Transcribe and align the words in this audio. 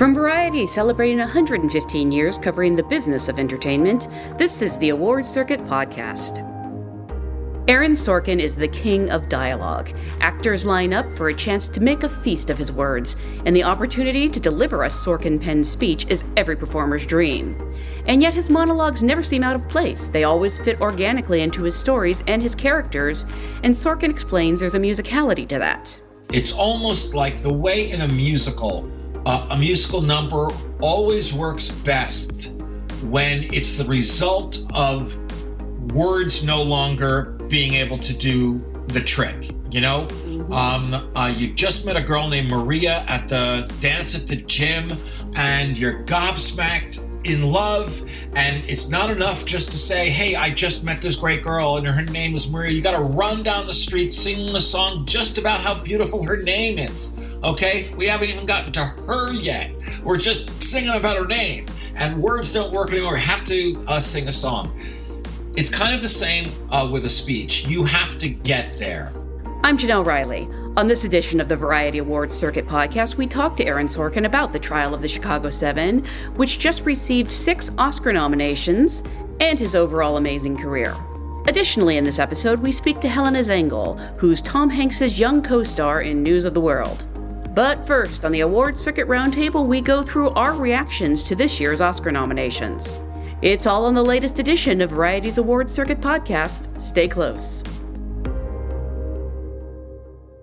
From 0.00 0.14
Variety 0.14 0.66
celebrating 0.66 1.18
115 1.18 2.10
years 2.10 2.38
covering 2.38 2.74
the 2.74 2.82
business 2.82 3.28
of 3.28 3.38
entertainment, 3.38 4.08
this 4.38 4.62
is 4.62 4.78
the 4.78 4.88
Award 4.88 5.26
Circuit 5.26 5.60
Podcast. 5.66 6.38
Aaron 7.68 7.92
Sorkin 7.92 8.40
is 8.40 8.56
the 8.56 8.66
king 8.66 9.10
of 9.10 9.28
dialogue. 9.28 9.92
Actors 10.20 10.64
line 10.64 10.94
up 10.94 11.12
for 11.12 11.28
a 11.28 11.34
chance 11.34 11.68
to 11.68 11.82
make 11.82 12.02
a 12.02 12.08
feast 12.08 12.48
of 12.48 12.56
his 12.56 12.72
words, 12.72 13.18
and 13.44 13.54
the 13.54 13.62
opportunity 13.62 14.26
to 14.26 14.40
deliver 14.40 14.84
a 14.84 14.88
Sorkin 14.88 15.38
penned 15.38 15.66
speech 15.66 16.06
is 16.08 16.24
every 16.34 16.56
performer's 16.56 17.04
dream. 17.04 17.76
And 18.06 18.22
yet 18.22 18.32
his 18.32 18.48
monologues 18.48 19.02
never 19.02 19.22
seem 19.22 19.44
out 19.44 19.54
of 19.54 19.68
place. 19.68 20.06
They 20.06 20.24
always 20.24 20.58
fit 20.58 20.80
organically 20.80 21.42
into 21.42 21.64
his 21.64 21.76
stories 21.76 22.22
and 22.26 22.40
his 22.40 22.54
characters, 22.54 23.26
and 23.64 23.74
Sorkin 23.74 24.08
explains 24.08 24.60
there's 24.60 24.74
a 24.74 24.80
musicality 24.80 25.46
to 25.50 25.58
that. 25.58 26.00
It's 26.32 26.52
almost 26.52 27.14
like 27.14 27.36
the 27.42 27.52
way 27.52 27.90
in 27.90 28.00
a 28.00 28.08
musical 28.08 28.90
uh, 29.26 29.48
a 29.50 29.58
musical 29.58 30.02
number 30.02 30.48
always 30.80 31.32
works 31.32 31.68
best 31.68 32.54
when 33.04 33.52
it's 33.52 33.74
the 33.74 33.84
result 33.84 34.60
of 34.74 35.16
words 35.92 36.44
no 36.44 36.62
longer 36.62 37.36
being 37.48 37.74
able 37.74 37.98
to 37.98 38.16
do 38.16 38.58
the 38.86 39.00
trick. 39.00 39.50
You 39.70 39.80
know, 39.80 40.08
mm-hmm. 40.10 40.52
um, 40.52 41.12
uh, 41.14 41.32
you 41.36 41.52
just 41.52 41.86
met 41.86 41.96
a 41.96 42.02
girl 42.02 42.28
named 42.28 42.50
Maria 42.50 43.04
at 43.06 43.28
the 43.28 43.72
dance 43.80 44.16
at 44.16 44.26
the 44.26 44.36
gym, 44.36 44.90
and 45.36 45.78
you're 45.78 46.02
gobsmacked 46.04 47.06
in 47.24 47.42
love 47.42 48.00
and 48.34 48.64
it's 48.66 48.88
not 48.88 49.10
enough 49.10 49.44
just 49.44 49.70
to 49.70 49.76
say 49.76 50.08
hey 50.08 50.34
i 50.36 50.48
just 50.48 50.84
met 50.84 51.02
this 51.02 51.16
great 51.16 51.42
girl 51.42 51.76
and 51.76 51.86
her 51.86 52.00
name 52.00 52.34
is 52.34 52.50
maria 52.50 52.70
you 52.70 52.80
got 52.80 52.96
to 52.96 53.02
run 53.02 53.42
down 53.42 53.66
the 53.66 53.74
street 53.74 54.10
singing 54.10 54.56
a 54.56 54.60
song 54.60 55.04
just 55.04 55.36
about 55.36 55.60
how 55.60 55.78
beautiful 55.82 56.22
her 56.22 56.38
name 56.38 56.78
is 56.78 57.14
okay? 57.42 57.92
We 57.96 58.06
haven't 58.06 58.28
even 58.28 58.46
gotten 58.46 58.72
to 58.72 58.80
her 58.80 59.32
yet. 59.32 59.72
We're 60.02 60.16
just 60.16 60.62
singing 60.62 60.90
about 60.90 61.16
her 61.16 61.26
name. 61.26 61.66
And 61.94 62.22
words 62.22 62.52
don't 62.52 62.72
work 62.72 62.90
anymore. 62.92 63.14
We 63.14 63.20
have 63.20 63.44
to 63.46 63.84
uh, 63.86 64.00
sing 64.00 64.28
a 64.28 64.32
song. 64.32 64.78
It's 65.56 65.68
kind 65.68 65.94
of 65.94 66.02
the 66.02 66.08
same 66.08 66.50
uh, 66.70 66.88
with 66.90 67.04
a 67.04 67.10
speech. 67.10 67.66
You 67.66 67.84
have 67.84 68.18
to 68.18 68.28
get 68.28 68.78
there. 68.78 69.12
I'm 69.62 69.76
janelle 69.76 70.06
riley. 70.06 70.48
On 70.76 70.86
this 70.86 71.04
edition 71.04 71.40
of 71.40 71.48
the 71.48 71.56
Variety 71.56 71.98
Awards 71.98 72.38
Circuit 72.38 72.66
podcast, 72.66 73.16
we 73.16 73.26
talked 73.26 73.56
to 73.58 73.66
Aaron 73.66 73.88
Sorkin 73.88 74.24
about 74.24 74.52
the 74.52 74.58
trial 74.58 74.94
of 74.94 75.02
the 75.02 75.08
Chicago 75.08 75.50
Seven, 75.50 76.04
which 76.36 76.60
just 76.60 76.86
received 76.86 77.32
six 77.32 77.70
Oscar 77.76 78.12
nominations, 78.12 79.02
and 79.40 79.58
his 79.58 79.74
overall 79.74 80.16
amazing 80.16 80.56
career. 80.56 80.94
Additionally, 81.46 81.96
in 81.96 82.04
this 82.04 82.18
episode, 82.18 82.60
we 82.60 82.70
speak 82.70 83.00
to 83.00 83.08
Helena 83.08 83.40
Zengel, 83.40 83.98
who's 84.18 84.40
Tom 84.42 84.70
Hanks's 84.70 85.18
young 85.18 85.42
co 85.42 85.62
star 85.62 86.02
in 86.02 86.22
News 86.22 86.44
of 86.44 86.54
the 86.54 86.60
World. 86.60 87.06
But 87.54 87.84
first, 87.84 88.24
on 88.24 88.30
the 88.30 88.40
Awards 88.40 88.80
Circuit 88.80 89.08
Roundtable, 89.08 89.66
we 89.66 89.80
go 89.80 90.04
through 90.04 90.30
our 90.30 90.54
reactions 90.54 91.20
to 91.24 91.34
this 91.34 91.58
year's 91.58 91.80
Oscar 91.80 92.12
nominations. 92.12 93.00
It's 93.42 93.66
all 93.66 93.86
on 93.86 93.94
the 93.94 94.04
latest 94.04 94.38
edition 94.38 94.80
of 94.80 94.90
Variety's 94.90 95.36
Awards 95.36 95.74
Circuit 95.74 96.00
podcast. 96.00 96.80
Stay 96.80 97.08
close. 97.08 97.64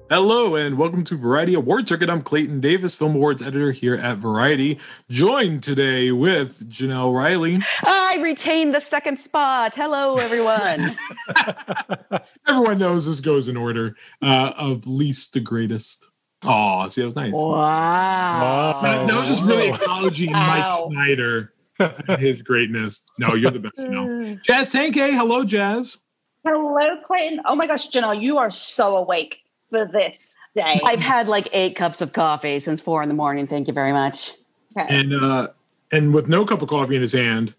Hello 0.10 0.56
and 0.56 0.78
welcome 0.78 1.02
to 1.06 1.16
Variety 1.16 1.54
Award 1.54 1.88
Circuit. 1.88 2.10
I'm 2.10 2.22
Clayton 2.22 2.60
Davis, 2.60 2.94
Film 2.94 3.16
Awards 3.16 3.42
editor 3.42 3.72
here 3.72 3.96
at 3.96 4.18
Variety, 4.18 4.78
joined 5.10 5.64
today 5.64 6.12
with 6.12 6.70
Janelle 6.70 7.14
Riley. 7.14 7.62
I 7.84 8.18
retained 8.22 8.76
the 8.76 8.82
second 8.82 9.22
spot. 9.22 9.76
Hello, 9.76 10.18
everyone. 10.18 10.98
Everyone 12.48 12.80
knows 12.80 13.06
this 13.06 13.22
goes 13.22 13.48
in 13.48 13.56
order 13.56 13.96
uh, 14.22 14.52
of 14.58 14.88
least 14.88 15.34
to 15.34 15.40
greatest. 15.40 16.10
Oh, 16.46 16.88
see, 16.88 17.02
that 17.02 17.06
was 17.06 17.16
nice. 17.16 17.34
Wow. 17.34 18.82
That, 18.84 19.08
that 19.08 19.18
was 19.18 19.28
just 19.28 19.46
really 19.46 19.70
acknowledging 19.70 20.32
Mike 20.32 20.92
Schneider 20.92 21.54
his 22.20 22.42
greatness. 22.42 23.04
No, 23.20 23.36
you're 23.36 23.52
the 23.52 23.60
best, 23.60 23.78
Janelle. 23.78 24.42
Jazz 24.44 24.74
Tangcay. 24.74 25.12
Hello, 25.12 25.44
Jazz. 25.44 26.00
Hello, 26.46 27.02
Clayton. 27.04 27.42
Oh 27.46 27.56
my 27.56 27.68
gosh, 27.68 27.90
Janelle, 27.90 28.22
you 28.22 28.38
are 28.38 28.52
so 28.52 28.98
awake 28.98 29.42
for 29.70 29.86
this 29.86 30.30
day. 30.56 30.80
I've 30.86 31.00
had 31.00 31.28
like 31.28 31.50
eight 31.54 31.76
cups 31.76 32.02
of 32.02 32.14
coffee 32.14 32.60
since 32.60 32.82
four 32.82 33.04
in 33.04 33.10
the 33.10 33.16
morning. 33.16 33.48
Thank 33.48 33.68
you 33.68 33.74
very 33.74 33.92
much. 33.92 34.34
Okay. 34.78 34.88
And 34.90 35.14
uh, 35.14 35.50
and 35.92 36.14
with 36.14 36.28
no 36.28 36.46
cup 36.46 36.62
of 36.62 36.70
coffee 36.70 36.96
in 36.96 37.02
his 37.02 37.14
hand, 37.14 37.54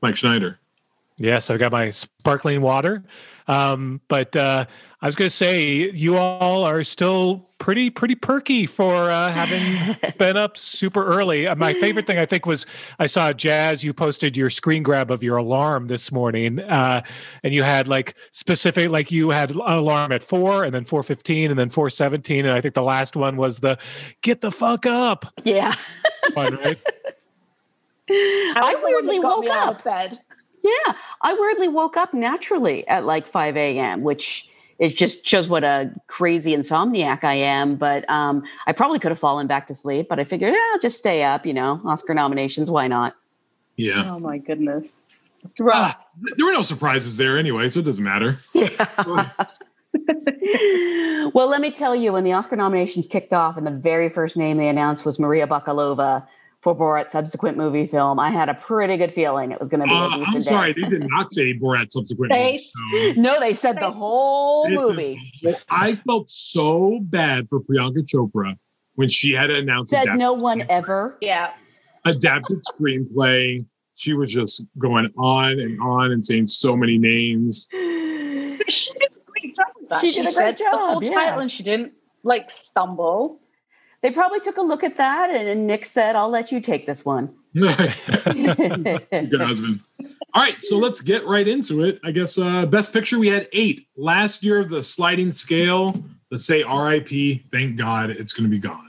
Mike 0.00 0.16
Schneider. 0.16 0.58
Yes, 1.18 1.50
I've 1.50 1.58
got 1.58 1.72
my 1.72 1.90
sparkling 1.90 2.62
water. 2.62 3.04
Um, 3.48 4.00
but 4.08 4.34
uh, 4.34 4.66
I 5.00 5.06
was 5.06 5.14
going 5.14 5.28
to 5.28 5.34
say, 5.34 5.90
you 5.90 6.16
all 6.16 6.64
are 6.64 6.82
still 6.84 7.48
pretty 7.62 7.88
pretty 7.90 8.16
perky 8.16 8.66
for 8.66 9.08
uh, 9.08 9.30
having 9.32 9.96
been 10.18 10.36
up 10.36 10.56
super 10.56 11.04
early. 11.04 11.46
Uh, 11.46 11.54
my 11.54 11.72
favorite 11.72 12.08
thing 12.08 12.18
I 12.18 12.26
think 12.26 12.44
was 12.44 12.66
I 12.98 13.06
saw 13.06 13.32
Jazz. 13.32 13.84
You 13.84 13.94
posted 13.94 14.36
your 14.36 14.50
screen 14.50 14.82
grab 14.82 15.12
of 15.12 15.22
your 15.22 15.36
alarm 15.36 15.86
this 15.86 16.10
morning, 16.10 16.58
uh, 16.58 17.02
and 17.44 17.54
you 17.54 17.62
had 17.62 17.86
like 17.86 18.16
specific 18.32 18.90
like 18.90 19.12
you 19.12 19.30
had 19.30 19.52
an 19.52 19.60
alarm 19.60 20.10
at 20.10 20.24
four, 20.24 20.64
and 20.64 20.74
then 20.74 20.84
four 20.84 21.04
fifteen, 21.04 21.50
and 21.50 21.58
then 21.58 21.68
four 21.68 21.88
seventeen, 21.88 22.44
and 22.44 22.52
I 22.52 22.60
think 22.60 22.74
the 22.74 22.82
last 22.82 23.14
one 23.14 23.36
was 23.36 23.60
the 23.60 23.78
get 24.22 24.40
the 24.40 24.50
fuck 24.50 24.84
up. 24.84 25.32
Yeah. 25.44 25.72
Fun, 26.34 26.56
right? 26.56 26.80
I 28.10 28.74
weirdly 28.82 29.20
woke 29.20 29.46
up. 29.48 29.84
Bed. 29.84 30.18
Yeah, 30.64 30.94
I 31.22 31.34
weirdly 31.34 31.68
woke 31.68 31.96
up 31.96 32.12
naturally 32.12 32.86
at 32.88 33.04
like 33.04 33.28
five 33.28 33.56
a.m., 33.56 34.02
which 34.02 34.48
it 34.78 34.96
just 34.96 35.26
shows 35.26 35.48
what 35.48 35.64
a 35.64 35.90
crazy 36.06 36.54
insomniac 36.54 37.24
I 37.24 37.34
am. 37.34 37.76
But 37.76 38.08
um, 38.08 38.42
I 38.66 38.72
probably 38.72 38.98
could 38.98 39.10
have 39.10 39.18
fallen 39.18 39.46
back 39.46 39.66
to 39.68 39.74
sleep, 39.74 40.08
but 40.08 40.18
I 40.18 40.24
figured, 40.24 40.52
yeah, 40.52 40.70
I'll 40.72 40.78
just 40.78 40.98
stay 40.98 41.22
up. 41.22 41.46
You 41.46 41.54
know, 41.54 41.80
Oscar 41.84 42.14
nominations, 42.14 42.70
why 42.70 42.88
not? 42.88 43.14
Yeah. 43.76 44.04
Oh 44.06 44.18
my 44.18 44.38
goodness. 44.38 44.98
Uh, 45.60 45.92
there 46.36 46.46
were 46.46 46.52
no 46.52 46.62
surprises 46.62 47.16
there 47.16 47.36
anyway, 47.38 47.68
so 47.68 47.80
it 47.80 47.84
doesn't 47.84 48.04
matter. 48.04 48.36
Yeah. 48.52 48.86
well, 51.34 51.48
let 51.48 51.60
me 51.60 51.70
tell 51.70 51.96
you, 51.96 52.12
when 52.12 52.24
the 52.24 52.32
Oscar 52.32 52.56
nominations 52.56 53.06
kicked 53.06 53.32
off, 53.32 53.56
and 53.56 53.66
the 53.66 53.72
very 53.72 54.08
first 54.08 54.36
name 54.36 54.56
they 54.56 54.68
announced 54.68 55.04
was 55.04 55.18
Maria 55.18 55.46
Bakalova, 55.46 56.26
for 56.62 56.76
Borat's 56.76 57.12
subsequent 57.12 57.56
movie 57.56 57.86
film, 57.88 58.20
I 58.20 58.30
had 58.30 58.48
a 58.48 58.54
pretty 58.54 58.96
good 58.96 59.12
feeling 59.12 59.50
it 59.50 59.58
was 59.58 59.68
going 59.68 59.80
to 59.80 59.86
be. 59.86 59.92
Uh, 59.92 60.24
I'm 60.28 60.42
sorry, 60.44 60.72
they 60.72 60.88
did 60.88 61.08
not 61.08 61.32
say 61.32 61.54
Borat 61.54 61.90
subsequent. 61.90 62.32
They, 62.32 62.58
movie 62.92 63.20
No, 63.20 63.40
they 63.40 63.52
said 63.52 63.80
the 63.80 63.90
whole 63.90 64.70
movie. 64.70 65.18
Well, 65.42 65.56
I 65.68 65.96
felt 65.96 66.30
so 66.30 67.00
bad 67.02 67.48
for 67.50 67.60
Priyanka 67.60 68.08
Chopra 68.08 68.56
when 68.94 69.08
she 69.08 69.32
had 69.32 69.48
to 69.48 69.56
announce. 69.56 69.90
Said 69.90 70.14
no 70.14 70.32
one 70.34 70.64
ever. 70.68 71.18
Yeah. 71.20 71.52
Adapted 72.06 72.62
screenplay. 72.64 73.66
She 73.94 74.14
was 74.14 74.32
just 74.32 74.64
going 74.78 75.12
on 75.18 75.58
and 75.58 75.80
on 75.82 76.12
and 76.12 76.24
saying 76.24 76.46
so 76.46 76.76
many 76.76 76.96
names. 76.96 77.68
She 77.72 78.92
did 78.94 79.10
a 79.12 79.30
great 79.30 79.56
job. 79.56 80.00
She, 80.00 80.12
she 80.12 80.22
did 80.22 80.30
a 80.30 80.34
great 80.34 80.56
job. 80.56 80.72
The 80.72 80.78
whole 80.78 81.04
yeah. 81.04 81.10
title, 81.10 81.40
and 81.40 81.50
she 81.50 81.64
didn't 81.64 81.94
like 82.22 82.50
stumble 82.50 83.41
they 84.02 84.10
probably 84.10 84.40
took 84.40 84.56
a 84.56 84.62
look 84.62 84.84
at 84.84 84.96
that 84.96 85.30
and, 85.30 85.48
and 85.48 85.66
Nick 85.66 85.86
said, 85.86 86.16
I'll 86.16 86.28
let 86.28 86.52
you 86.52 86.60
take 86.60 86.86
this 86.86 87.04
one. 87.04 87.34
Good 87.54 89.40
husband. 89.40 89.80
All 90.34 90.42
right, 90.42 90.60
so 90.60 90.78
let's 90.78 91.00
get 91.00 91.26
right 91.26 91.46
into 91.46 91.82
it. 91.82 92.00
I 92.04 92.10
guess 92.10 92.38
uh 92.38 92.66
best 92.66 92.92
picture 92.92 93.18
we 93.18 93.28
had 93.28 93.48
eight. 93.52 93.86
Last 93.96 94.42
year 94.42 94.60
of 94.60 94.70
the 94.70 94.82
sliding 94.82 95.30
scale, 95.30 96.02
let's 96.30 96.46
say 96.46 96.62
RIP, 96.62 97.42
thank 97.50 97.76
God 97.76 98.10
it's 98.10 98.32
gonna 98.32 98.48
be 98.48 98.58
gone. 98.58 98.88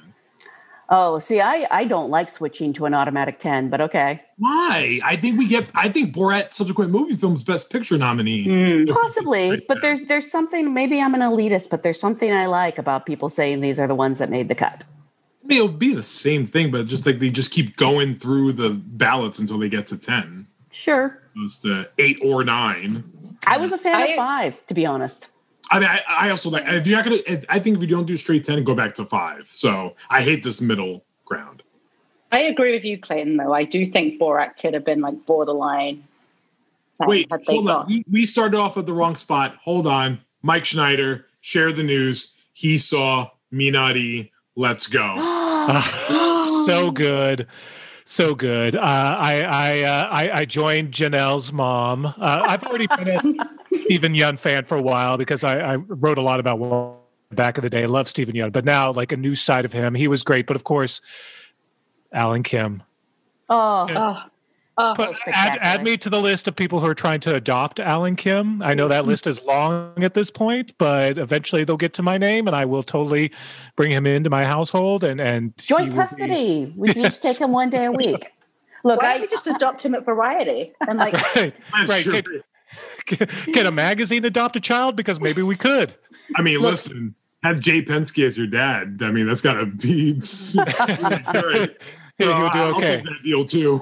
Oh, 0.89 1.17
see, 1.17 1.41
I, 1.41 1.65
I 1.71 1.85
don't 1.85 2.11
like 2.11 2.29
switching 2.29 2.71
to 2.73 2.85
an 2.85 2.93
automatic 2.93 3.39
10, 3.39 3.69
but 3.69 3.81
okay. 3.81 4.21
Why? 4.37 4.99
I 5.03 5.15
think 5.15 5.39
we 5.39 5.47
get 5.47 5.67
I 5.75 5.89
think 5.89 6.15
Borat 6.15 6.53
subsequent 6.53 6.91
movie 6.91 7.15
films 7.15 7.43
best 7.43 7.71
picture 7.71 7.97
nominee. 7.97 8.45
Mm, 8.45 8.89
possibly, 8.89 9.63
but 9.67 9.81
there's 9.81 10.01
there's 10.01 10.29
something 10.31 10.73
maybe 10.73 11.01
I'm 11.01 11.13
an 11.13 11.21
elitist, 11.21 11.69
but 11.69 11.83
there's 11.83 11.99
something 11.99 12.31
I 12.31 12.45
like 12.45 12.77
about 12.77 13.05
people 13.05 13.27
saying 13.29 13.61
these 13.61 13.79
are 13.79 13.87
the 13.87 13.95
ones 13.95 14.19
that 14.19 14.29
made 14.29 14.47
the 14.47 14.55
cut. 14.55 14.85
I 15.43 15.47
mean, 15.47 15.57
it'll 15.57 15.77
be 15.77 15.93
the 15.93 16.03
same 16.03 16.45
thing, 16.45 16.71
but 16.71 16.87
just 16.87 17.05
like 17.05 17.19
they 17.19 17.29
just 17.29 17.51
keep 17.51 17.75
going 17.75 18.15
through 18.15 18.53
the 18.53 18.69
ballots 18.71 19.39
until 19.39 19.57
they 19.57 19.67
get 19.67 19.87
to 19.87 19.97
10. 19.97 20.47
Sure. 20.71 21.21
As 21.43 21.59
to 21.59 21.89
eight 21.99 22.19
or 22.23 22.45
nine. 22.45 23.03
I 23.45 23.57
was 23.57 23.73
a 23.73 23.77
fan 23.77 23.95
I, 23.95 24.05
of 24.05 24.15
five, 24.15 24.67
to 24.67 24.73
be 24.73 24.85
honest. 24.85 25.27
I 25.69 25.79
mean, 25.79 25.89
I, 25.89 26.01
I 26.07 26.29
also 26.29 26.49
like, 26.49 26.63
if 26.67 26.87
you're 26.87 26.97
not 26.97 27.05
going 27.05 27.21
to, 27.21 27.45
I 27.49 27.59
think 27.59 27.75
if 27.75 27.81
you 27.81 27.89
don't 27.89 28.05
do 28.05 28.15
straight 28.15 28.45
10, 28.45 28.63
go 28.63 28.73
back 28.73 28.93
to 28.95 29.05
five. 29.05 29.47
So 29.47 29.95
I 30.09 30.21
hate 30.21 30.43
this 30.43 30.61
middle 30.61 31.03
ground. 31.25 31.61
I 32.31 32.39
agree 32.43 32.71
with 32.71 32.85
you, 32.85 32.97
Clayton, 32.97 33.35
though. 33.35 33.53
I 33.53 33.65
do 33.65 33.85
think 33.85 34.21
Borat 34.21 34.57
could 34.57 34.73
have 34.73 34.85
been 34.85 35.01
like 35.01 35.25
borderline. 35.25 36.05
Um, 37.01 37.07
Wait, 37.09 37.27
hold 37.47 37.69
on. 37.69 37.85
We, 37.87 38.05
we 38.09 38.25
started 38.25 38.57
off 38.57 38.77
at 38.77 38.85
the 38.85 38.93
wrong 38.93 39.15
spot. 39.15 39.57
Hold 39.63 39.87
on. 39.87 40.21
Mike 40.41 40.63
Schneider, 40.63 41.25
share 41.41 41.73
the 41.73 41.83
news. 41.83 42.33
He 42.53 42.77
saw 42.77 43.31
Minari 43.51 44.29
Let's 44.55 44.87
go. 44.87 45.15
uh, 45.69 46.65
so 46.65 46.91
good. 47.05 47.47
So 48.05 48.35
good. 48.35 48.75
Uh, 48.75 48.81
I 48.81 49.41
I, 49.41 49.81
uh, 49.81 50.09
I, 50.11 50.29
I 50.41 50.45
joined 50.45 50.91
Janelle's 50.91 51.53
mom. 51.53 52.05
Uh, 52.05 52.13
I've 52.17 52.63
already 52.63 52.87
been 52.87 53.09
a 53.09 53.77
Steven 53.83 54.13
Yeun 54.13 54.37
fan 54.37 54.65
for 54.65 54.77
a 54.77 54.81
while 54.81 55.17
because 55.17 55.43
I, 55.43 55.73
I 55.73 55.75
wrote 55.75 56.17
a 56.17 56.21
lot 56.21 56.39
about 56.39 56.99
back 57.31 57.57
in 57.57 57.63
the 57.63 57.69
day. 57.69 57.83
I 57.83 57.87
love 57.87 58.07
Steven 58.09 58.35
Yeun, 58.35 58.51
but 58.51 58.65
now 58.65 58.91
like 58.91 59.11
a 59.11 59.17
new 59.17 59.35
side 59.35 59.65
of 59.65 59.73
him. 59.73 59.95
He 59.95 60.07
was 60.07 60.23
great, 60.23 60.47
but 60.47 60.55
of 60.55 60.63
course, 60.63 61.01
Alan 62.11 62.43
Kim. 62.43 62.83
Oh, 63.49 63.87
Oh, 63.89 64.23
oh, 64.77 64.95
But 64.95 65.19
add, 65.27 65.57
add 65.61 65.83
me 65.83 65.97
to 65.97 66.09
the 66.09 66.21
list 66.21 66.47
of 66.47 66.55
people 66.55 66.79
who 66.79 66.87
are 66.87 66.95
trying 66.95 67.19
to 67.21 67.35
adopt 67.35 67.79
Alan 67.79 68.15
Kim. 68.15 68.61
I 68.61 68.73
know 68.73 68.87
that 68.87 69.05
list 69.05 69.27
is 69.27 69.43
long 69.43 70.03
at 70.03 70.13
this 70.13 70.29
point, 70.29 70.73
but 70.77 71.17
eventually 71.17 71.63
they'll 71.63 71.77
get 71.77 71.93
to 71.93 72.03
my 72.03 72.17
name, 72.17 72.47
and 72.47 72.55
I 72.55 72.65
will 72.65 72.83
totally 72.83 73.31
bring 73.75 73.91
him 73.91 74.05
into 74.05 74.29
my 74.29 74.45
household. 74.45 75.03
And 75.03 75.19
and 75.19 75.57
joint 75.57 75.85
will 75.85 75.91
be- 75.91 75.97
custody. 75.97 76.73
We 76.75 76.93
can 76.93 77.05
each 77.05 77.19
take 77.19 77.37
him 77.37 77.51
one 77.51 77.69
day 77.69 77.85
a 77.85 77.91
week. 77.91 78.31
Look, 78.83 79.01
why 79.01 79.09
I 79.09 79.13
don't 79.13 79.21
we 79.21 79.27
just 79.27 79.47
adopt 79.47 79.85
him 79.85 79.95
at 79.95 80.03
Variety 80.03 80.73
and 80.87 80.99
like 80.99 81.13
right, 81.35 81.53
right. 81.87 82.03
true. 82.03 82.41
Can, 83.05 83.27
can 83.27 83.65
a 83.65 83.71
magazine 83.71 84.25
adopt 84.25 84.55
a 84.55 84.59
child? 84.59 84.95
Because 84.95 85.19
maybe 85.19 85.41
we 85.41 85.55
could. 85.55 85.93
I 86.35 86.41
mean, 86.41 86.61
listen, 86.61 87.15
have 87.43 87.59
Jay 87.59 87.81
Penske 87.81 88.25
as 88.25 88.37
your 88.37 88.47
dad. 88.47 89.01
I 89.01 89.11
mean, 89.11 89.27
that's 89.27 89.41
got 89.41 89.55
to 89.55 89.65
be. 89.65 90.19
Yeah, 92.19 92.35
he 92.37 92.43
would 92.43 92.51
do 92.53 92.59
I'll 92.59 92.75
okay. 92.77 92.95
take 92.97 93.03
that 93.05 93.23
deal 93.23 93.45
too. 93.45 93.81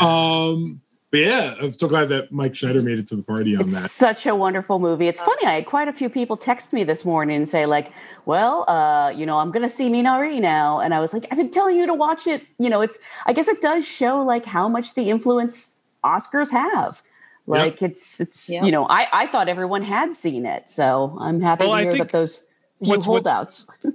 um, 0.04 0.80
but 1.10 1.20
yeah, 1.20 1.54
I'm 1.60 1.72
so 1.72 1.86
glad 1.86 2.08
that 2.08 2.32
Mike 2.32 2.54
Schneider 2.56 2.82
made 2.82 2.98
it 2.98 3.06
to 3.08 3.16
the 3.16 3.22
party 3.22 3.54
on 3.54 3.62
It's 3.62 3.80
that. 3.82 3.88
such 3.88 4.26
a 4.26 4.34
wonderful 4.34 4.80
movie. 4.80 5.06
It's 5.06 5.22
funny. 5.22 5.46
I 5.46 5.52
had 5.52 5.66
quite 5.66 5.86
a 5.86 5.92
few 5.92 6.08
people 6.08 6.36
text 6.36 6.72
me 6.72 6.82
this 6.82 7.04
morning 7.04 7.36
and 7.36 7.48
say, 7.48 7.66
like, 7.66 7.92
well, 8.26 8.68
uh, 8.68 9.10
you 9.10 9.24
know, 9.24 9.38
I'm 9.38 9.52
going 9.52 9.62
to 9.62 9.68
see 9.68 9.88
Minari 9.88 10.40
now. 10.40 10.80
And 10.80 10.92
I 10.92 10.98
was 11.00 11.12
like, 11.14 11.26
I've 11.30 11.38
been 11.38 11.50
telling 11.52 11.76
you 11.76 11.86
to 11.86 11.94
watch 11.94 12.26
it. 12.26 12.42
You 12.58 12.68
know, 12.68 12.80
it's, 12.80 12.98
I 13.26 13.32
guess 13.32 13.46
it 13.48 13.62
does 13.62 13.86
show 13.86 14.22
like 14.22 14.44
how 14.44 14.68
much 14.68 14.94
the 14.94 15.08
influence 15.08 15.80
Oscars 16.04 16.50
have. 16.50 17.00
Like 17.46 17.80
it's, 17.80 18.20
it's, 18.20 18.50
Yeah. 18.50 18.64
you 18.64 18.72
know, 18.72 18.86
I, 18.88 19.06
I 19.12 19.26
thought 19.28 19.48
everyone 19.48 19.82
had 19.82 20.16
seen 20.16 20.44
it. 20.46 20.68
So 20.68 21.16
I'm 21.20 21.40
happy 21.40 21.66
Well, 21.66 21.76
to 21.76 21.82
hear 21.82 21.92
think 21.92 22.04
that 22.04 22.12
those 22.12 22.46
few 22.80 22.88
what's- 22.90 23.06
what- 23.06 23.24
holdouts. 23.24 23.70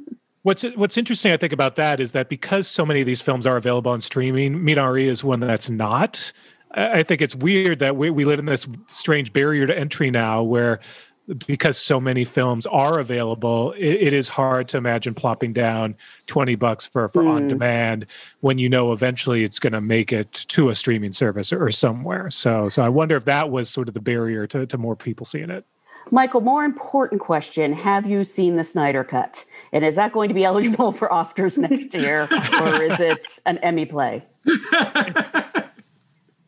What's 0.49 0.63
what's 0.63 0.97
interesting, 0.97 1.31
I 1.31 1.37
think, 1.37 1.53
about 1.53 1.75
that 1.75 1.99
is 1.99 2.13
that 2.13 2.27
because 2.27 2.67
so 2.67 2.83
many 2.83 3.01
of 3.01 3.05
these 3.05 3.21
films 3.21 3.45
are 3.45 3.55
available 3.55 3.91
on 3.91 4.01
streaming, 4.01 4.55
Minari 4.55 5.03
is 5.03 5.23
one 5.23 5.41
that's 5.41 5.69
not. 5.69 6.33
I 6.71 7.03
think 7.03 7.21
it's 7.21 7.35
weird 7.35 7.77
that 7.77 7.95
we, 7.95 8.09
we 8.09 8.25
live 8.25 8.39
in 8.39 8.45
this 8.45 8.67
strange 8.87 9.31
barrier 9.31 9.67
to 9.67 9.77
entry 9.77 10.09
now 10.09 10.41
where 10.41 10.79
because 11.45 11.77
so 11.77 12.01
many 12.01 12.23
films 12.23 12.65
are 12.65 12.97
available, 12.97 13.73
it, 13.73 14.07
it 14.07 14.13
is 14.13 14.27
hard 14.27 14.67
to 14.69 14.77
imagine 14.77 15.13
plopping 15.13 15.53
down 15.53 15.95
20 16.25 16.55
bucks 16.55 16.87
for, 16.87 17.07
for 17.07 17.21
hmm. 17.21 17.29
on 17.29 17.47
demand 17.47 18.07
when 18.39 18.57
you 18.57 18.69
know 18.69 18.91
eventually 18.91 19.43
it's 19.43 19.59
going 19.59 19.73
to 19.73 19.81
make 19.81 20.11
it 20.11 20.33
to 20.33 20.69
a 20.69 20.75
streaming 20.75 21.11
service 21.11 21.53
or 21.53 21.69
somewhere. 21.69 22.31
So 22.31 22.69
so 22.69 22.81
I 22.81 22.89
wonder 22.89 23.15
if 23.15 23.25
that 23.25 23.51
was 23.51 23.69
sort 23.69 23.87
of 23.87 23.93
the 23.93 24.01
barrier 24.01 24.47
to, 24.47 24.65
to 24.65 24.77
more 24.79 24.95
people 24.95 25.27
seeing 25.27 25.51
it. 25.51 25.63
Michael, 26.11 26.41
more 26.41 26.63
important 26.63 27.21
question. 27.21 27.73
Have 27.73 28.07
you 28.07 28.23
seen 28.23 28.55
the 28.55 28.63
Snyder 28.63 29.03
Cut? 29.03 29.45
And 29.71 29.85
is 29.85 29.95
that 29.95 30.11
going 30.11 30.29
to 30.29 30.33
be 30.35 30.43
eligible 30.43 30.91
for 30.91 31.07
Oscars 31.09 31.57
next 31.57 31.93
year? 32.01 32.23
or 32.61 32.81
is 32.83 32.99
it 32.99 33.25
an 33.45 33.57
Emmy 33.59 33.85
play? 33.85 34.23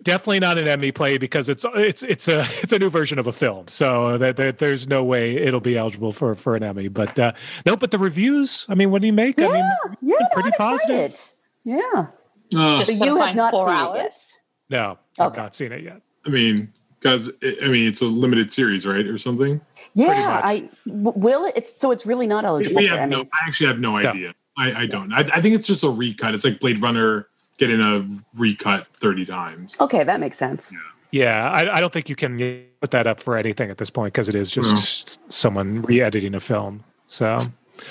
definitely 0.04 0.40
not 0.40 0.58
an 0.58 0.68
Emmy 0.68 0.92
play 0.92 1.18
because 1.18 1.48
it's 1.50 1.66
it's 1.76 2.04
it's 2.04 2.28
a 2.28 2.46
it's 2.62 2.74
a 2.74 2.80
new 2.80 2.90
version 2.90 3.20
of 3.20 3.28
a 3.28 3.32
film, 3.32 3.68
so 3.68 4.18
that, 4.18 4.38
that 4.38 4.60
there's 4.60 4.88
no 4.88 5.04
way 5.04 5.36
it'll 5.38 5.60
be 5.60 5.78
eligible 5.78 6.12
for 6.12 6.34
for 6.36 6.56
an 6.56 6.64
Emmy. 6.64 6.88
But 6.88 7.18
uh, 7.20 7.34
no, 7.66 7.76
but 7.76 7.92
the 7.92 8.00
reviews. 8.00 8.66
I 8.70 8.76
mean, 8.76 8.92
what 8.92 9.02
do 9.02 9.08
you 9.08 9.14
make? 9.14 9.40
I 9.40 9.44
mean, 9.44 9.70
yeah, 10.02 10.16
they're 10.20 10.28
pretty 10.34 10.50
I'm 10.50 10.58
positive. 10.58 11.00
excited. 11.12 11.38
Yeah. 11.64 12.08
Uh, 12.54 12.80
But 12.80 12.90
you 12.90 13.18
have 13.18 13.36
not 13.36 13.54
seen 13.54 13.70
hours? 13.70 14.38
No, 14.70 14.98
I've 15.20 15.36
not 15.38 15.56
seen 15.56 15.72
it 15.72 15.84
yet. 15.84 16.02
I 16.26 16.30
mean, 16.30 16.70
because 17.02 17.32
I 17.44 17.68
mean, 17.68 17.88
it's 17.88 18.02
a 18.02 18.06
limited 18.06 18.52
series, 18.52 18.86
right, 18.86 19.06
or 19.08 19.18
something. 19.18 19.56
it 19.56 19.62
yet. 19.94 20.08
Pretty 20.08 20.22
Yeah, 20.22 20.42
I 20.44 20.70
will 20.86 21.46
it. 21.46 21.54
It's 21.56 21.76
so 21.76 21.92
it's 21.92 22.06
really 22.06 22.28
not 22.28 22.46
eligible 22.46 22.76
We 22.78 22.88
have 22.88 23.10
no. 23.10 23.22
Emmys. 23.22 23.30
I 23.34 23.48
actually 23.48 23.68
have 23.68 23.80
no 23.80 23.98
Yeah. 23.98 24.10
idea. 24.10 24.34
I, 24.58 24.74
I 24.82 24.86
don't. 24.86 25.12
I, 25.14 25.20
I 25.20 25.42
think 25.42 25.56
it's 25.56 25.68
just 25.68 25.84
a 25.84 25.90
recut. 25.90 26.34
It's 26.36 26.46
like 26.46 26.60
Blade 26.60 26.80
Runner 26.80 27.28
getting 27.58 27.80
a 27.82 28.04
recut 28.36 28.86
thirty 28.88 29.26
times. 29.26 29.76
Okay, 29.80 30.04
that 30.04 30.20
makes 30.20 30.38
sense. 30.38 30.74
Yeah, 31.12 31.50
I, 31.50 31.78
I 31.78 31.82
don't 31.82 31.92
think 31.92 32.08
you 32.08 32.16
can 32.16 32.66
put 32.80 32.92
that 32.92 33.08
up 33.08 33.20
for 33.20 33.38
anything 33.38 33.70
at 33.70 33.78
this 33.78 33.90
point 33.90 34.14
because 34.14 34.30
it 34.30 34.36
is 34.36 34.50
just 34.52 35.20
someone 35.32 35.82
re-editing 35.82 36.36
a 36.36 36.40
film. 36.40 36.84
So 37.06 37.36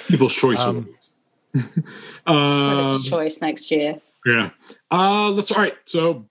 People's 0.08 0.34
choice. 0.34 0.60
Um, 0.60 0.88
um, 2.26 3.02
choice 3.02 3.40
next 3.42 3.70
year. 3.70 4.00
Yeah. 4.24 4.50
Uh 4.90 5.30
let's 5.30 5.50
all 5.52 5.60
right. 5.60 5.76
So 5.84 6.26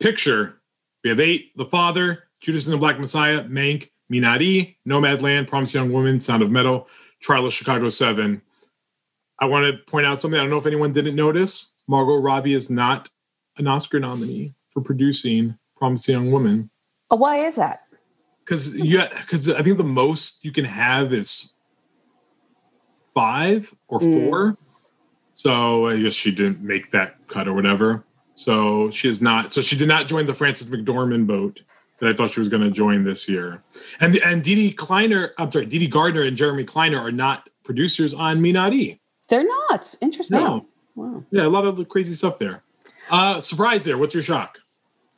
picture. 0.00 0.58
We 1.04 1.10
have 1.10 1.20
eight, 1.20 1.56
The 1.56 1.64
Father, 1.64 2.24
Judas 2.40 2.66
and 2.66 2.74
the 2.74 2.78
Black 2.78 2.98
Messiah, 2.98 3.42
Mank, 3.44 3.90
Minari, 4.12 4.76
Nomadland, 4.86 5.48
Promise 5.48 5.74
Young 5.74 5.92
Woman, 5.92 6.20
Sound 6.20 6.42
of 6.42 6.50
Metal, 6.50 6.88
Trial 7.20 7.46
of 7.46 7.52
Chicago 7.52 7.88
Seven. 7.88 8.42
I 9.40 9.46
want 9.46 9.66
to 9.66 9.78
point 9.90 10.06
out 10.06 10.20
something. 10.20 10.38
I 10.38 10.42
don't 10.42 10.50
know 10.50 10.56
if 10.58 10.66
anyone 10.66 10.92
didn't 10.92 11.16
notice. 11.16 11.74
Margot 11.88 12.20
Robbie 12.20 12.54
is 12.54 12.70
not 12.70 13.08
an 13.56 13.66
Oscar 13.66 13.98
nominee 13.98 14.54
for 14.70 14.80
producing 14.82 15.58
Promise 15.76 16.08
Young 16.08 16.30
Woman. 16.30 16.70
Oh, 17.10 17.16
why 17.16 17.38
is 17.38 17.56
that? 17.56 17.80
Because 18.44 18.78
yeah, 18.78 19.08
because 19.20 19.50
I 19.50 19.62
think 19.62 19.78
the 19.78 19.84
most 19.84 20.44
you 20.44 20.52
can 20.52 20.64
have 20.64 21.12
is 21.12 21.54
five 23.14 23.72
or 23.88 24.00
Mm. 24.00 24.28
four. 24.28 24.54
So 25.34 25.88
I 25.88 26.00
guess 26.00 26.12
she 26.14 26.30
didn't 26.32 26.60
make 26.60 26.90
that 26.92 27.16
cut 27.26 27.48
or 27.48 27.52
whatever. 27.54 28.04
So 28.34 28.90
she 28.90 29.08
is 29.08 29.20
not. 29.20 29.52
So 29.52 29.60
she 29.60 29.76
did 29.76 29.88
not 29.88 30.06
join 30.06 30.26
the 30.26 30.34
Frances 30.34 30.70
McDormand 30.70 31.26
boat 31.26 31.62
that 32.00 32.08
I 32.08 32.12
thought 32.12 32.30
she 32.30 32.40
was 32.40 32.48
going 32.48 32.62
to 32.62 32.70
join 32.70 33.04
this 33.04 33.28
year. 33.28 33.62
And 34.00 34.16
and 34.24 34.42
Dee 34.42 34.54
Dee 34.54 34.72
Kleiner, 34.72 35.32
I'm 35.38 35.52
sorry, 35.52 35.66
Dee 35.66 35.78
Dee 35.78 35.88
Gardner 35.88 36.22
and 36.22 36.36
Jeremy 36.36 36.64
Kleiner 36.64 36.98
are 36.98 37.12
not 37.12 37.48
producers 37.64 38.12
on 38.14 38.40
Minari. 38.40 38.98
They're 39.28 39.44
not 39.44 39.94
interesting. 40.00 40.40
No. 40.40 40.66
Wow. 40.94 41.24
Yeah, 41.30 41.46
a 41.46 41.48
lot 41.48 41.64
of 41.64 41.76
the 41.76 41.84
crazy 41.84 42.12
stuff 42.12 42.38
there. 42.38 42.62
Uh 43.10 43.40
surprise 43.40 43.84
there. 43.84 43.98
What's 43.98 44.14
your 44.14 44.22
shock? 44.22 44.58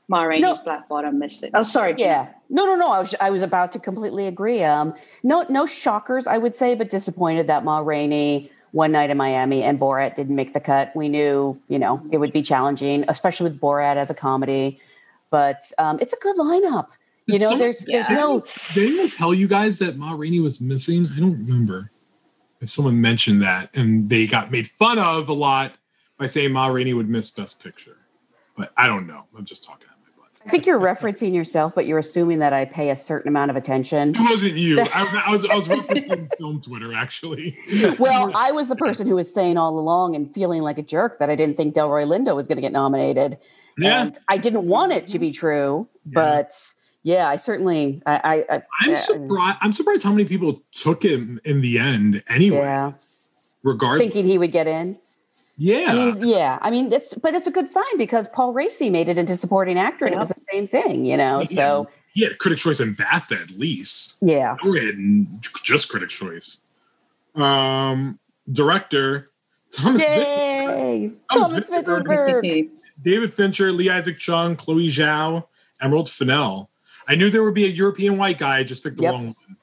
Ma 0.09 0.23
Rainey's 0.23 0.43
No. 0.43 0.65
Black 0.65 0.89
Bottom 0.89 1.19
missed 1.19 1.43
it. 1.45 1.51
Oh, 1.55 1.63
sorry. 1.63 1.95
Yeah. 1.97 2.29
No, 2.51 2.67
no, 2.67 2.75
no. 2.75 2.93
I 2.93 2.99
was 2.99 3.15
I 3.21 3.31
was 3.31 3.43
about 3.43 3.73
to 3.73 3.79
completely 3.79 4.27
agree. 4.27 4.63
Um, 4.63 4.95
no, 5.23 5.47
no 5.49 5.65
shockers, 5.67 6.27
I 6.27 6.37
would 6.37 6.55
say, 6.55 6.75
but 6.75 6.91
disappointed 6.91 7.47
that 7.47 7.65
Ma 7.65 7.79
Rainey, 7.79 8.51
One 8.75 8.91
Night 8.91 9.09
in 9.09 9.17
Miami, 9.17 9.63
and 9.63 9.79
Borat 9.79 10.17
didn't 10.17 10.35
make 10.35 10.53
the 10.53 10.59
cut. 10.59 10.91
We 10.97 11.09
knew, 11.09 11.57
you 11.69 11.79
know, 11.79 12.03
it 12.11 12.19
would 12.19 12.33
be 12.33 12.43
challenging, 12.43 13.05
especially 13.07 13.49
with 13.49 13.61
Borat 13.61 13.95
as 13.95 14.11
a 14.11 14.15
comedy. 14.15 14.81
But 15.31 15.63
um, 15.79 15.99
it's 16.01 16.13
a 16.13 16.17
good 16.21 16.37
lineup. 16.37 16.89
You 17.27 17.39
know, 17.39 17.57
there's 17.57 17.85
there's 17.87 18.11
Yeah. 18.11 18.17
no 18.17 18.45
Did 18.75 18.89
anyone 18.91 19.11
tell 19.11 19.33
you 19.33 19.47
guys 19.47 19.79
that 19.79 19.97
Ma 19.97 20.13
Rainey 20.13 20.41
was 20.41 20.61
missing? 20.61 21.09
I 21.17 21.21
don't 21.21 21.39
remember 21.47 21.91
if 22.61 22.69
someone 22.69 23.01
mentioned 23.01 23.43
that, 23.43 23.71
and 23.75 24.11
they 24.11 24.27
got 24.27 24.51
made 24.51 24.67
fun 24.67 24.99
of 24.99 25.29
a 25.29 25.33
lot 25.33 25.75
by 26.19 26.27
saying 26.27 26.53
Ma 26.53 26.67
Rainey 26.67 26.95
would 26.95 27.09
miss 27.09 27.31
Best 27.31 27.63
Picture. 27.63 27.97
But 28.57 28.73
I 28.77 28.89
don't 28.89 29.07
know. 29.07 29.27
I'm 29.39 29.45
just 29.45 29.63
talking 29.65 29.87
out 29.89 29.94
my 29.94 29.94
butt. 29.94 29.94
I 30.47 30.51
think 30.51 30.67
you're 30.67 30.79
referencing 30.81 31.35
yourself, 31.35 31.75
but 31.75 31.87
you're 31.87 31.99
assuming 31.99 32.41
that 32.41 32.53
I 32.53 32.65
pay 32.67 32.91
a 32.91 32.97
certain 32.97 33.29
amount 33.29 33.51
of 33.51 33.57
attention. 33.57 34.11
It 34.15 34.21
wasn't 34.21 34.55
you. 34.55 34.81
I, 34.81 35.23
I 35.27 35.33
was 35.33 35.47
I 35.47 35.55
was 35.55 35.69
referencing 35.75 36.29
film 36.37 36.61
Twitter 36.61 36.93
actually. 36.95 37.57
Well, 37.99 38.33
I 38.35 38.53
was 38.53 38.69
the 38.69 38.77
person 38.77 39.07
who 39.07 39.15
was 39.15 39.33
saying 39.33 39.57
all 39.57 39.79
along 39.79 40.15
and 40.15 40.33
feeling 40.33 40.63
like 40.63 40.77
a 40.79 40.83
jerk 40.83 41.19
that 41.19 41.31
I 41.31 41.35
didn't 41.37 41.57
think 41.57 41.75
Delroy 41.75 42.07
Lindo 42.07 42.37
was 42.37 42.47
going 42.49 42.57
to 42.57 42.63
get 42.63 42.73
nominated. 42.73 43.39
Yeah, 43.79 44.03
And 44.03 44.19
I 44.29 44.37
didn't 44.39 44.69
want 44.69 44.93
it 44.93 45.07
to 45.09 45.19
be 45.19 45.31
true, 45.33 45.89
but 46.07 46.53
yeah, 47.03 47.29
I 47.29 47.37
certainly, 47.37 48.03
I, 48.07 48.45
I, 48.49 48.55
I 48.57 48.63
I'm 48.83 48.97
surprised. 48.97 49.59
I'm 49.61 49.73
surprised 49.73 50.05
how 50.05 50.11
many 50.13 50.25
people 50.27 50.63
took 50.73 51.03
him 51.03 51.41
in 51.45 51.61
the 51.61 51.79
end. 51.79 52.23
Anyway, 52.29 52.59
Yeah, 52.59 52.93
regardless. 53.63 54.03
thinking 54.05 54.27
he 54.27 54.39
would 54.39 54.53
get 54.53 54.67
in. 54.67 54.99
Yeah, 55.57 55.87
I 55.89 55.95
mean, 55.95 56.27
yeah, 56.29 56.59
I 56.63 56.71
mean, 56.71 56.93
it's, 56.93 57.15
but 57.15 57.33
it's 57.35 57.47
a 57.47 57.51
good 57.53 57.71
sign 57.71 57.97
because 57.97 58.27
Paul 58.29 58.53
Raci 58.53 58.91
made 58.91 59.09
it 59.09 59.17
into 59.19 59.37
supporting 59.37 59.79
actor, 59.79 60.05
and 60.05 60.15
it 60.15 60.19
was 60.19 60.31
the 60.31 60.41
same 60.51 60.67
thing, 60.67 61.05
you 61.05 61.17
know. 61.17 61.45
So 61.45 61.89
he 62.13 62.23
had 62.25 62.39
Critics' 62.39 62.63
Choice 62.63 62.81
and 62.81 62.97
BAFTA 62.97 63.41
at 63.41 63.51
least. 63.53 64.17
yeah, 64.21 64.57
Or 64.65 64.75
he 64.75 64.87
had 64.87 64.97
just 65.63 65.89
Critics' 65.91 66.15
Choice. 66.15 66.59
Um, 67.37 68.19
director 68.53 69.31
Thomas. 69.73 70.07
Vick- 70.07 70.19
yay, 70.19 71.13
Thomas 71.33 71.51
Thomas 71.53 71.71
Vinterberg. 71.71 72.05
Vinterberg. 72.43 72.71
David 73.05 73.33
Fincher, 73.35 73.73
Lee 73.73 73.91
Isaac 73.91 74.19
Chung, 74.19 74.57
Chloe 74.57 74.89
Zhao, 74.89 75.47
Emerald 75.81 76.09
Fennell. 76.09 76.71
I 77.09 77.15
knew 77.17 77.29
there 77.31 77.43
would 77.45 77.55
be 77.55 77.65
a 77.65 77.69
European 77.69 78.17
white 78.19 78.39
guy. 78.39 78.59
I 78.59 78.65
just 78.65 78.83
picked 78.83 78.97
the 78.97 79.03
Yep. 79.05 79.13
wrong 79.13 79.25
one. 79.27 79.54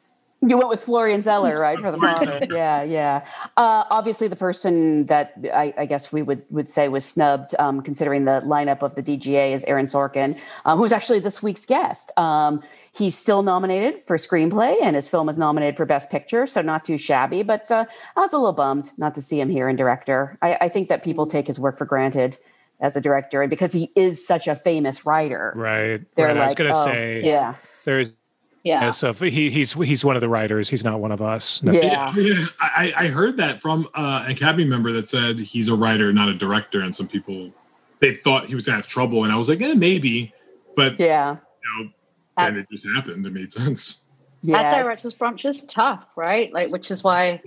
You 0.48 0.58
went 0.58 0.70
with 0.70 0.82
Florian 0.82 1.22
Zeller, 1.22 1.60
right, 1.60 1.78
for 1.78 1.92
the 1.92 2.00
father? 2.00 2.48
Yeah, 2.50 2.82
yeah. 2.82 3.26
Uh, 3.56 3.84
obviously, 3.92 4.28
the 4.28 4.36
person 4.36 5.06
that 5.06 5.36
I, 5.54 5.72
I 5.78 5.86
guess 5.86 6.12
we 6.12 6.24
would 6.24 6.44
would 6.50 6.68
say 6.68 6.88
was 6.88 7.06
snubbed, 7.06 7.54
um, 7.60 7.82
considering 7.82 8.26
the 8.26 8.42
lineup 8.42 8.82
of 8.82 8.96
the 8.96 9.04
DGA, 9.04 9.52
is 9.52 9.64
Aaron 9.66 9.86
Sorkin, 9.86 10.36
um, 10.66 10.80
who's 10.80 10.92
actually 10.92 11.20
this 11.20 11.44
week's 11.44 11.68
guest. 11.68 12.12
Um, 12.18 12.64
he's 12.92 13.16
still 13.16 13.44
nominated 13.44 14.02
for 14.02 14.18
screenplay, 14.18 14.76
and 14.82 14.96
his 14.96 15.08
film 15.08 15.30
is 15.30 15.38
nominated 15.38 15.78
for 15.78 15.86
Best 15.86 16.10
Picture, 16.10 16.48
so 16.48 16.64
not 16.64 16.86
too 16.86 16.98
shabby. 16.98 17.44
But 17.44 17.70
uh, 17.70 17.86
I 18.16 18.20
was 18.20 18.34
a 18.34 18.38
little 18.38 18.54
bummed 18.54 18.92
not 18.98 19.14
to 19.16 19.22
see 19.22 19.40
him 19.40 19.50
here 19.50 19.70
in 19.70 19.76
director. 19.76 20.40
I, 20.42 20.58
I 20.62 20.70
think 20.70 20.88
that 20.88 21.04
people 21.04 21.28
take 21.28 21.46
his 21.46 21.60
work 21.60 21.78
for 21.78 21.86
granted 21.86 22.40
as 22.80 22.96
a 22.96 23.02
director, 23.02 23.44
and 23.44 23.50
because 23.52 23.74
he 23.74 23.92
is 23.96 24.26
such 24.26 24.48
a 24.48 24.56
famous 24.56 25.06
writer, 25.06 25.54
right, 25.56 26.02
they're 26.16 26.28
right. 26.28 26.38
I 26.38 26.40
was 26.40 26.50
like, 26.50 26.58
going 26.58 26.74
to 26.74 26.80
oh, 26.80 26.86
say 26.86 27.22
yeah, 27.24 27.54
there's 27.86 28.14
Yeah. 28.64 28.82
Yeah, 28.82 28.92
so 28.92 29.12
he, 29.14 29.50
he's 29.50 29.74
he's 29.74 30.06
one 30.06 30.16
of 30.16 30.22
the 30.22 30.30
writers. 30.30 30.70
He's 30.70 30.84
not 30.84 31.00
one 31.00 31.12
of 31.12 31.22
us. 31.22 31.64
No. 31.64 31.72
Yeah. 31.72 32.14
Yeah, 32.18 32.46
I, 32.60 32.94
I 32.96 33.08
heard 33.08 33.38
that 33.38 33.60
from 33.62 33.88
uh, 33.96 34.24
an 34.26 34.32
Academy 34.32 34.66
member 34.66 34.92
that 34.92 35.08
said 35.08 35.38
he's 35.38 35.68
a 35.68 35.76
writer, 35.76 36.14
not 36.14 36.30
a 36.30 36.34
director, 36.36 36.82
and 36.82 36.94
some 36.96 37.08
people 37.08 37.52
they 38.00 38.14
thought 38.14 38.46
he 38.46 38.56
was 38.56 38.66
gonna 38.68 38.76
have 38.78 38.88
trouble, 38.88 39.24
and 39.24 39.34
I 39.34 39.38
was 39.38 39.50
like, 39.50 39.62
eh, 39.62 39.74
maybe, 39.74 40.34
but 40.76 41.00
Yeah. 41.00 41.38
you 41.78 41.84
know, 41.86 41.90
and 42.38 42.58
it 42.58 42.68
just 42.72 42.88
happened. 42.96 43.26
It 43.26 43.34
made 43.34 43.52
sense. 43.52 44.06
Yeah. 44.42 44.58
That 44.58 44.68
it's- 44.68 44.84
director's 44.84 45.14
branch 45.16 45.46
is 45.46 45.66
tough, 45.66 46.08
right? 46.16 46.52
Like, 46.54 46.72
which 46.72 46.90
is 46.92 47.04
why 47.04 47.42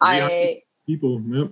I, 0.00 0.62
people, 0.86 1.20
yep. 1.26 1.50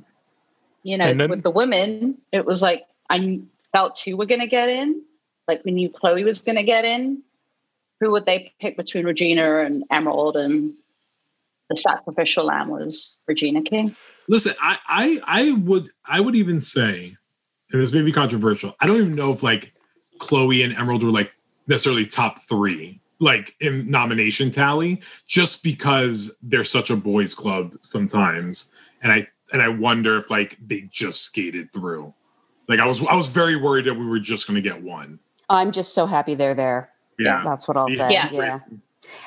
you 0.83 0.99
know, 0.99 1.15
then- 1.15 1.31
with 1.31 1.43
the 1.43 1.51
women, 1.51 2.19
it 2.33 2.45
was 2.45 2.63
like 2.63 2.85
I 3.11 3.41
felt 3.73 3.97
two 3.97 4.17
were 4.17 4.27
going 4.27 4.41
to 4.41 4.47
get 4.47 4.69
in. 4.69 5.03
Like 5.49 5.63
we 5.65 5.73
knew 5.73 5.89
Chloe 5.91 6.25
was 6.25 6.41
going 6.41 6.57
to 6.57 6.63
get 6.63 6.85
in. 6.85 7.23
Who 8.05 8.11
would 8.11 8.27
they 8.27 8.53
pick 8.61 8.77
between 8.77 9.07
Regina 9.07 9.61
and 9.61 9.83
Emerald? 9.91 10.37
And 10.37 10.75
the 11.71 11.77
sacrificial 11.77 12.45
lamb 12.45 12.69
was 12.69 13.15
Regina 13.27 13.63
King. 13.63 13.97
Listen, 14.29 14.53
I, 14.61 14.77
I 14.87 15.21
I 15.25 15.53
would 15.53 15.89
I 16.05 16.21
would 16.21 16.37
even 16.37 16.61
say, 16.61 17.17
and 17.73 17.81
this 17.81 17.95
may 17.95 18.03
be 18.03 18.13
controversial. 18.13 18.77
I 18.79 18.87
don't 18.87 18.99
even 18.99 19.15
know 19.15 19.33
if 19.33 19.43
like 19.43 19.73
Chloe 20.19 20.63
and 20.63 20.75
Emerald 20.75 21.03
were 21.03 21.11
like 21.11 21.33
necessarily 21.67 22.05
top 22.05 22.39
three, 22.39 23.01
like 23.21 23.57
in 23.61 23.91
nomination 23.91 24.51
tally, 24.51 25.01
just 25.27 25.63
because 25.63 26.37
they're 26.43 26.63
such 26.63 26.91
a 26.91 26.97
boys' 26.97 27.33
club 27.33 27.73
sometimes. 27.81 28.71
And 29.03 29.13
I 29.13 29.27
and 29.51 29.63
I 29.63 29.69
wonder 29.69 30.19
if 30.19 30.31
like 30.31 30.59
they 30.63 30.83
just 30.91 31.23
skated 31.23 31.73
through. 31.73 32.13
Like 32.69 32.81
I 32.81 32.87
was 32.87 33.03
I 33.07 33.15
was 33.15 33.29
very 33.29 33.57
worried 33.57 33.87
that 33.87 33.95
we 33.95 34.05
were 34.05 34.21
just 34.21 34.47
gonna 34.47 34.61
get 34.61 34.83
one. 34.83 35.21
I'm 35.49 35.73
just 35.73 35.95
so 35.95 36.05
happy 36.05 36.35
they're 36.35 36.55
there. 36.55 36.91
Yeah. 37.19 37.43
That's 37.45 37.69
what 37.69 37.77
I'll 37.77 37.89
say. 37.89 38.11
Yes. 38.11 38.35
Yeah. 38.35 38.59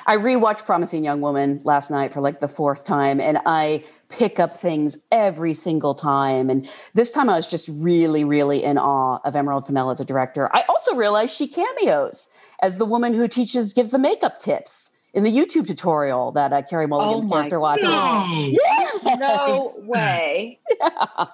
I 0.07 0.17
rewatched 0.17 0.65
Promising 0.65 1.03
Young 1.03 1.21
Woman 1.21 1.61
last 1.63 1.91
night 1.91 2.13
for 2.13 2.21
like 2.21 2.39
the 2.39 2.47
fourth 2.47 2.83
time, 2.83 3.19
and 3.21 3.39
I 3.45 3.83
pick 4.09 4.39
up 4.39 4.51
things 4.51 4.97
every 5.11 5.53
single 5.53 5.93
time. 5.93 6.49
And 6.49 6.67
this 6.93 7.11
time 7.11 7.29
I 7.29 7.35
was 7.35 7.47
just 7.47 7.69
really, 7.71 8.23
really 8.23 8.63
in 8.63 8.77
awe 8.77 9.19
of 9.23 9.35
Emerald 9.35 9.67
Fennell 9.67 9.91
as 9.91 9.99
a 9.99 10.05
director. 10.05 10.49
I 10.55 10.63
also 10.67 10.95
realized 10.95 11.33
she 11.33 11.47
cameos 11.47 12.29
as 12.61 12.79
the 12.79 12.85
woman 12.85 13.13
who 13.13 13.27
teaches, 13.27 13.73
gives 13.73 13.91
the 13.91 13.99
makeup 13.99 14.39
tips 14.39 14.97
in 15.13 15.23
the 15.23 15.31
YouTube 15.31 15.67
tutorial 15.67 16.31
that 16.31 16.53
uh, 16.53 16.61
Carey 16.63 16.87
Mulligan's 16.87 17.25
Oh 17.25 17.27
my 17.27 17.37
character 17.37 17.59
watches. 17.59 17.83
No. 17.83 18.25
Yes. 18.51 19.19
No 19.19 19.73
way. 19.83 20.59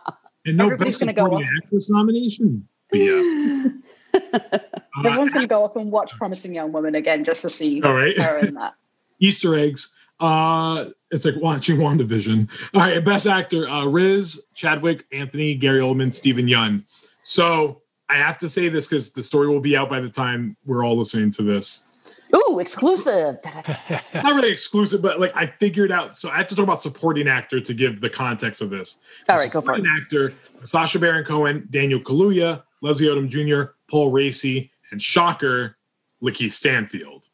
And 0.45 0.57
no 0.57 0.65
Everybody's 0.65 0.95
best 0.95 0.99
gonna 0.99 1.13
go 1.13 1.23
supporting 1.23 1.47
actress 1.63 1.89
nomination. 1.89 2.67
But 2.89 2.99
yeah. 2.99 3.63
Everyone's 5.05 5.33
going 5.33 5.43
to 5.43 5.47
go 5.47 5.63
off 5.63 5.75
and 5.75 5.91
watch 5.91 6.15
Promising 6.17 6.53
Young 6.53 6.71
Woman 6.71 6.95
again 6.95 7.23
just 7.23 7.41
to 7.41 7.49
see 7.49 7.81
all 7.81 7.93
right. 7.93 8.17
her 8.19 8.39
in 8.39 8.53
that. 8.55 8.75
Easter 9.19 9.55
eggs. 9.55 9.93
Uh, 10.19 10.85
it's 11.11 11.25
like 11.25 11.35
watching 11.37 11.77
WandaVision. 11.77 12.49
All 12.73 12.81
right, 12.81 13.03
best 13.03 13.27
actor: 13.27 13.67
uh, 13.67 13.85
Riz, 13.85 14.47
Chadwick, 14.53 15.03
Anthony, 15.11 15.55
Gary 15.55 15.79
Oldman, 15.79 16.13
Steven 16.13 16.47
Yeun. 16.47 16.83
So 17.23 17.81
I 18.09 18.15
have 18.15 18.37
to 18.39 18.49
say 18.49 18.69
this 18.69 18.87
because 18.87 19.11
the 19.11 19.23
story 19.23 19.47
will 19.47 19.59
be 19.59 19.75
out 19.75 19.89
by 19.89 19.99
the 19.99 20.09
time 20.09 20.55
we're 20.65 20.85
all 20.85 20.97
listening 20.97 21.31
to 21.31 21.43
this. 21.43 21.85
Ooh, 22.35 22.59
exclusive. 22.59 23.37
Not 24.13 24.35
really 24.35 24.51
exclusive, 24.51 25.01
but 25.01 25.19
like 25.19 25.35
I 25.35 25.45
figured 25.45 25.91
out. 25.91 26.15
So 26.15 26.29
I 26.29 26.37
have 26.37 26.47
to 26.47 26.55
talk 26.55 26.63
about 26.63 26.81
supporting 26.81 27.27
actor 27.27 27.59
to 27.59 27.73
give 27.73 28.01
the 28.01 28.09
context 28.09 28.61
of 28.61 28.69
this. 28.69 28.99
All 29.29 29.35
right, 29.35 29.51
go 29.51 29.61
for 29.61 29.75
it. 29.75 29.85
actor: 29.85 30.31
Sacha 30.63 30.99
Baron 30.99 31.25
Cohen, 31.25 31.67
Daniel 31.69 31.99
Kaluuya, 31.99 32.63
Leslie 32.81 33.07
Odom 33.07 33.29
Jr., 33.29 33.73
Paul 33.93 34.11
Raci, 34.11 34.71
and 34.89 34.99
Shocker, 34.99 35.77
Lakeith 36.19 36.53
Stanfield. 36.53 37.29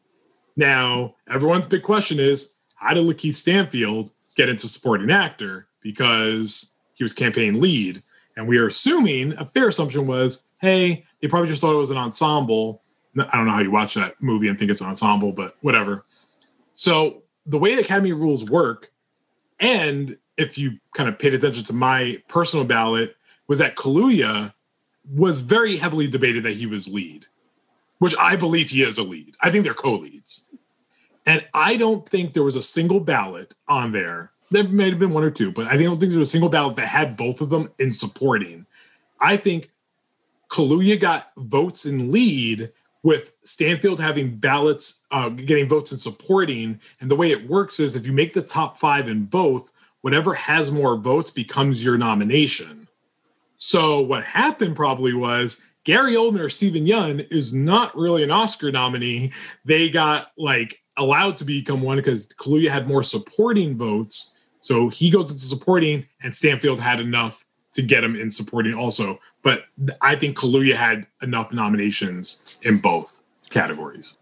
Now, 0.58 1.16
everyone's 1.30 1.68
big 1.68 1.84
question 1.84 2.20
is 2.20 2.58
how 2.76 2.94
did 2.94 3.06
Lakeith 3.06 3.36
Stanfield 3.36 4.12
get 4.36 4.50
into 4.50 4.68
supporting 4.68 5.10
actor? 5.10 5.68
Because 5.82 6.76
he 6.96 7.04
was 7.06 7.14
campaign 7.14 7.62
lead. 7.62 8.04
And 8.36 8.46
we 8.46 8.58
are 8.58 8.68
assuming 8.68 9.38
a 9.38 9.46
fair 9.46 9.70
assumption 9.70 10.06
was, 10.06 10.44
hey, 10.60 11.06
they 11.22 11.30
probably 11.30 11.48
just 11.48 11.62
thought 11.62 11.74
it 11.74 11.78
was 11.78 11.92
an 11.92 11.98
ensemble. 11.98 12.82
I 13.18 13.38
don't 13.38 13.46
know 13.46 13.54
how 13.54 13.62
you 13.62 13.72
watch 13.72 13.94
that 13.94 14.22
movie 14.22 14.50
and 14.50 14.60
think 14.60 14.70
it's 14.70 14.82
an 14.82 14.88
ensemble, 14.88 15.32
but 15.32 15.56
whatever. 15.62 16.04
So 16.74 17.24
the 17.46 17.58
way 17.58 17.76
Academy 17.76 18.12
rules 18.12 18.44
work, 18.44 18.92
and 19.62 20.18
if 20.36 20.58
you 20.58 20.78
kind 20.94 21.08
of 21.08 21.18
paid 21.18 21.34
attention 21.34 21.64
to 21.64 21.74
my 21.74 22.22
personal 22.28 22.66
ballot, 22.66 23.16
was 23.48 23.60
that 23.60 23.78
Kaluuya 23.78 24.54
was 25.12 25.42
very 25.42 25.78
heavily 25.78 26.08
debated 26.08 26.44
that 26.44 26.56
he 26.56 26.66
was 26.66 26.88
lead, 26.88 27.26
which 27.98 28.16
I 28.20 28.36
believe 28.36 28.70
he 28.70 28.84
is 28.84 28.98
a 28.98 29.04
lead. 29.04 29.36
I 29.42 29.50
think 29.50 29.64
they're 29.64 29.74
co-leads. 29.74 30.50
And 31.26 31.48
I 31.54 31.78
don't 31.78 32.08
think 32.08 32.34
there 32.34 32.44
was 32.44 32.56
a 32.56 32.62
single 32.62 33.00
ballot 33.00 33.54
on 33.68 33.92
there. 33.92 34.32
There 34.52 34.64
may 34.64 34.90
have 34.90 35.00
been 35.00 35.14
one 35.14 35.24
or 35.24 35.32
two, 35.32 35.52
but 35.52 35.68
I 35.68 35.78
don't 35.78 36.00
think 36.00 36.12
there 36.12 36.20
was 36.20 36.30
a 36.30 36.32
single 36.32 36.50
ballot 36.50 36.76
that 36.78 36.88
had 36.88 37.18
both 37.18 37.42
of 37.42 37.50
them 37.50 37.70
in 37.78 37.92
supporting. 37.92 38.66
I 39.20 39.38
think 39.38 39.70
Kaluuya 40.50 41.00
got 41.00 41.32
votes 41.38 41.86
in 41.86 42.12
lead 42.12 42.72
with 43.04 43.38
Stanfield 43.44 44.00
having 44.00 44.38
ballots, 44.38 45.02
uh, 45.12 45.30
getting 45.30 45.70
votes 45.70 45.92
in 45.92 46.00
supporting. 46.00 46.80
And 47.00 47.10
the 47.10 47.16
way 47.16 47.32
it 47.32 47.48
works 47.48 47.80
is 47.80 47.96
if 47.96 48.06
you 48.06 48.14
make 48.14 48.34
the 48.34 48.42
top 48.42 48.78
five 48.78 49.08
in 49.08 49.26
both, 49.26 49.72
whatever 50.02 50.34
has 50.34 50.72
more 50.72 50.96
votes 50.98 51.32
becomes 51.32 51.84
your 51.84 51.98
nomination. 51.98 52.79
So 53.60 54.00
what 54.00 54.24
happened 54.24 54.76
probably 54.76 55.14
was 55.14 55.62
Gary 55.84 56.14
Oldman 56.14 56.40
or 56.40 56.50
Steven 56.50 56.86
Yeun 56.86 57.28
is 57.30 57.54
not 57.54 57.96
really 57.96 58.24
an 58.24 58.32
Oscar 58.32 58.72
nominee. 58.72 59.32
They 59.66 59.90
got 59.90 60.32
like 60.38 60.82
allowed 60.98 61.38
to 61.38 61.46
become 61.46 61.82
one 61.82 61.98
because 61.98 62.28
Kaluuya 62.28 62.70
had 62.70 62.88
more 62.88 63.04
supporting 63.04 63.78
votes. 63.78 64.38
So 64.62 64.90
he 64.90 65.10
goes 65.10 65.32
into 65.32 65.44
supporting, 65.44 66.06
and 66.22 66.36
Stanfield 66.36 66.80
had 66.80 67.00
enough 67.00 67.46
to 67.74 67.82
get 67.82 68.04
him 68.04 68.16
in 68.16 68.30
supporting 68.30 68.74
also. 68.74 69.20
But 69.42 69.64
I 70.02 70.16
think 70.16 70.38
Kaluuya 70.38 70.76
had 70.76 71.08
enough 71.22 71.54
nominations 71.54 72.60
in 72.64 72.80
both 72.80 73.24
categories. 73.50 74.19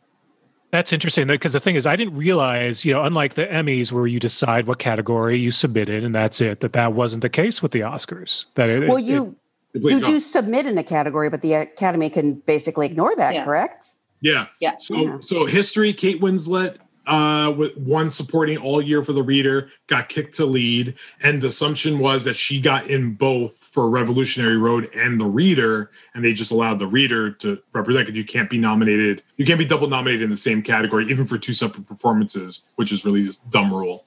That's 0.78 0.94
interesting 0.94 1.26
because 1.26 1.54
the 1.54 1.60
thing 1.60 1.76
is, 1.76 1.88
I 1.88 1.96
didn't 1.96 2.16
realize, 2.16 2.86
you 2.86 2.94
know, 2.94 3.02
unlike 3.02 3.34
the 3.34 3.48
Emmys 3.48 3.92
where 3.92 4.06
you 4.06 4.20
decide 4.20 4.68
what 4.68 4.78
category 4.78 5.36
you 5.36 5.50
submitted 5.52 6.04
and 6.04 6.14
that's 6.14 6.40
it, 6.40 6.60
that 6.60 6.74
that 6.74 6.94
wasn't 6.94 7.24
the 7.24 7.30
case 7.30 7.64
with 7.64 7.72
the 7.72 7.80
Oscars. 7.80 8.46
That 8.54 8.70
it, 8.70 8.88
Well, 8.88 8.98
it- 8.98 9.06
you 9.06 9.36
you 9.74 10.00
do 10.06 10.20
submit 10.20 10.68
in 10.68 10.78
a 10.78 10.84
category, 10.84 11.32
but 11.32 11.42
the 11.42 11.56
Academy 11.56 12.12
can 12.12 12.36
basically 12.46 12.86
ignore 12.86 13.16
that, 13.16 13.34
Yeah. 13.34 13.44
correct? 13.44 13.88
Yeah. 14.22 14.46
Yeah. 14.60 14.74
So 14.78 14.96
Yeah. 14.98 15.18
so 15.20 15.46
history, 15.48 15.94
Kate 15.94 16.22
Winslet 16.22 16.76
uh 17.08 17.52
with 17.58 17.76
one 17.78 18.12
supporting 18.12 18.58
all 18.58 18.82
year 18.82 19.02
for 19.02 19.14
the 19.14 19.24
reader, 19.24 19.70
got 19.88 20.10
kicked 20.10 20.36
to 20.36 20.46
lead. 20.46 20.96
And 21.22 21.42
the 21.42 21.48
assumption 21.48 22.00
was 22.00 22.26
that 22.26 22.36
she 22.36 22.60
got 22.62 22.88
in 22.88 23.14
both 23.14 23.56
for 23.56 23.90
Revolutionary 23.90 24.58
Road 24.58 24.90
and 24.94 25.20
the 25.20 25.26
reader, 25.26 25.90
and 26.14 26.24
they 26.24 26.34
just 26.34 26.52
allowed 26.52 26.80
the 26.80 26.88
reader 26.88 27.32
to 27.32 27.60
represent 27.74 28.06
because 28.08 28.18
you 28.18 28.26
can't 28.26 28.50
be 28.50 28.58
nominated, 28.58 29.24
you 29.38 29.46
can't 29.46 29.60
be 29.60 29.66
double 29.66 29.88
nominated 29.88 30.22
in 30.22 30.30
the 30.30 30.38
same 30.38 30.62
category, 30.62 31.06
even 31.08 31.26
for 31.26 31.38
two 31.38 31.54
separate 31.54 31.88
performances, 31.88 32.72
which 32.76 32.92
is 32.92 33.06
really 33.06 33.28
a 33.28 33.32
dumb 33.50 33.74
rule. 33.74 34.06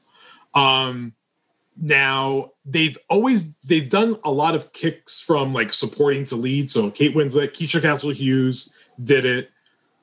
Um 0.54 1.14
now 1.80 2.52
they've 2.66 2.98
always 3.08 3.52
they've 3.62 3.88
done 3.88 4.16
a 4.24 4.30
lot 4.30 4.54
of 4.54 4.72
kicks 4.72 5.20
from 5.20 5.54
like 5.54 5.72
supporting 5.72 6.24
to 6.26 6.36
lead. 6.36 6.68
So 6.68 6.90
Kate 6.90 7.14
Winslet, 7.14 7.52
Keisha 7.52 7.80
Castle 7.80 8.10
Hughes 8.10 8.74
did 9.02 9.24
it. 9.24 9.50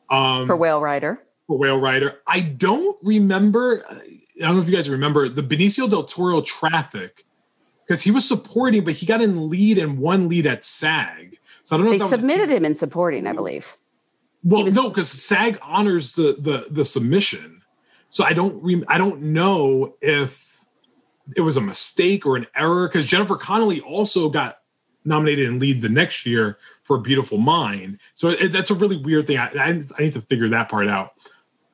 Um 0.09 0.47
For 0.47 0.55
Whale 0.55 0.81
Rider. 0.81 1.21
For 1.47 1.57
Whale 1.57 1.79
Rider. 1.79 2.19
I 2.27 2.41
don't 2.41 2.97
remember. 3.03 3.83
I 3.89 4.45
don't 4.45 4.55
know 4.55 4.59
if 4.61 4.69
you 4.69 4.75
guys 4.75 4.89
remember 4.89 5.27
the 5.29 5.41
Benicio 5.41 5.89
del 5.89 6.03
Toro 6.03 6.41
Traffic 6.41 7.25
because 7.87 8.03
he 8.03 8.11
was 8.11 8.27
supporting, 8.27 8.83
but 8.83 8.93
he 8.93 9.05
got 9.05 9.21
in 9.21 9.49
lead 9.49 9.77
and 9.77 9.97
one 9.97 10.29
lead 10.29 10.45
at 10.45 10.65
SAG. 10.65 11.39
So 11.63 11.75
I 11.75 11.77
don't 11.79 11.85
know. 11.85 11.91
They 11.91 11.95
if 11.95 12.01
that 12.01 12.05
was- 12.05 12.19
submitted 12.19 12.49
him 12.49 12.65
in 12.65 12.75
supporting, 12.75 13.25
I 13.25 13.33
believe. 13.33 13.75
well, 14.43 14.65
was- 14.65 14.75
no, 14.75 14.89
because 14.89 15.09
SAG 15.09 15.57
honors 15.61 16.15
the 16.15 16.35
the 16.39 16.67
the 16.69 16.85
submission. 16.85 17.61
So 18.09 18.23
I 18.23 18.33
don't 18.33 18.61
re- 18.63 18.83
I 18.87 18.97
don't 18.97 19.21
know 19.21 19.95
if 20.01 20.63
it 21.35 21.41
was 21.41 21.57
a 21.57 21.61
mistake 21.61 22.25
or 22.25 22.37
an 22.37 22.47
error 22.55 22.87
because 22.87 23.05
Jennifer 23.05 23.35
Connelly 23.35 23.81
also 23.81 24.29
got 24.29 24.59
nominated 25.03 25.47
and 25.47 25.59
lead 25.59 25.81
the 25.81 25.89
next 25.89 26.25
year 26.25 26.57
for 26.83 26.97
a 26.97 27.01
Beautiful 27.01 27.37
Mind. 27.37 27.99
So 28.15 28.29
it, 28.29 28.53
that's 28.53 28.71
a 28.71 28.75
really 28.75 28.95
weird 28.97 29.27
thing. 29.27 29.37
I, 29.37 29.47
I, 29.59 29.81
I 29.97 30.01
need 30.03 30.13
to 30.13 30.21
figure 30.21 30.47
that 30.49 30.69
part 30.69 30.87
out. 30.87 31.13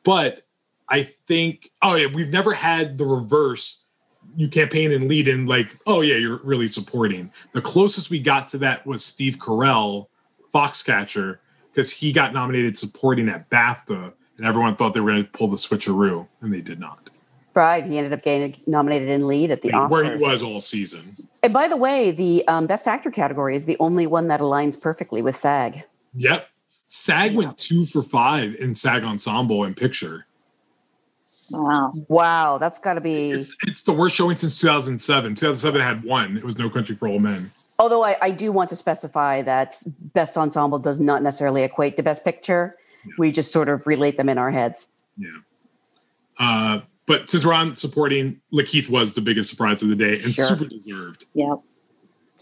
But 0.03 0.45
I 0.89 1.03
think 1.03 1.69
oh 1.81 1.95
yeah, 1.95 2.07
we've 2.13 2.31
never 2.31 2.53
had 2.53 2.97
the 2.97 3.05
reverse. 3.05 3.83
You 4.35 4.47
campaign 4.47 4.91
and 4.91 5.07
lead 5.07 5.27
in 5.27 5.45
like 5.45 5.75
oh 5.85 6.01
yeah, 6.01 6.15
you're 6.15 6.39
really 6.43 6.67
supporting. 6.67 7.31
The 7.53 7.61
closest 7.61 8.09
we 8.09 8.19
got 8.19 8.47
to 8.49 8.57
that 8.59 8.85
was 8.85 9.03
Steve 9.03 9.37
Carell, 9.37 10.07
Foxcatcher, 10.53 11.39
because 11.71 11.91
he 11.91 12.11
got 12.11 12.33
nominated 12.33 12.77
supporting 12.77 13.29
at 13.29 13.49
BAFTA, 13.49 14.13
and 14.37 14.45
everyone 14.45 14.75
thought 14.75 14.93
they 14.93 14.99
were 14.99 15.11
going 15.11 15.23
to 15.23 15.29
pull 15.31 15.47
the 15.47 15.57
switcheroo, 15.57 16.27
and 16.41 16.53
they 16.53 16.61
did 16.61 16.79
not. 16.79 17.09
Right. 17.55 17.85
He 17.85 17.97
ended 17.97 18.13
up 18.13 18.23
getting 18.23 18.55
nominated 18.65 19.09
in 19.09 19.27
lead 19.27 19.51
at 19.51 19.61
the 19.61 19.69
Oscars. 19.69 19.91
Where 19.91 20.17
he 20.17 20.23
was 20.23 20.41
all 20.41 20.59
season. 20.59 21.01
And 21.43 21.53
by 21.53 21.67
the 21.67 21.77
way, 21.77 22.11
the 22.11 22.47
um, 22.47 22.65
Best 22.65 22.87
Actor 22.87 23.11
category 23.11 23.55
is 23.55 23.65
the 23.65 23.77
only 23.79 24.07
one 24.07 24.27
that 24.29 24.39
aligns 24.39 24.79
perfectly 24.79 25.21
with 25.21 25.35
SAG. 25.35 25.83
Yep. 26.15 26.47
SAG 26.93 27.33
went 27.33 27.57
two 27.57 27.85
for 27.85 28.03
five 28.03 28.53
in 28.59 28.75
SAG 28.75 29.03
Ensemble 29.03 29.63
and 29.63 29.75
Picture. 29.75 30.27
Wow. 31.51 31.91
Wow, 32.07 32.57
that's 32.59 32.77
got 32.77 32.93
to 32.93 33.01
be. 33.01 33.31
It's, 33.31 33.55
it's 33.65 33.81
the 33.81 33.93
worst 33.93 34.15
showing 34.15 34.37
since 34.37 34.61
2007. 34.61 35.33
2007 35.33 35.81
had 35.81 36.07
one. 36.07 36.37
It 36.37 36.43
was 36.43 36.55
No 36.55 36.69
Country 36.69 36.95
for 36.95 37.07
Old 37.07 37.23
Men. 37.23 37.51
Although 37.79 38.03
I, 38.05 38.15
I 38.21 38.29
do 38.29 38.51
want 38.51 38.69
to 38.69 38.75
specify 38.75 39.41
that 39.41 39.75
best 40.13 40.37
ensemble 40.37 40.77
does 40.77 40.99
not 40.99 41.23
necessarily 41.23 41.63
equate 41.63 41.97
to 41.97 42.03
best 42.03 42.23
picture. 42.23 42.75
We 43.17 43.31
just 43.31 43.51
sort 43.51 43.69
of 43.69 43.87
relate 43.87 44.17
them 44.17 44.29
in 44.29 44.37
our 44.37 44.51
heads. 44.51 44.87
Yeah. 45.17 45.29
Uh, 46.37 46.81
but 47.07 47.27
since 47.27 47.43
we're 47.43 47.53
on 47.55 47.73
supporting, 47.73 48.39
Lakeith 48.53 48.87
was 48.89 49.15
the 49.15 49.21
biggest 49.21 49.49
surprise 49.49 49.81
of 49.81 49.89
the 49.89 49.95
day 49.95 50.13
and 50.13 50.31
Sure. 50.31 50.45
super 50.45 50.65
deserved. 50.65 51.25
Yep. 51.33 51.57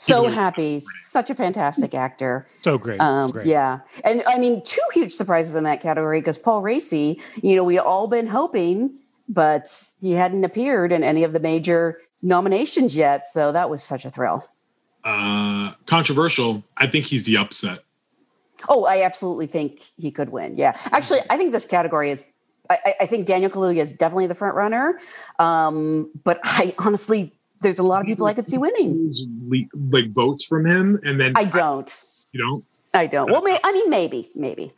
So 0.02 0.28
happy, 0.28 0.80
such 0.80 1.30
a 1.30 1.36
fantastic 1.36 1.94
actor. 1.94 2.48
So 2.64 2.78
great. 2.80 3.00
Um, 3.00 3.30
great. 3.30 3.46
yeah, 3.46 3.82
and 4.04 4.24
I 4.26 4.40
mean, 4.40 4.64
two 4.64 4.82
huge 4.94 5.12
surprises 5.12 5.54
in 5.56 5.64
that 5.66 5.80
category 5.80 6.20
because 6.22 6.40
Paul 6.40 6.64
Raci, 6.64 7.22
you 7.44 7.56
know, 7.56 7.64
we 7.64 7.78
all 7.78 8.08
been 8.08 8.26
hoping, 8.26 8.96
but 9.30 9.68
he 10.02 10.14
hadn't 10.14 10.44
appeared 10.44 10.92
in 10.92 11.04
any 11.04 11.24
of 11.24 11.34
the 11.34 11.40
major 11.40 12.00
nominations 12.24 12.96
yet. 12.96 13.28
So 13.28 13.52
that 13.52 13.70
was 13.70 13.84
such 13.84 14.04
a 14.04 14.10
thrill. 14.10 14.44
Uh, 15.04 15.74
controversial. 15.86 16.64
I 16.78 16.88
think 16.88 17.06
he's 17.06 17.26
the 17.26 17.38
upset. 17.38 17.84
Oh, 18.70 18.86
I 18.86 19.04
absolutely 19.04 19.46
think 19.48 19.82
he 19.98 20.10
could 20.12 20.32
win. 20.32 20.58
Yeah, 20.58 20.74
actually, 20.92 21.20
I 21.30 21.38
think 21.38 21.52
this 21.52 21.66
category 21.68 22.10
is. 22.12 22.24
I, 22.70 22.96
I- 23.02 23.06
think 23.06 23.28
Daniel 23.28 23.52
Kaluuya 23.52 23.82
is 23.82 23.92
definitely 23.92 24.28
the 24.28 24.36
front 24.36 24.56
runner, 24.56 24.98
um, 25.40 26.10
but 26.24 26.40
I 26.44 26.74
honestly, 26.80 27.34
there's 27.62 27.80
a 27.80 27.84
lot 27.84 28.02
of 28.02 28.08
people 28.08 28.26
I 28.26 28.34
could 28.34 28.48
see 28.48 28.58
winning. 28.58 29.14
Like 29.90 30.12
votes 30.12 30.46
from 30.46 30.66
him, 30.66 31.00
and 31.04 31.20
then 31.20 31.34
I 31.36 31.46
don't. 31.46 31.92
you 32.32 32.44
know, 32.44 32.62
I 32.94 33.08
don't. 33.08 33.32
Well, 33.32 33.42
may, 33.42 33.60
I 33.64 33.72
mean, 33.72 33.90
maybe, 33.90 34.30
maybe. 34.36 34.72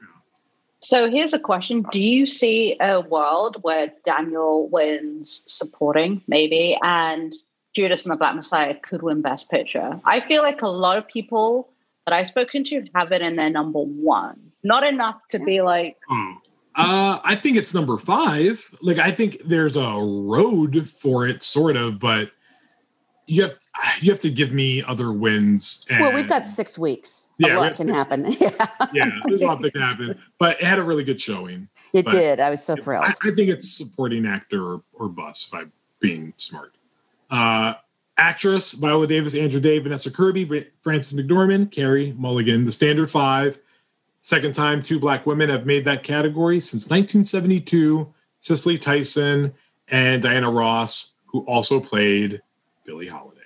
So 0.80 1.10
here's 1.10 1.34
a 1.34 1.40
question: 1.40 1.86
Do 1.92 2.04
you 2.04 2.28
see 2.28 2.78
a 2.80 3.02
world 3.02 3.58
where 3.62 3.92
Daniel 4.06 4.68
wins 4.70 5.46
supporting, 5.48 6.22
maybe, 6.28 6.78
and 6.82 7.34
Judas 7.74 8.06
and 8.06 8.12
the 8.12 8.18
Black 8.18 8.36
Messiah 8.36 8.76
could 8.76 9.02
win 9.02 9.22
Best 9.22 9.50
Picture? 9.50 10.00
I 10.06 10.20
feel 10.22 10.44
like 10.44 10.62
a 10.62 10.68
lot 10.68 10.98
of 10.98 11.08
people 11.08 11.70
that 12.06 12.14
I've 12.14 12.28
spoken 12.28 12.64
to 12.66 12.86
have 12.96 13.12
it 13.12 13.22
in 13.22 13.38
their 13.38 13.50
number 13.50 13.80
one. 13.80 14.52
Not 14.64 14.84
enough 14.86 15.20
to 15.30 15.40
be 15.40 15.62
like, 15.62 15.98
oh, 16.10 16.38
uh, 16.76 17.20
I 17.24 17.36
think 17.36 17.58
it's 17.58 17.74
number 17.74 17.98
five. 17.98 18.70
Like 18.82 18.98
I 18.98 19.12
think 19.12 19.38
there's 19.46 19.76
a 19.76 20.00
road 20.02 20.90
for 20.90 21.28
it, 21.28 21.44
sort 21.44 21.76
of, 21.76 22.00
but 22.00 22.32
you 23.26 23.44
have 23.44 23.56
you 24.02 24.12
have 24.12 24.20
to 24.22 24.30
give 24.30 24.52
me 24.54 24.84
other 24.84 25.12
wins. 25.14 25.86
And, 25.90 26.02
Well, 26.02 26.14
we've 26.14 26.28
got 26.30 26.46
six 26.46 26.78
weeks. 26.78 27.30
Yeah, 27.38 27.58
a 27.58 27.60
lot 27.60 27.76
can 27.76 27.88
six- 27.88 27.92
happen. 27.92 28.32
Yeah, 28.40 28.68
yeah, 28.94 29.20
there's 29.26 29.42
a 29.42 29.46
lot 29.46 29.62
that 29.62 29.72
can 29.74 29.82
happen, 29.82 30.20
but 30.40 30.60
it 30.60 30.66
had 30.66 30.80
a 30.80 30.84
really 30.84 31.04
good 31.04 31.20
showing. 31.22 31.68
it 31.94 32.06
But- 32.06 32.12
did. 32.12 32.40
I 32.40 32.50
was 32.50 32.64
so 32.64 32.76
thrilled. 32.76 33.04
I, 33.06 33.10
I 33.24 33.32
think 33.32 33.50
it's 33.50 33.70
supporting 33.72 34.26
actor 34.26 34.64
or, 34.64 34.84
or 34.94 35.10
bus, 35.10 35.48
if 35.48 35.54
I'm 35.60 35.72
being 36.00 36.34
smart. 36.38 36.78
Uh, 37.30 37.74
actress 38.18 38.74
Viola 38.74 39.08
Davis, 39.08 39.34
Andra 39.36 39.60
Day, 39.60 39.80
Vanessa 39.80 40.12
Kirby, 40.12 40.68
Frances 40.82 41.18
McDormand, 41.20 41.72
Carey 41.72 42.14
Mulligan, 42.18 42.66
the 42.66 42.72
standard 42.72 43.10
five. 43.10 43.58
Second 44.20 44.54
time 44.54 44.82
two 44.84 45.00
black 45.00 45.26
women 45.26 45.50
have 45.50 45.66
made 45.66 45.86
that 45.86 46.04
category 46.04 46.60
since 46.60 46.84
1972. 46.90 48.14
Cicely 48.40 48.78
Tyson 48.78 49.54
and 49.88 50.22
Diana 50.22 50.52
Ross, 50.52 51.14
who 51.26 51.40
also 51.46 51.80
played 51.80 52.42
Billie 52.86 53.08
Holiday. 53.08 53.40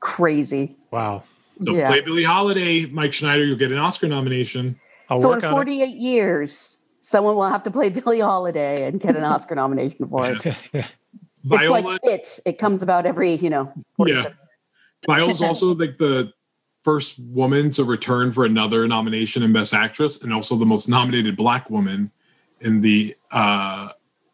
Crazy. 0.00 0.76
Wow. 0.90 1.24
So 1.62 1.74
Yeah. 1.74 1.88
play 1.88 2.00
Billie 2.00 2.24
Holiday, 2.24 2.86
Mike 2.86 3.12
Schneider, 3.12 3.44
you'll 3.44 3.58
get 3.58 3.70
an 3.72 3.78
Oscar 3.78 4.08
nomination. 4.08 4.80
I'll 5.08 5.18
so 5.18 5.28
work 5.28 5.40
in 5.40 5.46
on 5.46 5.52
48 5.52 5.96
years, 5.96 6.78
someone 7.00 7.36
will 7.36 7.48
have 7.48 7.62
to 7.64 7.70
play 7.70 7.88
Billie 7.90 8.20
Holiday 8.20 8.86
and 8.86 9.00
get 9.00 9.16
an 9.16 9.24
Oscar 9.24 9.54
nomination 9.54 10.08
for 10.08 10.30
it. 10.30 10.44
Yeah. 10.72 10.86
It's 11.42 11.70
like 11.70 12.00
it. 12.02 12.40
It 12.44 12.58
comes 12.58 12.82
about 12.82 13.06
every, 13.06 13.32
you 13.36 13.48
know, 13.48 13.72
47 13.96 14.32
yeah. 14.32 14.34
Viola's 15.06 15.40
also 15.40 15.74
like 15.74 15.96
the 15.96 16.34
first 16.82 17.18
woman 17.18 17.70
to 17.70 17.84
return 17.84 18.32
for 18.32 18.44
another 18.44 18.86
nomination 18.86 19.42
in 19.42 19.52
Best 19.52 19.72
Actress, 19.72 20.22
and 20.22 20.32
also 20.32 20.56
the 20.56 20.66
most 20.66 20.88
nominated 20.88 21.36
Black 21.36 21.70
woman 21.70 22.10
in 22.60 22.82
the 22.82 23.14
uh, 23.30 23.88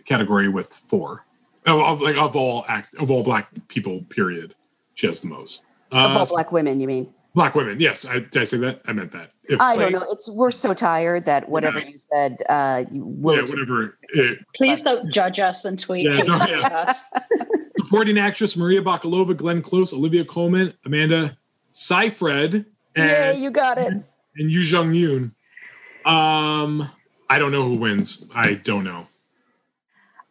category 0.05 0.49
with 0.49 0.69
four 0.69 1.26
of, 1.67 1.81
of 1.81 2.01
like 2.03 2.17
of 2.17 2.37
all 2.37 2.65
act 2.69 2.95
of 2.97 3.11
all 3.11 3.23
Black 3.23 3.49
people. 3.69 4.03
Period. 4.11 4.55
She 4.95 5.07
has 5.07 5.21
the 5.21 5.29
most. 5.29 5.65
of 5.93 5.99
Uh, 6.17 6.19
all 6.19 6.27
black 6.27 6.53
women, 6.53 6.81
you 6.81 6.87
mean? 6.87 7.13
black 7.35 7.55
women. 7.55 7.79
Yes, 7.79 8.07
I, 8.07 8.21
did 8.21 8.37
I 8.39 8.45
say 8.45 8.57
that? 8.59 8.81
I 8.87 8.95
meant 8.95 9.11
that. 9.13 9.31
If, 9.45 9.61
I 9.61 9.77
Wait. 9.77 9.91
don't 9.91 9.93
know. 10.01 10.07
It's 10.11 10.27
we're 10.31 10.51
so 10.51 10.73
tired 10.73 11.27
that 11.27 11.49
whatever 11.51 11.79
Yeah. 11.81 11.89
you 11.89 11.99
said, 11.99 12.39
uh, 12.49 12.85
you 12.91 13.05
will 13.05 13.35
yeah, 13.37 13.43
whatever. 13.43 13.99
It, 14.09 14.39
please 14.55 14.83
don't 14.83 15.13
judge 15.13 15.39
us 15.39 15.67
and 15.67 15.79
tweet 15.79 16.05
Yeah, 16.05 16.23
don't- 16.23 16.49
yeah. 16.51 16.67
us. 16.67 17.05
supporting 17.79 18.17
actress 18.19 18.57
Maria 18.57 18.81
Bakalova, 18.81 19.37
Glenn 19.37 19.61
Close, 19.61 19.93
Olivia 19.93 20.25
Colman, 20.25 20.73
Amanda 20.87 21.37
Seyfried, 21.73 22.65
Yeah, 22.97 23.33
and 23.33 23.43
you 23.43 23.51
got 23.51 23.77
it. 23.77 23.93
and 23.93 24.51
Yu 24.51 24.61
Jung 24.61 24.91
Yoon. 24.93 25.33
Um, 26.11 26.89
I 27.29 27.39
don't 27.39 27.53
know 27.53 27.65
who 27.65 27.75
wins. 27.75 28.27
I 28.35 28.55
don't 28.55 28.85
know. 28.85 29.09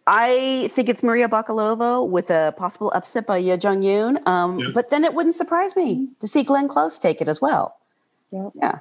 I 0.07 0.69
think 0.71 0.87
it's 0.89 1.01
Maria 1.01 1.27
Bakalova 1.27 2.07
with 2.07 2.29
a 2.29 2.53
possible 2.57 2.91
upset 2.93 3.25
by 3.25 3.37
Ye 3.37 3.55
Jung 3.61 3.81
Yoon. 3.81 4.25
Um, 4.27 4.59
Yeah. 4.59 4.67
But 4.73 4.89
then 4.91 5.03
it 5.03 5.13
wouldn't 5.13 5.35
surprise 5.35 5.75
me 5.75 6.09
to 6.19 6.27
see 6.27 6.43
Glenn 6.43 6.67
Close 6.67 6.99
take 6.99 7.21
it 7.21 7.27
as 7.27 7.41
well. 7.41 7.77
Yep. 8.31 8.51
Yeah. 8.55 8.79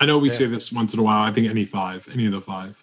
I 0.00 0.06
know 0.06 0.18
we 0.18 0.28
Yeah. 0.28 0.34
say 0.34 0.46
this 0.46 0.72
once 0.72 0.94
in 0.94 1.00
a 1.00 1.02
while. 1.02 1.22
I 1.24 1.32
think 1.32 1.48
any 1.48 1.64
five, 1.64 2.08
any 2.12 2.26
of 2.26 2.32
the 2.32 2.40
five. 2.40 2.76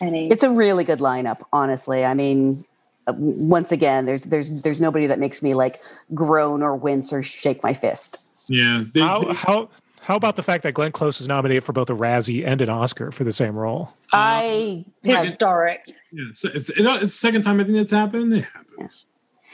Any 0.00 0.28
It's 0.28 0.44
a 0.44 0.50
really 0.50 0.84
good 0.84 0.98
lineup, 0.98 1.40
honestly. 1.52 2.04
I 2.04 2.12
mean, 2.14 2.64
uh, 3.06 3.14
once 3.16 3.70
again, 3.72 4.04
there's 4.06 4.24
there's 4.24 4.62
there's 4.62 4.80
nobody 4.80 5.06
that 5.06 5.18
makes 5.18 5.42
me 5.42 5.54
like 5.54 5.76
groan 6.12 6.62
or 6.62 6.74
wince 6.76 7.12
or 7.12 7.22
shake 7.22 7.62
my 7.62 7.72
fist. 7.72 8.26
Yeah, 8.48 8.82
they, 8.92 9.00
How, 9.00 9.20
they- 9.20 9.32
how, 9.34 9.68
how 10.04 10.16
about 10.16 10.36
the 10.36 10.42
fact 10.42 10.64
that 10.64 10.72
Glenn 10.72 10.92
Close 10.92 11.18
is 11.18 11.28
nominated 11.28 11.64
for 11.64 11.72
both 11.72 11.88
a 11.88 11.94
Razzie 11.94 12.46
and 12.46 12.60
an 12.60 12.68
Oscar 12.68 13.10
for 13.10 13.24
the 13.24 13.32
same 13.32 13.56
role? 13.56 13.90
I 14.12 14.84
have, 15.02 15.18
historic. 15.18 15.80
yeah, 16.12 16.26
it's, 16.28 16.44
it's, 16.44 16.68
it's 16.68 17.00
the 17.00 17.08
second 17.08 17.40
time 17.40 17.58
I 17.58 17.64
think 17.64 17.78
it's 17.78 17.90
happened. 17.90 18.34
It 18.34 18.44
happens. 18.44 19.06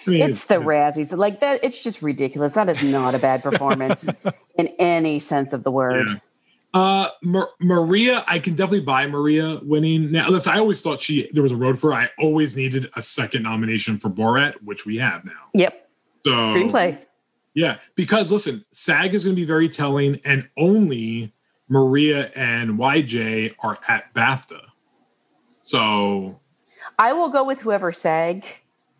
I 0.06 0.10
mean, 0.10 0.28
it's 0.28 0.46
the 0.46 0.56
Razzies. 0.56 1.16
Like 1.16 1.38
that, 1.38 1.62
it's 1.62 1.80
just 1.82 2.02
ridiculous. 2.02 2.54
That 2.54 2.68
is 2.68 2.82
not 2.82 3.14
a 3.14 3.20
bad 3.20 3.42
performance 3.44 4.10
in 4.56 4.66
any 4.80 5.20
sense 5.20 5.52
of 5.52 5.62
the 5.62 5.70
word. 5.70 6.06
Yeah. 6.08 6.16
Uh, 6.74 7.08
Mar- 7.22 7.50
Maria, 7.60 8.24
I 8.26 8.40
can 8.40 8.54
definitely 8.54 8.80
buy 8.80 9.06
Maria 9.06 9.60
winning. 9.62 10.10
Now, 10.10 10.30
listen, 10.30 10.52
I 10.52 10.58
always 10.58 10.80
thought 10.80 11.00
she 11.00 11.28
there 11.32 11.44
was 11.44 11.52
a 11.52 11.56
road 11.56 11.78
for 11.78 11.92
her. 11.92 11.96
I 11.96 12.08
always 12.18 12.56
needed 12.56 12.90
a 12.96 13.02
second 13.02 13.44
nomination 13.44 13.98
for 13.98 14.08
Borat, 14.08 14.54
which 14.64 14.84
we 14.84 14.98
have 14.98 15.24
now. 15.24 15.50
Yep. 15.54 15.88
So 16.26 16.32
Screenplay. 16.32 16.98
Yeah, 17.54 17.78
because 17.96 18.30
listen, 18.30 18.64
SAG 18.70 19.14
is 19.14 19.24
going 19.24 19.34
to 19.34 19.40
be 19.40 19.46
very 19.46 19.68
telling, 19.68 20.20
and 20.24 20.48
only 20.56 21.30
Maria 21.68 22.30
and 22.36 22.78
YJ 22.78 23.54
are 23.60 23.78
at 23.88 24.12
BAFTA. 24.14 24.60
So 25.62 26.40
I 26.98 27.12
will 27.12 27.28
go 27.28 27.44
with 27.44 27.60
whoever 27.60 27.92
SAG 27.92 28.44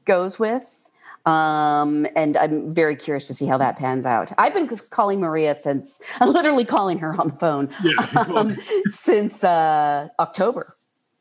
goes 0.05 0.39
with. 0.39 0.87
Um, 1.27 2.07
and 2.17 2.37
I'm 2.37 2.73
very 2.73 2.97
curious 2.97 3.27
to 3.27 3.35
see 3.35 3.47
how 3.47 3.59
that 3.59 3.77
pans 3.77 4.07
out. 4.07 4.33
I've 4.39 4.55
been 4.55 4.69
calling 4.89 5.21
Maria 5.21 5.55
since, 5.55 6.01
I'm 6.19 6.31
literally 6.33 6.65
calling 6.65 6.99
her 6.99 7.13
on 7.21 7.29
the 7.29 7.35
phone 7.35 7.69
yeah, 7.85 8.25
um, 8.35 8.57
since 8.89 9.45
uh, 9.45 10.09
October. 10.19 10.77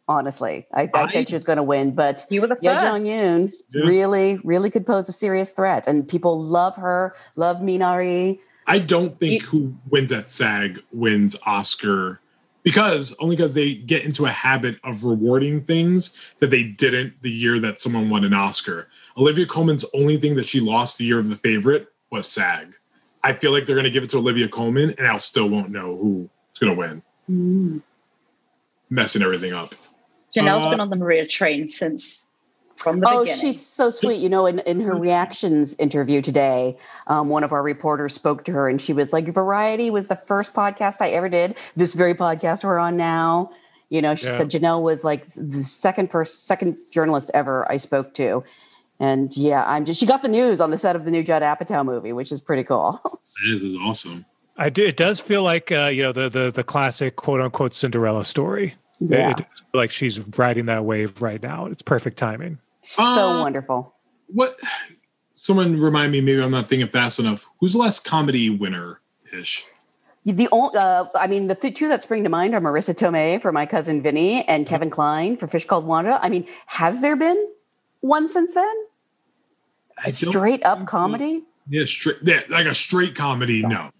Honestly, 0.09 0.65
I, 0.73 0.89
I, 0.95 1.03
I- 1.03 1.07
think 1.11 1.27
she 1.29 1.35
was 1.35 1.43
going 1.43 1.57
to 1.57 1.63
win, 1.63 1.91
but 1.91 2.25
You 2.31 2.41
were 2.41 2.47
the 2.47 2.57
Ye. 2.61 2.69
Jong 2.79 2.99
Yoon 3.01 3.53
Yeah. 3.73 3.83
really, 3.83 4.39
really 4.43 4.71
could 4.71 4.85
pose 4.85 5.07
a 5.07 5.11
serious 5.11 5.51
threat, 5.51 5.83
and 5.87 6.05
people 6.07 6.43
love 6.43 6.75
her, 6.77 7.13
love 7.37 7.57
Minari. 7.57 8.39
I 8.65 8.79
don't 8.79 9.19
think 9.19 9.43
You- 9.43 9.47
who 9.49 9.75
wins 9.91 10.11
at 10.11 10.27
SAG 10.27 10.81
wins 10.91 11.35
Oscar 11.45 12.19
because 12.63 13.15
only 13.19 13.35
because 13.35 13.53
they 13.53 13.75
get 13.75 14.03
into 14.03 14.25
a 14.25 14.31
habit 14.31 14.79
of 14.83 15.03
rewarding 15.05 15.61
things 15.61 16.15
that 16.39 16.49
they 16.49 16.63
didn't 16.63 17.13
the 17.21 17.29
year 17.31 17.59
that 17.59 17.79
someone 17.79 18.09
won 18.09 18.25
an 18.25 18.33
Oscar. 18.33 18.87
Olivia 19.15 19.45
Colman's 19.45 19.85
only 19.93 20.17
thing 20.17 20.35
that 20.37 20.45
she 20.47 20.59
lost 20.59 20.97
the 20.97 21.05
year 21.05 21.19
of 21.19 21.29
the 21.29 21.35
favorite 21.35 21.87
was 22.11 22.27
SAG. 22.27 22.73
I 23.23 23.33
feel 23.33 23.51
like 23.51 23.67
they're 23.67 23.75
going 23.75 23.83
to 23.85 23.91
give 23.91 24.03
it 24.03 24.09
to 24.11 24.17
Olivia 24.17 24.47
Colman, 24.47 24.95
and 24.97 25.07
I 25.07 25.17
still 25.17 25.47
won't 25.47 25.69
know 25.69 25.95
who's 25.97 26.59
going 26.59 26.73
to 26.73 26.79
win. 26.79 27.01
Mm. 27.29 27.81
Messing 28.89 29.21
everything 29.21 29.53
up. 29.53 29.75
Janelle's 30.35 30.65
Uh, 30.65 30.69
been 30.71 30.79
on 30.79 30.89
the 30.89 30.95
Maria 30.95 31.25
train 31.27 31.67
since 31.67 32.25
from 32.77 32.99
the 32.99 33.07
Oh, 33.09 33.21
beginning. 33.23 33.41
she's 33.41 33.65
so 33.65 33.89
sweet. 33.89 34.19
You 34.21 34.29
know, 34.29 34.45
in, 34.45 34.59
in 34.59 34.79
her 34.81 34.95
reactions 34.95 35.75
interview 35.79 36.21
today, 36.21 36.77
um, 37.07 37.27
one 37.29 37.43
of 37.43 37.51
our 37.51 37.61
reporters 37.63 38.13
spoke 38.13 38.45
to 38.45 38.51
her 38.53 38.69
and 38.69 38.79
she 38.81 38.93
was 38.93 39.11
like, 39.11 39.27
Variety 39.27 39.89
was 39.89 40.07
the 40.07 40.15
first 40.15 40.53
podcast 40.53 41.01
I 41.01 41.09
ever 41.09 41.29
did. 41.29 41.57
This 41.75 41.93
very 41.93 42.13
podcast 42.13 42.63
we're 42.63 42.77
on 42.79 42.95
now. 42.97 43.51
You 43.89 44.01
know, 44.01 44.13
she 44.15 44.27
Yeah. 44.27 44.37
said 44.37 44.49
Janelle 44.51 44.81
was 44.83 45.03
like 45.03 45.27
the 45.29 45.63
second 45.63 46.09
person, 46.09 46.35
second 46.41 46.77
journalist 46.91 47.31
ever 47.33 47.69
I 47.71 47.77
spoke 47.77 48.13
to. 48.15 48.43
And 49.01 49.35
yeah, 49.35 49.63
I'm 49.65 49.85
just, 49.85 49.99
she 49.99 50.05
got 50.05 50.21
the 50.21 50.27
news 50.27 50.59
on 50.61 50.71
the 50.71 50.77
set 50.77 50.95
of 50.95 51.05
the 51.05 51.11
new 51.11 51.23
Judd 51.23 51.41
Apatow 51.41 51.83
movie, 51.85 52.11
which 52.13 52.31
is 52.31 52.39
pretty 52.41 52.63
cool. 52.63 53.01
This 53.45 53.61
is 53.63 53.77
awesome. 53.81 54.25
I 54.57 54.69
do, 54.69 54.85
it 54.85 54.97
does 54.97 55.21
feel 55.21 55.41
like 55.41 55.71
uh, 55.71 55.89
you 55.93 56.03
know 56.03 56.11
the 56.11 56.29
the 56.29 56.51
the 56.51 56.63
classic 56.65 57.15
quote 57.15 57.39
unquote 57.39 57.73
Cinderella 57.73 58.25
story. 58.25 58.75
Yeah. 58.99 59.31
It- 59.31 59.39
it's 59.51 59.63
like 59.73 59.91
she's 59.91 60.19
riding 60.37 60.65
that 60.65 60.85
wave 60.85 61.21
right 61.21 61.41
now. 61.41 61.65
It's 61.67 61.81
perfect 61.81 62.17
timing. 62.17 62.59
so 62.81 63.03
Uh, 63.03 63.41
wonderful. 63.43 63.93
What? 64.27 64.57
Someone 65.35 65.79
remind 65.79 66.11
me. 66.11 66.21
Maybe 66.21 66.41
I'm 66.41 66.51
not 66.51 66.67
thinking 66.67 66.87
fast 66.89 67.19
enough. 67.19 67.47
Who's 67.59 67.73
the 67.73 67.79
last 67.79 68.03
comedy 68.05 68.49
winner 68.49 68.99
ish? 69.33 69.63
The 70.25 70.47
only, 70.51 70.77
uh, 70.77 71.05
I 71.15 71.27
mean, 71.27 71.47
the 71.47 71.55
th- 71.55 71.75
two 71.75 71.87
that 71.87 72.03
spring 72.03 72.23
to 72.25 72.29
mind 72.29 72.53
are 72.53 72.59
Marisa 72.61 72.93
Tomei 72.93 73.41
for 73.41 73.51
My 73.53 73.65
Cousin 73.65 74.01
Vinny 74.01 74.43
and 74.47 74.67
Kevin 74.67 74.89
Kline 74.89 75.37
for 75.37 75.47
Fish 75.47 75.65
Called 75.65 75.85
Wanda. 75.85 76.19
I 76.21 76.29
mean, 76.29 76.45
has 76.67 77.01
there 77.01 77.15
been 77.15 77.37
one 78.01 78.27
since 78.27 78.53
then? 78.53 78.75
I 80.05 80.11
Straight 80.11 80.63
up 80.65 80.79
think 80.79 80.89
so. 80.89 80.97
comedy? 80.97 81.43
Yeah, 81.69 81.85
straight. 81.85 82.17
Yeah, 82.23 82.41
like 82.49 82.65
a 82.65 82.73
straight 82.75 83.15
comedy. 83.15 83.61
No, 83.63 83.91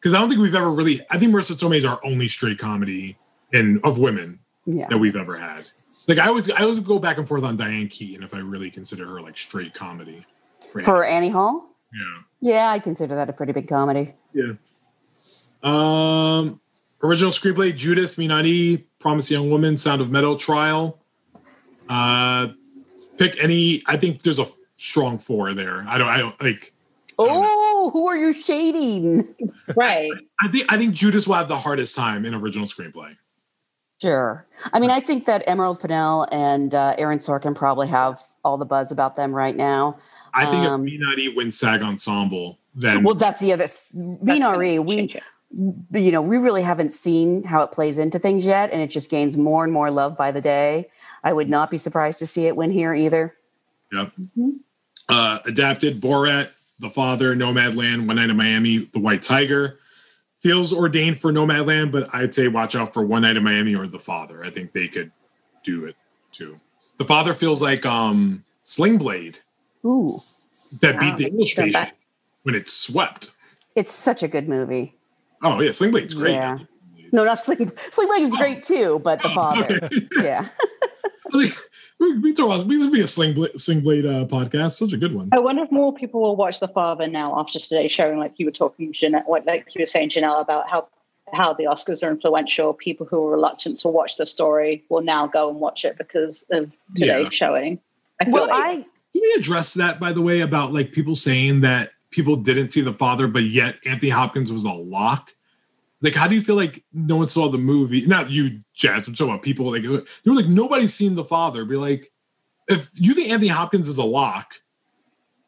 because 0.00 0.12
I 0.14 0.20
don't 0.20 0.28
think 0.28 0.40
we've 0.40 0.54
ever 0.54 0.70
really. 0.70 1.00
I 1.10 1.18
think 1.18 1.32
Marisa 1.34 1.52
Tomei 1.56 1.76
is 1.76 1.84
our 1.84 1.98
only 2.04 2.28
straight 2.28 2.58
comedy 2.58 3.16
in 3.52 3.80
of 3.84 3.98
women 3.98 4.38
Yeah. 4.66 4.86
that 4.88 4.98
we've 4.98 5.16
ever 5.16 5.36
had. 5.36 5.62
Like 6.06 6.18
I 6.18 6.26
always, 6.28 6.50
I 6.50 6.62
always 6.62 6.80
go 6.80 6.98
back 6.98 7.18
and 7.18 7.26
forth 7.28 7.44
on 7.44 7.56
Diane 7.56 7.88
Keaton 7.88 8.22
if 8.22 8.32
I 8.34 8.38
really 8.38 8.70
consider 8.70 9.06
her 9.06 9.20
like 9.20 9.36
straight 9.36 9.74
comedy. 9.74 10.24
For 10.84 11.04
Annie 11.04 11.28
Hall? 11.30 11.70
yeah, 11.92 12.18
Yeah, 12.40 12.70
I'd 12.70 12.82
consider 12.82 13.14
that 13.16 13.28
a 13.28 13.32
pretty 13.32 13.52
big 13.52 13.68
comedy. 13.68 14.14
yeah. 14.34 14.52
Um, 15.62 16.60
original 17.02 17.30
screenplay: 17.32 17.74
Judas, 17.74 18.16
Minari, 18.16 18.84
Promise 19.00 19.30
Young 19.30 19.50
Woman, 19.50 19.76
Sound 19.76 20.00
of 20.00 20.10
Metal, 20.10 20.36
Trial. 20.36 20.98
Uh, 21.88 22.48
pick 23.18 23.42
any. 23.42 23.82
I 23.86 23.96
think 23.96 24.22
there's 24.22 24.38
a 24.38 24.44
strong 24.76 25.18
four 25.18 25.52
there. 25.54 25.84
I 25.88 25.98
don't. 25.98 26.08
I 26.08 26.18
don't 26.18 26.40
like. 26.42 26.72
Oh, 27.18 27.90
who 27.90 28.06
are 28.06 28.16
you 28.16 28.32
shading? 28.32 29.34
Right. 29.74 30.10
I 30.40 30.48
think. 30.48 30.72
I 30.72 30.76
think 30.76 30.94
Judas 30.94 31.26
will 31.26 31.34
have 31.34 31.48
the 31.48 31.56
hardest 31.56 31.96
time 31.96 32.24
in 32.24 32.34
original 32.34 32.66
screenplay. 32.66 33.16
Sure. 34.00 34.46
I 34.72 34.78
mean, 34.78 34.90
I 34.90 35.00
think 35.00 35.24
that 35.26 35.42
Emerald 35.46 35.80
Fennell 35.80 36.28
and 36.30 36.74
uh, 36.74 36.94
Aaron 36.98 37.18
Sorkin 37.18 37.54
probably 37.54 37.88
have 37.88 38.22
all 38.44 38.56
the 38.56 38.64
buzz 38.64 38.92
about 38.92 39.16
them 39.16 39.32
right 39.32 39.56
now. 39.56 39.98
I 40.34 40.46
think 40.46 40.64
Um, 40.64 40.86
if 40.86 40.94
Minari 40.94 41.34
wins 41.34 41.58
SAG 41.58 41.82
Ensemble, 41.82 42.58
then 42.74 43.02
Well, 43.02 43.14
that's 43.14 43.40
the 43.40 43.52
other. 43.52 43.64
That's 43.64 43.92
Minari, 43.92 44.76
gonna 44.76 44.82
we 44.82 45.20
you 45.50 46.12
know, 46.12 46.20
we 46.20 46.36
really 46.36 46.62
haven't 46.62 46.92
seen 46.92 47.42
how 47.42 47.62
it 47.62 47.72
plays 47.72 47.98
into 47.98 48.18
things 48.18 48.44
yet, 48.44 48.70
and 48.70 48.82
it 48.82 48.88
just 48.88 49.10
gains 49.10 49.36
more 49.36 49.64
and 49.64 49.72
more 49.72 49.90
love 49.90 50.16
by 50.16 50.30
the 50.30 50.40
day. 50.40 50.90
I 51.24 51.32
would 51.32 51.48
not 51.48 51.70
be 51.70 51.78
surprised 51.78 52.18
to 52.18 52.26
see 52.26 52.46
it 52.46 52.56
win 52.56 52.70
here 52.70 52.94
either. 52.94 53.34
Yep. 53.92 54.12
Mm-hmm. 54.20 54.50
Uh, 55.08 55.38
adapted 55.46 56.00
Borat, 56.00 56.50
The 56.80 56.90
Father, 56.90 57.34
Nomadland, 57.34 58.06
One 58.06 58.16
Night 58.16 58.28
in 58.28 58.36
Miami, 58.36 58.78
The 58.78 58.98
White 58.98 59.22
Tiger. 59.22 59.78
Feels 60.40 60.72
ordained 60.72 61.20
for 61.20 61.32
Nomadland, 61.32 61.90
but 61.90 62.12
I'd 62.14 62.32
say 62.34 62.46
watch 62.48 62.76
out 62.76 62.92
for 62.94 63.02
One 63.04 63.22
Night 63.22 63.36
in 63.36 63.42
Miami 63.42 63.74
or 63.74 63.86
The 63.88 63.98
Father. 63.98 64.44
I 64.44 64.50
think 64.50 64.72
they 64.72 64.86
could 64.86 65.10
do 65.64 65.84
it 65.86 65.96
too. 66.30 66.60
The 66.96 67.04
Father 67.04 67.34
feels 67.34 67.60
like 67.60 67.84
um 67.84 68.44
Sling 68.62 68.98
Blade 68.98 69.40
Ooh, 69.84 70.08
that 70.80 70.94
Wow, 70.94 71.00
beat 71.00 71.16
the 71.16 71.26
English 71.26 71.56
patient 71.56 71.72
back. 71.72 71.96
when 72.44 72.54
it 72.54 72.68
swept. 72.68 73.32
it's 73.74 73.90
such 73.92 74.22
a 74.22 74.28
good 74.28 74.48
movie. 74.48 74.94
Oh 75.42 75.60
yeah, 75.60 75.72
Sling 75.72 75.90
Blade's 75.90 76.14
great. 76.14 76.34
Yeah. 76.34 76.58
No, 77.10 77.24
not 77.24 77.38
Sling. 77.40 77.70
Sling 77.76 78.06
Blade 78.08 78.22
is 78.22 78.30
great 78.30 78.62
too, 78.62 79.00
but 79.02 79.20
the 79.22 79.28
Oh, 79.28 79.34
father. 79.34 79.80
okay. 79.82 80.08
Yeah. 80.22 80.48
we, 81.32 82.18
we 82.18 82.32
talk 82.32 82.46
about 82.46 82.68
this 82.68 82.82
would 82.84 82.92
be 82.92 83.00
a 83.00 83.06
Sling 83.06 83.34
Blade, 83.34 83.58
Sling 83.60 83.80
Blade 83.80 84.06
uh, 84.06 84.24
podcast. 84.26 84.72
Such 84.72 84.92
a 84.92 84.96
good 84.96 85.14
one. 85.14 85.28
I 85.32 85.38
wonder 85.38 85.62
if 85.62 85.70
more 85.72 85.92
people 85.92 86.20
will 86.20 86.36
watch 86.36 86.60
The 86.60 86.68
Father 86.68 87.06
now 87.06 87.38
after 87.38 87.58
today's 87.58 87.92
showing, 87.92 88.18
like 88.18 88.32
you 88.36 88.46
were 88.46 88.52
talking, 88.52 88.92
Jeanette, 88.92 89.28
what, 89.28 89.46
like 89.46 89.74
you 89.74 89.80
were 89.80 89.86
saying, 89.86 90.10
Janelle, 90.10 90.40
about 90.40 90.68
how 90.68 90.88
how 91.32 91.52
the 91.52 91.64
Oscars 91.64 92.02
are 92.02 92.10
influential. 92.10 92.72
People 92.72 93.04
who 93.04 93.26
are 93.26 93.32
reluctant 93.32 93.76
to 93.80 93.88
watch 93.88 94.16
the 94.16 94.24
story 94.24 94.82
will 94.88 95.02
now 95.02 95.26
go 95.26 95.50
and 95.50 95.60
watch 95.60 95.84
it 95.84 95.98
because 95.98 96.42
of 96.50 96.72
today's 96.94 97.24
Yeah. 97.24 97.28
showing. 97.30 97.80
I 98.20 98.30
Well, 98.30 98.46
like 98.48 98.54
I 98.54 98.74
Can 98.76 98.86
we 99.22 99.34
address 99.38 99.74
that, 99.74 100.00
by 100.00 100.12
the 100.12 100.22
way, 100.22 100.40
about 100.40 100.72
like 100.72 100.92
people 100.92 101.14
saying 101.16 101.60
that 101.60 101.90
people 102.10 102.36
didn't 102.36 102.68
see 102.70 102.80
the 102.80 102.94
father, 102.94 103.28
but 103.28 103.42
yet 103.42 103.76
Anthony 103.84 104.08
Hopkins 104.10 104.50
was 104.50 104.64
a 104.64 104.70
lock? 104.72 105.34
Like, 106.00 106.14
how 106.14 106.28
do 106.28 106.34
you 106.34 106.40
feel 106.40 106.54
like 106.54 106.84
no 106.92 107.16
one 107.16 107.28
saw 107.28 107.48
the 107.48 107.58
movie? 107.58 108.06
Not 108.06 108.30
you, 108.30 108.60
Jazz. 108.72 109.08
I'm 109.08 109.14
talking 109.14 109.32
about 109.32 109.42
people 109.42 109.70
like 109.70 109.82
they 109.82 109.88
were 109.88 110.36
like 110.36 110.46
nobody's 110.46 110.94
seen 110.94 111.16
the 111.16 111.24
father. 111.24 111.64
Be 111.64 111.76
like, 111.76 112.10
if 112.68 112.90
you 112.94 113.14
think 113.14 113.30
Anthony 113.30 113.48
Hopkins 113.48 113.88
is 113.88 113.98
a 113.98 114.04
lock, 114.04 114.54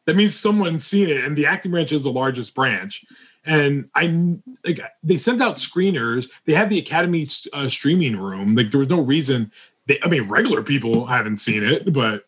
that 0.05 0.15
means 0.15 0.37
someone's 0.37 0.85
seen 0.85 1.09
it, 1.09 1.23
and 1.23 1.37
the 1.37 1.45
acting 1.45 1.71
branch 1.71 1.91
is 1.91 2.03
the 2.03 2.11
largest 2.11 2.53
branch. 2.53 3.05
And 3.45 3.89
I 3.95 4.37
like 4.65 4.81
they 5.03 5.17
sent 5.17 5.41
out 5.41 5.55
screeners. 5.55 6.29
They 6.45 6.53
had 6.53 6.69
the 6.69 6.79
Academy 6.79 7.25
uh, 7.53 7.69
streaming 7.69 8.17
room. 8.17 8.55
Like 8.55 8.71
there 8.71 8.79
was 8.79 8.89
no 8.89 9.01
reason. 9.01 9.51
They, 9.87 9.99
I 10.03 10.09
mean, 10.09 10.29
regular 10.29 10.61
people 10.63 11.05
haven't 11.05 11.37
seen 11.37 11.63
it, 11.63 11.91
but 11.91 12.25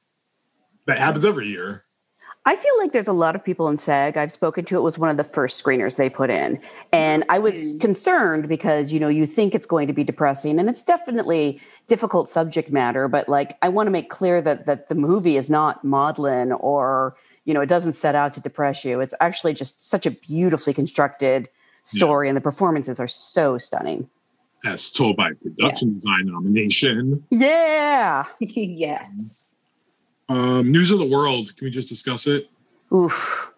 that 0.85 0.97
happens 0.97 1.25
every 1.25 1.47
year. 1.47 1.83
I 2.45 2.57
feel 2.57 2.77
like 2.77 2.91
there's 2.91 3.07
a 3.07 3.13
lot 3.13 3.35
of 3.35 3.43
people 3.43 3.69
in 3.69 3.77
SAG. 3.77 4.17
I've 4.17 4.31
spoken 4.31 4.65
to 4.65 4.77
it 4.77 4.81
was 4.81 4.97
one 4.97 5.09
of 5.09 5.15
the 5.15 5.23
first 5.23 5.63
screeners 5.63 5.95
they 5.95 6.09
put 6.09 6.29
in. 6.29 6.59
And 6.91 7.23
I 7.29 7.39
was 7.39 7.55
mm-hmm. 7.55 7.77
concerned 7.79 8.49
because, 8.49 8.91
you 8.91 8.99
know, 8.99 9.07
you 9.07 9.25
think 9.25 9.55
it's 9.55 9.65
going 9.65 9.87
to 9.87 9.93
be 9.93 10.03
depressing 10.03 10.59
and 10.59 10.67
it's 10.67 10.83
definitely 10.83 11.61
difficult 11.87 12.27
subject 12.27 12.69
matter, 12.69 13.07
but 13.07 13.29
like 13.29 13.57
I 13.61 13.69
want 13.69 13.87
to 13.87 13.91
make 13.91 14.09
clear 14.09 14.41
that 14.41 14.65
that 14.65 14.89
the 14.89 14.95
movie 14.95 15.37
is 15.37 15.49
not 15.49 15.85
maudlin 15.85 16.51
or, 16.51 17.15
you 17.45 17.53
know, 17.53 17.61
it 17.61 17.69
doesn't 17.69 17.93
set 17.93 18.13
out 18.13 18.33
to 18.33 18.41
depress 18.41 18.83
you. 18.83 18.99
It's 18.99 19.15
actually 19.21 19.53
just 19.53 19.85
such 19.87 20.05
a 20.05 20.11
beautifully 20.11 20.73
constructed 20.73 21.49
story 21.83 22.27
and 22.27 22.35
the 22.35 22.41
performances 22.41 22.99
are 22.99 23.07
so 23.07 23.57
stunning. 23.57 24.09
As 24.65 24.91
told 24.91 25.15
by 25.15 25.31
production 25.41 25.93
design 25.93 26.25
nomination. 26.25 27.23
Yeah. 27.29 28.25
yes. 28.39 29.01
Mm-hmm. 29.01 29.52
Um, 30.29 30.71
News 30.71 30.91
of 30.91 30.99
the 30.99 31.07
World. 31.07 31.55
Can 31.57 31.65
we 31.65 31.71
just 31.71 31.89
discuss 31.89 32.27
it? 32.27 32.47
Oof. 32.93 33.53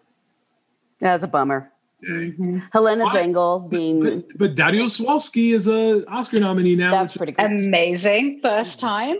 That 1.00 1.12
was 1.12 1.22
a 1.22 1.28
bummer. 1.28 1.70
Yay. 2.02 2.34
Helena 2.72 3.04
Why? 3.04 3.14
Zengel 3.16 3.68
being 3.70 4.02
But, 4.02 4.38
but 4.38 4.50
Dariusz 4.54 5.00
Wolski 5.04 5.52
is 5.52 5.66
a 5.66 6.04
Oscar 6.10 6.40
nominee 6.40 6.76
now. 6.76 6.90
that's 6.90 7.16
pretty 7.16 7.32
good. 7.32 7.44
Amazing. 7.46 8.40
First 8.42 8.80
time. 8.80 9.16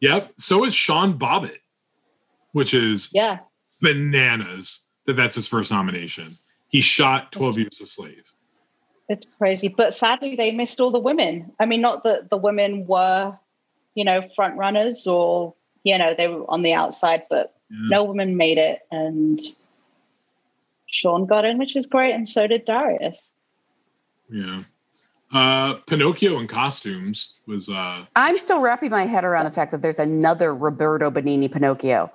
Yep. 0.00 0.32
So 0.38 0.64
is 0.64 0.74
Sean 0.74 1.18
Bobbitt, 1.18 1.58
which 2.52 2.74
is 2.74 3.10
Yeah. 3.12 3.38
bananas 3.80 4.86
that 5.06 5.14
that's 5.14 5.36
his 5.36 5.46
first 5.48 5.70
nomination. 5.70 6.28
He 6.68 6.80
shot 6.80 7.30
12 7.32 7.58
Years 7.58 7.80
a 7.80 7.86
Slave. 7.86 8.32
It's 9.08 9.36
crazy. 9.38 9.68
But 9.68 9.94
sadly, 9.94 10.34
they 10.34 10.50
missed 10.50 10.80
all 10.80 10.90
the 10.90 10.98
women. 10.98 11.52
I 11.60 11.66
mean, 11.66 11.80
not 11.80 12.02
that 12.04 12.28
the 12.28 12.36
women 12.36 12.86
were, 12.86 13.38
you 13.94 14.04
know, 14.04 14.22
front 14.34 14.56
runners 14.58 15.06
or, 15.06 15.54
you 15.86 15.96
know, 15.96 16.14
they 16.18 16.26
were 16.26 16.44
on 16.50 16.62
the 16.62 16.74
outside, 16.74 17.22
but 17.30 17.54
Yeah. 17.70 17.88
no 17.96 18.04
woman 18.04 18.36
made 18.36 18.58
it. 18.58 18.80
And 18.90 19.40
Sean 20.86 21.26
got 21.26 21.44
in, 21.44 21.58
which 21.58 21.76
is 21.76 21.86
great. 21.86 22.12
And 22.12 22.28
so 22.28 22.46
did 22.46 22.64
Darius. 22.64 23.32
Yeah. 24.28 24.64
Uh, 25.32 25.74
Pinocchio 25.88 26.38
in 26.38 26.46
costumes 26.46 27.34
was 27.46 27.68
uh 27.68 28.04
I'm 28.14 28.36
still 28.36 28.60
wrapping 28.60 28.90
my 28.90 29.06
head 29.06 29.24
around 29.24 29.44
the 29.44 29.50
fact 29.50 29.70
that 29.72 29.82
there's 29.82 29.98
another 29.98 30.54
Roberto 30.54 31.10
Benigni 31.10 31.50
Pinocchio. 31.50 32.10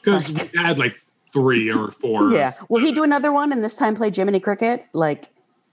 because 0.00 0.32
we 0.32 0.40
had 0.58 0.78
like 0.78 0.96
three 1.32 1.70
or 1.72 1.90
four. 1.90 2.30
Yeah. 2.32 2.50
Will 2.68 2.80
he 2.80 2.92
do 2.92 3.02
another 3.04 3.32
one 3.32 3.52
and 3.52 3.64
this 3.64 3.74
time 3.76 3.94
play 3.94 4.10
Jiminy 4.10 4.40
Cricket? 4.40 4.84
Like 4.92 5.28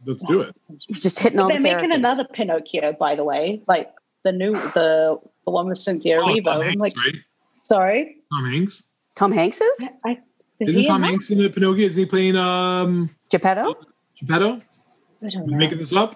Let's 0.05 0.23
do 0.23 0.41
it. 0.41 0.55
he's 0.87 1.01
just 1.03 1.19
hitting 1.19 1.39
all 1.39 1.47
They're 1.49 1.57
the 1.57 1.63
making 1.63 1.79
characters. 1.89 1.97
another 1.99 2.23
Pinocchio, 2.25 2.93
by 2.93 3.15
the 3.15 3.23
way, 3.23 3.61
like 3.67 3.91
the 4.23 4.31
new, 4.31 4.53
the 4.53 5.19
the 5.49 5.53
one 5.55 5.67
with 5.67 5.77
Cynthia 5.77 6.19
Oh, 6.21 6.25
Erivo. 6.27 6.43
Tom 6.45 6.55
I'm 6.57 6.61
Hanks, 6.61 6.79
like, 6.79 6.97
right? 6.97 7.15
sorry. 7.63 8.17
Tom 8.31 8.45
Hanks. 8.45 8.83
Tom 9.15 9.31
Hanks 9.31 9.59
is? 9.61 9.89
I, 10.05 10.19
is 10.59 10.69
Isn't 10.69 10.81
he 10.81 10.87
Tom? 10.87 11.01
Hanks 11.03 11.31
in 11.31 11.39
the 11.39 11.49
Pinocchio? 11.49 11.85
Is 11.85 11.95
he 11.95 12.05
playing 12.05 12.35
um 12.35 13.09
Geppetto? 13.31 13.75
Geppetto? 14.19 14.61
I 15.25 15.29
don't 15.29 15.47
know. 15.47 15.57
making 15.57 15.79
this 15.79 15.93
up? 15.93 16.15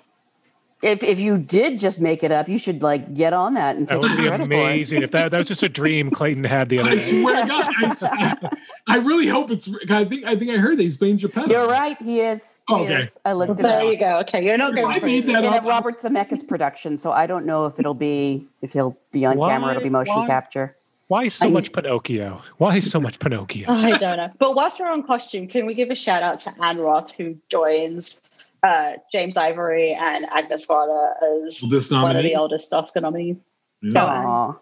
If 0.84 1.02
if 1.02 1.19
you 1.19 1.38
did 1.38 1.80
just 1.80 2.02
make 2.02 2.24
it 2.24 2.32
up, 2.32 2.50
you 2.50 2.58
should 2.58 2.84
like 2.84 3.13
get 3.13 3.32
on 3.32 3.54
that 3.54 3.78
and 3.78 3.88
That 3.88 3.93
take 3.96 4.02
would 4.02 4.08
some 4.12 4.17
be 4.17 4.28
credit 4.28 4.46
for 4.48 4.52
it. 4.54 4.56
amazing 4.58 5.02
if 5.02 5.12
that, 5.12 5.32
that 5.32 5.38
was 5.38 5.48
just 5.48 5.63
a 5.63 5.69
dream 5.69 6.12
Clayton 6.12 6.43
had 6.43 6.67
the 6.67 6.80
other 6.80 6.89
I 6.91 6.98
swear 6.98 7.41
to 7.41 7.48
God, 7.48 7.74
I, 8.12 8.50
I 8.88 8.98
really 8.98 9.28
hope 9.28 9.50
it's. 9.50 9.74
I 9.89 10.04
think 10.04 10.26
I 10.26 10.36
think 10.36 10.52
I 10.52 10.58
heard 10.58 10.78
that 10.78 10.84
he's 10.84 10.98
playing 10.98 11.17
Geppetto. 11.17 11.50
You're 11.50 11.67
right, 11.69 11.98
he 12.02 12.19
is. 12.19 12.62
He 12.67 12.74
Oh, 12.74 12.84
okay. 12.84 13.02
is. 13.02 13.17
I 13.24 13.32
looked 13.34 13.60
it 13.60 13.63
There 13.63 13.80
up. 13.80 13.86
you 13.86 13.98
go. 13.98 14.17
Okay, 14.17 14.43
you're 14.46 14.58
not 14.58 14.74
going 14.76 14.86
I 14.86 15.00
made 15.00 15.24
that 15.24 15.43
In 15.46 15.54
a 15.54 15.56
up. 15.58 15.65
Robert 15.65 15.96
Zemeckis 15.98 16.46
production, 16.48 16.98
so 16.98 17.12
I 17.13 17.28
don't 17.28 17.46
know 17.46 17.65
if 17.65 17.80
it'll 17.80 17.93
be 17.93 18.50
if 18.62 18.74
he'll 18.74 18.98
be 19.13 19.26
on 19.26 19.38
camera. 19.38 19.72
It'll 19.72 19.84
be 19.84 19.89
motion 19.89 20.15
why? 20.15 20.28
capture. 20.28 20.76
Why 21.08 21.28
so 21.30 21.48
I- 21.48 21.50
much 21.52 21.72
Pinocchio? 21.72 22.41
Why 22.58 22.80
so 22.82 23.00
much 23.00 23.19
Pinocchio? 23.19 23.69
I 23.69 23.91
don't 23.91 24.17
know. 24.17 24.32
But 24.38 24.56
whilst 24.56 24.80
we're 24.80 24.89
on 24.91 25.04
costume, 25.04 25.48
can 25.48 25.65
we 25.65 25.76
give 25.76 25.89
a 25.91 25.96
shout 25.96 26.24
out 26.24 26.39
to 26.39 26.52
Anne 26.62 26.80
Roth, 26.80 27.12
who 27.12 27.38
joins 27.50 28.22
uh, 28.63 28.93
James 29.12 29.38
Ivory 29.38 29.93
and 29.93 30.26
Agnes 30.32 30.65
Varda 30.65 31.12
as 31.45 31.62
Oldest 31.63 31.91
one 31.91 32.15
of 32.15 32.23
the 32.23 32.36
oldest 32.36 32.73
Oscar 32.73 33.02
nominees? 33.02 33.41
Yeah. 33.82 34.06
Aw. 34.06 34.56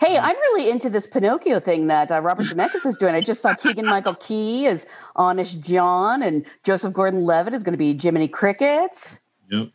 Hey, 0.00 0.16
I'm 0.16 0.36
really 0.36 0.70
into 0.70 0.88
this 0.88 1.06
Pinocchio 1.06 1.60
thing 1.60 1.88
that 1.88 2.10
uh, 2.10 2.20
Robert 2.20 2.44
Zemeckis 2.46 2.86
is 2.86 2.96
doing. 2.96 3.14
I 3.14 3.20
just 3.20 3.42
saw 3.42 3.54
Keegan 3.54 3.84
Michael 3.84 4.14
Key 4.14 4.66
as 4.66 4.86
Honest 5.16 5.60
John, 5.60 6.22
and 6.22 6.46
Joseph 6.64 6.92
Gordon-Levitt 6.92 7.52
is 7.52 7.62
going 7.62 7.72
to 7.72 7.78
be 7.78 7.96
Jiminy 7.96 8.28
Cricket. 8.28 9.20
Yep. 9.50 9.68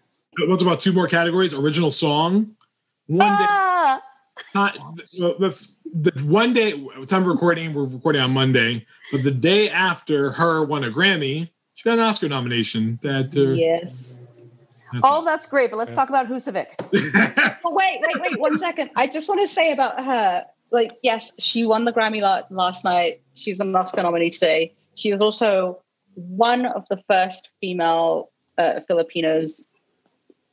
What's 0.47 0.63
about 0.63 0.79
two 0.79 0.93
more 0.93 1.07
categories? 1.07 1.53
Original 1.53 1.91
song 1.91 2.55
one 3.07 3.27
day. 3.27 3.45
Ah! 3.47 4.01
Not, 4.55 4.77
well, 5.19 5.35
let's 5.39 5.77
the 5.83 6.11
one 6.25 6.53
day 6.53 6.71
time 7.05 7.23
of 7.23 7.27
recording. 7.27 7.73
We're 7.73 7.85
recording 7.85 8.21
on 8.21 8.31
Monday, 8.31 8.85
but 9.11 9.23
the 9.23 9.31
day 9.31 9.69
after 9.69 10.31
H.E.R. 10.31 10.65
won 10.65 10.83
a 10.83 10.89
Grammy, 10.89 11.49
she 11.81 11.89
got 11.89 11.97
an 11.97 12.05
Oscar 12.05 12.29
nomination. 12.29 12.99
That 13.01 13.35
uh, 13.35 13.53
Yes. 13.55 14.19
that's 14.93 15.03
All 15.03 15.17
awesome. 15.19 15.31
that's 15.31 15.47
great, 15.47 15.71
but 15.71 15.77
let's 15.77 15.95
talk 15.95 16.09
about 16.09 16.27
Husavik. 16.27 16.67
But 16.77 17.73
wait, 17.73 17.99
wait, 18.01 18.21
wait, 18.21 18.39
one 18.39 18.55
second. 18.59 18.91
I 18.95 19.07
just 19.07 19.27
want 19.27 19.41
to 19.41 19.47
say 19.47 19.71
about 19.71 20.03
her. 20.03 20.45
Like, 20.69 20.91
yes, 21.01 21.31
she 21.39 21.65
won 21.65 21.85
the 21.85 21.91
Grammy 21.91 22.21
last 22.51 22.85
night. 22.85 23.21
She's 23.33 23.59
an 23.59 23.75
Oscar 23.75 24.03
nominee 24.03 24.29
today. 24.29 24.73
She 24.93 25.09
is 25.09 25.19
also 25.21 25.81
one 26.13 26.67
of 26.67 26.85
the 26.89 27.01
first 27.09 27.49
female 27.59 28.29
uh, 28.59 28.81
Filipinos, 28.87 29.61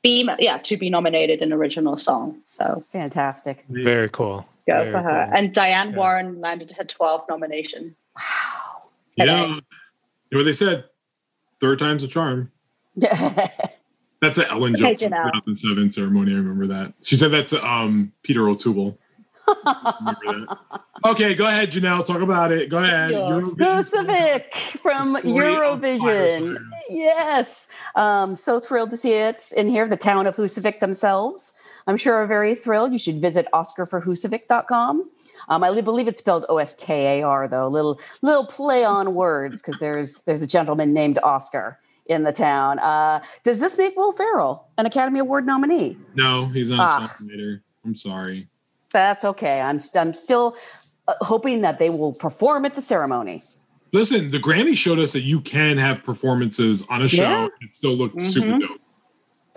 female, 0.03 0.37
yeah, 0.39 0.57
to 0.59 0.77
be 0.79 0.89
nominated 0.89 1.41
in 1.43 1.53
original 1.53 1.99
song. 1.99 2.41
So 2.47 2.81
Fantastic. 2.91 3.65
Very 3.69 4.09
cool. 4.09 4.39
go 4.67 4.79
Very 4.79 4.93
for 4.93 4.99
her. 5.03 5.27
cool. 5.29 5.37
And 5.39 5.53
Diane 5.53 5.91
Yeah. 5.91 5.97
Warren 5.99 6.41
landed 6.41 6.73
her 6.79 6.85
12th 6.85 7.29
nomination. 7.29 7.95
you 9.17 9.27
know, 9.27 9.47
you 9.47 9.61
know 10.33 10.39
what 10.39 10.45
they 10.45 10.53
said. 10.53 10.85
Third 11.61 11.79
time's 11.79 12.05
a 12.05 12.09
charm. 12.09 12.51
That's 12.97 14.39
an 14.39 14.47
Ellen 14.51 14.75
Okay, 14.75 14.95
Jones 14.95 15.13
Janelle. 15.13 15.33
2007 15.47 15.91
ceremony. 15.93 16.33
I 16.33 16.37
remember 16.37 16.67
that. 16.67 16.93
She 17.03 17.17
said 17.17 17.31
that's 17.31 17.53
um, 17.53 18.13
Peter 18.25 18.49
O'Toole. 18.49 18.99
Okay, 21.07 21.37
go 21.37 21.47
ahead, 21.47 21.71
Janelle. 21.71 22.05
Talk 22.05 22.23
about 22.23 22.51
it. 22.51 22.69
Go 22.69 22.79
ahead. 22.79 23.13
Yes. 23.13 23.55
From 23.55 23.57
The 23.57 23.83
story 23.83 25.55
of 25.55 25.81
Eurovision. 25.81 26.59
Yes. 26.91 27.69
Um, 27.95 28.35
so 28.35 28.59
thrilled 28.59 28.91
to 28.91 28.97
see 28.97 29.13
it 29.13 29.53
in 29.57 29.69
here. 29.69 29.87
The 29.89 29.97
town 29.97 30.27
of 30.27 30.35
Husavik 30.35 30.81
themselves, 30.81 31.53
I'm 31.89 31.97
sure, 31.97 32.15
are 32.17 32.27
very 32.27 32.55
thrilled. 32.55 32.93
You 32.93 32.99
should 32.99 33.21
visit 33.21 33.49
oscarforhusavik.com. 33.55 35.11
Um, 35.49 35.65
I 35.65 35.81
believe 35.81 36.07
it's 36.07 36.19
spelled 36.19 36.45
O 36.49 36.59
S 36.59 36.75
K 36.75 37.19
A 37.21 37.23
R, 37.27 37.49
though. 37.49 37.67
Little 37.67 37.99
little 38.23 38.45
play 38.47 38.85
on 38.85 39.15
words 39.15 39.63
because 39.63 39.81
there's 39.81 40.21
there's 40.23 40.43
a 40.43 40.47
gentleman 40.47 40.93
named 40.93 41.19
Oscar 41.23 41.79
in 42.07 42.25
the 42.25 42.33
town. 42.33 42.79
Uh, 42.79 43.21
does 43.43 43.59
this 43.61 43.79
make 43.79 43.97
Will 43.97 44.13
Ferrell 44.13 44.69
an 44.77 44.85
Academy 44.87 45.19
Award 45.19 45.47
nominee? 45.47 45.97
No, 46.15 46.47
he's 46.47 46.71
not 46.71 46.89
Ah. 46.89 47.17
a 47.19 47.23
songwriter. 47.23 47.61
I'm 47.85 47.95
sorry. 47.95 48.49
That's 48.93 49.25
okay. 49.25 49.61
I'm 49.63 49.81
I'm 49.95 50.13
still 50.13 50.57
uh, 51.09 51.15
hoping 51.21 51.63
that 51.63 51.79
they 51.79 51.89
will 51.91 52.13
perform 52.15 52.67
at 52.67 52.75
the 52.75 52.83
ceremony. 52.83 53.43
Listen, 53.95 54.31
the 54.31 54.39
Grammy 54.39 54.77
showed 54.77 54.99
us 54.99 55.15
that 55.15 55.23
you 55.23 55.41
can 55.41 55.79
have 55.79 56.03
performances 56.05 56.87
on 56.91 57.01
a 57.01 57.09
show 57.09 57.23
Yeah. 57.23 57.49
and 57.63 57.73
still 57.73 57.95
look 57.95 58.13
super 58.21 58.49
Mhm. 58.49 58.61
dope. 58.61 58.81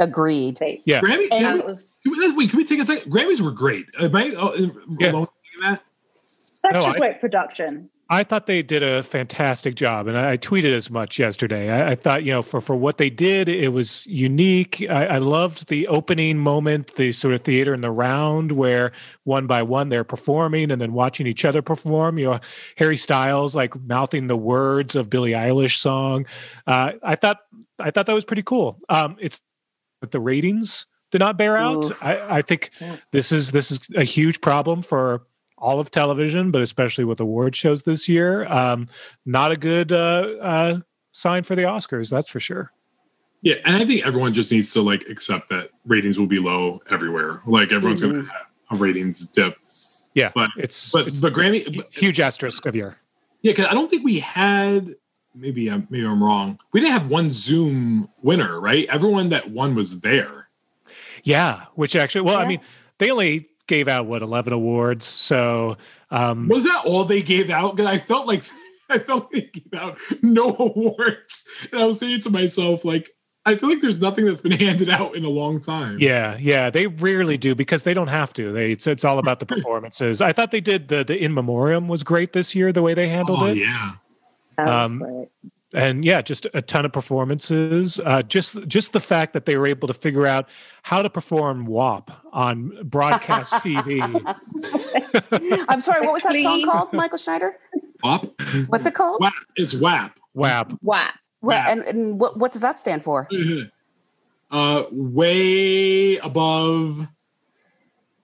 Agreed. 0.02 0.60
Yeah. 0.86 1.00
Grammy, 1.00 1.28
and 1.32 1.62
Grammy 1.62 1.66
was 1.66 2.00
can 2.04 2.12
we, 2.12 2.32
wait, 2.36 2.50
can 2.50 2.58
we 2.58 2.66
take 2.66 2.80
a 2.80 2.84
second? 2.86 3.12
Grammys 3.12 3.42
were 3.42 3.52
great. 3.52 3.86
Am 4.00 4.16
I 4.16 4.34
oh, 4.38 4.54
Yeah. 5.00 5.12
alone 5.12 5.28
that? 5.62 5.84
such 6.14 6.74
No, 6.74 6.82
a 6.82 6.88
I- 6.88 6.98
great 6.98 7.22
production. 7.22 7.90
I 8.14 8.24
thought 8.24 8.46
they 8.46 8.62
did 8.62 8.84
a 8.84 9.04
fantastic 9.04 9.76
job, 9.76 10.06
and 10.08 10.18
I, 10.18 10.32
I 10.34 10.38
tweeted 10.38 10.76
as 10.76 10.92
much 10.92 11.18
yesterday. 11.18 11.70
I, 11.70 11.92
I 11.92 11.96
thought, 11.96 12.26
you 12.26 12.34
know, 12.34 12.42
for 12.42 12.60
for 12.60 12.76
what 12.76 12.98
they 12.98 13.10
did, 13.10 13.48
it 13.48 13.70
was 13.70 14.06
unique. 14.06 14.86
I, 14.90 15.06
I 15.06 15.18
loved 15.20 15.70
the 15.70 15.88
opening 15.88 16.38
moment, 16.38 16.96
the 16.96 17.14
sort 17.14 17.34
of 17.34 17.44
theater 17.44 17.74
in 17.74 17.80
the 17.80 17.90
round, 17.90 18.52
where 18.52 18.92
one 19.24 19.48
by 19.48 19.64
one 19.64 19.88
they're 19.88 20.04
performing 20.04 20.72
and 20.72 20.82
then 20.82 20.92
watching 20.92 21.26
each 21.26 21.46
other 21.46 21.62
perform. 21.62 22.18
You 22.18 22.32
know, 22.32 22.40
Harry 22.76 22.98
Styles 22.98 23.56
like 23.56 23.80
mouthing 23.80 24.28
the 24.28 24.36
words 24.36 24.98
of 24.98 25.10
Billie 25.10 25.32
Eilish 25.32 25.78
song. 25.78 26.26
Uh, 26.68 26.92
I 27.02 27.16
thought 27.16 27.38
I 27.80 27.92
thought 27.92 28.08
that 28.08 28.14
was 28.14 28.26
pretty 28.26 28.44
cool. 28.44 28.78
Um, 28.90 29.16
it's 29.22 29.40
but 30.02 30.12
the 30.12 30.20
ratings 30.20 30.88
did 31.12 31.20
not 31.20 31.38
bear 31.38 31.56
out. 31.56 31.86
I, 32.04 32.40
I 32.40 32.42
think 32.42 32.72
this 33.12 33.32
is 33.32 33.52
this 33.52 33.72
is 33.72 33.80
a 33.96 34.04
huge 34.04 34.42
problem 34.42 34.82
for 34.82 35.24
all 35.58 35.80
of 35.80 35.92
television, 35.92 36.52
but 36.52 36.62
especially 36.62 37.06
with 37.06 37.20
award 37.22 37.56
shows 37.56 37.84
this 37.84 38.10
year. 38.10 38.46
Um, 38.52 38.90
not 39.26 39.52
a 39.52 39.56
good 39.56 39.92
uh, 39.94 40.26
uh, 40.42 40.80
sign 41.12 41.44
for 41.44 41.56
the 41.56 41.62
Oscars, 41.64 42.10
that's 42.10 42.30
for 42.30 42.40
sure. 42.40 42.72
Yeah, 43.44 43.56
and 43.66 43.76
I 43.76 43.86
think 43.86 44.06
everyone 44.06 44.34
just 44.34 44.52
needs 44.52 44.74
to 44.74 44.82
like 44.82 45.04
accept 45.10 45.50
that 45.50 45.70
ratings 45.86 46.20
will 46.20 46.28
be 46.28 46.40
low 46.40 46.82
everywhere. 46.90 47.42
Like 47.46 47.72
everyone's 47.72 48.02
Mhm. 48.02 48.12
gonna 48.12 48.24
have 48.24 48.48
a 48.72 48.76
ratings 48.76 49.26
dip. 49.26 49.56
Yeah, 50.14 50.32
But- 50.36 50.50
it's, 50.58 50.92
But 50.92 51.08
it's 51.08 51.18
but 51.20 51.32
Grammy, 51.34 51.66
a 51.68 51.72
but- 51.78 51.88
huge 51.94 52.20
asterisk 52.20 52.66
of 52.66 52.76
year. 52.76 52.98
yeah, 53.44 53.52
because 53.54 53.68
I 53.68 53.74
don't 53.74 53.90
think 53.90 54.04
we 54.04 54.20
had. 54.20 54.96
Maybe 55.34 55.70
I'm 55.70 55.88
maybe 55.90 56.06
I'm 56.06 56.22
wrong. 56.24 56.60
We 56.74 56.82
didn't 56.82 56.94
have 56.94 57.10
one 57.10 57.32
Zoom 57.32 58.10
winner, 58.22 58.60
right? 58.60 58.86
Everyone 58.90 59.30
that 59.30 59.50
won 59.50 59.76
was 59.76 60.02
there. 60.02 60.50
Yeah, 61.24 61.66
which 61.76 61.96
actually, 61.96 62.22
well, 62.22 62.38
I 62.40 62.46
mean, 62.46 62.60
they 62.98 63.12
only 63.12 63.48
gave 63.68 63.88
out 63.88 64.06
what 64.08 64.22
eleven 64.22 64.52
awards, 64.54 65.06
so 65.06 65.78
um, 66.10 66.48
Was 66.50 66.64
that 66.66 66.82
all 66.86 67.06
they 67.06 67.22
gave 67.22 67.50
out? 67.50 67.76
Because 67.76 67.90
I 67.92 67.98
felt 67.98 68.28
like 68.28 68.44
I 68.90 69.00
felt 69.00 69.32
they 69.32 69.42
gave 69.54 69.74
out 69.80 69.98
no 70.22 70.56
awards, 70.60 71.68
and 71.72 71.82
I 71.82 71.86
was 71.86 72.00
saying 72.00 72.22
to 72.22 72.30
myself, 72.30 72.84
like, 72.84 73.10
I 73.46 73.56
feel 73.56 73.70
like 73.70 73.80
there's 73.80 74.00
nothing 74.00 74.26
that's 74.26 74.42
been 74.42 74.52
handed 74.60 74.90
out 74.90 75.16
in 75.16 75.24
a 75.24 75.30
long 75.30 75.62
time. 75.62 75.98
Yeah, 76.00 76.38
yeah, 76.40 76.70
they 76.70 76.88
rarely 76.88 77.38
do 77.38 77.56
because 77.56 77.84
they 77.84 77.94
don't 77.94 78.08
have 78.10 78.34
to. 78.34 78.52
They 78.52 78.72
it's, 78.74 78.86
it's 78.88 79.06
all 79.06 79.20
about 79.20 79.40
the 79.40 79.46
performances. 79.56 80.22
I 80.22 80.34
thought 80.34 80.52
they 80.52 80.60
did 80.62 80.90
the 80.90 81.04
the 81.06 81.16
in 81.18 81.34
memoriam 81.34 81.88
was 81.88 82.04
great 82.04 82.34
this 82.34 82.54
year 82.56 82.74
the 82.74 82.82
way 82.82 82.94
they 82.96 83.08
handled 83.08 83.40
Oh 83.42 83.46
it. 83.48 83.58
yeah. 83.58 83.92
That 84.58 84.66
was 84.66 84.92
Um, 84.92 85.00
great. 85.00 85.28
and 85.74 86.04
yeah, 86.06 86.22
just 86.22 86.46
a 86.54 86.62
ton 86.62 86.86
of 86.86 86.92
performances. 86.92 88.00
Uh, 88.00 88.22
just 88.24 88.68
just 88.68 88.94
the 88.94 89.00
fact 89.00 89.34
that 89.34 89.46
they 89.46 89.56
were 89.58 89.68
able 89.68 89.88
to 89.88 89.94
figure 89.94 90.26
out 90.28 90.48
how 90.84 91.02
to 91.02 91.10
perform 91.10 91.66
WAP 91.66 92.12
on 92.34 92.78
broadcast 92.84 93.54
TV. 93.64 94.02
I'm 95.70 95.82
sorry, 95.82 96.06
what 96.06 96.14
was 96.14 96.24
that 96.24 96.34
song 96.34 96.54
Clean. 96.54 96.66
called, 96.68 96.94
Michael 96.94 97.18
Schneider? 97.18 97.54
WAP. 98.04 98.26
What's 98.68 98.86
it 98.86 98.94
called? 98.94 99.20
WAP. 99.22 99.34
It's 99.56 99.74
WAP. 99.76 100.20
WAP. 100.34 100.74
Wow. 100.82 101.10
What, 101.40 101.56
and 101.58 101.82
and 101.84 102.20
what, 102.20 102.38
what 102.38 102.52
does 102.52 102.62
that 102.62 102.78
stand 102.78 103.04
for? 103.04 103.28
Uh, 104.52 104.84
way 104.92 106.18
above 106.18 107.08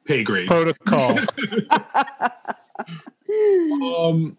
pay 0.05 0.23
grade. 0.23 0.47
Protocol. 0.47 1.17
Um, 3.29 4.37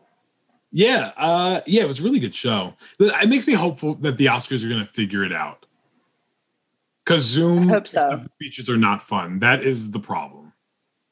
yeah, 0.71 1.13
uh, 1.17 1.61
yeah, 1.67 1.83
it 1.83 1.89
was 1.89 2.01
a 2.01 2.05
really 2.05 2.19
good 2.19 2.35
show. 2.35 2.75
It 3.01 3.29
makes 3.29 3.47
me 3.47 3.55
hopeful 3.55 3.95
that 3.97 4.17
the 4.17 4.27
Oscars 4.27 4.65
are 4.65 4.69
going 4.69 4.85
to 4.85 4.93
figure 4.93 5.25
it 5.25 5.33
out. 5.33 5.67
Because 7.05 7.23
Zoom 7.23 7.71
I 7.71 7.75
hope 7.75 7.87
so. 7.87 8.11
the 8.11 8.29
features 8.39 8.69
are 8.69 8.77
not 8.77 9.03
fun. 9.03 9.39
That 9.39 9.63
is 9.63 9.93
the 9.93 10.01
problem. 10.01 10.53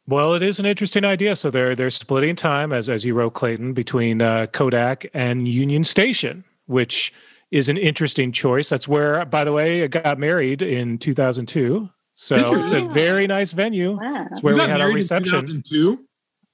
Well, 0.07 0.35
it 0.35 0.43
is 0.43 0.59
an 0.59 0.67
interesting 0.67 1.05
idea. 1.05 1.35
So 1.37 1.51
they're 1.51 1.75
they're 1.75 1.91
splitting 1.91 2.37
time, 2.37 2.73
as 2.73 2.89
as 2.89 3.05
you 3.05 3.15
wrote, 3.15 3.33
Clayton, 3.33 3.73
between 3.73 4.21
uh, 4.21 4.47
Kodak 4.49 5.07
and 5.15 5.49
Union 5.49 5.85
Station, 5.85 6.45
which 6.67 7.15
is 7.51 7.69
an 7.69 7.79
interesting 7.79 8.31
choice. 8.31 8.69
That's 8.69 8.87
where, 8.87 9.25
by 9.25 9.45
the 9.45 9.53
way, 9.53 9.85
I 9.85 9.87
got 9.87 10.19
married 10.19 10.63
in 10.63 10.99
2002. 10.99 11.89
So 12.15 12.37
Did 12.37 12.65
it's 12.65 12.73
a 12.73 12.89
very 12.89 13.27
nice 13.27 13.53
venue. 13.53 13.99
Wow. 14.01 14.27
It's 14.31 14.43
where 14.43 14.55
you 14.55 14.63
we 14.63 14.69
had 14.69 14.81
our 14.81 14.89
married 14.89 14.91
in 14.91 14.97
reception. 14.97 15.33
2002. 15.33 16.05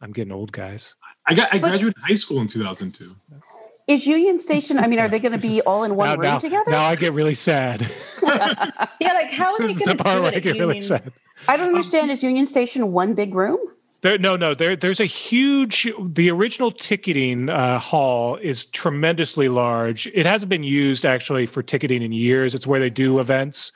I'm 0.00 0.12
getting 0.12 0.32
old, 0.32 0.52
guys. 0.52 0.94
I 1.26 1.34
got 1.34 1.54
I 1.54 1.58
graduated 1.58 2.00
high 2.02 2.14
school 2.14 2.40
in 2.40 2.46
2002. 2.46 3.12
Is 3.88 4.06
Union 4.06 4.38
Station? 4.38 4.78
I 4.78 4.86
mean, 4.86 4.98
are 5.00 5.08
they 5.08 5.18
going 5.18 5.32
to 5.32 5.38
be 5.38 5.56
is- 5.58 5.62
all 5.66 5.84
in 5.84 5.96
one 5.96 6.08
now, 6.08 6.14
room 6.14 6.22
now, 6.22 6.38
together? 6.38 6.70
now 6.70 6.84
I 6.84 6.96
get 6.96 7.12
really 7.12 7.34
sad. 7.34 7.90
Yeah, 9.00 9.14
like 9.14 9.32
how 9.32 9.52
are 9.52 9.58
they 9.58 9.66
this 9.66 9.80
is 9.80 9.84
going 9.84 9.96
to 9.98 10.04
do 10.04 10.10
it 10.26 10.34
I 10.34 10.36
at 10.36 10.42
get 10.42 10.56
really 10.56 10.80
sad. 10.80 11.12
I 11.48 11.56
don't 11.56 11.68
understand. 11.68 12.10
Is 12.12 12.22
Union 12.22 12.46
Station 12.46 12.92
one 12.92 13.14
big 13.14 13.34
room? 13.34 13.58
There, 14.02 14.16
no, 14.16 14.36
no. 14.36 14.54
There, 14.54 14.76
there's 14.76 15.00
a 15.00 15.04
huge. 15.06 15.88
The 16.00 16.30
original 16.30 16.70
ticketing 16.70 17.48
uh, 17.48 17.78
hall 17.80 18.36
is 18.36 18.64
tremendously 18.66 19.48
large. 19.48 20.06
It 20.14 20.24
hasn't 20.24 20.50
been 20.50 20.62
used 20.62 21.04
actually 21.04 21.46
for 21.46 21.62
ticketing 21.62 22.02
in 22.02 22.12
years. 22.12 22.54
It's 22.54 22.66
where 22.66 22.78
they 22.80 22.90
do 22.90 23.18
events, 23.18 23.72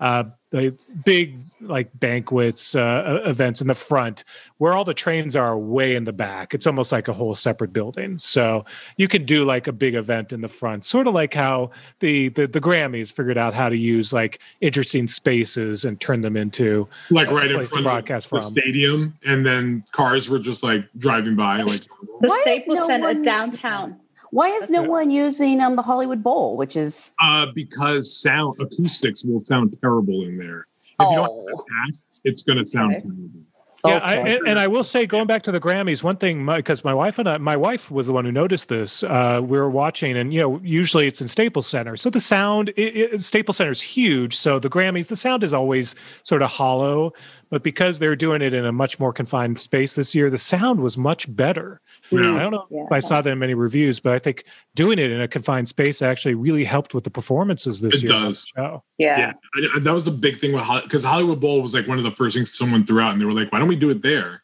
uh, 0.00 0.24
the 0.50 0.76
big 1.04 1.38
like 1.60 1.88
banquets, 2.00 2.74
uh, 2.74 3.20
events 3.24 3.60
in 3.60 3.68
the 3.68 3.74
front, 3.74 4.24
where 4.58 4.72
all 4.72 4.82
the 4.84 4.94
trains 4.94 5.36
are 5.36 5.56
way 5.56 5.94
in 5.94 6.04
the 6.04 6.12
back. 6.12 6.54
It's 6.54 6.66
almost 6.66 6.90
like 6.90 7.06
a 7.06 7.12
whole 7.12 7.34
separate 7.36 7.72
building. 7.72 8.18
So 8.18 8.64
you 8.96 9.06
can 9.06 9.24
do 9.24 9.44
like 9.44 9.68
a 9.68 9.72
big 9.72 9.94
event 9.94 10.32
in 10.32 10.40
the 10.40 10.48
front, 10.48 10.84
sort 10.84 11.06
of 11.06 11.14
like 11.14 11.34
how 11.34 11.70
the 12.00 12.30
the, 12.30 12.46
the 12.46 12.60
Grammys 12.60 13.12
figured 13.12 13.38
out 13.38 13.54
how 13.54 13.68
to 13.68 13.76
use 13.76 14.12
like 14.12 14.40
interesting 14.60 15.06
spaces 15.06 15.84
and 15.84 16.00
turn 16.00 16.22
them 16.22 16.36
into 16.36 16.88
Like 17.10 17.30
right 17.30 17.50
in 17.50 17.56
place 17.58 17.68
to 17.68 17.74
front 17.74 17.86
of 17.86 17.92
broadcast 17.92 18.30
the 18.30 18.40
from. 18.40 18.50
stadium, 18.50 19.14
and 19.24 19.46
then 19.46 19.84
cars 19.92 20.28
were 20.28 20.38
just 20.40 20.64
like 20.64 20.88
driving 20.98 21.36
by. 21.36 21.58
Like 21.58 21.66
The 21.68 22.26
Why 22.26 22.26
is 22.28 22.40
Staples 22.62 22.78
no 22.80 22.86
Center 22.86 23.06
one- 23.08 23.22
downtown. 23.22 24.00
Why 24.30 24.48
is 24.50 24.60
That's 24.62 24.72
no 24.72 24.84
it. 24.84 24.90
one 24.90 25.10
using 25.10 25.60
um, 25.60 25.76
the 25.76 25.82
Hollywood 25.82 26.22
Bowl, 26.22 26.56
which 26.56 26.76
is 26.76 27.12
uh, 27.22 27.46
because 27.54 28.20
sound 28.20 28.56
acoustics 28.60 29.24
will 29.24 29.44
sound 29.44 29.76
terrible 29.80 30.22
in 30.24 30.38
there. 30.38 30.66
If 31.00 31.10
you 31.10 31.16
don't 31.16 31.28
oh 31.30 31.46
have 31.48 31.66
that, 31.66 31.98
it's 32.24 32.42
going 32.42 32.58
to 32.58 32.64
sound 32.64 32.94
Okay. 32.94 33.02
terrible. 33.02 33.40
Yeah, 33.84 34.00
I, 34.02 34.16
and, 34.16 34.48
and, 34.48 34.58
I 34.58 34.66
will 34.66 34.84
say, 34.84 35.06
going 35.06 35.26
back 35.26 35.42
to 35.44 35.52
the 35.52 35.60
Grammys, 35.60 36.02
one 36.02 36.16
thing 36.16 36.44
because 36.44 36.84
my, 36.84 36.90
my, 36.90 36.94
wife 36.94 37.18
and 37.18 37.26
I, 37.26 37.38
my 37.38 37.56
wife 37.56 37.90
was 37.90 38.06
the 38.06 38.12
one 38.12 38.26
who 38.26 38.32
noticed 38.32 38.68
this. 38.68 39.02
Uh, 39.02 39.40
we 39.42 39.56
were 39.56 39.70
watching, 39.70 40.18
and 40.18 40.34
you 40.34 40.40
know, 40.40 40.60
usually 40.62 41.06
it's 41.06 41.22
in 41.22 41.28
Staples 41.28 41.66
Center, 41.66 41.96
so 41.96 42.10
the 42.10 42.20
sound 42.20 42.70
it, 42.70 43.14
it, 43.14 43.22
Staples 43.22 43.56
Center 43.56 43.70
is 43.70 43.80
huge. 43.80 44.36
So 44.36 44.58
the 44.58 44.68
Grammys, 44.68 45.08
the 45.08 45.16
sound 45.16 45.42
is 45.42 45.54
always 45.54 45.94
sort 46.24 46.42
of 46.42 46.50
hollow, 46.50 47.14
but 47.48 47.62
because 47.62 47.98
they're 47.98 48.16
doing 48.16 48.42
it 48.42 48.52
in 48.52 48.66
a 48.66 48.72
much 48.72 49.00
more 49.00 49.14
confined 49.14 49.58
space 49.58 49.94
this 49.94 50.14
year, 50.14 50.28
the 50.28 50.38
sound 50.38 50.80
was 50.80 50.98
much 50.98 51.34
better. 51.34 51.80
Yeah. 52.10 52.36
I 52.36 52.40
don't 52.40 52.50
know 52.50 52.66
yeah. 52.70 52.84
if 52.84 52.92
I 52.92 52.98
saw 52.98 53.20
that 53.20 53.30
in 53.30 53.38
many 53.38 53.54
reviews, 53.54 54.00
but 54.00 54.12
I 54.12 54.18
think 54.18 54.44
doing 54.74 54.98
it 54.98 55.10
in 55.10 55.20
a 55.20 55.28
confined 55.28 55.68
space 55.68 56.02
actually 56.02 56.34
really 56.34 56.64
helped 56.64 56.94
with 56.94 57.04
the 57.04 57.10
performances 57.10 57.80
this 57.80 57.96
it 57.96 58.02
year. 58.02 58.12
It 58.12 58.14
does. 58.14 58.46
Yeah. 58.56 58.78
yeah. 58.98 59.32
I, 59.74 59.78
that 59.80 59.94
was 59.94 60.04
the 60.04 60.10
big 60.10 60.36
thing 60.36 60.52
with 60.52 60.64
because 60.82 61.04
Hollywood 61.04 61.40
Bowl 61.40 61.62
was 61.62 61.74
like 61.74 61.86
one 61.86 61.98
of 61.98 62.04
the 62.04 62.10
first 62.10 62.36
things 62.36 62.52
someone 62.52 62.84
threw 62.84 63.00
out, 63.00 63.12
and 63.12 63.20
they 63.20 63.24
were 63.24 63.32
like, 63.32 63.52
"Why 63.52 63.58
don't 63.58 63.68
we 63.68 63.76
do 63.76 63.90
it 63.90 64.02
there?" 64.02 64.42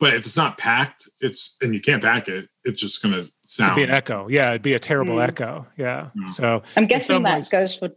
But 0.00 0.14
if 0.14 0.20
it's 0.20 0.36
not 0.36 0.58
packed, 0.58 1.08
it's 1.20 1.56
and 1.60 1.74
you 1.74 1.80
can't 1.80 2.02
pack 2.02 2.28
it, 2.28 2.48
it's 2.64 2.80
just 2.80 3.02
going 3.02 3.14
to 3.14 3.30
sound. 3.42 3.72
It'd 3.72 3.88
be 3.88 3.90
an 3.90 3.96
echo. 3.96 4.28
Yeah, 4.28 4.48
it'd 4.48 4.62
be 4.62 4.74
a 4.74 4.78
terrible 4.78 5.16
mm. 5.16 5.26
echo. 5.26 5.66
Yeah. 5.76 6.10
Mm. 6.16 6.30
So 6.30 6.62
I'm 6.76 6.86
guessing 6.86 7.22
that 7.24 7.36
ways, 7.36 7.48
goes 7.48 7.76
for. 7.76 7.90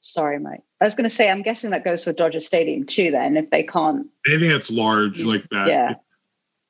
Sorry, 0.00 0.38
Mike. 0.38 0.62
I 0.80 0.84
was 0.84 0.94
going 0.94 1.08
to 1.08 1.14
say, 1.14 1.28
I'm 1.28 1.42
guessing 1.42 1.70
that 1.70 1.84
goes 1.84 2.04
for 2.04 2.12
Dodger 2.12 2.38
Stadium 2.38 2.84
too. 2.84 3.10
Then, 3.10 3.36
if 3.36 3.50
they 3.50 3.64
can't 3.64 4.06
anything 4.28 4.50
that's 4.50 4.70
large 4.70 5.20
like 5.24 5.42
that, 5.50 5.66
yeah, 5.66 5.94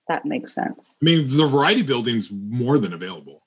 that 0.09 0.25
makes 0.25 0.55
sense. 0.55 0.87
I 0.89 1.05
mean, 1.05 1.27
the 1.27 1.47
variety 1.47 1.83
building's 1.83 2.31
more 2.33 2.79
than 2.79 2.93
available. 2.93 3.43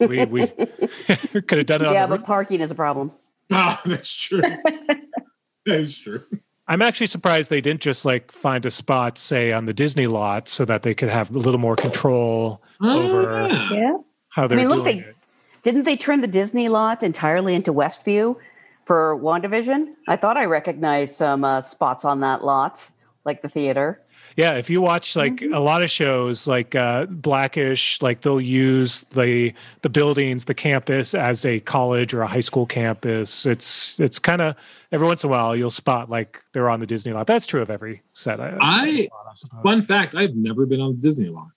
We 0.00 0.24
we 0.26 0.46
could 1.46 1.58
have 1.58 1.66
done 1.66 1.82
it. 1.82 1.92
Yeah, 1.92 2.06
but 2.06 2.24
parking 2.24 2.60
is 2.60 2.70
a 2.70 2.74
problem. 2.74 3.10
Ah, 3.52 3.80
oh, 3.84 3.88
that's 3.88 4.20
true. 4.20 4.40
that 5.66 5.80
is 5.80 5.98
true. 5.98 6.24
I'm 6.66 6.82
actually 6.82 7.06
surprised 7.06 7.48
they 7.50 7.62
didn't 7.62 7.80
just 7.80 8.04
like 8.04 8.30
find 8.30 8.66
a 8.66 8.70
spot, 8.70 9.18
say, 9.18 9.52
on 9.52 9.66
the 9.66 9.72
Disney 9.72 10.06
lot, 10.06 10.48
so 10.48 10.64
that 10.66 10.82
they 10.82 10.94
could 10.94 11.08
have 11.08 11.30
a 11.30 11.38
little 11.38 11.60
more 11.60 11.76
control 11.76 12.60
oh, 12.80 13.02
over 13.02 13.48
yeah. 13.74 13.96
how 14.28 14.46
they're 14.46 14.58
I 14.58 14.62
mean, 14.62 14.68
look, 14.68 14.84
doing 14.84 15.00
they, 15.00 15.04
it. 15.04 15.16
Didn't 15.62 15.84
they 15.84 15.96
turn 15.96 16.20
the 16.20 16.28
Disney 16.28 16.68
lot 16.68 17.02
entirely 17.02 17.54
into 17.54 17.72
Westview 17.72 18.36
for 18.84 19.18
WandaVision? 19.18 19.94
I 20.06 20.16
thought 20.16 20.36
I 20.36 20.44
recognized 20.44 21.12
some 21.12 21.42
uh, 21.42 21.60
spots 21.62 22.04
on 22.04 22.20
that 22.20 22.44
lot, 22.44 22.90
like 23.24 23.42
the 23.42 23.48
theater. 23.48 24.00
Yeah, 24.38 24.52
if 24.52 24.70
you 24.70 24.80
watch 24.80 25.16
like 25.16 25.34
mm-hmm. 25.34 25.52
a 25.52 25.58
lot 25.58 25.82
of 25.82 25.90
shows 25.90 26.46
like 26.46 26.76
uh, 26.76 27.06
Blackish, 27.06 28.00
like 28.00 28.20
they'll 28.20 28.40
use 28.40 29.00
the 29.12 29.52
the 29.82 29.90
buildings, 29.90 30.44
the 30.44 30.54
campus 30.54 31.12
as 31.12 31.44
a 31.44 31.58
college 31.58 32.14
or 32.14 32.22
a 32.22 32.28
high 32.28 32.38
school 32.38 32.64
campus. 32.64 33.44
It's 33.44 33.98
it's 33.98 34.20
kind 34.20 34.40
of 34.40 34.54
every 34.92 35.08
once 35.08 35.24
in 35.24 35.30
a 35.30 35.32
while 35.32 35.56
you'll 35.56 35.70
spot 35.70 36.08
like 36.08 36.40
they're 36.52 36.70
on 36.70 36.78
the 36.78 36.86
Disney 36.86 37.12
lot. 37.12 37.26
That's 37.26 37.48
true 37.48 37.60
of 37.60 37.68
every 37.68 38.00
set. 38.04 38.38
I, 38.38 38.56
I 38.62 39.08
fun 39.64 39.82
fact, 39.82 40.14
I've 40.14 40.36
never 40.36 40.66
been 40.66 40.80
on 40.80 40.92
the 40.92 41.00
Disney 41.00 41.30
lot. 41.30 41.48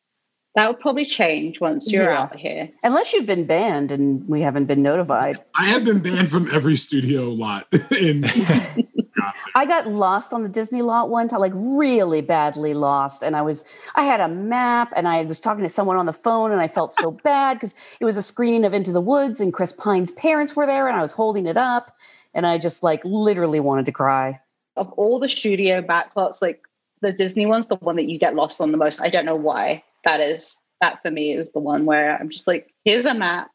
That 0.56 0.68
would 0.68 0.82
probably 0.82 1.06
change 1.06 1.62
once 1.62 1.92
you're 1.92 2.12
yeah. 2.12 2.24
out 2.24 2.36
here. 2.36 2.70
Unless 2.84 3.14
you've 3.14 3.26
been 3.26 3.46
banned 3.46 3.90
and 3.90 4.28
we 4.28 4.42
haven't 4.42 4.66
been 4.66 4.82
notified. 4.82 5.40
I 5.58 5.70
have 5.70 5.86
been 5.86 6.00
banned 6.00 6.30
from 6.30 6.50
every 6.52 6.76
studio 6.76 7.30
lot 7.30 7.68
in 7.92 8.26
I 9.56 9.66
got 9.66 9.88
lost 9.88 10.34
on 10.34 10.44
the 10.44 10.50
Disney 10.50 10.82
lot 10.82 11.10
one 11.10 11.28
time, 11.28 11.40
like 11.40 11.54
really 11.56 12.22
badly 12.22 12.74
lost. 12.74 13.24
And 13.24 13.36
I 13.36 13.42
was, 13.42 13.64
I 13.96 14.04
had 14.04 14.20
a 14.20 14.28
map 14.28 14.92
and 14.96 15.08
I 15.08 15.24
was 15.24 15.40
talking 15.40 15.64
to 15.64 15.70
someone 15.70 15.98
on 15.98 16.06
the 16.06 16.14
phone 16.14 16.52
and 16.52 16.60
I 16.60 16.68
felt 16.68 16.94
so 16.94 17.12
bad 17.24 17.56
because 17.56 17.76
it 18.00 18.06
was 18.06 18.18
a 18.18 18.22
screening 18.22 18.66
of 18.66 18.74
Into 18.74 18.92
the 18.92 19.02
Woods 19.02 19.40
and 19.40 19.54
Chris 19.54 19.72
Pine's 19.72 20.12
parents 20.12 20.56
were 20.56 20.66
there 20.66 20.88
and 20.88 20.98
I 20.98 21.02
was 21.02 21.12
holding 21.14 21.46
it 21.46 21.58
up 21.58 21.96
and 22.34 22.46
I 22.46 22.58
just 22.58 22.84
like 22.84 23.04
literally 23.06 23.60
wanted 23.60 23.86
to 23.86 23.92
cry. 23.92 24.40
Of 24.76 24.92
all 24.94 25.20
the 25.20 25.30
studio 25.30 25.82
backlots, 25.82 26.42
like 26.42 26.62
the 27.02 27.12
Disney 27.12 27.46
one's 27.46 27.68
the 27.68 27.76
one 27.78 27.96
that 27.98 28.10
you 28.10 28.18
get 28.18 28.36
lost 28.36 28.62
on 28.62 28.72
the 28.72 28.78
most. 28.78 29.02
I 29.02 29.10
don't 29.10 29.26
know 29.26 29.36
why 29.36 29.84
that 30.06 30.20
is. 30.20 30.58
That 30.82 31.02
for 31.02 31.12
me 31.12 31.34
is 31.34 31.52
the 31.52 31.60
one 31.60 31.86
where 31.86 32.18
I'm 32.18 32.30
just 32.30 32.48
like, 32.48 32.74
here's 32.84 33.06
a 33.06 33.14
map. 33.14 33.52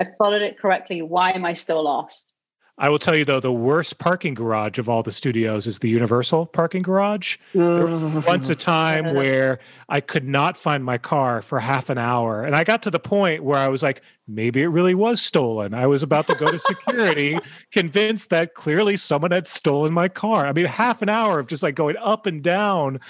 I 0.00 0.06
followed 0.18 0.42
it 0.42 0.58
correctly. 0.58 1.02
Why 1.02 1.30
am 1.32 1.44
I 1.44 1.52
still 1.52 1.84
lost? 1.84 2.32
I 2.78 2.88
will 2.88 2.98
tell 2.98 3.14
you 3.14 3.24
though, 3.24 3.38
the 3.38 3.52
worst 3.52 3.98
parking 3.98 4.32
garage 4.32 4.78
of 4.78 4.88
all 4.88 5.02
the 5.02 5.12
studios 5.12 5.66
is 5.66 5.80
the 5.80 5.90
Universal 5.90 6.46
parking 6.46 6.82
garage. 6.82 7.36
once 7.54 8.48
a 8.48 8.54
time 8.54 9.14
where 9.14 9.58
I 9.90 10.00
could 10.00 10.26
not 10.26 10.56
find 10.56 10.82
my 10.82 10.96
car 10.96 11.42
for 11.42 11.60
half 11.60 11.90
an 11.90 11.98
hour, 11.98 12.42
and 12.42 12.56
I 12.56 12.64
got 12.64 12.82
to 12.84 12.90
the 12.90 12.98
point 12.98 13.44
where 13.44 13.58
I 13.58 13.68
was 13.68 13.82
like, 13.82 14.00
maybe 14.26 14.62
it 14.62 14.68
really 14.68 14.94
was 14.94 15.20
stolen. 15.20 15.74
I 15.74 15.86
was 15.86 16.02
about 16.02 16.26
to 16.28 16.34
go 16.34 16.50
to 16.50 16.58
security, 16.58 17.38
convinced 17.72 18.30
that 18.30 18.54
clearly 18.54 18.96
someone 18.96 19.32
had 19.32 19.46
stolen 19.46 19.92
my 19.92 20.08
car. 20.08 20.46
I 20.46 20.52
mean, 20.52 20.66
half 20.66 21.02
an 21.02 21.10
hour 21.10 21.38
of 21.38 21.48
just 21.48 21.62
like 21.62 21.74
going 21.74 21.96
up 21.98 22.26
and 22.26 22.42
down 22.42 23.00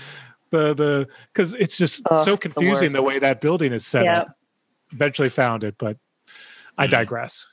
the 0.53 0.75
the 0.75 1.09
because 1.33 1.55
it's 1.55 1.77
just 1.77 2.03
oh, 2.11 2.23
so 2.23 2.37
confusing 2.37 2.93
the, 2.93 2.99
the, 2.99 3.03
way 3.03 3.19
that 3.19 3.41
building 3.41 3.73
is 3.73 3.85
set 3.85 4.05
yep. 4.05 4.29
up. 4.29 4.37
Eventually 4.93 5.29
found 5.29 5.65
it, 5.65 5.75
but 5.79 5.97
I 6.79 6.87
digress. 6.87 7.47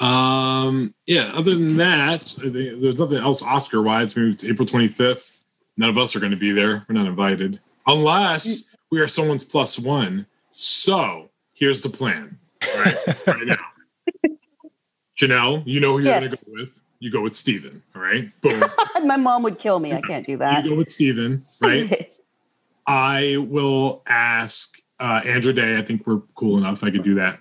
Um, 0.00 0.94
yeah, 1.06 1.30
other 1.34 1.54
than 1.54 1.76
that, 1.76 2.22
there's 2.42 2.98
nothing 2.98 3.18
else 3.18 3.42
Oscar 3.42 3.82
wise. 3.82 4.16
Maybe 4.16 4.30
it's 4.30 4.44
April 4.44 4.66
25th. 4.66 5.72
None 5.76 5.90
of 5.90 5.98
us 5.98 6.16
are 6.16 6.20
going 6.20 6.32
to 6.32 6.38
be 6.38 6.52
there. 6.52 6.86
We're 6.88 6.94
not 6.94 7.06
invited 7.06 7.60
unless 7.86 8.74
we 8.90 9.00
are 9.00 9.08
someone's 9.08 9.44
plus 9.44 9.78
one. 9.78 10.26
So 10.52 11.30
here's 11.54 11.82
the 11.82 11.90
plan. 11.90 12.38
All 12.62 12.80
right, 12.80 13.26
right 13.26 13.46
now. 13.46 13.56
Janelle, 15.20 15.62
you 15.66 15.80
know 15.80 15.98
who 15.98 16.04
you're 16.04 16.14
yes. 16.14 16.26
going 16.26 16.36
to 16.36 16.44
go 16.46 16.52
with. 16.52 16.82
You 16.98 17.10
go 17.10 17.22
with 17.22 17.34
Steven. 17.34 17.82
All 17.94 18.02
right. 18.02 18.30
Boom. 18.40 18.64
My 19.04 19.16
mom 19.16 19.42
would 19.42 19.58
kill 19.58 19.78
me. 19.78 19.92
I 19.92 20.00
can't 20.00 20.24
do 20.24 20.36
that. 20.38 20.64
You 20.64 20.70
go 20.70 20.78
with 20.78 20.90
Steven, 20.90 21.42
right? 21.60 22.18
I 22.86 23.36
will 23.38 24.02
ask 24.06 24.78
uh, 24.98 25.20
Andra 25.24 25.52
Day. 25.52 25.76
I 25.78 25.82
think 25.82 26.06
we're 26.06 26.20
cool 26.34 26.58
enough. 26.58 26.82
I 26.82 26.90
could 26.90 27.04
do 27.04 27.14
that. 27.16 27.40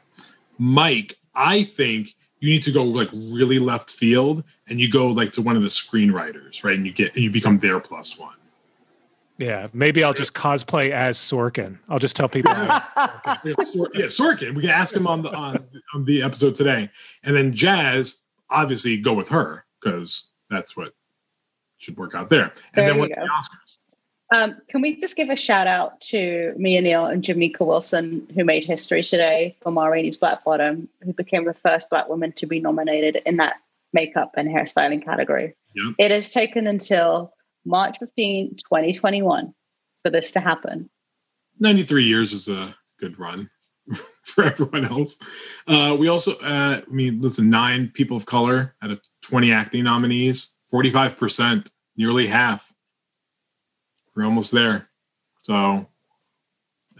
Mike, 0.57 1.17
I 1.35 1.63
think 1.63 2.09
you 2.39 2.49
need 2.49 2.63
to 2.63 2.71
go 2.71 2.83
like 2.83 3.09
really 3.13 3.59
left 3.59 3.89
field 3.89 4.43
and 4.67 4.79
you 4.79 4.89
go 4.89 5.07
like 5.07 5.31
to 5.31 5.41
one 5.41 5.55
of 5.55 5.61
the 5.61 5.69
screenwriters, 5.69 6.63
right? 6.63 6.75
And 6.75 6.85
you 6.85 6.91
get 6.91 7.15
and 7.15 7.23
you 7.23 7.31
become 7.31 7.59
their 7.59 7.79
plus 7.79 8.19
one. 8.19 8.35
Yeah, 9.39 9.69
maybe 9.71 10.03
I'll 10.03 10.13
just 10.13 10.33
cosplay 10.33 10.89
as 10.89 11.17
Sorkin. 11.17 11.77
I'll 11.87 11.97
just 11.97 12.17
tell 12.17 12.27
people. 12.27 12.51
yeah, 12.55 14.07
Sorkin. 14.07 14.53
We 14.53 14.61
can 14.63 14.69
ask 14.69 14.93
him 14.93 15.07
on 15.07 15.21
the 15.21 15.33
on, 15.33 15.65
on 15.95 16.03
the 16.03 16.21
episode 16.21 16.55
today, 16.55 16.89
and 17.23 17.35
then 17.35 17.53
Jazz 17.53 18.21
obviously 18.49 18.97
go 18.97 19.13
with 19.13 19.29
her 19.29 19.65
because 19.81 20.31
that's 20.49 20.75
what 20.75 20.93
should 21.77 21.95
work 21.95 22.15
out 22.15 22.27
there. 22.27 22.53
And 22.73 22.85
there 22.85 22.87
then 22.89 22.99
what 22.99 23.09
the 23.09 23.15
Oscars? 23.15 23.77
Um, 24.31 24.57
can 24.67 24.81
we 24.81 24.97
just 24.97 25.15
give 25.15 25.29
a 25.29 25.37
shout 25.37 25.67
out 25.67 26.01
to 26.01 26.53
Mia 26.57 26.81
Neal 26.81 27.05
and 27.05 27.23
Jamika 27.23 27.65
Wilson, 27.65 28.27
who 28.35 28.43
made 28.43 28.65
history 28.65 29.03
today 29.03 29.55
for 29.61 29.71
Ma 29.71 29.85
Rainey's 29.85 30.17
Black 30.17 30.43
Bottom, 30.43 30.89
who 31.01 31.13
became 31.13 31.45
the 31.45 31.53
first 31.53 31.89
Black 31.89 32.09
woman 32.09 32.33
to 32.33 32.45
be 32.45 32.59
nominated 32.59 33.21
in 33.25 33.37
that 33.37 33.55
makeup 33.93 34.33
and 34.35 34.49
hairstyling 34.49 35.03
category. 35.03 35.55
Yep. 35.75 35.95
It 35.97 36.11
has 36.11 36.31
taken 36.31 36.67
until 36.67 37.33
March 37.65 37.97
15, 37.99 38.55
2021 38.57 39.53
for 40.03 40.09
this 40.09 40.31
to 40.31 40.39
happen. 40.39 40.89
93 41.59 42.03
years 42.03 42.33
is 42.33 42.47
a 42.47 42.75
good 42.99 43.19
run 43.19 43.49
for 44.23 44.43
everyone 44.43 44.85
else. 44.85 45.17
Uh, 45.67 45.95
we 45.99 46.07
also, 46.07 46.33
uh, 46.43 46.81
I 46.85 46.91
mean, 46.91 47.19
listen, 47.19 47.49
nine 47.49 47.89
people 47.89 48.17
of 48.17 48.25
color 48.25 48.75
out 48.81 48.91
of 48.91 49.01
20 49.23 49.51
acting 49.51 49.83
nominees, 49.83 50.55
45%, 50.71 51.69
nearly 51.97 52.27
half 52.27 52.73
we're 54.19 54.25
almost 54.25 54.51
there. 54.51 54.89
So 55.43 55.87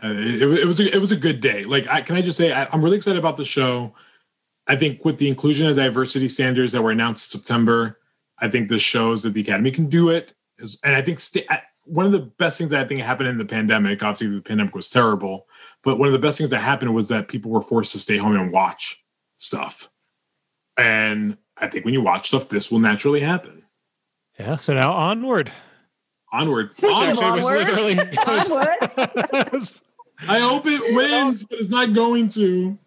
uh, 0.01 0.07
it, 0.07 0.41
it, 0.41 0.65
was 0.65 0.79
a, 0.79 0.95
it 0.95 0.99
was 0.99 1.11
a 1.11 1.17
good 1.17 1.41
day. 1.41 1.65
Like, 1.65 1.85
I, 1.87 2.01
can 2.01 2.15
I 2.15 2.21
just 2.21 2.37
say 2.37 2.53
I, 2.53 2.73
am 2.73 2.81
really 2.81 2.95
excited 2.95 3.19
about 3.19 3.35
the 3.35 3.43
show. 3.43 3.93
I 4.67 4.77
think 4.77 5.03
with 5.03 5.17
the 5.17 5.27
inclusion 5.27 5.67
of 5.67 5.75
diversity 5.75 6.29
standards 6.29 6.71
that 6.71 6.81
were 6.81 6.91
announced 6.91 7.33
in 7.33 7.39
September, 7.41 7.99
I 8.37 8.47
think 8.47 8.69
this 8.69 8.81
shows 8.81 9.23
that 9.23 9.33
the 9.33 9.41
Academy 9.41 9.71
can 9.71 9.87
do 9.87 10.09
it. 10.09 10.33
And 10.83 10.95
I 10.95 11.01
think 11.01 11.19
st- 11.19 11.45
one 11.85 12.05
of 12.05 12.11
the 12.11 12.31
best 12.37 12.57
things 12.57 12.69
that 12.71 12.85
I 12.85 12.87
think 12.87 13.01
happened 13.01 13.29
in 13.29 13.37
the 13.37 13.45
pandemic, 13.45 14.03
obviously 14.03 14.27
the 14.27 14.41
pandemic 14.41 14.75
was 14.75 14.89
terrible, 14.89 15.47
but 15.83 15.97
one 15.97 16.07
of 16.07 16.13
the 16.13 16.19
best 16.19 16.37
things 16.37 16.51
that 16.51 16.61
happened 16.61 16.93
was 16.93 17.07
that 17.07 17.27
people 17.27 17.51
were 17.51 17.61
forced 17.61 17.91
to 17.93 17.99
stay 17.99 18.17
home 18.17 18.35
and 18.35 18.51
watch 18.51 19.03
stuff. 19.37 19.89
And 20.77 21.37
I 21.57 21.67
think 21.67 21.85
when 21.85 21.93
you 21.93 22.01
watch 22.01 22.27
stuff, 22.27 22.49
this 22.49 22.71
will 22.71 22.79
naturally 22.79 23.19
happen. 23.21 23.63
Yeah. 24.39 24.55
So 24.55 24.73
now 24.73 24.93
onward. 24.93 25.51
Onward. 26.31 26.73
Speaking 26.73 27.12
of 27.12 27.19
onward. 27.19 27.67
onward. 28.27 28.77
I 30.27 30.39
hope 30.39 30.63
it 30.65 30.95
wins, 30.95 31.45
but 31.45 31.60
it's 31.60 31.69
not 31.69 31.93
going 31.93 32.27
to. 32.29 32.77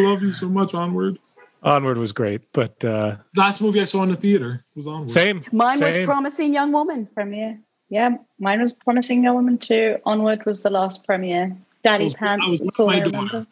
Love 0.00 0.22
you 0.22 0.32
so 0.32 0.48
much, 0.48 0.74
Onward. 0.74 1.18
Onward 1.62 1.98
was 1.98 2.12
great, 2.12 2.52
but 2.52 2.84
uh 2.84 3.16
last 3.36 3.60
movie 3.60 3.80
I 3.80 3.84
saw 3.84 4.02
in 4.02 4.08
the 4.08 4.16
theater 4.16 4.64
was 4.74 4.86
Onward. 4.86 5.10
Same. 5.10 5.42
Mine 5.52 5.78
same. 5.78 5.98
was 5.98 6.06
Promising 6.06 6.54
Young 6.54 6.72
Woman 6.72 7.06
premiere. 7.06 7.60
Yeah, 7.88 8.16
mine 8.38 8.60
was 8.60 8.72
Promising 8.72 9.24
Young 9.24 9.34
Woman 9.34 9.58
too. 9.58 9.98
Onward 10.06 10.46
was 10.46 10.62
the 10.62 10.70
last 10.70 11.04
premiere. 11.04 11.56
Daddy 11.82 12.04
was, 12.04 12.14
Pants. 12.14 12.48
Was 12.48 12.60
that's 12.60 12.80
all 12.80 12.90
I 12.90 12.98
remember. 12.98 13.46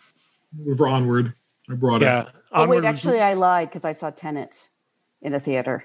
For 0.77 0.89
Onward, 0.89 1.35
I 1.71 1.75
brought 1.75 2.03
yeah. 2.03 2.23
it. 2.23 2.29
Oh 2.53 2.67
wait, 2.67 2.85
actually, 2.85 3.21
I 3.21 3.35
lied 3.35 3.69
because 3.69 3.85
I 3.85 3.93
saw 3.93 4.11
Tenet 4.11 4.71
in 5.21 5.35
a 5.35 5.41
theater. 5.41 5.85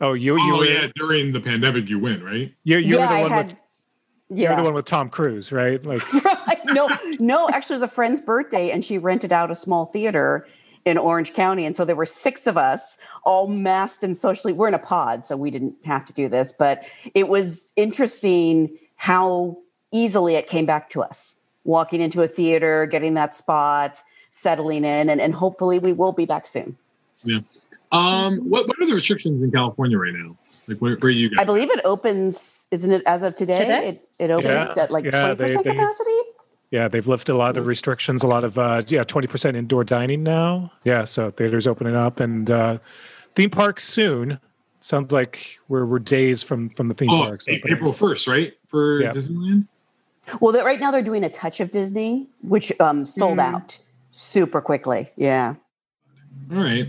Oh, 0.00 0.14
you, 0.14 0.36
you 0.36 0.54
oh 0.54 0.58
were, 0.58 0.64
yeah, 0.64 0.88
during 0.94 1.32
the 1.32 1.40
pandemic, 1.40 1.90
you 1.90 1.98
went 1.98 2.22
right. 2.22 2.52
You, 2.64 2.78
you 2.78 2.96
yeah, 2.96 3.00
were 3.00 3.06
the 3.06 3.14
I 3.14 3.20
one 3.20 3.30
had, 3.30 3.46
with 3.46 3.56
Yeah. 4.30 4.48
You're 4.48 4.56
the 4.56 4.62
one 4.64 4.74
with 4.74 4.86
Tom 4.86 5.10
Cruise, 5.10 5.52
right? 5.52 5.84
Like, 5.84 6.12
right. 6.14 6.24
No, 6.66 6.88
no, 7.18 7.48
actually, 7.48 7.74
it 7.74 7.76
was 7.76 7.82
a 7.82 7.88
friend's 7.88 8.20
birthday, 8.20 8.70
and 8.70 8.84
she 8.84 8.98
rented 8.98 9.32
out 9.32 9.50
a 9.50 9.54
small 9.54 9.84
theater 9.86 10.46
in 10.84 10.96
Orange 10.96 11.34
County. 11.34 11.66
And 11.66 11.76
so 11.76 11.84
there 11.84 11.96
were 11.96 12.06
six 12.06 12.46
of 12.46 12.56
us 12.56 12.96
all 13.24 13.46
masked 13.48 14.02
and 14.02 14.16
socially. 14.16 14.52
We're 14.52 14.68
in 14.68 14.74
a 14.74 14.78
pod, 14.78 15.24
so 15.24 15.36
we 15.36 15.50
didn't 15.50 15.74
have 15.84 16.04
to 16.06 16.12
do 16.12 16.28
this, 16.28 16.52
but 16.52 16.84
it 17.14 17.28
was 17.28 17.72
interesting 17.76 18.76
how 18.96 19.56
easily 19.92 20.36
it 20.36 20.46
came 20.46 20.64
back 20.66 20.88
to 20.90 21.02
us 21.02 21.36
walking 21.64 22.00
into 22.00 22.22
a 22.22 22.28
theater, 22.28 22.86
getting 22.86 23.12
that 23.14 23.34
spot, 23.34 23.98
settling 24.30 24.84
in, 24.84 25.10
and, 25.10 25.20
and 25.20 25.34
hopefully 25.34 25.78
we 25.78 25.92
will 25.92 26.12
be 26.12 26.24
back 26.24 26.46
soon. 26.46 26.76
Yeah. 27.24 27.40
Um, 27.92 28.38
what, 28.48 28.66
what 28.66 28.80
are 28.80 28.86
the 28.86 28.94
restrictions 28.94 29.42
in 29.42 29.50
California 29.50 29.98
right 29.98 30.14
now? 30.14 30.36
Like, 30.68 30.78
where, 30.78 30.96
where 30.96 31.08
are 31.08 31.10
you 31.10 31.28
guys? 31.28 31.40
I 31.40 31.44
believe 31.44 31.70
it 31.70 31.80
opens, 31.84 32.66
isn't 32.70 32.90
it, 32.90 33.02
as 33.04 33.22
of 33.22 33.34
today? 33.36 33.58
Today? 33.58 33.88
It, 33.88 34.02
it 34.18 34.30
opens 34.30 34.70
Yeah. 34.74 34.84
at 34.84 34.90
like 34.90 35.04
Yeah, 35.04 35.34
20% 35.34 35.36
they- 35.36 35.54
they- 35.54 35.62
capacity? 35.64 36.10
Yeah, 36.70 36.88
they've 36.88 37.06
lifted 37.06 37.32
a 37.32 37.36
lot 37.36 37.56
of 37.56 37.66
restrictions, 37.66 38.22
a 38.22 38.26
lot 38.26 38.44
of, 38.44 38.58
uh, 38.58 38.82
yeah, 38.86 39.02
20% 39.04 39.56
indoor 39.56 39.84
dining 39.84 40.22
now. 40.22 40.72
Yeah, 40.84 41.04
so 41.04 41.30
theaters 41.30 41.66
opening 41.66 41.96
up 41.96 42.20
and 42.20 42.50
uh, 42.50 42.78
theme 43.34 43.50
parks 43.50 43.84
soon. 43.88 44.38
Sounds 44.80 45.12
like 45.12 45.58
we're, 45.68 45.84
we're 45.84 45.98
days 45.98 46.42
from, 46.42 46.70
from 46.70 46.88
the 46.88 46.94
theme 46.94 47.10
Oh, 47.10 47.26
parks. 47.26 47.44
Opening. 47.48 47.76
April 47.76 47.92
1st, 47.92 48.28
right? 48.28 48.52
For 48.68 49.02
Yeah. 49.02 49.10
Disneyland? 49.10 49.66
Well, 50.40 50.52
that 50.52 50.64
right 50.64 50.78
now 50.78 50.90
they're 50.90 51.02
doing 51.02 51.24
a 51.24 51.28
touch 51.28 51.60
of 51.60 51.70
Disney, 51.70 52.28
which 52.42 52.72
um, 52.80 53.04
sold 53.04 53.38
Mm. 53.38 53.54
out 53.54 53.78
super 54.10 54.60
quickly. 54.60 55.08
Yeah. 55.16 55.54
All 56.52 56.58
right. 56.62 56.88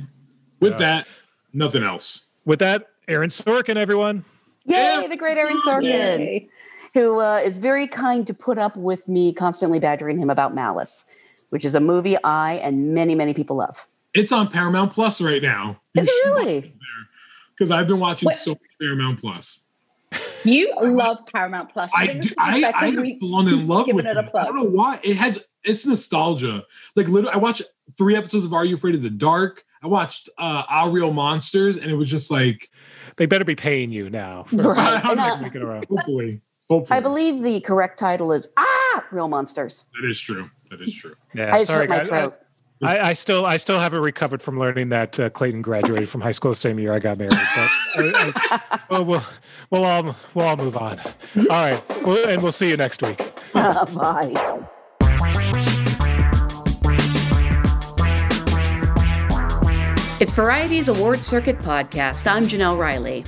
With 0.59 0.73
Yeah. 0.73 0.77
that, 0.77 1.07
nothing 1.53 1.83
else. 1.83 2.27
With 2.45 2.59
that, 2.59 2.87
Aaron 3.07 3.29
Sorkin, 3.29 3.77
everyone. 3.77 4.23
Yay, 4.65 4.75
Yeah. 5.01 5.07
the 5.07 5.17
great 5.17 5.37
Aaron 5.37 5.57
Sorkin, 5.65 5.83
Yay. 5.83 6.49
Who 6.93 7.19
uh, 7.21 7.37
is 7.43 7.57
very 7.57 7.87
kind 7.87 8.25
to 8.27 8.33
put 8.33 8.57
up 8.57 8.75
with 8.75 9.07
me 9.07 9.33
constantly 9.33 9.79
badgering 9.79 10.17
him 10.17 10.29
about 10.29 10.53
Malice, 10.53 11.17
which 11.49 11.63
is 11.65 11.75
a 11.75 11.79
movie 11.79 12.21
I 12.23 12.53
and 12.55 12.93
many, 12.93 13.15
many 13.15 13.33
people 13.33 13.55
love. 13.55 13.87
It's 14.13 14.31
on 14.31 14.49
Paramount 14.49 14.91
Plus 14.91 15.21
right 15.21 15.41
now. 15.41 15.79
Is 15.95 16.09
it 16.09 16.25
really? 16.27 16.73
Because 17.57 17.71
I've 17.71 17.87
been 17.87 17.99
watching 17.99 18.27
Wait. 18.27 18.35
so 18.35 18.51
much 18.51 18.59
Paramount 18.79 19.19
Plus. 19.21 19.63
You 20.43 20.73
love 20.81 21.19
Paramount 21.33 21.71
Plus. 21.71 21.91
I 21.95 22.07
think 22.07 22.23
do, 22.23 22.29
this 22.29 22.31
is 22.31 22.35
the 22.35 22.41
I, 22.41 22.73
I 22.75 22.89
have 22.91 23.19
fallen 23.19 23.47
in 23.47 23.67
love 23.67 23.85
with 23.87 24.05
it 24.05 24.09
it. 24.09 24.17
a 24.17 24.21
I 24.21 24.29
plug. 24.29 24.45
don't 24.47 24.55
know 24.55 24.63
why. 24.63 24.99
It 25.03 25.15
has 25.17 25.47
it's 25.63 25.85
nostalgia. 25.85 26.63
Like 26.95 27.07
literally, 27.07 27.33
I 27.33 27.37
watched 27.37 27.61
three 27.97 28.15
episodes 28.15 28.43
of 28.45 28.53
Are 28.53 28.65
You 28.65 28.75
Afraid 28.75 28.95
of 28.95 29.03
the 29.03 29.09
Dark? 29.11 29.63
I 29.83 29.87
watched 29.87 30.29
uh 30.37 30.63
Our 30.67 30.91
Real 30.91 31.13
Monsters, 31.13 31.77
and 31.77 31.89
it 31.89 31.95
was 31.95 32.09
just 32.09 32.31
like 32.31 32.69
They 33.17 33.27
better 33.27 33.45
be 33.45 33.55
paying 33.55 33.91
you 33.91 34.09
now. 34.09 34.43
For 34.43 34.55
Right. 34.57 35.01
I'm 35.05 35.11
And, 35.11 35.19
like, 35.19 35.39
uh, 35.39 35.43
week 35.43 35.55
in 35.55 35.61
a 35.61 35.83
hopefully, 35.87 36.41
hopefully. 36.71 36.97
I 36.97 37.01
believe 37.01 37.43
the 37.43 37.59
correct 37.59 37.99
title 37.99 38.31
is 38.31 38.47
Ah, 38.57 39.05
Real 39.11 39.27
Monsters. 39.27 39.85
that 39.99 40.07
is 40.09 40.19
true. 40.19 40.49
That 40.69 40.81
is 40.81 40.95
true. 40.95 41.15
Yeah, 41.33 41.53
I 41.53 41.59
just 41.59 41.71
sorry, 41.71 41.87
hurt 41.87 41.89
my 41.89 42.03
throat. 42.03 42.37
I, 42.83 43.09
I 43.09 43.13
still, 43.13 43.45
I 43.45 43.57
still 43.57 43.77
haven't 43.79 44.01
recovered 44.01 44.41
from 44.41 44.57
learning 44.57 44.89
that 44.89 45.19
uh, 45.19 45.29
Clayton 45.29 45.61
graduated 45.61 46.09
from 46.09 46.21
high 46.21 46.31
school 46.31 46.49
the 46.51 46.55
same 46.55 46.79
year 46.79 46.93
I 46.93 46.99
got 46.99 47.17
married. 47.17 47.29
But 47.29 47.39
I, 48.15 48.31
I, 48.71 48.79
well, 48.89 49.05
we'll, 49.05 49.25
we'll 49.69 49.83
all, 49.83 50.15
we'll 50.33 50.45
all 50.45 50.57
move 50.57 50.77
on. 50.77 50.99
All 50.99 51.45
right, 51.49 51.83
well, 52.03 52.27
and 52.29 52.41
we'll 52.41 52.51
see 52.53 52.69
you 52.69 52.77
next 52.77 53.03
week. 53.03 53.17
Bye. 53.53 54.65
It's 60.19 60.31
Variety's 60.31 60.87
Award 60.87 61.23
Circuit 61.23 61.59
podcast. 61.59 62.27
I'm 62.31 62.45
Janelle 62.45 62.77
Riley. 62.77 63.23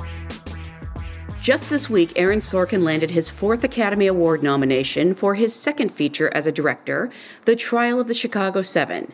Just 1.44 1.70
this 1.70 1.89
week, 1.89 2.14
Aaron 2.16 2.39
Sorkin 2.39 2.86
landed 2.86 3.12
his 3.12 3.30
fourth 3.30 3.66
Academy 3.66 4.08
Award 4.08 4.41
nomination 4.41 5.14
for 5.14 5.36
his 5.36 5.54
second 5.54 5.89
feature 5.89 6.32
as 6.34 6.48
a 6.48 6.54
director, 6.54 7.12
The 7.44 7.58
Trial 7.58 8.00
of 8.00 8.08
the 8.08 8.14
Chicago 8.14 8.62
Seven. 8.62 9.12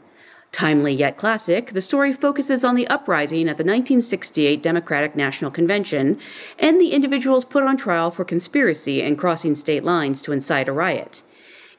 Timely 0.52 0.94
yet 0.94 1.18
classic, 1.18 1.72
the 1.72 1.82
story 1.82 2.14
focuses 2.14 2.64
on 2.64 2.76
the 2.76 2.88
uprising 2.88 3.50
at 3.50 3.58
the 3.58 3.64
1968 3.64 4.62
Democratic 4.62 5.16
National 5.16 5.50
Convention 5.50 6.20
and 6.60 6.80
the 6.80 6.92
individuals 6.92 7.46
put 7.46 7.64
on 7.64 7.78
trial 7.78 8.12
for 8.12 8.24
conspiracy 8.24 9.02
and 9.02 9.18
crossing 9.18 9.56
state 9.56 9.84
lines 9.84 10.22
to 10.22 10.32
incite 10.32 10.68
a 10.68 10.72
riot. 10.72 11.24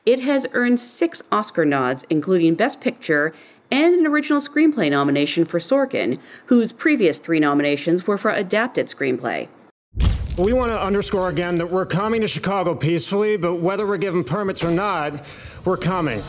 It 0.04 0.18
has 0.18 0.48
earned 0.52 0.80
six 0.80 1.22
Oscar 1.30 1.64
nods, 1.64 2.04
including 2.10 2.56
Best 2.56 2.80
Picture 2.80 3.32
and 3.70 3.94
an 3.94 4.04
original 4.04 4.40
screenplay 4.40 4.90
nomination 4.90 5.44
for 5.44 5.60
Sorkin, 5.60 6.18
whose 6.46 6.72
previous 6.72 7.20
three 7.20 7.38
nominations 7.38 8.08
were 8.08 8.18
for 8.18 8.32
adapted 8.32 8.88
screenplay. 8.88 9.46
We 10.40 10.54
want 10.54 10.72
to 10.72 10.82
underscore 10.82 11.28
again 11.28 11.58
that 11.58 11.68
we're 11.68 11.84
coming 11.84 12.22
to 12.22 12.26
Chicago 12.26 12.74
peacefully, 12.74 13.36
but 13.36 13.56
whether 13.56 13.86
we're 13.86 13.98
given 13.98 14.24
permits 14.24 14.64
or 14.64 14.70
not, 14.70 15.30
we're 15.66 15.76
coming. 15.76 16.22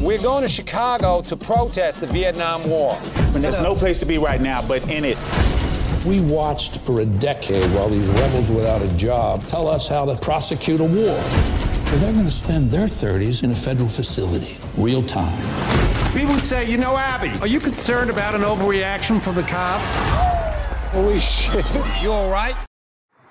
We're 0.00 0.20
going 0.20 0.42
to 0.42 0.48
Chicago 0.48 1.22
to 1.22 1.36
protest 1.36 2.00
the 2.00 2.08
Vietnam 2.08 2.68
War. 2.68 2.98
And 3.16 3.36
there's 3.36 3.62
no 3.62 3.76
place 3.76 4.00
to 4.00 4.06
be 4.06 4.18
right 4.18 4.40
now 4.40 4.60
but 4.60 4.82
in 4.90 5.04
it. 5.04 5.16
We 6.04 6.20
watched 6.20 6.84
for 6.84 6.98
a 6.98 7.04
decade 7.04 7.64
while 7.76 7.88
these 7.88 8.10
rebels 8.10 8.50
without 8.50 8.82
a 8.82 8.96
job 8.96 9.44
tell 9.46 9.68
us 9.68 9.86
how 9.86 10.04
to 10.06 10.16
prosecute 10.16 10.80
a 10.80 10.84
war. 10.84 11.14
Well, 11.14 11.98
they're 11.98 12.12
going 12.12 12.24
to 12.24 12.30
spend 12.30 12.70
their 12.70 12.86
30s 12.86 13.44
in 13.44 13.52
a 13.52 13.54
federal 13.54 13.88
facility, 13.88 14.58
real 14.76 15.02
time. 15.02 15.38
People 16.12 16.34
say, 16.34 16.68
you 16.68 16.76
know, 16.76 16.96
Abby, 16.96 17.38
are 17.38 17.46
you 17.46 17.60
concerned 17.60 18.10
about 18.10 18.34
an 18.34 18.40
overreaction 18.40 19.22
from 19.22 19.36
the 19.36 19.44
cops? 19.44 20.23
Holy 20.94 21.18
shit. 21.18 21.66
You 22.00 22.12
all 22.12 22.30
right? 22.30 22.54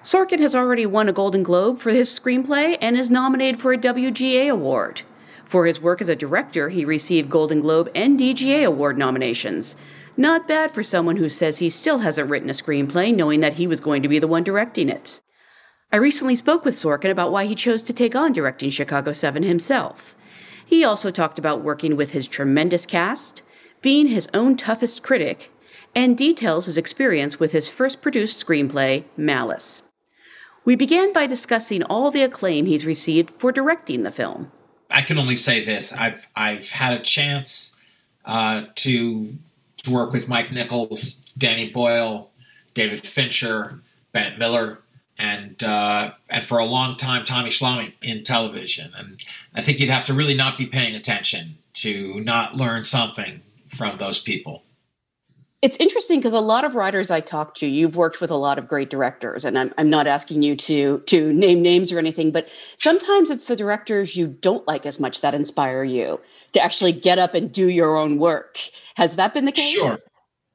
Sorkin 0.01 0.41
has 0.41 0.53
already 0.53 0.86
won 0.86 1.07
a 1.07 1.14
Golden 1.14 1.43
Globe 1.43 1.80
for 1.80 1.91
his 1.91 2.09
screenplay 2.09 2.78
and 2.82 2.97
is 2.97 3.09
nominated 3.09 3.61
for 3.61 3.72
a 3.72 3.78
WGA 3.78 4.51
award. 4.51 5.03
For 5.45 5.66
his 5.66 5.80
work 5.80 6.01
as 6.01 6.09
a 6.09 6.16
director, 6.18 6.68
he 6.68 6.84
received 6.84 7.30
Golden 7.30 7.61
Globe 7.61 7.89
and 7.95 8.20
DGA 8.20 8.66
award 8.66 8.97
nominations. 8.97 9.78
Not 10.18 10.45
bad 10.45 10.72
for 10.72 10.84
someone 10.84 11.16
who 11.16 11.30
says 11.30 11.59
he 11.59 11.70
still 11.70 11.99
hasn't 11.99 12.30
written 12.30 12.49
a 12.49 12.53
screenplay 12.53 13.16
knowing 13.16 13.39
that 13.39 13.53
he 13.53 13.66
was 13.66 13.80
going 13.80 14.01
to 14.01 14.09
be 14.09 14.20
the 14.20 14.28
one 14.28 14.43
directing 14.43 14.89
it. 14.89 15.22
I 15.89 15.95
recently 15.95 16.36
spoke 16.36 16.66
with 16.66 16.76
Sorkin 16.76 17.11
about 17.11 17.32
why 17.32 17.45
he 17.45 17.55
chose 17.55 17.82
to 17.84 17.93
take 17.93 18.14
on 18.14 18.34
directing 18.34 18.72
Chicago 18.72 19.14
7 19.14 19.41
himself. 19.41 20.18
He 20.66 20.84
also 20.84 21.11
talked 21.11 21.39
about 21.39 21.64
working 21.64 21.95
with 21.95 22.11
his 22.11 22.28
tremendous 22.28 22.86
cast, 22.86 23.41
being 23.82 24.07
his 24.07 24.30
own 24.34 24.57
toughest 24.57 25.01
critic, 25.01 25.49
and 25.96 26.18
details 26.18 26.66
his 26.66 26.78
experience 26.78 27.39
with 27.39 27.52
his 27.52 27.70
first 27.70 28.02
produced 28.02 28.46
screenplay, 28.46 29.04
Malice. 29.16 29.84
We 30.66 30.76
began 30.76 31.12
by 31.12 31.28
discussing 31.28 31.84
all 31.84 32.10
the 32.10 32.24
acclaim 32.24 32.66
he's 32.66 32.86
received 32.86 33.30
for 33.32 33.52
directing 33.52 34.04
the 34.04 34.12
film. 34.12 34.52
I 34.89 35.02
can 35.02 35.18
only 35.18 35.36
say 35.36 35.64
this: 35.64 35.94
I've 35.94 36.30
I've 36.36 36.70
had 36.70 36.94
a 36.94 37.04
chance 37.04 37.76
uh, 38.26 38.64
to 38.76 39.38
to 39.84 39.91
work 39.91 40.14
with 40.14 40.30
Mike 40.30 40.52
Nichols, 40.52 41.26
Danny 41.38 41.70
Boyle, 41.70 42.30
David 42.74 43.06
Fincher, 43.06 43.82
Bennett 44.14 44.39
Miller, 44.39 44.80
and 45.18 45.62
uh, 45.64 46.12
and 46.30 46.46
for 46.46 46.60
a 46.60 46.66
long 46.66 46.96
time 46.96 47.26
Tommy 47.26 47.50
Schlamme 47.50 47.94
in 48.02 48.24
television. 48.24 48.91
And 48.96 49.24
I 49.54 49.62
think 49.62 49.80
you'd 49.80 49.89
have 49.89 50.06
to 50.06 50.14
really 50.14 50.36
not 50.36 50.58
be 50.58 50.66
paying 50.66 50.96
attention 50.96 51.58
to 51.76 52.22
not 52.22 52.56
learn 52.56 52.84
something 52.84 53.41
from 53.68 53.98
those 53.98 54.20
people. 54.20 54.64
It's 55.64 55.78
interesting 55.78 56.20
because 56.20 56.34
a 56.34 56.41
lot 56.41 56.66
of 56.66 56.76
writers 56.76 57.09
I 57.09 57.22
talk 57.22 57.55
to, 57.55 57.66
you've 57.66 57.95
worked 57.95 58.20
with 58.20 58.30
a 58.30 58.36
lot 58.36 58.59
of 58.59 58.68
great 58.68 58.89
directors, 58.89 59.45
and 59.45 59.57
I'm, 59.57 59.74
I'm 59.78 59.89
not 59.89 60.07
asking 60.07 60.41
you 60.41 60.57
to 60.57 60.99
to 61.05 61.32
name 61.32 61.61
names 61.61 61.89
or 61.93 61.99
anything, 61.99 62.32
but 62.32 62.49
sometimes 62.76 63.32
it's 63.32 63.45
the 63.45 63.55
directors 63.55 64.18
you 64.18 64.28
don't 64.28 64.68
like 64.68 64.86
as 64.86 64.99
much 64.99 65.22
that 65.22 65.34
inspire 65.34 65.86
you 65.86 66.20
to 66.51 66.61
actually 66.61 66.91
get 66.91 67.18
up 67.18 67.34
and 67.34 67.49
do 67.49 67.70
your 67.70 67.95
own 67.95 68.20
work. 68.20 68.57
Has 68.95 69.16
that 69.16 69.34
been 69.34 69.45
the 69.45 69.53
case? 69.53 69.72
Sure. 69.72 69.97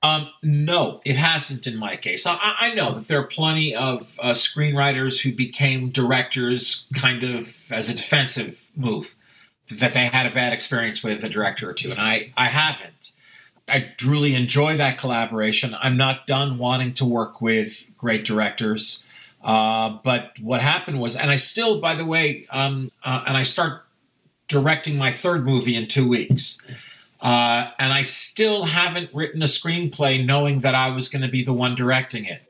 Um, 0.03 0.29
no, 0.43 1.01
it 1.07 1.17
hasn't 1.17 1.67
in 1.67 1.79
my 1.79 1.97
case. 1.97 2.27
I, 2.27 2.37
I 2.61 2.75
know 2.75 2.93
that 2.93 3.09
there 3.09 3.21
are 3.21 3.27
plenty 3.27 3.75
of 3.75 4.15
uh, 4.21 4.33
screenwriters 4.33 5.23
who 5.23 5.35
became 5.35 5.89
directors 5.89 6.87
kind 6.93 7.25
of 7.25 7.73
as 7.73 7.89
a 7.89 7.97
defensive 7.97 8.71
move, 8.77 9.17
that 9.71 9.95
they 9.95 10.05
had 10.05 10.27
a 10.27 10.35
bad 10.35 10.53
experience 10.53 11.03
with 11.03 11.25
a 11.25 11.31
director 11.31 11.71
or 11.71 11.73
two, 11.73 11.91
and 11.91 11.99
I, 11.99 12.31
I 12.37 12.49
haven't. 12.49 13.13
I 13.71 13.93
truly 13.97 14.35
enjoy 14.35 14.77
that 14.77 14.99
collaboration. 14.99 15.75
I'm 15.81 15.97
not 15.97 16.27
done 16.27 16.59
wanting 16.59 16.95
to 16.95 17.05
work 17.05 17.41
with 17.41 17.91
great 17.97 18.25
directors. 18.25 19.07
Uh, 19.43 19.99
but 20.03 20.39
what 20.41 20.61
happened 20.61 21.01
was, 21.01 21.17
and 21.17 21.31
I 21.31 21.37
still, 21.37 21.81
by 21.81 21.95
the 21.95 22.05
way, 22.05 22.47
um, 22.51 22.91
uh, 23.05 23.25
and 23.27 23.37
I 23.37 23.45
start 23.45 23.85
directing 24.49 24.97
my 24.97 25.13
third 25.13 25.45
movie 25.45 25.77
in 25.77 25.87
two 25.87 26.09
weeks. 26.09 26.65
Uh, 27.21 27.71
and 27.79 27.93
I 27.93 28.03
still 28.03 28.65
haven't 28.65 29.11
written 29.13 29.43
a 29.43 29.47
screenplay 29.47 30.25
knowing 30.25 30.61
that 30.61 30.75
I 30.75 30.91
was 30.91 31.09
going 31.09 31.23
to 31.23 31.29
be 31.29 31.43
the 31.43 31.53
one 31.53 31.75
directing 31.75 32.25
it. 32.25 32.43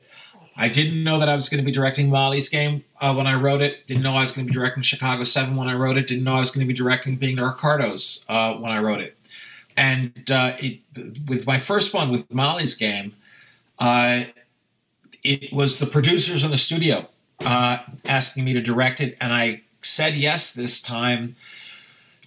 I 0.55 0.67
didn't 0.67 1.03
know 1.03 1.19
that 1.19 1.29
I 1.29 1.35
was 1.35 1.47
going 1.47 1.59
to 1.59 1.65
be 1.65 1.71
directing 1.71 2.09
Molly's 2.09 2.49
Game 2.49 2.83
uh, 2.99 3.15
when 3.15 3.25
I 3.25 3.35
wrote 3.35 3.61
it. 3.61 3.87
Didn't 3.87 4.03
know 4.03 4.13
I 4.13 4.21
was 4.21 4.31
going 4.31 4.45
to 4.45 4.51
be 4.51 4.53
directing 4.53 4.83
Chicago 4.83 5.23
7 5.23 5.55
when 5.55 5.69
I 5.69 5.73
wrote 5.73 5.97
it. 5.97 6.05
Didn't 6.05 6.25
know 6.25 6.33
I 6.33 6.41
was 6.41 6.51
going 6.51 6.67
to 6.67 6.67
be 6.67 6.77
directing 6.77 7.15
Being 7.15 7.37
the 7.37 7.45
Ricardos 7.45 8.25
uh, 8.27 8.55
when 8.55 8.71
I 8.71 8.79
wrote 8.79 8.99
it. 8.99 9.17
And 9.79 10.29
uh, 10.29 10.57
it, 10.59 10.81
with 11.25 11.47
my 11.47 11.57
first 11.57 11.93
one, 11.93 12.11
with 12.11 12.29
Molly's 12.33 12.75
Game, 12.75 13.13
uh, 13.79 14.25
it 15.23 15.53
was 15.53 15.79
the 15.79 15.85
producers 15.85 16.43
in 16.43 16.51
the 16.51 16.57
studio 16.57 17.07
uh, 17.45 17.77
asking 18.03 18.43
me 18.43 18.51
to 18.51 18.61
direct 18.61 18.99
it, 18.99 19.15
and 19.21 19.33
I 19.33 19.61
said 19.79 20.15
yes 20.15 20.53
this 20.53 20.81
time 20.81 21.37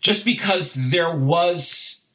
just 0.01 0.25
because 0.25 0.73
there 0.91 1.15
was 1.15 2.09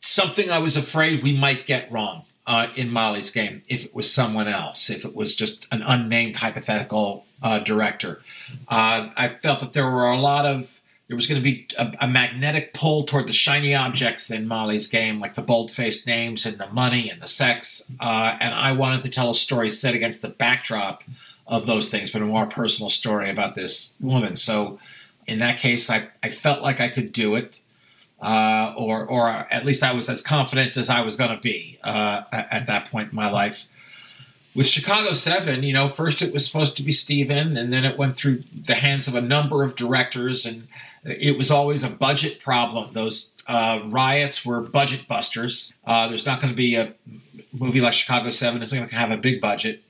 something 0.00 0.50
I 0.50 0.58
was 0.58 0.76
afraid 0.76 1.22
we 1.22 1.34
might 1.34 1.66
get 1.66 1.90
wrong 1.90 2.26
uh, 2.46 2.68
in 2.76 2.90
Molly's 2.90 3.30
game 3.30 3.62
if 3.68 3.86
it 3.86 3.94
was 3.94 4.12
someone 4.12 4.46
else, 4.46 4.90
if 4.90 5.06
it 5.06 5.16
was 5.16 5.34
just 5.34 5.66
an 5.72 5.80
unnamed 5.80 6.36
hypothetical 6.36 7.24
uh, 7.42 7.60
director. 7.60 8.20
Uh, 8.68 9.08
I 9.16 9.28
felt 9.28 9.60
that 9.60 9.72
there 9.72 9.90
were 9.90 10.04
a 10.04 10.18
lot 10.18 10.44
of 10.44 10.81
there 11.12 11.16
was 11.16 11.26
going 11.26 11.42
to 11.42 11.44
be 11.44 11.68
a, 11.76 11.94
a, 12.00 12.08
magnetic 12.08 12.72
pull 12.72 13.02
toward 13.02 13.28
the 13.28 13.34
shiny 13.34 13.74
objects 13.74 14.30
in 14.30 14.48
Molly's 14.48 14.86
game, 14.86 15.20
like 15.20 15.34
the 15.34 15.42
bold-faced 15.42 16.06
names 16.06 16.46
and 16.46 16.56
the 16.56 16.68
money 16.68 17.10
and 17.10 17.20
the 17.20 17.26
sex. 17.26 17.92
Uh, 18.00 18.38
and 18.40 18.54
I 18.54 18.72
wanted 18.72 19.02
to 19.02 19.10
tell 19.10 19.28
a 19.28 19.34
story 19.34 19.68
set 19.68 19.94
against 19.94 20.22
the 20.22 20.30
backdrop 20.30 21.04
of 21.46 21.66
those 21.66 21.90
things, 21.90 22.10
but 22.10 22.22
a 22.22 22.24
more 22.24 22.46
personal 22.46 22.88
story 22.88 23.28
about 23.28 23.54
this 23.54 23.92
woman. 24.00 24.36
So, 24.36 24.78
in 25.26 25.38
that 25.40 25.58
case, 25.58 25.90
I, 25.90 26.08
I 26.22 26.30
felt 26.30 26.62
like 26.62 26.80
I 26.80 26.88
could 26.88 27.12
do 27.12 27.34
it, 27.34 27.60
uh, 28.22 28.72
or 28.74 29.04
or 29.04 29.28
at 29.28 29.66
least 29.66 29.82
I 29.82 29.92
was 29.92 30.08
as 30.08 30.22
confident 30.22 30.78
as 30.78 30.88
I 30.88 31.02
was 31.02 31.14
going 31.14 31.36
to 31.36 31.42
be 31.42 31.78
uh, 31.84 32.22
at 32.32 32.66
that 32.68 32.90
point 32.90 33.10
in 33.10 33.16
my 33.16 33.30
life 33.30 33.68
with 34.54 34.68
Chicago 34.68 35.14
7, 35.14 35.62
you 35.62 35.72
know, 35.72 35.88
first 35.88 36.20
it 36.20 36.32
was 36.32 36.44
supposed 36.44 36.76
to 36.76 36.82
be 36.82 36.92
Steven, 36.92 37.56
and 37.56 37.72
then 37.72 37.84
it 37.84 37.96
went 37.96 38.16
through 38.16 38.40
the 38.54 38.74
hands 38.74 39.08
of 39.08 39.14
a 39.14 39.20
number 39.20 39.62
of 39.62 39.76
directors, 39.76 40.44
and 40.44 40.68
it 41.04 41.36
was 41.36 41.50
always 41.50 41.82
a 41.82 41.90
budget 41.90 42.40
problem. 42.40 42.92
Those 42.92 43.34
uh, 43.46 43.80
riots 43.86 44.44
were 44.44 44.60
budget 44.60 45.08
busters. 45.08 45.74
Uh, 45.84 46.08
there's 46.08 46.26
not 46.26 46.40
going 46.40 46.52
to 46.52 46.56
be 46.56 46.76
a 46.76 46.94
movie 47.52 47.80
like 47.80 47.92
Chicago 47.92 48.30
7 48.30 48.62
is 48.62 48.72
going 48.72 48.88
to 48.88 48.94
have 48.94 49.10
a 49.10 49.16
big 49.16 49.40
budget. 49.40 49.82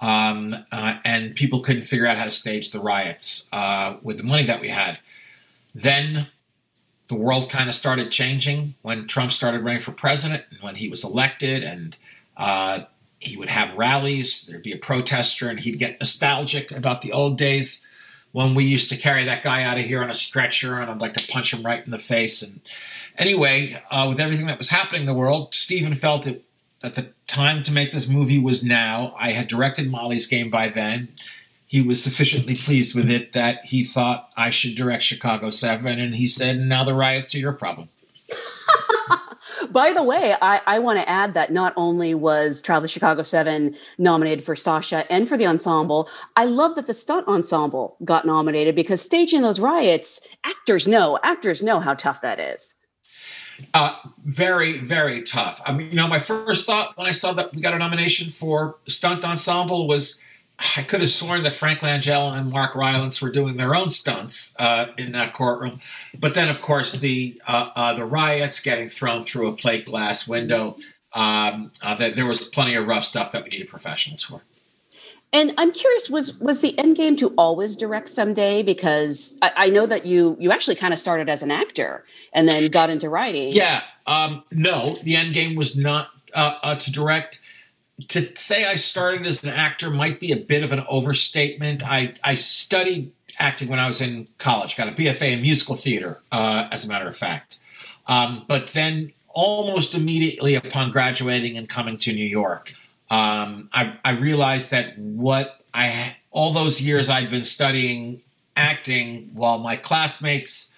Um, 0.00 0.56
uh, 0.72 0.98
and 1.04 1.34
people 1.36 1.60
couldn't 1.60 1.82
figure 1.82 2.06
out 2.06 2.16
how 2.16 2.24
to 2.24 2.30
stage 2.30 2.70
the 2.70 2.80
riots 2.80 3.48
uh, 3.52 3.96
with 4.02 4.18
the 4.18 4.24
money 4.24 4.44
that 4.44 4.60
we 4.60 4.68
had. 4.68 4.98
Then 5.74 6.28
the 7.08 7.14
world 7.14 7.50
kind 7.50 7.68
of 7.68 7.74
started 7.74 8.10
changing 8.10 8.74
when 8.82 9.06
Trump 9.06 9.32
started 9.32 9.62
running 9.62 9.80
for 9.80 9.92
president 9.92 10.44
and 10.50 10.60
when 10.60 10.76
he 10.76 10.88
was 10.88 11.04
elected, 11.04 11.62
and 11.62 11.96
uh, 12.36 12.80
he 13.20 13.36
would 13.36 13.48
have 13.48 13.76
rallies. 13.76 14.46
There'd 14.46 14.62
be 14.62 14.72
a 14.72 14.78
protester, 14.78 15.48
and 15.48 15.60
he'd 15.60 15.78
get 15.78 16.00
nostalgic 16.00 16.72
about 16.72 17.02
the 17.02 17.12
old 17.12 17.38
days 17.38 17.86
when 18.32 18.54
we 18.54 18.64
used 18.64 18.88
to 18.90 18.96
carry 18.96 19.24
that 19.24 19.42
guy 19.42 19.62
out 19.62 19.78
of 19.78 19.84
here 19.84 20.02
on 20.02 20.10
a 20.10 20.14
stretcher, 20.14 20.78
and 20.78 20.90
I'd 20.90 21.00
like 21.00 21.14
to 21.14 21.32
punch 21.32 21.54
him 21.54 21.64
right 21.64 21.84
in 21.84 21.90
the 21.90 21.98
face. 21.98 22.42
And 22.42 22.60
anyway, 23.16 23.76
uh, 23.90 24.06
with 24.08 24.20
everything 24.20 24.46
that 24.46 24.58
was 24.58 24.70
happening 24.70 25.02
in 25.02 25.06
the 25.06 25.14
world, 25.14 25.54
Steven 25.54 25.94
felt 25.94 26.26
it, 26.26 26.44
that 26.80 26.94
the 26.94 27.12
time 27.26 27.62
to 27.62 27.72
make 27.72 27.92
this 27.92 28.08
movie 28.08 28.38
was 28.38 28.64
now. 28.64 29.14
I 29.18 29.30
had 29.30 29.48
directed 29.48 29.90
Molly's 29.90 30.26
Game 30.26 30.50
by 30.50 30.68
then. 30.68 31.08
He 31.66 31.80
was 31.80 32.02
sufficiently 32.02 32.54
pleased 32.54 32.94
with 32.94 33.10
it 33.10 33.32
that 33.32 33.66
he 33.66 33.84
thought 33.84 34.30
I 34.36 34.50
should 34.50 34.74
direct 34.74 35.02
Chicago 35.02 35.48
7, 35.48 35.98
and 35.98 36.16
he 36.16 36.26
said, 36.26 36.58
Now 36.58 36.84
the 36.84 36.94
riots 36.94 37.34
are 37.34 37.38
your 37.38 37.52
problem. 37.52 37.88
By 39.70 39.92
the 39.92 40.02
way, 40.02 40.34
I, 40.40 40.60
I 40.66 40.78
want 40.78 40.98
to 40.98 41.08
add 41.08 41.34
that 41.34 41.52
not 41.52 41.72
only 41.76 42.14
was 42.14 42.60
the 42.60 42.88
Chicago 42.88 43.22
Seven 43.22 43.76
nominated 43.98 44.44
for 44.44 44.56
Sacha 44.56 45.10
and 45.10 45.28
for 45.28 45.36
the 45.36 45.46
ensemble, 45.46 46.08
I 46.36 46.44
love 46.44 46.74
that 46.76 46.86
the 46.86 46.94
stunt 46.94 47.28
ensemble 47.28 47.96
got 48.04 48.24
nominated 48.24 48.74
because 48.74 49.00
staging 49.00 49.42
those 49.42 49.60
riots, 49.60 50.26
actors 50.44 50.86
know, 50.86 51.18
actors 51.22 51.62
know 51.62 51.80
how 51.80 51.94
tough 51.94 52.20
that 52.22 52.38
is. 52.40 52.76
Uh, 53.74 53.96
very, 54.24 54.78
very 54.78 55.22
tough. 55.22 55.60
I 55.64 55.72
mean, 55.72 55.90
you 55.90 55.96
know, 55.96 56.08
my 56.08 56.18
first 56.18 56.66
thought 56.66 56.96
when 56.96 57.06
I 57.06 57.12
saw 57.12 57.32
that 57.34 57.54
we 57.54 57.60
got 57.60 57.74
a 57.74 57.78
nomination 57.78 58.30
for 58.30 58.78
stunt 58.86 59.24
ensemble 59.24 59.86
was 59.86 60.21
I 60.76 60.82
could 60.82 61.00
have 61.00 61.10
sworn 61.10 61.42
that 61.42 61.54
Frank 61.54 61.80
Langella 61.80 62.38
and 62.38 62.50
Mark 62.50 62.74
Rylance 62.74 63.20
were 63.20 63.30
doing 63.30 63.56
their 63.56 63.74
own 63.74 63.88
stunts 63.88 64.54
uh, 64.58 64.86
in 64.96 65.12
that 65.12 65.32
courtroom. 65.32 65.80
But 66.18 66.34
then, 66.34 66.48
of 66.48 66.60
course, 66.60 66.92
the 66.92 67.40
uh, 67.46 67.70
uh, 67.74 67.94
the 67.94 68.04
riots 68.04 68.60
getting 68.60 68.88
thrown 68.88 69.22
through 69.22 69.48
a 69.48 69.52
plate 69.52 69.86
glass 69.86 70.28
window. 70.28 70.76
Um, 71.14 71.72
uh, 71.82 71.94
there 71.94 72.26
was 72.26 72.46
plenty 72.46 72.74
of 72.74 72.86
rough 72.86 73.04
stuff 73.04 73.32
that 73.32 73.44
we 73.44 73.50
needed 73.50 73.68
professionals 73.68 74.22
for. 74.22 74.42
And 75.34 75.52
I'm 75.56 75.72
curious, 75.72 76.10
was 76.10 76.38
was 76.40 76.60
the 76.60 76.78
end 76.78 76.96
game 76.96 77.16
to 77.16 77.28
always 77.38 77.74
direct 77.74 78.08
someday? 78.10 78.62
Because 78.62 79.38
I, 79.42 79.52
I 79.56 79.70
know 79.70 79.86
that 79.86 80.04
you 80.04 80.36
you 80.38 80.52
actually 80.52 80.76
kind 80.76 80.92
of 80.92 81.00
started 81.00 81.28
as 81.28 81.42
an 81.42 81.50
actor 81.50 82.04
and 82.32 82.46
then 82.46 82.70
got 82.70 82.90
into 82.90 83.08
writing. 83.08 83.52
Yeah, 83.52 83.82
um, 84.06 84.44
no, 84.50 84.94
the 85.02 85.16
end 85.16 85.32
game 85.34 85.54
was 85.54 85.76
not 85.76 86.10
uh, 86.34 86.58
uh, 86.62 86.74
to 86.76 86.92
direct 86.92 87.40
to 88.08 88.36
say 88.36 88.64
I 88.64 88.76
started 88.76 89.26
as 89.26 89.42
an 89.44 89.50
actor 89.50 89.90
might 89.90 90.20
be 90.20 90.32
a 90.32 90.36
bit 90.36 90.62
of 90.62 90.72
an 90.72 90.82
overstatement. 90.88 91.82
I, 91.84 92.14
I 92.24 92.34
studied 92.34 93.12
acting 93.38 93.68
when 93.68 93.78
I 93.78 93.86
was 93.86 94.00
in 94.00 94.28
college, 94.38 94.76
got 94.76 94.88
a 94.88 94.92
BFA 94.92 95.32
in 95.32 95.42
musical 95.42 95.74
theater, 95.74 96.20
uh, 96.30 96.68
as 96.70 96.84
a 96.84 96.88
matter 96.88 97.08
of 97.08 97.16
fact. 97.16 97.58
Um, 98.06 98.44
but 98.48 98.68
then, 98.68 99.12
almost 99.34 99.94
immediately 99.94 100.54
upon 100.54 100.90
graduating 100.90 101.56
and 101.56 101.68
coming 101.68 101.96
to 101.98 102.12
New 102.12 102.24
York, 102.24 102.74
um, 103.10 103.68
I, 103.72 103.96
I 104.04 104.12
realized 104.12 104.70
that 104.70 104.98
what 104.98 105.60
I 105.74 106.16
all 106.30 106.52
those 106.52 106.80
years 106.80 107.08
I'd 107.10 107.30
been 107.30 107.44
studying 107.44 108.22
acting 108.56 109.30
while 109.34 109.58
my 109.58 109.76
classmates 109.76 110.72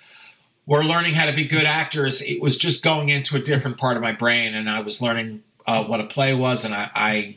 were 0.67 0.83
learning 0.83 1.15
how 1.15 1.27
to 1.27 1.33
be 1.33 1.45
good 1.45 1.65
actors, 1.65 2.23
it 2.23 2.41
was 2.41 2.57
just 2.57 2.83
going 2.83 3.09
into 3.09 3.37
a 3.37 3.39
different 3.39 3.77
part 3.77 3.97
of 3.97 4.03
my 4.03 4.13
brain, 4.13 4.55
and 4.55 4.69
I 4.69 4.81
was 4.81 5.01
learning 5.01 5.43
uh, 5.67 5.85
what 5.85 6.01
a 6.01 6.05
play 6.05 6.35
was, 6.35 6.65
and 6.65 6.75
I, 6.75 6.91
I, 6.95 7.37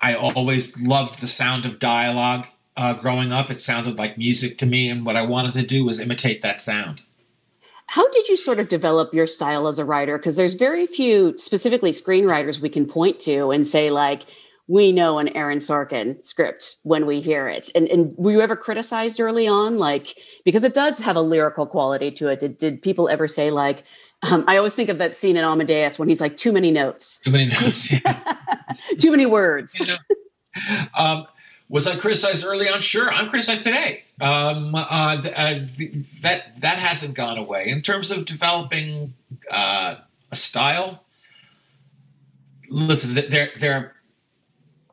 I 0.00 0.14
always 0.14 0.80
loved 0.80 1.20
the 1.20 1.26
sound 1.26 1.64
of 1.64 1.78
dialogue. 1.78 2.46
Uh, 2.76 2.94
growing 2.94 3.32
up, 3.32 3.50
it 3.50 3.60
sounded 3.60 3.98
like 3.98 4.16
music 4.16 4.58
to 4.58 4.66
me, 4.66 4.88
and 4.88 5.04
what 5.04 5.16
I 5.16 5.22
wanted 5.22 5.52
to 5.52 5.62
do 5.62 5.84
was 5.84 6.00
imitate 6.00 6.42
that 6.42 6.58
sound. 6.60 7.02
How 7.86 8.08
did 8.10 8.28
you 8.28 8.38
sort 8.38 8.58
of 8.58 8.68
develop 8.68 9.12
your 9.12 9.26
style 9.26 9.68
as 9.68 9.78
a 9.78 9.84
writer? 9.84 10.16
Because 10.16 10.36
there's 10.36 10.54
very 10.54 10.86
few, 10.86 11.36
specifically 11.36 11.90
screenwriters, 11.90 12.58
we 12.58 12.70
can 12.70 12.86
point 12.86 13.20
to 13.20 13.50
and 13.50 13.66
say 13.66 13.90
like, 13.90 14.22
we 14.68 14.92
know 14.92 15.18
an 15.18 15.28
Aaron 15.36 15.58
Sorkin 15.58 16.24
script 16.24 16.76
when 16.82 17.04
we 17.04 17.20
hear 17.20 17.48
it. 17.48 17.70
And, 17.74 17.88
and 17.88 18.14
were 18.16 18.30
you 18.30 18.40
ever 18.40 18.56
criticized 18.56 19.20
early 19.20 19.46
on? 19.46 19.78
Like, 19.78 20.16
because 20.44 20.64
it 20.64 20.74
does 20.74 21.00
have 21.00 21.16
a 21.16 21.20
lyrical 21.20 21.66
quality 21.66 22.10
to 22.12 22.28
it. 22.28 22.40
Did, 22.40 22.58
did 22.58 22.82
people 22.82 23.08
ever 23.08 23.26
say, 23.26 23.50
like, 23.50 23.84
um, 24.22 24.44
I 24.46 24.56
always 24.56 24.72
think 24.72 24.88
of 24.88 24.98
that 24.98 25.16
scene 25.16 25.36
in 25.36 25.44
Amadeus 25.44 25.98
when 25.98 26.08
he's 26.08 26.20
like, 26.20 26.36
too 26.36 26.52
many 26.52 26.70
notes. 26.70 27.18
Too 27.20 27.32
many 27.32 27.46
notes. 27.46 27.92
Yeah. 27.92 28.36
too 28.98 29.10
many 29.10 29.26
words. 29.26 29.80
You 29.80 29.86
know, 30.56 30.84
um, 30.96 31.26
was 31.68 31.86
I 31.86 31.96
criticized 31.96 32.44
early 32.44 32.68
on? 32.68 32.82
Sure, 32.82 33.10
I'm 33.10 33.30
criticized 33.30 33.64
today. 33.64 34.04
Um, 34.20 34.72
uh, 34.74 35.20
th- 35.20 35.34
uh, 35.34 35.66
th- 35.74 36.20
that 36.20 36.60
that 36.60 36.76
hasn't 36.78 37.14
gone 37.14 37.38
away. 37.38 37.68
In 37.68 37.80
terms 37.80 38.10
of 38.10 38.26
developing 38.26 39.14
uh, 39.50 39.96
a 40.30 40.36
style, 40.36 41.02
listen, 42.68 43.14
there 43.14 43.48
there 43.58 43.94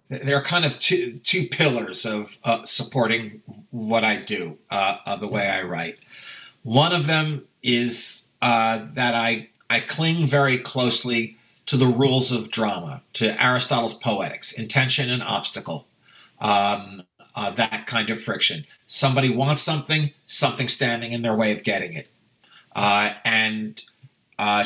there 0.10 0.36
are 0.36 0.44
kind 0.44 0.66
of 0.66 0.80
two 0.80 1.20
two 1.24 1.48
pillars 1.48 2.06
of 2.06 2.38
uh, 2.44 2.64
supporting 2.64 3.42
what 3.72 4.04
I 4.04 4.18
do, 4.18 4.58
uh, 4.70 5.16
the 5.18 5.28
way 5.28 5.48
I 5.48 5.64
write. 5.64 6.00
One 6.64 6.92
of 6.94 7.08
them 7.08 7.46
is 7.62 8.30
uh, 8.42 8.86
that 8.94 9.16
I 9.16 9.50
I 9.70 9.80
cling 9.80 10.26
very 10.26 10.58
closely 10.58 11.38
to 11.68 11.78
the 11.78 11.86
rules 11.86 12.32
of 12.32 12.50
drama, 12.50 13.04
to 13.14 13.42
Aristotle's 13.42 13.94
poetics, 13.94 14.52
intention 14.52 15.12
and 15.12 15.22
obstacle, 15.22 15.88
um, 16.40 17.04
uh, 17.36 17.52
that 17.52 17.86
kind 17.86 18.10
of 18.10 18.20
friction. 18.20 18.66
Somebody 18.88 19.30
wants 19.30 19.62
something, 19.62 20.10
something 20.26 20.68
standing 20.68 21.12
in 21.12 21.22
their 21.22 21.36
way 21.36 21.52
of 21.52 21.64
getting 21.64 21.94
it, 21.94 22.08
uh, 22.76 23.14
and 23.24 23.84
uh, 24.40 24.66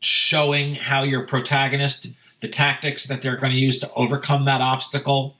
showing 0.00 0.74
how 0.74 1.02
your 1.02 1.26
protagonist, 1.26 2.08
the 2.44 2.50
tactics 2.50 3.06
that 3.06 3.22
they're 3.22 3.38
going 3.38 3.52
to 3.52 3.58
use 3.58 3.78
to 3.78 3.90
overcome 3.94 4.44
that 4.44 4.60
obstacle, 4.60 5.34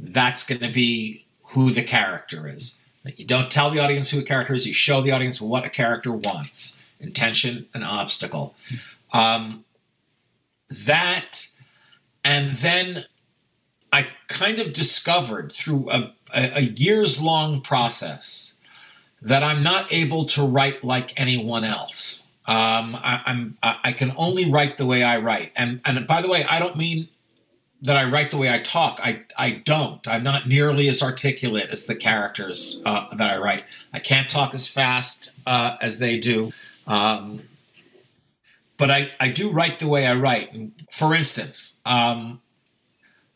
that's 0.00 0.46
going 0.46 0.62
to 0.62 0.72
be 0.72 1.26
who 1.50 1.70
the 1.70 1.82
character 1.82 2.48
is. 2.48 2.80
You 3.04 3.26
don't 3.26 3.50
tell 3.50 3.70
the 3.70 3.80
audience 3.80 4.10
who 4.10 4.20
a 4.20 4.22
character 4.22 4.54
is, 4.54 4.66
you 4.66 4.72
show 4.72 5.02
the 5.02 5.12
audience 5.12 5.40
what 5.40 5.64
a 5.64 5.70
character 5.70 6.10
wants 6.10 6.82
intention, 7.00 7.66
and 7.74 7.84
obstacle. 7.84 8.56
Um, 9.12 9.64
that, 10.68 11.48
and 12.24 12.52
then 12.52 13.04
I 13.92 14.08
kind 14.28 14.58
of 14.58 14.72
discovered 14.72 15.52
through 15.52 15.90
a, 15.90 16.14
a, 16.34 16.58
a 16.58 16.60
years 16.60 17.22
long 17.22 17.60
process 17.60 18.54
that 19.20 19.42
I'm 19.42 19.62
not 19.62 19.92
able 19.92 20.24
to 20.24 20.42
write 20.42 20.84
like 20.84 21.18
anyone 21.20 21.64
else. 21.64 22.27
Um, 22.48 22.96
I, 22.96 23.22
am 23.26 23.58
I 23.60 23.92
can 23.92 24.12
only 24.16 24.50
write 24.50 24.78
the 24.78 24.86
way 24.86 25.02
I 25.02 25.18
write, 25.18 25.52
and 25.54 25.80
and 25.84 26.06
by 26.06 26.22
the 26.22 26.28
way, 26.28 26.44
I 26.44 26.58
don't 26.58 26.76
mean 26.76 27.08
that 27.82 27.96
I 27.96 28.08
write 28.10 28.30
the 28.30 28.38
way 28.38 28.52
I 28.52 28.58
talk. 28.58 28.98
I 29.02 29.22
I 29.36 29.62
don't. 29.64 30.06
I'm 30.08 30.22
not 30.22 30.48
nearly 30.48 30.88
as 30.88 31.02
articulate 31.02 31.68
as 31.70 31.84
the 31.84 31.94
characters 31.94 32.82
uh, 32.86 33.14
that 33.14 33.30
I 33.30 33.36
write. 33.36 33.64
I 33.92 33.98
can't 33.98 34.30
talk 34.30 34.54
as 34.54 34.66
fast 34.66 35.32
uh, 35.46 35.76
as 35.82 35.98
they 35.98 36.18
do. 36.18 36.52
Um, 36.86 37.42
but 38.78 38.90
I, 38.90 39.10
I 39.20 39.28
do 39.28 39.50
write 39.50 39.78
the 39.80 39.88
way 39.88 40.06
I 40.06 40.14
write. 40.14 40.54
For 40.90 41.14
instance, 41.14 41.78
um, 41.84 42.40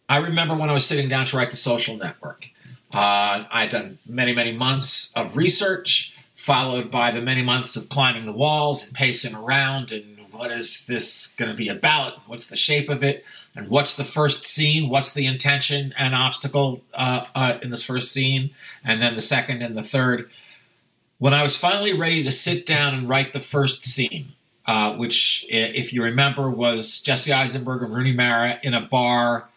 I 0.09 0.19
remember 0.19 0.55
when 0.55 0.71
I 0.71 0.73
was 0.73 0.87
sitting 0.87 1.09
down 1.09 1.27
to 1.27 1.37
write 1.37 1.51
The 1.51 1.57
Social 1.57 1.97
Network, 1.97 2.49
Uh, 2.93 3.45
I'd 3.51 3.71
done 3.71 3.99
many, 4.07 4.35
many 4.35 4.53
months 4.53 5.13
of 5.17 5.37
research, 5.37 6.12
followed 6.43 6.91
by 6.91 7.13
the 7.13 7.23
many 7.23 7.41
months 7.41 7.77
of 7.77 7.89
climbing 7.89 8.27
the 8.27 8.33
walls 8.33 8.85
and 8.85 8.97
pacing 8.97 9.33
around 9.33 9.93
and 9.93 10.19
what 10.33 10.51
is 10.51 10.87
this 10.87 11.33
going 11.37 11.53
to 11.53 11.57
be 11.57 11.69
about? 11.69 12.15
What's 12.27 12.49
the 12.49 12.57
shape 12.57 12.89
of 12.89 13.05
it? 13.05 13.25
And 13.55 13.69
what's 13.69 13.95
the 13.95 14.03
first 14.03 14.45
scene? 14.45 14.89
What's 14.89 15.15
the 15.15 15.25
intention 15.25 15.95
and 15.97 16.17
obstacle 16.17 16.83
uh, 16.95 17.27
uh, 17.37 17.59
in 17.63 17.71
this 17.71 17.85
first 17.85 18.11
scene? 18.11 18.51
And 18.85 19.01
then 19.01 19.15
the 19.15 19.23
second 19.23 19.63
and 19.63 19.77
the 19.77 19.85
third. 19.85 20.29
When 21.19 21.33
I 21.33 21.45
was 21.45 21.57
finally 21.57 21.97
ready 21.97 22.25
to 22.25 22.33
sit 22.33 22.67
down 22.67 22.93
and 22.93 23.09
write 23.09 23.33
the 23.33 23.39
first 23.39 23.85
scene, 23.85 24.33
uh, 24.67 24.97
which, 24.97 25.47
if 25.49 25.93
you 25.93 26.03
remember, 26.03 26.51
was 26.51 27.01
Jesse 27.01 27.33
Eisenberg 27.33 27.85
and 27.85 27.95
Rooney 27.95 28.13
Mara 28.13 28.59
in 28.65 28.75
a 28.75 28.81
bar 28.81 29.49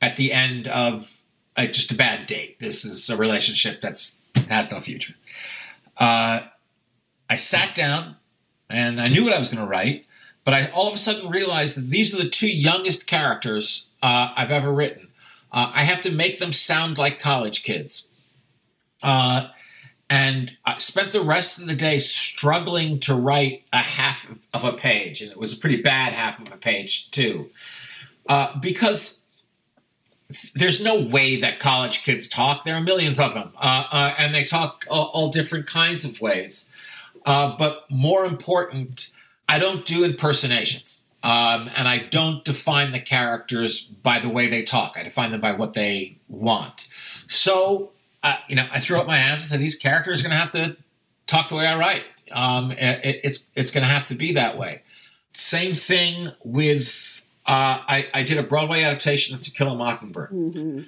at 0.00 0.16
the 0.16 0.32
end 0.32 0.66
of 0.66 1.20
uh, 1.56 1.66
just 1.66 1.92
a 1.92 1.94
bad 1.94 2.26
date. 2.26 2.58
This 2.58 2.84
is 2.84 3.08
a 3.08 3.16
relationship 3.16 3.80
that's 3.80 4.22
has 4.48 4.72
no 4.72 4.80
future. 4.80 5.14
Uh, 5.98 6.42
I 7.28 7.36
sat 7.36 7.74
down 7.74 8.16
and 8.68 9.00
I 9.00 9.08
knew 9.08 9.24
what 9.24 9.32
I 9.32 9.38
was 9.38 9.48
going 9.48 9.64
to 9.64 9.70
write, 9.70 10.06
but 10.44 10.54
I 10.54 10.70
all 10.70 10.88
of 10.88 10.94
a 10.94 10.98
sudden 10.98 11.30
realized 11.30 11.76
that 11.76 11.90
these 11.90 12.14
are 12.14 12.22
the 12.22 12.28
two 12.28 12.50
youngest 12.50 13.06
characters 13.06 13.88
uh, 14.02 14.32
I've 14.36 14.50
ever 14.50 14.72
written. 14.72 15.08
Uh, 15.50 15.70
I 15.74 15.84
have 15.84 16.02
to 16.02 16.10
make 16.10 16.38
them 16.38 16.52
sound 16.52 16.98
like 16.98 17.18
college 17.18 17.62
kids. 17.62 18.10
Uh, 19.02 19.48
and 20.08 20.52
I 20.66 20.76
spent 20.76 21.12
the 21.12 21.22
rest 21.22 21.58
of 21.58 21.66
the 21.66 21.74
day 21.74 21.98
struggling 21.98 23.00
to 23.00 23.14
write 23.14 23.64
a 23.72 23.78
half 23.78 24.30
of 24.52 24.62
a 24.62 24.72
page, 24.72 25.22
and 25.22 25.30
it 25.30 25.38
was 25.38 25.54
a 25.54 25.56
pretty 25.56 25.80
bad 25.80 26.12
half 26.12 26.38
of 26.38 26.52
a 26.52 26.58
page 26.58 27.10
too, 27.10 27.48
uh, 28.28 28.58
because 28.58 29.21
there's 30.54 30.82
no 30.82 31.00
way 31.00 31.36
that 31.40 31.58
college 31.58 32.04
kids 32.04 32.28
talk. 32.28 32.64
There 32.64 32.74
are 32.74 32.80
millions 32.80 33.18
of 33.18 33.34
them, 33.34 33.52
uh, 33.56 33.86
uh, 33.90 34.14
and 34.18 34.34
they 34.34 34.44
talk 34.44 34.84
all, 34.90 35.10
all, 35.12 35.30
different 35.30 35.66
kinds 35.66 36.04
of 36.04 36.20
ways. 36.20 36.70
Uh, 37.24 37.56
but 37.56 37.84
more 37.90 38.24
important, 38.24 39.10
I 39.48 39.58
don't 39.58 39.86
do 39.86 40.04
impersonations. 40.04 41.04
Um, 41.24 41.70
and 41.76 41.86
I 41.86 41.98
don't 41.98 42.44
define 42.44 42.90
the 42.90 42.98
characters 42.98 43.80
by 43.80 44.18
the 44.18 44.28
way 44.28 44.48
they 44.48 44.62
talk. 44.62 44.96
I 44.98 45.04
define 45.04 45.30
them 45.30 45.40
by 45.40 45.52
what 45.52 45.74
they 45.74 46.18
want. 46.28 46.88
So, 47.28 47.92
uh, 48.24 48.36
you 48.48 48.56
know, 48.56 48.66
I 48.72 48.80
threw 48.80 48.96
up 48.96 49.06
my 49.06 49.16
hands 49.16 49.42
and 49.42 49.50
said, 49.50 49.60
these 49.60 49.76
characters 49.76 50.20
are 50.20 50.24
going 50.24 50.32
to 50.32 50.36
have 50.36 50.50
to 50.52 50.76
talk 51.28 51.48
the 51.48 51.54
way 51.54 51.66
I 51.66 51.78
write. 51.78 52.04
Um, 52.32 52.72
it, 52.72 53.20
it's 53.24 53.48
it's 53.54 53.70
going 53.70 53.82
to 53.82 53.88
have 53.88 54.06
to 54.06 54.14
be 54.14 54.32
that 54.32 54.58
way. 54.58 54.82
Same 55.30 55.74
thing 55.74 56.32
with 56.44 57.11
uh, 57.52 57.82
I, 57.86 58.08
I, 58.14 58.22
did 58.22 58.38
a 58.38 58.42
Broadway 58.42 58.82
adaptation 58.82 59.34
of 59.34 59.40
To 59.42 59.50
Kill 59.50 59.68
a 59.68 59.74
Mockingbird. 59.74 60.30
Mm-hmm. 60.30 60.80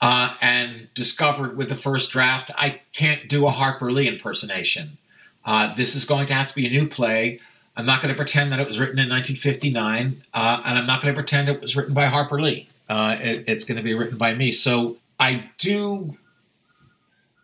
Uh, 0.00 0.34
and 0.40 0.92
discovered 0.94 1.56
with 1.56 1.68
the 1.68 1.74
first 1.74 2.10
draft, 2.12 2.50
I 2.56 2.80
can't 2.92 3.28
do 3.28 3.46
a 3.46 3.50
Harper 3.50 3.90
Lee 3.90 4.08
impersonation. 4.08 4.98
Uh, 5.44 5.74
this 5.74 5.94
is 5.94 6.04
going 6.04 6.26
to 6.26 6.34
have 6.34 6.48
to 6.48 6.54
be 6.54 6.66
a 6.66 6.70
new 6.70 6.86
play 6.86 7.40
I'm 7.76 7.84
not 7.84 8.00
going 8.00 8.12
to 8.12 8.16
pretend 8.16 8.52
that 8.52 8.60
it 8.60 8.66
was 8.66 8.78
written 8.78 8.98
in 8.98 9.08
1959, 9.10 10.22
uh, 10.32 10.62
and 10.64 10.78
I'm 10.78 10.86
not 10.86 11.02
going 11.02 11.14
to 11.14 11.16
pretend 11.16 11.48
it 11.48 11.60
was 11.60 11.76
written 11.76 11.92
by 11.92 12.06
Harper 12.06 12.40
Lee. 12.40 12.68
Uh, 12.88 13.16
it, 13.20 13.44
it's 13.46 13.64
going 13.64 13.76
to 13.76 13.82
be 13.82 13.92
written 13.92 14.16
by 14.16 14.34
me. 14.34 14.50
So 14.50 14.96
I 15.20 15.50
do. 15.58 16.16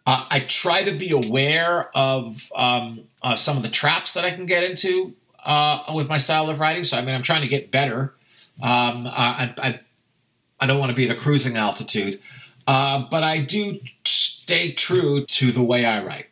Uh, 0.07 0.27
I 0.31 0.41
try 0.41 0.83
to 0.85 0.93
be 0.93 1.11
aware 1.11 1.97
of 1.97 2.51
um, 2.57 3.05
some 3.37 3.57
of 3.57 3.63
the 3.63 3.69
traps 3.69 4.15
that 4.15 4.25
I 4.25 4.31
can 4.31 4.47
get 4.47 4.65
into 4.65 5.15
uh, 5.45 5.85
with 5.95 6.09
my 6.09 6.19
style 6.19 6.49
of 6.49 6.59
writing. 6.59 6.85
So 6.85 6.97
I 6.97 7.03
mean, 7.03 7.15
I'm 7.15 7.23
trying 7.23 7.43
to 7.43 7.49
get 7.49 7.71
better. 7.71 8.15
Um, 8.61 9.07
I, 9.07 9.55
I, 9.59 9.81
I 10.61 10.67
don't 10.67 10.79
want 10.79 10.91
to 10.91 10.97
be 10.97 11.09
at 11.09 11.17
a 11.17 11.19
cruising 11.19 11.57
altitude, 11.57 12.21
uh, 12.67 13.05
but 13.11 13.23
I 13.23 13.41
do 13.41 13.81
stay 14.05 14.73
true 14.73 15.25
to 15.27 15.53
the 15.53 15.63
way 15.63 15.85
I 15.85 16.03
write. 16.03 16.27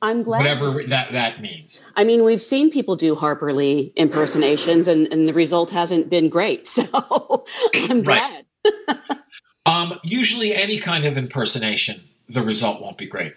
I'm 0.00 0.22
glad. 0.22 0.38
Whatever 0.38 0.82
that 0.84 1.12
that 1.12 1.40
means. 1.40 1.84
I 1.96 2.04
mean, 2.04 2.22
we've 2.22 2.42
seen 2.42 2.70
people 2.70 2.94
do 2.94 3.16
Harper 3.16 3.52
Lee 3.52 3.92
impersonations, 3.96 4.86
and, 4.86 5.12
and 5.12 5.28
the 5.28 5.34
result 5.34 5.70
hasn't 5.70 6.08
been 6.08 6.28
great. 6.28 6.68
So 6.78 7.44
I'm 7.74 8.02
glad. 8.02 8.44
um, 9.66 9.98
usually, 10.04 10.54
any 10.54 10.78
kind 10.78 11.04
of 11.04 11.16
impersonation, 11.16 12.02
the 12.28 12.42
result 12.42 12.80
won't 12.80 12.98
be 12.98 13.06
great. 13.06 13.34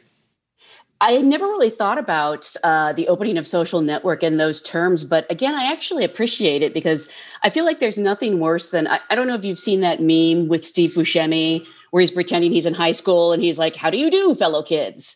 I 1.01 1.13
had 1.13 1.25
never 1.25 1.47
really 1.47 1.71
thought 1.71 1.97
about 1.97 2.53
uh, 2.63 2.93
the 2.93 3.07
opening 3.07 3.39
of 3.39 3.47
social 3.47 3.81
network 3.81 4.21
in 4.21 4.37
those 4.37 4.61
terms, 4.61 5.03
but 5.03 5.29
again, 5.31 5.55
I 5.55 5.65
actually 5.65 6.05
appreciate 6.05 6.61
it 6.61 6.75
because 6.75 7.09
I 7.43 7.49
feel 7.49 7.65
like 7.65 7.79
there's 7.79 7.97
nothing 7.97 8.39
worse 8.39 8.69
than 8.69 8.87
I, 8.87 8.99
I 9.09 9.15
don't 9.15 9.25
know 9.25 9.33
if 9.33 9.43
you've 9.43 9.57
seen 9.57 9.81
that 9.81 9.99
meme 9.99 10.47
with 10.47 10.63
Steve 10.63 10.91
Buscemi 10.91 11.65
where 11.89 12.01
he's 12.01 12.11
pretending 12.11 12.51
he's 12.51 12.67
in 12.67 12.75
high 12.75 12.91
school 12.91 13.33
and 13.33 13.41
he's 13.41 13.57
like, 13.57 13.75
"How 13.75 13.89
do 13.89 13.97
you 13.97 14.11
do, 14.11 14.35
fellow 14.35 14.61
kids?" 14.61 15.15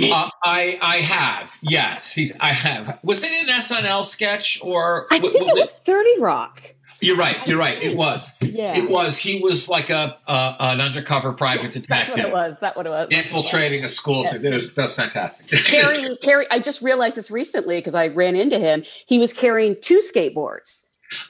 uh, 0.00 0.30
I 0.44 0.78
I 0.80 0.96
have 0.98 1.58
yes 1.60 2.14
he's 2.14 2.38
I 2.38 2.48
have 2.48 2.98
was 3.02 3.24
it 3.24 3.32
an 3.32 3.48
SNL 3.48 4.04
sketch 4.04 4.60
or 4.62 5.06
I 5.10 5.18
think 5.18 5.34
was 5.34 5.56
it 5.56 5.60
was 5.60 5.72
Thirty 5.72 6.20
Rock. 6.20 6.75
You're 7.00 7.16
right. 7.16 7.36
You're 7.46 7.58
right. 7.58 7.80
It 7.82 7.96
was. 7.96 8.38
Yeah. 8.40 8.76
It 8.76 8.88
was. 8.88 9.18
He 9.18 9.40
was 9.40 9.68
like 9.68 9.90
a 9.90 10.18
uh, 10.26 10.56
an 10.58 10.80
undercover 10.80 11.32
private 11.32 11.72
detective. 11.72 11.88
That's 11.88 12.16
what 12.16 12.26
it 12.26 12.32
was. 12.32 12.56
That 12.60 12.76
what 12.76 12.86
it 12.86 12.90
was. 12.90 13.08
Infiltrating 13.10 13.84
a 13.84 13.88
school. 13.88 14.22
Yes. 14.22 14.40
To, 14.40 14.54
was, 14.54 14.74
that's 14.74 14.94
fantastic. 14.94 15.50
carrying, 15.64 16.16
carry. 16.22 16.46
I 16.50 16.58
just 16.58 16.80
realized 16.82 17.16
this 17.16 17.30
recently 17.30 17.78
because 17.78 17.94
I 17.94 18.08
ran 18.08 18.34
into 18.34 18.58
him. 18.58 18.84
He 19.06 19.18
was 19.18 19.32
carrying 19.32 19.76
two 19.80 20.00
skateboards. 20.00 20.86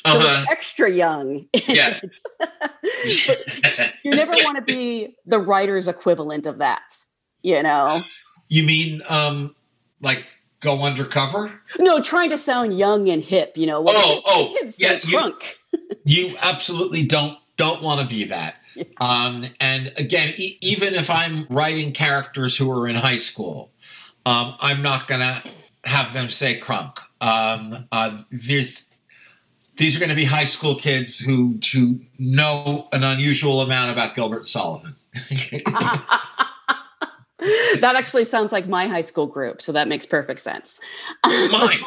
So 0.07 0.13
uh-huh. 0.13 0.47
extra 0.51 0.91
young. 0.91 1.49
Yes. 1.69 2.25
you 4.03 4.11
never 4.13 4.33
want 4.37 4.57
to 4.57 4.63
be 4.63 5.17
the 5.27 5.39
writer's 5.39 5.89
equivalent 5.89 6.47
of 6.47 6.59
that. 6.59 6.95
You 7.43 7.63
know. 7.63 8.01
You 8.49 8.63
mean 8.63 9.03
um 9.09 9.55
like 10.01 10.27
go 10.61 10.83
undercover? 10.83 11.61
No, 11.79 12.01
trying 12.01 12.31
to 12.31 12.39
sound 12.39 12.79
young 12.79 13.09
and 13.09 13.23
hip, 13.23 13.57
you 13.57 13.67
know. 13.67 13.85
Oh, 13.87 14.21
oh, 14.25 14.55
kids 14.59 14.81
yeah, 14.81 14.99
you, 15.03 15.19
crunk. 15.19 15.43
you 16.05 16.37
absolutely 16.43 17.07
don't 17.07 17.39
don't 17.57 17.83
want 17.83 18.01
to 18.01 18.07
be 18.07 18.25
that. 18.25 18.57
Um, 18.99 19.45
and 19.61 19.93
again, 19.97 20.35
e- 20.37 20.59
even 20.61 20.95
if 20.95 21.09
I'm 21.09 21.47
writing 21.49 21.93
characters 21.93 22.57
who 22.57 22.71
are 22.71 22.87
in 22.87 22.97
high 22.97 23.17
school, 23.17 23.71
um, 24.27 24.55
I'm 24.61 24.83
not 24.83 25.09
gonna 25.09 25.43
have 25.85 26.13
them 26.13 26.29
say 26.29 26.59
crunk. 26.59 26.99
Um, 27.21 27.89
uh, 27.91 28.19
this 28.31 28.91
these 29.77 29.97
are 29.97 30.01
going 30.01 30.11
to 30.11 30.17
be 30.17 30.25
high 30.25 30.45
school 30.45 30.75
kids 30.75 31.19
who 31.19 31.59
who 31.73 32.01
know 32.19 32.89
an 32.93 33.05
unusual 33.05 33.61
amount 33.61 33.93
about 33.93 34.15
Gilbert 34.15 34.49
Sullivan. 34.49 34.97
that 37.81 37.95
actually 37.97 38.25
sounds 38.25 38.53
like 38.53 38.67
my 38.67 38.87
high 38.87 39.03
school 39.03 39.27
group, 39.27 39.61
so 39.61 39.73
that 39.73 39.89
makes 39.89 40.07
perfect 40.07 40.41
sense. 40.41 40.81
Mine. 41.25 41.81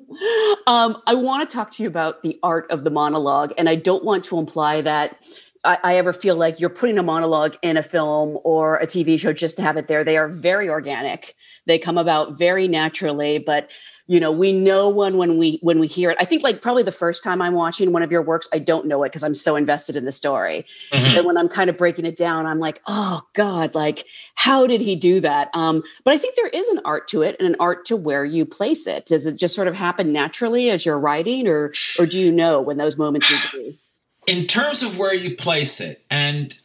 um, 0.66 1.00
I 1.06 1.14
want 1.14 1.48
to 1.48 1.54
talk 1.54 1.70
to 1.72 1.82
you 1.82 1.88
about 1.88 2.22
the 2.22 2.38
art 2.42 2.70
of 2.70 2.82
the 2.82 2.90
monologue, 2.90 3.52
and 3.56 3.68
I 3.68 3.76
don't 3.76 4.04
want 4.04 4.24
to 4.24 4.38
imply 4.38 4.80
that 4.80 5.22
I, 5.64 5.78
I, 5.82 5.96
ever 5.96 6.12
feel 6.12 6.36
like 6.36 6.58
you're 6.58 6.70
putting 6.70 6.98
a 6.98 7.02
monologue 7.02 7.56
in 7.62 7.76
a 7.76 7.82
film 7.82 8.38
or 8.42 8.76
a 8.76 8.86
TV 8.86 9.18
show 9.18 9.32
just 9.32 9.56
to 9.58 9.62
have 9.62 9.76
it 9.76 9.86
there. 9.86 10.04
They 10.04 10.16
are 10.16 10.28
very 10.28 10.68
organic. 10.68 11.34
They 11.66 11.78
come 11.78 11.98
about 11.98 12.38
very 12.38 12.68
naturally, 12.68 13.38
but 13.38 13.70
you 14.06 14.20
know 14.20 14.30
we 14.30 14.52
know 14.52 14.88
one 14.88 15.16
when 15.16 15.38
we 15.38 15.58
when 15.62 15.78
we 15.78 15.86
hear 15.86 16.10
it. 16.10 16.16
I 16.20 16.24
think 16.24 16.42
like 16.42 16.62
probably 16.62 16.82
the 16.82 16.92
first 16.92 17.24
time 17.24 17.42
i'm 17.42 17.54
watching 17.54 17.92
one 17.92 18.02
of 18.02 18.12
your 18.12 18.22
works 18.22 18.48
i 18.52 18.58
don't 18.58 18.86
know 18.86 19.02
it 19.02 19.10
because 19.10 19.22
i'm 19.22 19.34
so 19.34 19.56
invested 19.56 19.96
in 19.96 20.04
the 20.04 20.12
story. 20.12 20.64
Mm-hmm. 20.92 21.18
and 21.18 21.26
when 21.26 21.36
i'm 21.36 21.48
kind 21.48 21.70
of 21.70 21.76
breaking 21.76 22.04
it 22.04 22.16
down 22.16 22.46
i'm 22.46 22.58
like 22.58 22.80
oh 22.86 23.22
god 23.34 23.74
like 23.74 24.04
how 24.34 24.66
did 24.66 24.80
he 24.80 24.96
do 24.96 25.20
that? 25.20 25.50
Um, 25.54 25.82
but 26.04 26.14
i 26.14 26.18
think 26.18 26.36
there 26.36 26.48
is 26.48 26.68
an 26.68 26.80
art 26.84 27.08
to 27.08 27.22
it 27.22 27.36
and 27.38 27.48
an 27.48 27.56
art 27.58 27.84
to 27.86 27.96
where 27.96 28.24
you 28.24 28.46
place 28.46 28.86
it. 28.86 29.06
Does 29.06 29.26
it 29.26 29.36
just 29.36 29.54
sort 29.54 29.68
of 29.68 29.74
happen 29.74 30.12
naturally 30.12 30.70
as 30.70 30.86
you're 30.86 30.98
writing 30.98 31.48
or 31.48 31.72
or 31.98 32.06
do 32.06 32.18
you 32.18 32.32
know 32.32 32.60
when 32.60 32.76
those 32.76 32.96
moments 32.96 33.30
need 33.30 33.40
to 33.40 33.56
be? 33.58 33.78
In 34.26 34.46
terms 34.46 34.82
of 34.82 34.98
where 34.98 35.14
you 35.14 35.36
place 35.36 35.80
it 35.80 36.04
and 36.10 36.58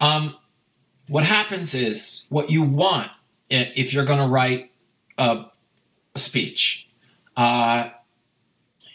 um, 0.00 0.36
what 1.08 1.24
happens 1.24 1.74
is 1.74 2.26
what 2.28 2.50
you 2.50 2.62
want 2.62 3.10
if 3.48 3.92
you're 3.92 4.04
going 4.04 4.18
to 4.18 4.28
write 4.28 4.72
a 5.18 5.44
speech. 6.14 6.88
Uh, 7.36 7.90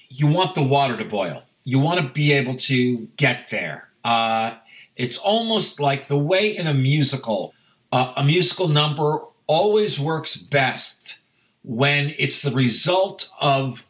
you 0.10 0.28
want 0.28 0.56
the 0.56 0.64
water 0.64 0.98
to 0.98 1.06
boil. 1.06 1.44
You 1.64 1.80
want 1.80 2.00
to 2.00 2.08
be 2.08 2.32
able 2.34 2.56
to 2.56 3.08
get 3.18 3.50
there. 3.50 3.92
Uh, 4.04 4.56
it's 4.96 5.18
almost 5.18 5.80
like 5.80 6.08
the 6.08 6.18
way 6.18 6.56
in 6.56 6.68
a 6.68 6.74
musical, 6.74 7.54
uh, 7.92 8.14
a 8.16 8.24
musical 8.24 8.68
number 8.68 9.22
always 9.48 10.00
works 10.00 10.36
best 10.36 11.20
when 11.64 12.14
it's 12.18 12.42
the 12.42 12.52
result 12.52 13.30
of 13.42 13.86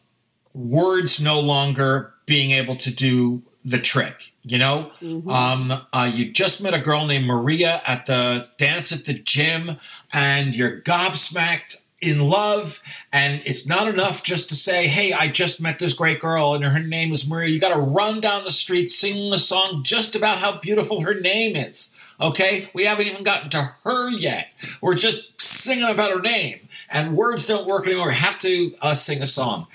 words 0.52 1.20
no 1.20 1.40
longer 1.40 2.14
being 2.26 2.50
able 2.50 2.76
to 2.76 2.94
do 2.94 3.42
the 3.64 3.78
trick. 3.78 4.32
You 4.42 4.58
know, 4.58 4.92
mm-hmm. 5.02 5.28
um, 5.28 5.82
uh, 5.92 6.10
you 6.12 6.32
just 6.32 6.62
met 6.62 6.72
a 6.72 6.78
girl 6.78 7.06
named 7.06 7.26
Maria 7.26 7.82
at 7.86 8.06
the 8.06 8.48
dance 8.56 8.92
at 8.92 9.04
the 9.04 9.12
gym, 9.12 9.72
and 10.10 10.54
you're 10.54 10.80
gobsmacked 10.80 11.82
in 12.00 12.20
love 12.20 12.80
and 13.12 13.42
it's 13.44 13.66
not 13.66 13.88
enough 13.88 14.22
just 14.22 14.48
to 14.48 14.54
say 14.54 14.86
hey 14.86 15.12
i 15.12 15.26
just 15.26 15.60
met 15.60 15.80
this 15.80 15.92
great 15.92 16.20
girl 16.20 16.54
and 16.54 16.64
her 16.64 16.78
name 16.78 17.10
is 17.10 17.28
maria 17.28 17.48
you 17.48 17.58
got 17.58 17.74
to 17.74 17.80
run 17.80 18.20
down 18.20 18.44
the 18.44 18.52
street 18.52 18.88
singing 18.88 19.34
a 19.34 19.38
song 19.38 19.82
just 19.82 20.14
about 20.14 20.38
how 20.38 20.56
beautiful 20.60 21.00
her 21.00 21.18
name 21.18 21.56
is 21.56 21.92
Okay, 22.20 22.68
we 22.74 22.84
haven't 22.84 23.06
even 23.06 23.22
gotten 23.22 23.48
to 23.50 23.74
her 23.84 24.10
yet. 24.10 24.52
We're 24.80 24.96
just 24.96 25.40
singing 25.40 25.88
about 25.88 26.10
her 26.10 26.20
name, 26.20 26.68
and 26.90 27.16
words 27.16 27.46
don't 27.46 27.68
work 27.68 27.86
anymore. 27.86 28.08
We 28.08 28.14
have 28.14 28.40
to 28.40 28.74
uh, 28.80 28.94
sing 28.94 29.22
a 29.22 29.26
song. 29.26 29.68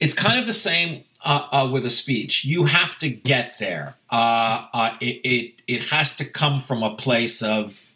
It's 0.00 0.14
kind 0.14 0.40
of 0.40 0.46
the 0.46 0.54
same 0.54 1.04
uh, 1.24 1.48
uh, 1.50 1.70
with 1.70 1.84
a 1.84 1.90
speech. 1.90 2.44
You 2.44 2.64
have 2.64 2.98
to 3.00 3.10
get 3.10 3.58
there. 3.58 3.96
Uh, 4.08 4.66
uh, 4.72 4.96
it, 5.00 5.20
it 5.24 5.54
it 5.66 5.84
has 5.90 6.16
to 6.16 6.24
come 6.24 6.58
from 6.58 6.82
a 6.82 6.94
place 6.94 7.42
of, 7.42 7.92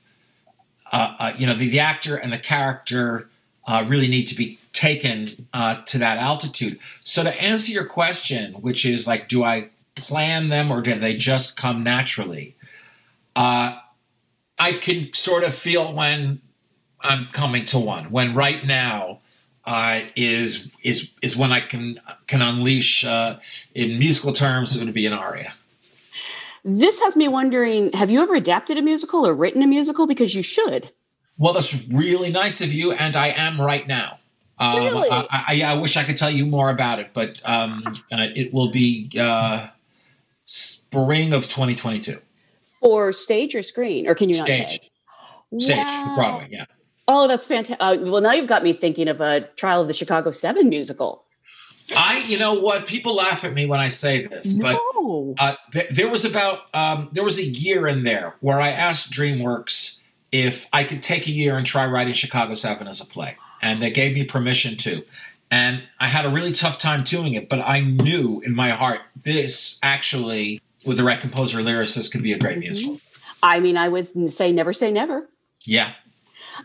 uh, 0.93 1.33
you 1.39 1.47
know, 1.47 1.55
the, 1.55 1.71
the 1.71 1.81
actor 1.81 2.17
and 2.17 2.31
the 2.31 2.39
character 2.39 3.31
uh, 3.67 3.85
really 3.87 4.09
need 4.09 4.27
to 4.27 4.35
be 4.35 4.59
taken 4.73 5.47
uh, 5.53 5.83
to 5.83 5.99
that 5.99 6.19
altitude. 6.19 6.79
So 7.05 7.23
to 7.23 7.43
answer 7.43 7.73
your 7.73 7.85
question, 7.85 8.55
which 8.55 8.85
is 8.85 9.07
like, 9.07 9.29
do 9.29 9.45
I 9.45 9.71
plan 9.95 10.49
them 10.49 10.71
or 10.71 10.81
do 10.81 10.95
they 10.95 11.17
just 11.17 11.57
come 11.57 11.83
naturally? 11.83 12.57
Uh, 13.37 13.79
I 14.59 14.73
can 14.73 15.13
sort 15.13 15.45
of 15.45 15.55
feel 15.55 15.93
when 15.93 16.41
I'm 17.01 17.27
coming 17.27 17.65
to 17.67 17.79
one. 17.79 18.11
When 18.11 18.35
right 18.35 18.65
now 18.65 19.21
uh, 19.65 20.03
is 20.17 20.71
is 20.83 21.11
is 21.23 21.37
when 21.37 21.53
I 21.53 21.61
can 21.61 22.01
can 22.27 22.43
unleash 22.43 23.05
uh, 23.05 23.39
in 23.75 23.99
musical 23.99 24.33
terms. 24.33 24.77
It 24.77 24.85
would 24.85 24.95
be 24.95 25.07
an 25.07 25.13
aria. 25.13 25.53
This 26.65 27.01
has 27.01 27.17
me 27.17 27.29
wondering: 27.29 27.93
Have 27.93 28.11
you 28.11 28.23
ever 28.23 28.35
adapted 28.35 28.77
a 28.77 28.83
musical 28.83 29.27
or 29.27 29.35
written 29.35 29.63
a 29.63 29.67
musical? 29.67 30.07
Because 30.07 30.35
you 30.35 30.43
should. 30.43 30.91
Well, 31.39 31.53
that's 31.53 31.87
really 31.89 32.31
nice 32.31 32.61
of 32.61 32.73
you, 32.73 32.93
and 32.93 33.17
I 33.17 33.29
am 33.29 33.61
right 33.61 33.87
now. 33.87 34.19
Um, 34.59 34.77
Really? 34.77 35.09
I, 35.11 35.27
I, 35.31 35.63
I 35.65 35.75
wish 35.81 35.97
I 35.97 36.05
could 36.05 36.17
tell 36.17 36.31
you 36.31 36.47
more 36.47 36.71
about 36.71 36.99
it, 37.01 37.11
but 37.13 37.41
um, 37.49 37.83
uh, 38.13 38.29
it 38.35 38.53
will 38.55 38.71
be 38.71 39.11
uh, 39.19 39.69
spring 40.45 41.33
of 41.33 41.45
2022. 41.45 42.19
For 42.81 43.13
stage 43.13 43.55
or 43.55 43.63
screen, 43.63 44.07
or 44.07 44.15
can 44.15 44.29
you 44.29 44.37
not 44.39 44.47
Stage. 44.47 44.69
say? 44.69 44.89
Stage, 45.59 45.77
Wow. 45.79 46.15
Broadway, 46.17 46.49
yeah. 46.51 46.65
Oh, 47.09 47.27
that's 47.29 47.45
fantastic. 47.47 47.77
Uh, 47.81 47.97
well, 48.01 48.21
now 48.23 48.33
you've 48.33 48.49
got 48.49 48.63
me 48.63 48.73
thinking 48.73 49.09
of 49.09 49.21
a 49.21 49.41
Trial 49.57 49.81
of 49.83 49.89
the 49.89 49.95
Chicago 49.95 50.31
Seven 50.31 50.69
musical. 50.69 51.25
I, 51.97 52.19
you 52.27 52.39
know 52.39 52.55
what? 52.55 52.87
People 52.87 53.17
laugh 53.17 53.45
at 53.45 53.53
me 53.53 53.67
when 53.67 53.81
I 53.81 53.89
say 53.89 54.27
this, 54.27 54.53
but 54.55 54.79
No. 54.95 55.35
uh, 55.39 55.57
th- 55.73 55.91
there 55.91 56.09
was 56.09 56.25
about 56.25 56.61
um, 56.75 57.09
there 57.13 57.25
was 57.25 57.39
a 57.39 57.45
year 57.45 57.87
in 57.89 58.05
there 58.05 58.37
where 58.41 58.61
I 58.61 58.71
asked 58.71 59.11
DreamWorks 59.13 59.99
if 60.33 60.69
I 60.73 60.85
could 60.85 61.03
take 61.03 61.27
a 61.27 61.31
year 61.31 61.57
and 61.57 61.67
try 61.67 61.87
writing 61.87 62.15
Chicago 62.15 62.55
Seven 62.55 62.89
as 62.89 63.01
a 63.01 63.07
play, 63.07 63.37
and 63.61 63.81
they 63.81 63.91
gave 63.91 64.15
me 64.15 64.25
permission 64.25 64.77
to. 64.79 65.05
And 65.51 65.83
I 66.01 66.07
had 66.07 66.25
a 66.25 66.31
really 66.31 66.53
tough 66.53 66.79
time 66.79 67.05
doing 67.05 67.35
it, 67.35 67.51
but 67.51 67.61
I 67.61 67.81
knew 67.81 68.41
in 68.41 68.55
my 68.55 68.71
heart 68.71 69.03
this 69.15 69.79
actually, 69.83 70.63
with 70.85 70.97
the 70.97 71.05
right 71.05 71.21
composer 71.21 71.59
lyricist, 71.59 72.11
could 72.11 72.23
be 72.23 72.33
a 72.33 72.39
great 72.39 72.53
mm-hmm. 72.53 72.61
musical. 72.61 73.01
I 73.43 73.61
mean, 73.61 73.77
I 73.77 73.89
would 73.89 74.07
say 74.31 74.51
never 74.51 74.73
say 74.73 74.91
never. 74.91 75.29
Yeah. 75.67 75.93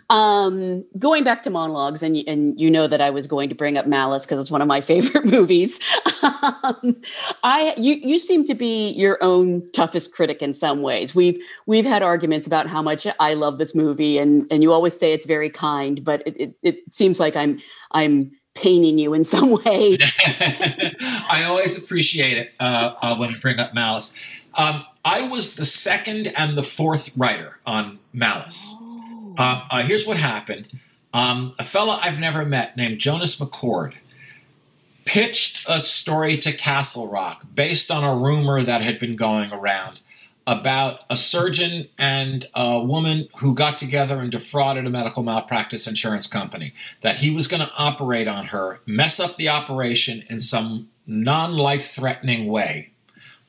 Um, 0.10 0.86
going 0.98 1.24
back 1.24 1.44
to 1.44 1.50
monologues, 1.50 2.04
and 2.04 2.18
and 2.28 2.60
you 2.60 2.72
know 2.72 2.88
that 2.88 3.02
I 3.02 3.10
was 3.10 3.28
going 3.28 3.50
to 3.50 3.56
bring 3.56 3.78
up 3.78 3.88
Malice 3.88 4.26
because 4.26 4.40
it's 4.40 4.52
one 4.52 4.62
of 4.62 4.68
my 4.68 4.82
favorite 4.92 5.26
movies. 5.26 5.80
um, 6.24 7.02
I 7.44 7.74
you 7.78 7.96
you 7.96 8.20
seem 8.20 8.46
to 8.46 8.56
be 8.56 8.90
your 8.90 9.18
own 9.22 9.70
toughest 9.74 10.14
critic 10.16 10.42
in 10.42 10.54
some 10.54 10.82
ways. 10.82 11.14
We've 11.14 11.42
we've 11.66 11.86
had 11.86 12.04
arguments 12.04 12.48
about 12.48 12.68
how 12.68 12.82
much 12.82 13.08
I 13.20 13.34
love 13.34 13.58
this 13.58 13.76
movie, 13.76 14.18
and 14.18 14.48
and 14.50 14.64
you 14.64 14.72
always 14.72 14.98
say 14.98 15.14
it's 15.14 15.26
very 15.26 15.50
kind, 15.50 16.04
but 16.04 16.24
it 16.26 16.36
it, 16.38 16.54
it 16.64 16.94
seems 16.94 17.20
like 17.20 17.36
I'm 17.36 17.60
I'm 17.92 18.32
paining 18.58 18.98
you 19.00 19.14
in 19.14 19.24
some 19.24 19.52
way. 19.66 19.98
I 20.02 21.44
always 21.48 21.82
appreciate 21.82 22.38
it 22.38 22.56
uh, 22.60 22.94
uh, 23.02 23.16
when 23.18 23.32
you 23.32 23.38
bring 23.38 23.60
up 23.60 23.74
Malice. 23.74 24.14
Um, 24.56 24.86
I 25.06 25.28
was 25.28 25.56
the 25.56 25.66
second 25.66 26.34
and 26.36 26.58
the 26.58 26.64
fourth 26.64 27.16
writer 27.16 27.60
on 27.66 28.00
Malice. 28.12 28.76
Uh, 29.38 29.68
uh, 29.70 29.82
here's 29.84 30.06
what 30.06 30.18
happened. 30.18 30.68
Um, 31.14 31.54
a 31.60 31.64
fella 31.64 32.00
I've 32.02 32.20
never 32.20 32.46
met 32.46 32.76
named 32.76 33.00
Jonas 33.00 33.40
McCord 33.40 33.94
pitched 35.06 35.66
a 35.70 35.80
story 35.80 36.38
to 36.38 36.52
Castle 36.52 37.08
Rock 37.08 37.46
based 37.56 37.90
on 37.90 38.04
a 38.04 38.14
rumor 38.14 38.62
that 38.62 38.82
had 38.82 39.00
been 39.00 39.16
going 39.16 39.54
around 39.54 40.02
about 40.46 41.02
a 41.10 41.16
surgeon 41.16 41.86
and 41.98 42.46
a 42.54 42.82
woman 42.82 43.30
who 43.40 43.54
got 43.54 43.78
together 43.78 44.20
and 44.20 44.32
defrauded 44.32 44.86
a 44.86 44.90
medical 44.90 45.24
malpractice 45.24 45.88
insurance 45.88 46.28
company. 46.28 46.74
That 47.02 47.18
he 47.18 47.30
was 47.30 47.48
going 47.48 47.62
to 47.62 47.72
operate 47.78 48.28
on 48.28 48.48
her, 48.48 48.82
mess 48.86 49.20
up 49.20 49.38
the 49.38 49.50
operation 49.50 50.24
in 50.30 50.42
some 50.42 50.90
non 51.06 51.54
life 51.56 51.90
threatening 51.90 52.48
way. 52.48 52.92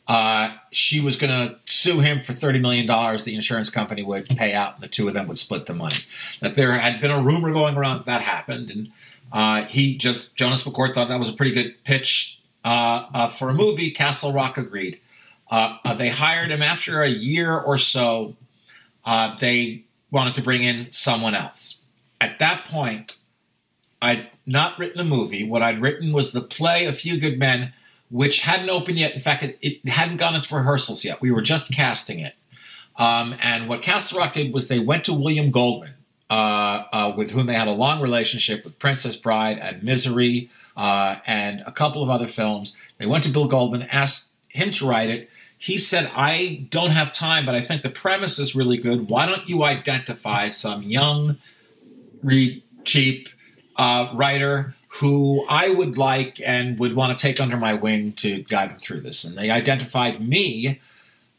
Uh, 0.08 0.54
she 0.72 1.00
was 1.00 1.16
going 1.16 1.30
to 1.30 1.56
sue 1.66 2.00
him 2.00 2.20
for 2.20 2.32
$30 2.32 2.62
million. 2.62 2.86
The 2.86 3.34
insurance 3.34 3.68
company 3.68 4.02
would 4.02 4.26
pay 4.26 4.54
out, 4.54 4.74
and 4.74 4.82
the 4.82 4.88
two 4.88 5.06
of 5.06 5.12
them 5.12 5.28
would 5.28 5.36
split 5.36 5.66
the 5.66 5.74
money. 5.74 5.96
That 6.40 6.56
there 6.56 6.72
had 6.72 7.00
been 7.00 7.10
a 7.10 7.20
rumor 7.20 7.52
going 7.52 7.76
around 7.76 7.98
that, 7.98 8.06
that 8.06 8.20
happened, 8.22 8.70
and 8.70 8.90
uh, 9.32 9.66
he 9.66 9.96
just 9.96 10.34
Jonas 10.34 10.64
McCord 10.64 10.94
thought 10.94 11.08
that 11.08 11.18
was 11.18 11.28
a 11.28 11.34
pretty 11.34 11.52
good 11.52 11.84
pitch 11.84 12.40
uh, 12.64 13.06
uh, 13.12 13.28
for 13.28 13.50
a 13.50 13.54
movie. 13.54 13.90
Castle 13.90 14.32
Rock 14.32 14.56
agreed. 14.56 15.00
Uh, 15.50 15.76
uh, 15.84 15.94
they 15.94 16.08
hired 16.08 16.50
him 16.50 16.62
after 16.62 17.02
a 17.02 17.08
year 17.08 17.56
or 17.56 17.78
so. 17.78 18.36
They 19.40 19.84
wanted 20.10 20.34
to 20.34 20.42
bring 20.42 20.62
in 20.62 20.90
someone 20.90 21.34
else. 21.34 21.84
At 22.20 22.38
that 22.38 22.64
point, 22.64 23.16
I'd 24.00 24.28
not 24.46 24.78
written 24.78 25.00
a 25.00 25.04
movie. 25.04 25.48
What 25.48 25.62
I'd 25.62 25.80
written 25.80 26.12
was 26.12 26.32
the 26.32 26.40
play 26.40 26.86
A 26.86 26.92
Few 26.92 27.20
Good 27.20 27.38
Men, 27.38 27.72
which 28.10 28.42
hadn't 28.42 28.70
opened 28.70 28.98
yet. 28.98 29.14
In 29.14 29.20
fact, 29.20 29.42
it, 29.42 29.58
it 29.60 29.88
hadn't 29.88 30.16
gone 30.16 30.34
into 30.34 30.54
rehearsals 30.54 31.04
yet. 31.04 31.20
We 31.20 31.30
were 31.30 31.42
just 31.42 31.70
casting 31.70 32.18
it. 32.18 32.34
Um, 32.96 33.36
and 33.40 33.68
what 33.68 33.82
Castle 33.82 34.18
Rock 34.18 34.32
did 34.32 34.52
was 34.52 34.68
they 34.68 34.80
went 34.80 35.04
to 35.04 35.12
William 35.12 35.50
Goldman, 35.50 35.94
uh, 36.30 36.84
uh, 36.92 37.12
with 37.16 37.30
whom 37.30 37.46
they 37.46 37.54
had 37.54 37.68
a 37.68 37.72
long 37.72 38.00
relationship 38.00 38.64
with 38.64 38.78
Princess 38.78 39.16
Bride 39.16 39.58
and 39.58 39.82
Misery 39.82 40.50
uh, 40.76 41.16
and 41.26 41.62
a 41.66 41.72
couple 41.72 42.02
of 42.02 42.10
other 42.10 42.26
films. 42.26 42.76
They 42.98 43.06
went 43.06 43.24
to 43.24 43.30
Bill 43.30 43.46
Goldman, 43.46 43.82
asked 43.82 44.34
him 44.48 44.72
to 44.72 44.88
write 44.88 45.10
it. 45.10 45.30
He 45.56 45.76
said, 45.76 46.10
I 46.14 46.66
don't 46.70 46.90
have 46.90 47.12
time, 47.12 47.44
but 47.44 47.54
I 47.54 47.60
think 47.60 47.82
the 47.82 47.90
premise 47.90 48.38
is 48.38 48.54
really 48.54 48.78
good. 48.78 49.08
Why 49.08 49.26
don't 49.26 49.48
you 49.48 49.64
identify 49.64 50.48
some 50.48 50.82
young, 50.82 51.38
read 52.22 52.62
cheap 52.84 53.28
uh, 53.76 54.10
writer 54.14 54.74
who 54.88 55.44
I 55.48 55.70
would 55.70 55.98
like 55.98 56.40
and 56.44 56.78
would 56.78 56.94
want 56.94 57.16
to 57.16 57.22
take 57.22 57.40
under 57.40 57.56
my 57.56 57.74
wing 57.74 58.12
to 58.12 58.42
guide 58.42 58.70
them 58.70 58.78
through 58.78 59.00
this? 59.00 59.24
And 59.24 59.36
they 59.36 59.50
identified 59.50 60.26
me, 60.26 60.80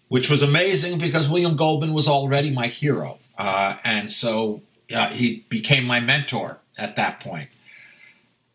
which 0.08 0.30
was 0.30 0.42
amazing 0.42 1.00
because 1.00 1.30
William 1.30 1.56
Goldman 1.56 1.94
was 1.94 2.08
already 2.08 2.52
my 2.52 2.68
hero. 2.68 3.20
Uh, 3.38 3.78
and 3.84 4.10
so 4.10 4.62
uh, 4.94 5.12
he 5.12 5.46
became 5.50 5.86
my 5.86 6.00
mentor 6.00 6.60
at 6.78 6.96
that 6.96 7.20
point. 7.20 7.50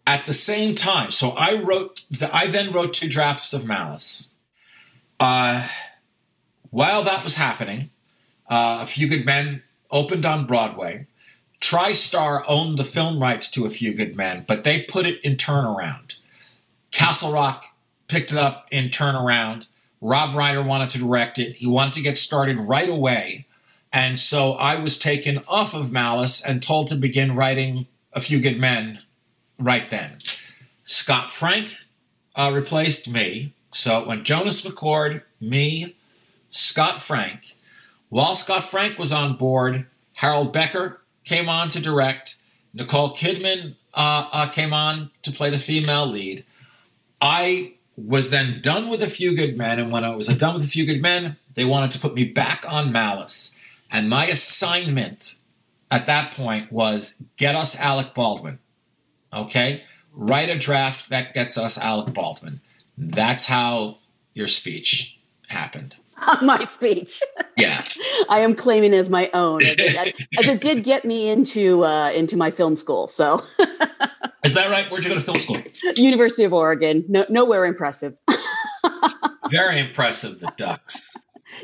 At 0.07 0.27
the 0.27 0.35
same 0.35 0.75
time, 0.75 1.11
so 1.11 1.31
I 1.31 1.55
wrote, 1.55 2.05
the, 2.11 2.35
I 2.35 2.47
then 2.47 2.73
wrote 2.73 2.93
two 2.93 3.09
drafts 3.09 3.55
of 3.55 3.65
Malice. 3.65 4.33
Uh, 5.19 5.67
while 6.71 7.03
that 7.05 7.25
was 7.25 7.37
happening, 7.37 7.91
uh, 8.49 8.81
A 8.83 8.87
Few 8.87 9.09
Good 9.09 9.25
Men 9.25 9.63
opened 9.91 10.27
on 10.27 10.47
Broadway. 10.47 11.07
TriStar 11.65 12.45
owned 12.47 12.77
the 12.77 12.85
film 12.85 13.23
rights 13.23 13.51
to 13.53 13.65
A 13.65 13.71
Few 13.71 13.95
Good 13.95 14.15
Men, 14.15 14.45
but 14.47 14.65
they 14.65 14.83
put 14.83 15.07
it 15.07 15.19
in 15.25 15.37
turnaround. 15.37 16.17
Castle 16.91 17.33
Rock 17.33 17.65
picked 18.07 18.33
it 18.33 18.37
up 18.37 18.69
in 18.71 18.91
turnaround. 18.91 19.67
Rob 19.99 20.35
Reiner 20.35 20.65
wanted 20.65 20.91
to 20.91 20.99
direct 20.99 21.39
it. 21.39 21.57
He 21.57 21.67
wanted 21.67 21.95
to 21.95 22.03
get 22.03 22.19
started 22.19 22.59
right 22.59 22.91
away. 22.91 23.47
And 23.95 24.19
so 24.19 24.53
I 24.53 24.79
was 24.79 24.99
taken 24.99 25.41
off 25.49 25.73
of 25.73 25.91
Malice 25.91 26.45
and 26.45 26.63
told 26.63 26.89
to 26.89 26.97
begin 26.97 27.35
writing 27.35 27.87
A 28.13 28.21
Few 28.21 28.41
Good 28.41 28.61
Men 28.61 28.99
right 29.59 29.89
then. 29.89 30.19
Scott 30.85 31.31
Frank 31.31 31.79
uh, 32.37 32.53
replaced 32.55 33.09
me. 33.09 33.55
So 33.73 34.07
went 34.07 34.25
Jonas 34.25 34.61
McCord, 34.61 35.23
me, 35.41 35.97
Scott 36.51 37.01
Frank. 37.01 37.57
While 38.11 38.35
Scott 38.35 38.65
Frank 38.65 38.99
was 38.99 39.13
on 39.13 39.39
board, 39.39 39.87
Harold 40.13 40.53
Becker 40.53 41.01
came 41.25 41.49
on 41.49 41.69
to 41.71 41.81
direct. 41.81 42.37
Nicole 42.73 43.15
Kidman 43.15 43.77
uh, 43.95 44.29
uh, 44.33 44.49
came 44.49 44.73
on 44.73 45.11
to 45.23 45.33
play 45.33 45.51
the 45.51 45.59
female 45.59 46.07
lead. 46.07 46.45
I 47.21 47.75
was 47.97 48.31
then 48.31 48.61
done 48.61 48.89
with 48.89 49.03
A 49.03 49.07
Few 49.07 49.37
Good 49.37 49.57
Men, 49.57 49.79
and 49.79 49.93
when 49.93 50.05
I 50.05 50.15
was 50.15 50.29
done 50.29 50.55
with 50.55 50.65
A 50.65 50.69
Few 50.69 50.85
Good 50.85 51.01
Men, 51.01 51.37
they 51.55 51.65
wanted 51.65 51.93
to 51.93 51.99
put 51.99 52.15
me 52.15 52.25
back 52.25 52.65
on 52.71 52.93
Malice. 52.93 53.57
And 53.91 54.11
my 54.11 54.27
assignment 54.27 55.37
at 55.91 56.07
that 56.07 56.33
point 56.33 56.73
was 56.73 57.23
get 57.37 57.55
us 57.55 57.79
Alec 57.79 58.13
Baldwin. 58.15 58.59
Okay? 59.33 59.85
Write 60.13 60.49
a 60.49 60.59
draft 60.59 61.09
that 61.11 61.33
gets 61.33 61.57
us 61.57 61.79
Alec 61.79 62.13
Baldwin. 62.13 62.61
That's 62.99 63.47
how 63.47 63.99
your 64.33 64.49
speech 64.49 65.19
happened. 65.49 65.97
my 66.43 66.65
speech. 66.65 67.23
Yeah. 67.57 67.85
I 68.29 68.41
am 68.41 68.55
claiming 68.55 68.95
as 68.95 69.11
my 69.11 69.31
own, 69.35 69.63
as 69.63 69.75
it, 69.79 70.27
as 70.39 70.49
it 70.49 70.61
did 70.61 70.85
get 70.85 71.05
me 71.05 71.29
into 71.29 71.85
uh, 71.85 72.11
into 72.15 72.37
my 72.37 72.51
film 72.51 72.77
school. 72.77 73.09
So, 73.09 73.43
Is 74.45 74.55
that 74.55 74.71
right? 74.71 74.91
Where'd 74.91 75.05
you 75.05 75.11
go 75.11 75.17
to 75.17 75.21
film 75.21 75.39
school? 75.39 75.59
University 75.97 76.45
of 76.45 76.53
Oregon, 76.53 77.05
no, 77.09 77.25
nowhere 77.29 77.65
impressive. 77.65 78.17
Very 79.51 79.79
impressive, 79.79 80.41
the 80.41 80.53
Ducks. 80.57 81.01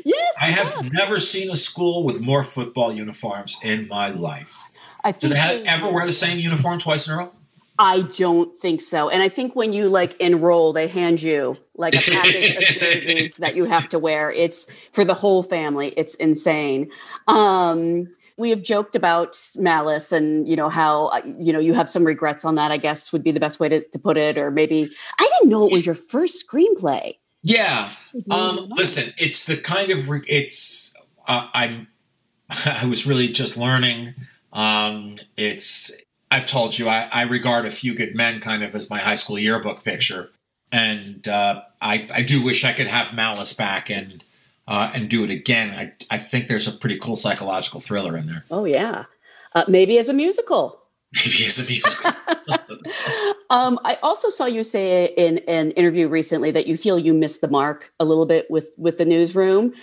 Yes. 0.05 0.35
I 0.39 0.51
have 0.51 0.91
never 0.93 1.19
seen 1.19 1.49
a 1.51 1.55
school 1.55 2.03
with 2.03 2.21
more 2.21 2.43
football 2.43 2.93
uniforms 2.93 3.57
in 3.63 3.87
my 3.87 4.09
life. 4.09 4.57
I 5.03 5.11
Do 5.11 5.29
think 5.29 5.33
they 5.33 5.39
they- 5.63 5.67
ever 5.67 5.91
wear 5.91 6.05
the 6.05 6.13
same 6.13 6.39
uniform 6.39 6.79
twice 6.79 7.07
in 7.07 7.13
a 7.15 7.17
row? 7.17 7.33
I 7.81 8.01
don't 8.01 8.53
think 8.53 8.79
so. 8.79 9.09
And 9.09 9.23
I 9.23 9.27
think 9.27 9.55
when 9.55 9.73
you 9.73 9.89
like 9.89 10.13
enroll, 10.21 10.71
they 10.71 10.87
hand 10.87 11.19
you 11.19 11.57
like 11.75 11.95
a 11.95 11.97
package 12.11 12.55
of 12.55 12.63
jerseys 12.75 13.37
that 13.37 13.55
you 13.55 13.65
have 13.65 13.89
to 13.89 13.97
wear. 13.97 14.31
It's 14.31 14.71
for 14.91 15.03
the 15.03 15.15
whole 15.15 15.41
family. 15.41 15.91
It's 15.97 16.13
insane. 16.13 16.91
Um, 17.27 18.07
we 18.37 18.51
have 18.51 18.61
joked 18.61 18.95
about 18.95 19.35
Malice 19.57 20.11
and 20.11 20.47
you 20.47 20.55
know 20.55 20.69
how 20.69 21.07
uh, 21.07 21.21
you 21.39 21.51
know 21.51 21.59
you 21.59 21.73
have 21.73 21.89
some 21.89 22.03
regrets 22.03 22.45
on 22.45 22.53
that. 22.53 22.71
I 22.71 22.77
guess 22.77 23.11
would 23.11 23.23
be 23.23 23.31
the 23.31 23.39
best 23.39 23.59
way 23.59 23.67
to, 23.69 23.81
to 23.81 23.97
put 23.97 24.15
it. 24.15 24.37
Or 24.37 24.51
maybe 24.51 24.91
I 25.17 25.31
didn't 25.39 25.49
know 25.49 25.65
it 25.65 25.71
was 25.71 25.83
your 25.83 25.95
first 25.95 26.47
screenplay. 26.47 27.15
Yeah. 27.41 27.89
Um, 28.29 28.69
listen, 28.69 29.11
it's 29.17 29.45
the 29.45 29.57
kind 29.57 29.89
of 29.89 30.07
re- 30.07 30.21
it's 30.27 30.93
uh, 31.27 31.49
I'm 31.55 31.87
I 32.49 32.85
was 32.85 33.07
really 33.07 33.29
just 33.29 33.57
learning. 33.57 34.13
Um, 34.53 35.15
it's 35.35 35.91
I've 36.31 36.47
told 36.47 36.79
you 36.79 36.87
I, 36.87 37.09
I 37.11 37.23
regard 37.23 37.65
a 37.65 37.71
few 37.71 37.93
good 37.93 38.15
men 38.15 38.39
kind 38.39 38.63
of 38.63 38.73
as 38.73 38.89
my 38.89 38.99
high 38.99 39.15
school 39.15 39.37
yearbook 39.37 39.83
picture, 39.83 40.31
and 40.71 41.27
uh, 41.27 41.63
I 41.81 42.07
I 42.13 42.21
do 42.23 42.41
wish 42.41 42.63
I 42.63 42.73
could 42.73 42.87
have 42.87 43.13
Malice 43.13 43.53
back 43.53 43.91
and 43.91 44.23
uh, 44.67 44.91
and 44.95 45.09
do 45.09 45.23
it 45.25 45.29
again. 45.29 45.75
I 45.75 45.93
I 46.09 46.17
think 46.17 46.47
there's 46.47 46.67
a 46.67 46.71
pretty 46.71 46.97
cool 46.97 47.17
psychological 47.17 47.81
thriller 47.81 48.17
in 48.17 48.27
there. 48.27 48.45
Oh 48.49 48.65
yeah, 48.65 49.05
uh, 49.53 49.65
maybe 49.67 49.97
as 49.97 50.09
a 50.09 50.13
musical. 50.13 50.79
Maybe 51.13 51.45
as 51.45 51.59
a 51.59 51.69
musical. 51.69 52.11
Um, 53.51 53.79
I 53.83 53.95
also 54.01 54.29
saw 54.29 54.45
you 54.45 54.63
say 54.63 55.13
in 55.17 55.39
an 55.39 55.71
interview 55.71 56.07
recently 56.07 56.51
that 56.51 56.67
you 56.67 56.77
feel 56.77 56.97
you 56.97 57.13
missed 57.13 57.41
the 57.41 57.49
mark 57.49 57.91
a 57.99 58.05
little 58.05 58.25
bit 58.25 58.49
with 58.49 58.69
with 58.77 58.97
the 58.97 59.03
newsroom. 59.03 59.73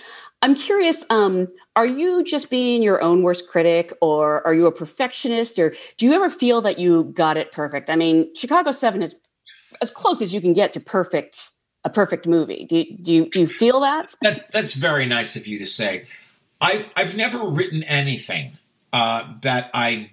I'm 0.41 0.55
curious. 0.55 1.05
Um, 1.09 1.49
are 1.75 1.85
you 1.85 2.23
just 2.23 2.49
being 2.49 2.81
your 2.81 3.01
own 3.01 3.23
worst 3.23 3.49
critic, 3.49 3.93
or 4.01 4.45
are 4.45 4.53
you 4.53 4.67
a 4.67 4.71
perfectionist, 4.71 5.59
or 5.59 5.73
do 5.97 6.05
you 6.05 6.13
ever 6.13 6.29
feel 6.29 6.61
that 6.61 6.79
you 6.79 7.05
got 7.15 7.37
it 7.37 7.51
perfect? 7.51 7.89
I 7.89 7.95
mean, 7.95 8.33
Chicago 8.35 8.71
Seven 8.71 9.01
is 9.01 9.15
as 9.81 9.91
close 9.91 10.21
as 10.21 10.33
you 10.33 10.41
can 10.41 10.53
get 10.53 10.73
to 10.73 10.79
perfect 10.79 11.51
a 11.85 11.89
perfect 11.89 12.27
movie. 12.27 12.65
Do 12.65 12.77
you, 12.77 12.97
do 12.97 13.13
you, 13.13 13.29
do 13.29 13.39
you 13.41 13.47
feel 13.47 13.79
that? 13.81 14.15
that 14.21 14.51
that's 14.51 14.73
very 14.73 15.05
nice 15.05 15.35
of 15.35 15.47
you 15.47 15.59
to 15.59 15.65
say. 15.65 16.05
I 16.61 16.89
I've 16.95 17.15
never 17.15 17.47
written 17.47 17.83
anything 17.83 18.57
uh, 18.91 19.33
that 19.41 19.69
I 19.73 20.11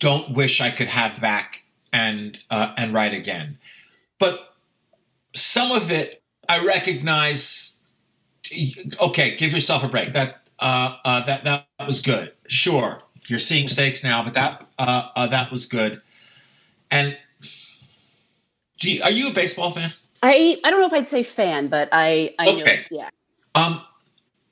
don't 0.00 0.34
wish 0.34 0.60
I 0.60 0.70
could 0.70 0.88
have 0.88 1.20
back 1.20 1.64
and 1.92 2.38
uh, 2.50 2.74
and 2.76 2.92
write 2.92 3.14
again. 3.14 3.58
But 4.18 4.54
some 5.34 5.72
of 5.72 5.90
it 5.90 6.22
I 6.48 6.64
recognize. 6.64 7.78
Okay, 9.00 9.36
give 9.36 9.52
yourself 9.52 9.84
a 9.84 9.88
break. 9.88 10.12
That 10.12 10.42
uh, 10.58 10.96
uh, 11.04 11.24
that 11.24 11.44
that 11.44 11.66
was 11.86 12.02
good. 12.02 12.32
Sure, 12.46 13.02
you're 13.28 13.38
seeing 13.38 13.64
mistakes 13.64 14.04
now, 14.04 14.22
but 14.22 14.34
that 14.34 14.66
uh, 14.78 15.08
uh, 15.16 15.26
that 15.28 15.50
was 15.50 15.66
good. 15.66 16.00
And 16.90 17.16
you, 18.80 19.02
are 19.02 19.10
you 19.10 19.28
a 19.28 19.32
baseball 19.32 19.70
fan? 19.70 19.92
I 20.22 20.58
I 20.64 20.70
don't 20.70 20.80
know 20.80 20.86
if 20.86 20.92
I'd 20.92 21.06
say 21.06 21.22
fan, 21.22 21.68
but 21.68 21.88
I 21.92 22.34
I 22.38 22.44
know. 22.44 22.60
Okay. 22.60 22.86
Yeah. 22.90 23.08
Um, 23.54 23.82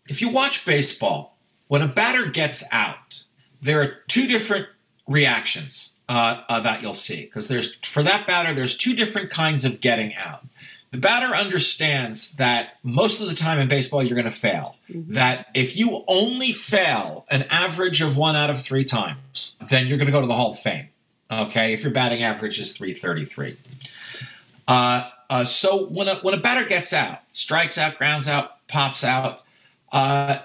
if 0.09 0.20
you 0.20 0.28
watch 0.28 0.64
baseball, 0.64 1.38
when 1.68 1.82
a 1.82 1.88
batter 1.88 2.26
gets 2.26 2.64
out, 2.72 3.24
there 3.61 3.80
are 3.80 3.98
two 4.09 4.26
different 4.26 4.66
reactions 5.07 5.96
uh, 6.09 6.42
uh, 6.48 6.61
that 6.61 6.82
you'll 6.82 6.94
see 6.94 7.24
because 7.24 7.48
there's 7.48 7.74
for 7.76 8.03
that 8.03 8.26
batter 8.26 8.53
there's 8.55 8.76
two 8.76 8.94
different 8.94 9.30
kinds 9.30 9.64
of 9.64 9.80
getting 9.80 10.14
out. 10.16 10.44
The 10.93 10.99
batter 10.99 11.34
understands 11.34 12.36
that 12.36 12.78
most 12.82 13.20
of 13.20 13.28
the 13.28 13.36
time 13.36 13.61
in 13.61 13.68
baseball 13.68 14.03
you're 14.03 14.16
going 14.16 14.24
to 14.24 14.30
fail. 14.30 14.76
That 14.88 15.47
if 15.55 15.76
you 15.76 16.05
only 16.09 16.51
fail 16.53 17.26
an 17.30 17.45
average 17.45 18.01
of 18.01 18.16
one 18.16 18.34
out 18.34 18.51
of 18.51 18.61
three 18.61 18.84
times, 18.84 19.55
then 19.70 19.86
you're 19.86 19.99
going 19.99 20.07
to 20.07 20.12
go 20.12 20.20
to 20.20 20.26
the 20.26 20.34
Hall 20.34 20.51
of 20.51 20.59
Fame. 20.59 20.88
Okay, 21.30 21.72
if 21.72 21.84
your 21.84 21.93
batting 21.93 22.24
average 22.24 22.59
is 22.59 22.76
333. 22.76 23.57
Uh, 24.66 25.09
uh, 25.28 25.45
so 25.45 25.86
when 25.86 26.09
a, 26.09 26.16
when 26.16 26.34
a 26.34 26.38
batter 26.38 26.68
gets 26.68 26.93
out, 26.93 27.20
strikes 27.30 27.78
out, 27.78 27.97
grounds 27.97 28.28
out, 28.28 28.66
pops 28.66 29.05
out, 29.05 29.45
uh, 29.93 30.38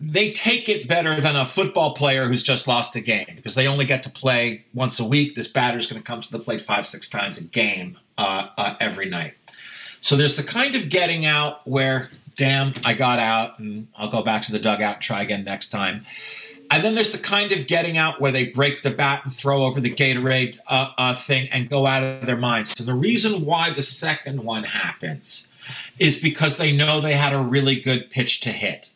they 0.00 0.32
take 0.32 0.68
it 0.68 0.88
better 0.88 1.20
than 1.20 1.36
a 1.36 1.44
football 1.44 1.94
player 1.94 2.26
who's 2.26 2.42
just 2.42 2.66
lost 2.66 2.96
a 2.96 3.00
game 3.00 3.26
because 3.36 3.54
they 3.54 3.68
only 3.68 3.84
get 3.84 4.02
to 4.02 4.10
play 4.10 4.64
once 4.72 4.98
a 4.98 5.04
week. 5.04 5.36
This 5.36 5.46
batter's 5.46 5.86
going 5.86 6.02
to 6.02 6.06
come 6.06 6.20
to 6.22 6.32
the 6.32 6.38
plate 6.38 6.60
five, 6.62 6.86
six 6.86 7.08
times 7.08 7.38
a 7.38 7.44
game 7.44 7.98
uh, 8.16 8.48
uh, 8.56 8.76
every 8.80 9.08
night. 9.08 9.34
So 10.00 10.16
there's 10.16 10.36
the 10.36 10.42
kind 10.42 10.74
of 10.74 10.88
getting 10.88 11.26
out 11.26 11.66
where, 11.66 12.10
damn, 12.36 12.72
I 12.84 12.94
got 12.94 13.18
out 13.18 13.58
and 13.58 13.88
I'll 13.96 14.10
go 14.10 14.22
back 14.22 14.42
to 14.42 14.52
the 14.52 14.58
dugout 14.58 14.94
and 14.94 15.02
try 15.02 15.22
again 15.22 15.44
next 15.44 15.70
time. 15.70 16.04
And 16.70 16.84
then 16.84 16.94
there's 16.94 17.10
the 17.10 17.18
kind 17.18 17.50
of 17.50 17.66
getting 17.66 17.98
out 17.98 18.20
where 18.20 18.30
they 18.30 18.46
break 18.46 18.82
the 18.82 18.92
bat 18.92 19.22
and 19.24 19.32
throw 19.32 19.64
over 19.64 19.80
the 19.80 19.92
Gatorade 19.92 20.58
uh, 20.68 20.92
uh, 20.96 21.14
thing 21.14 21.48
and 21.50 21.68
go 21.68 21.84
out 21.86 22.04
of 22.04 22.26
their 22.26 22.36
minds. 22.36 22.70
So 22.70 22.84
the 22.84 22.94
reason 22.94 23.44
why 23.44 23.70
the 23.70 23.82
second 23.82 24.44
one 24.44 24.62
happens 24.62 25.50
is 25.98 26.20
because 26.20 26.58
they 26.58 26.74
know 26.74 27.00
they 27.00 27.14
had 27.14 27.32
a 27.32 27.40
really 27.40 27.80
good 27.80 28.08
pitch 28.08 28.40
to 28.42 28.50
hit. 28.50 28.92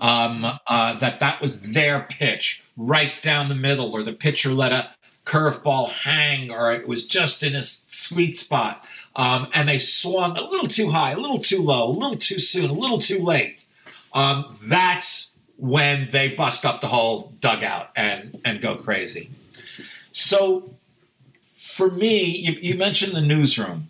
Um, 0.00 0.44
uh, 0.66 0.98
that 0.98 1.18
that 1.18 1.40
was 1.40 1.72
their 1.72 2.02
pitch 2.02 2.62
right 2.76 3.20
down 3.22 3.48
the 3.48 3.56
middle, 3.56 3.92
or 3.92 4.02
the 4.04 4.12
pitcher 4.12 4.50
let 4.50 4.72
a 4.72 4.90
curveball 5.24 5.90
hang, 5.90 6.52
or 6.52 6.72
it 6.72 6.86
was 6.86 7.06
just 7.06 7.42
in 7.42 7.54
a 7.56 7.62
sweet 7.62 8.36
spot, 8.36 8.86
um, 9.18 9.48
and 9.52 9.68
they 9.68 9.80
swung 9.80 10.38
a 10.38 10.42
little 10.42 10.68
too 10.68 10.90
high, 10.90 11.10
a 11.10 11.18
little 11.18 11.40
too 11.40 11.60
low, 11.60 11.88
a 11.88 11.90
little 11.90 12.16
too 12.16 12.38
soon, 12.38 12.70
a 12.70 12.72
little 12.72 12.98
too 12.98 13.20
late. 13.20 13.66
Um, 14.14 14.54
that's 14.62 15.34
when 15.56 16.08
they 16.12 16.32
bust 16.34 16.64
up 16.64 16.80
the 16.80 16.86
whole 16.86 17.32
dugout 17.40 17.90
and 17.96 18.40
and 18.44 18.60
go 18.60 18.76
crazy. 18.76 19.30
So, 20.12 20.70
for 21.42 21.90
me, 21.90 22.24
you, 22.24 22.52
you 22.60 22.78
mentioned 22.78 23.14
the 23.14 23.20
newsroom. 23.20 23.88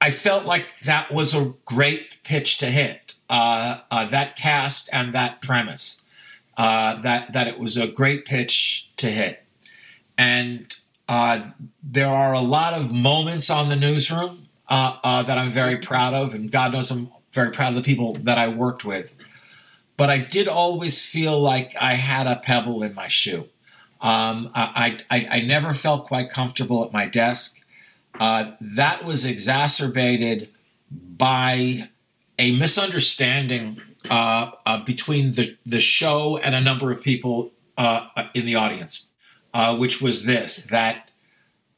I 0.00 0.10
felt 0.10 0.46
like 0.46 0.78
that 0.80 1.12
was 1.12 1.34
a 1.34 1.54
great 1.64 2.22
pitch 2.22 2.58
to 2.58 2.66
hit. 2.66 3.16
Uh, 3.28 3.80
uh, 3.90 4.06
that 4.06 4.36
cast 4.36 4.88
and 4.92 5.12
that 5.12 5.42
premise, 5.42 6.04
uh, 6.56 7.00
that 7.02 7.32
that 7.32 7.48
it 7.48 7.58
was 7.58 7.76
a 7.76 7.88
great 7.88 8.24
pitch 8.24 8.88
to 8.98 9.08
hit, 9.08 9.42
and 10.16 10.76
uh, 11.12 11.50
there 11.82 12.08
are 12.08 12.32
a 12.32 12.40
lot 12.40 12.72
of 12.72 12.90
moments 12.90 13.50
on 13.50 13.68
the 13.68 13.76
newsroom 13.76 14.48
uh, 14.70 14.96
uh, 15.04 15.22
that 15.22 15.36
I'm 15.36 15.50
very 15.50 15.76
proud 15.76 16.14
of, 16.14 16.32
and 16.32 16.50
God 16.50 16.72
knows 16.72 16.90
I'm 16.90 17.10
very 17.32 17.50
proud 17.50 17.68
of 17.68 17.74
the 17.74 17.82
people 17.82 18.14
that 18.14 18.38
I 18.38 18.48
worked 18.48 18.82
with. 18.82 19.12
But 19.98 20.08
I 20.08 20.16
did 20.16 20.48
always 20.48 21.04
feel 21.04 21.38
like 21.38 21.74
I 21.78 21.94
had 21.96 22.26
a 22.26 22.36
pebble 22.36 22.82
in 22.82 22.94
my 22.94 23.08
shoe. 23.08 23.50
Um, 24.00 24.50
I, 24.54 25.00
I 25.10 25.26
I 25.30 25.40
never 25.42 25.74
felt 25.74 26.06
quite 26.06 26.30
comfortable 26.30 26.82
at 26.82 26.94
my 26.94 27.06
desk. 27.06 27.60
Uh, 28.18 28.52
that 28.58 29.04
was 29.04 29.26
exacerbated 29.26 30.48
by 30.90 31.90
a 32.38 32.56
misunderstanding 32.56 33.82
uh, 34.08 34.52
uh, 34.64 34.82
between 34.82 35.32
the, 35.32 35.58
the 35.66 35.80
show 35.80 36.38
and 36.38 36.54
a 36.54 36.60
number 36.60 36.90
of 36.90 37.02
people 37.02 37.52
in 38.34 38.46
the 38.46 38.54
audience, 38.54 39.10
uh, 39.54 39.76
which 39.76 40.00
was 40.00 40.24
this 40.24 40.64
that 40.66 41.10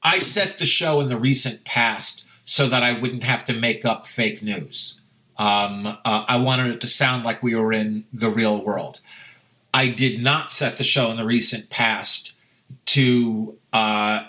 I 0.03 0.19
set 0.19 0.59
the 0.59 0.67
show 0.67 1.01
in 1.01 1.09
the 1.09 1.17
recent 1.17 1.65
past 1.65 2.25
so 2.45 2.69
that 2.69 2.83
I 2.83 2.99
wouldn't 2.99 3.23
have 3.23 3.45
to 3.47 3.53
make 3.55 3.85
up 3.85 4.07
fake 4.07 4.43
news. 4.43 5.01
Um, 5.37 5.87
uh, 5.87 6.25
I 6.29 6.37
wanted 6.37 6.73
it 6.73 6.81
to 6.83 6.87
sound 6.87 7.25
like 7.25 7.43
we 7.43 7.55
were 7.55 7.73
in 7.73 8.05
the 8.13 8.31
real 8.31 8.63
world. 8.63 9.01
I 9.73 9.89
did 9.89 10.23
not 10.23 10.53
set 10.53 10.79
the 10.79 10.85
show 10.85 11.11
in 11.11 11.17
the 11.17 11.25
recent 11.25 11.71
past 11.71 12.33
to 12.87 13.59
uh, 13.73 14.25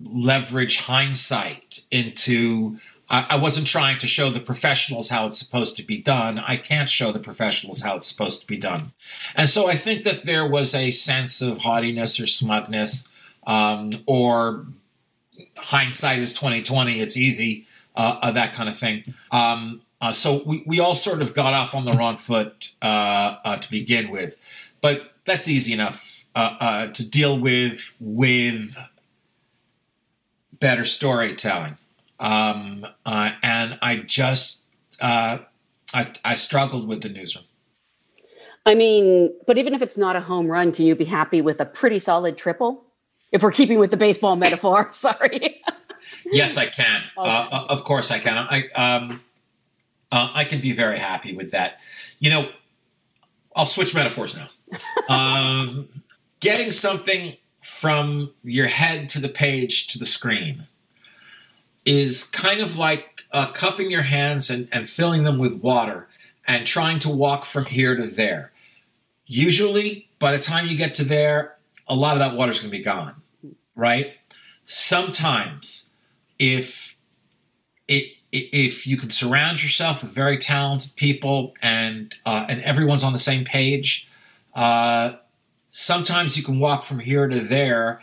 leverage 0.00 0.78
hindsight 0.82 1.80
into 1.90 2.78
I, 3.10 3.36
wasn't 3.36 3.66
trying 3.66 3.98
to 3.98 4.06
show 4.06 4.30
the 4.30 4.40
professionals 4.40 5.10
how 5.10 5.26
it's 5.26 5.38
supposed 5.38 5.76
to 5.76 5.82
be 5.82 5.98
done. 5.98 6.38
I 6.38 6.56
can't 6.56 6.88
show 6.88 7.12
the 7.12 7.18
professionals 7.18 7.82
how 7.82 7.96
it's 7.96 8.06
supposed 8.06 8.40
to 8.40 8.46
be 8.46 8.56
done. 8.56 8.92
And 9.36 9.48
so 9.48 9.68
I 9.68 9.74
think 9.74 10.04
that 10.04 10.24
there 10.24 10.48
was 10.48 10.74
a 10.74 10.90
sense 10.90 11.42
of 11.42 11.58
haughtiness 11.58 12.18
or 12.18 12.26
smugness 12.26 13.12
um, 13.46 14.02
or 14.06 14.66
hindsight 15.56 16.18
is 16.18 16.32
2020 16.34 17.00
it's 17.00 17.16
easy 17.16 17.66
uh, 17.96 18.18
uh, 18.22 18.30
that 18.32 18.52
kind 18.52 18.68
of 18.68 18.76
thing 18.76 19.14
um, 19.30 19.80
uh, 20.00 20.12
so 20.12 20.42
we, 20.44 20.62
we 20.66 20.80
all 20.80 20.94
sort 20.94 21.22
of 21.22 21.34
got 21.34 21.54
off 21.54 21.74
on 21.74 21.84
the 21.84 21.92
wrong 21.92 22.16
foot 22.16 22.74
uh, 22.82 23.36
uh, 23.44 23.56
to 23.56 23.70
begin 23.70 24.10
with 24.10 24.36
but 24.80 25.12
that's 25.24 25.48
easy 25.48 25.72
enough 25.72 26.24
uh, 26.34 26.88
to 26.88 27.08
deal 27.08 27.38
with 27.38 27.92
with 28.00 28.76
better 30.58 30.84
storytelling 30.84 31.78
um, 32.20 32.86
uh, 33.04 33.32
and 33.42 33.78
i 33.82 33.96
just 33.96 34.64
uh, 35.00 35.38
I, 35.92 36.12
I 36.24 36.34
struggled 36.34 36.88
with 36.88 37.02
the 37.02 37.08
newsroom 37.08 37.44
I 38.66 38.74
mean, 38.74 39.30
but 39.46 39.58
even 39.58 39.74
if 39.74 39.82
it's 39.82 39.98
not 39.98 40.16
a 40.16 40.22
home 40.22 40.46
run, 40.46 40.72
can 40.72 40.86
you 40.86 40.96
be 40.96 41.04
happy 41.04 41.42
with 41.42 41.60
a 41.60 41.66
pretty 41.66 41.98
solid 41.98 42.38
triple? 42.38 42.86
If 43.30 43.42
we're 43.42 43.52
keeping 43.52 43.78
with 43.78 43.90
the 43.90 43.98
baseball 43.98 44.36
metaphor, 44.36 44.88
sorry. 44.92 45.62
yes 46.32 46.56
i 46.56 46.64
can 46.64 47.02
uh, 47.18 47.20
uh, 47.52 47.66
of 47.68 47.84
course 47.84 48.10
i 48.10 48.18
can 48.18 48.38
i 48.38 48.68
um, 48.74 49.20
uh, 50.14 50.30
I 50.32 50.44
can 50.44 50.60
be 50.60 50.72
very 50.72 50.98
happy 50.98 51.34
with 51.34 51.50
that. 51.50 51.80
You 52.20 52.30
know, 52.30 52.48
I'll 53.56 53.66
switch 53.66 53.94
metaphors 53.94 54.36
now. 54.36 54.46
um, 55.08 55.88
getting 56.38 56.70
something 56.70 57.36
from 57.60 58.32
your 58.44 58.66
head 58.66 59.08
to 59.10 59.20
the 59.20 59.28
page 59.28 59.88
to 59.88 59.98
the 59.98 60.06
screen 60.06 60.68
is 61.84 62.24
kind 62.24 62.60
of 62.60 62.76
like 62.76 63.24
uh, 63.32 63.50
cupping 63.52 63.90
your 63.90 64.02
hands 64.02 64.50
and, 64.50 64.68
and 64.72 64.88
filling 64.88 65.24
them 65.24 65.38
with 65.38 65.54
water 65.54 66.08
and 66.46 66.66
trying 66.66 66.98
to 67.00 67.08
walk 67.08 67.44
from 67.44 67.66
here 67.66 67.96
to 67.96 68.06
there. 68.06 68.52
Usually, 69.26 70.08
by 70.18 70.32
the 70.36 70.42
time 70.42 70.66
you 70.66 70.76
get 70.76 70.94
to 70.94 71.04
there, 71.04 71.56
a 71.86 71.94
lot 71.94 72.14
of 72.14 72.18
that 72.20 72.36
water 72.36 72.52
is 72.52 72.58
going 72.58 72.70
to 72.70 72.78
be 72.78 72.84
gone, 72.84 73.22
right? 73.74 74.14
Sometimes, 74.64 75.92
if 76.38 76.96
it 77.88 78.12
if 78.32 78.84
you 78.86 78.96
can 78.96 79.10
surround 79.10 79.62
yourself 79.62 80.02
with 80.02 80.10
very 80.10 80.36
talented 80.36 80.96
people 80.96 81.54
and 81.62 82.14
uh, 82.26 82.46
and 82.48 82.62
everyone's 82.62 83.04
on 83.04 83.12
the 83.12 83.18
same 83.18 83.44
page, 83.44 84.08
uh, 84.54 85.14
sometimes 85.70 86.36
you 86.36 86.42
can 86.42 86.58
walk 86.58 86.82
from 86.82 86.98
here 86.98 87.28
to 87.28 87.38
there, 87.38 88.02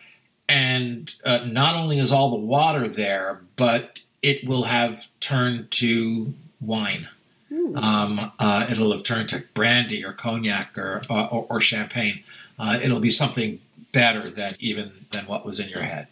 and 0.52 1.16
uh, 1.24 1.46
not 1.50 1.76
only 1.76 1.98
is 1.98 2.12
all 2.12 2.30
the 2.30 2.46
water 2.46 2.90
there, 2.90 3.40
but 3.56 4.02
it 4.22 4.46
will 4.46 4.64
have 4.64 5.08
turned 5.22 5.72
to 5.72 6.34
wine. 6.60 7.08
Mm. 7.50 7.78
Um, 7.82 8.32
uh, 8.38 8.68
it'll 8.70 8.92
have 8.92 9.04
turned 9.04 9.30
to 9.30 9.46
brandy 9.54 10.04
or 10.04 10.12
cognac 10.12 10.78
or 10.78 11.04
uh, 11.10 11.28
or, 11.32 11.46
or, 11.50 11.62
champagne. 11.62 12.24
Uh, 12.60 12.78
it'll 12.84 13.00
be 13.00 13.10
something 13.10 13.62
better 13.94 14.30
than 14.30 14.56
even 14.60 14.92
than 15.12 15.26
what 15.26 15.46
was 15.46 15.58
in 15.62 15.70
your 15.70 15.84
head. 15.84 16.08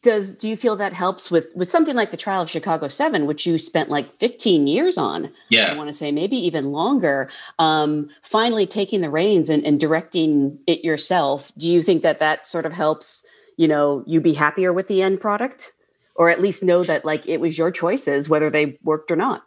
Does 0.00 0.32
do 0.32 0.48
you 0.48 0.56
feel 0.56 0.74
that 0.76 0.94
helps 0.94 1.30
with 1.30 1.52
with 1.54 1.68
something 1.68 1.94
like 1.94 2.10
the 2.10 2.16
trial 2.16 2.42
of 2.42 2.50
Chicago 2.50 2.88
Seven, 2.88 3.26
which 3.26 3.46
you 3.46 3.58
spent 3.58 3.90
like 3.90 4.12
15 4.14 4.66
years 4.66 4.96
on? 4.96 5.30
Yeah, 5.50 5.70
I 5.70 5.76
want 5.76 5.88
to 5.88 5.92
say 5.92 6.10
maybe 6.10 6.36
even 6.36 6.72
longer. 6.72 7.28
Um, 7.58 8.08
finally, 8.22 8.66
taking 8.66 9.02
the 9.02 9.10
reins 9.10 9.50
and, 9.50 9.64
and 9.64 9.78
directing 9.78 10.58
it 10.66 10.82
yourself. 10.82 11.52
Do 11.58 11.68
you 11.68 11.82
think 11.82 12.02
that 12.02 12.20
that 12.20 12.46
sort 12.46 12.64
of 12.64 12.72
helps? 12.72 13.26
You 13.58 13.68
know, 13.68 14.02
you 14.06 14.20
be 14.20 14.32
happier 14.32 14.72
with 14.72 14.88
the 14.88 15.02
end 15.02 15.20
product, 15.20 15.74
or 16.14 16.30
at 16.30 16.40
least 16.40 16.62
know 16.62 16.84
that 16.84 17.04
like 17.04 17.28
it 17.28 17.38
was 17.38 17.58
your 17.58 17.70
choices, 17.70 18.28
whether 18.28 18.48
they 18.48 18.78
worked 18.82 19.10
or 19.10 19.16
not. 19.16 19.44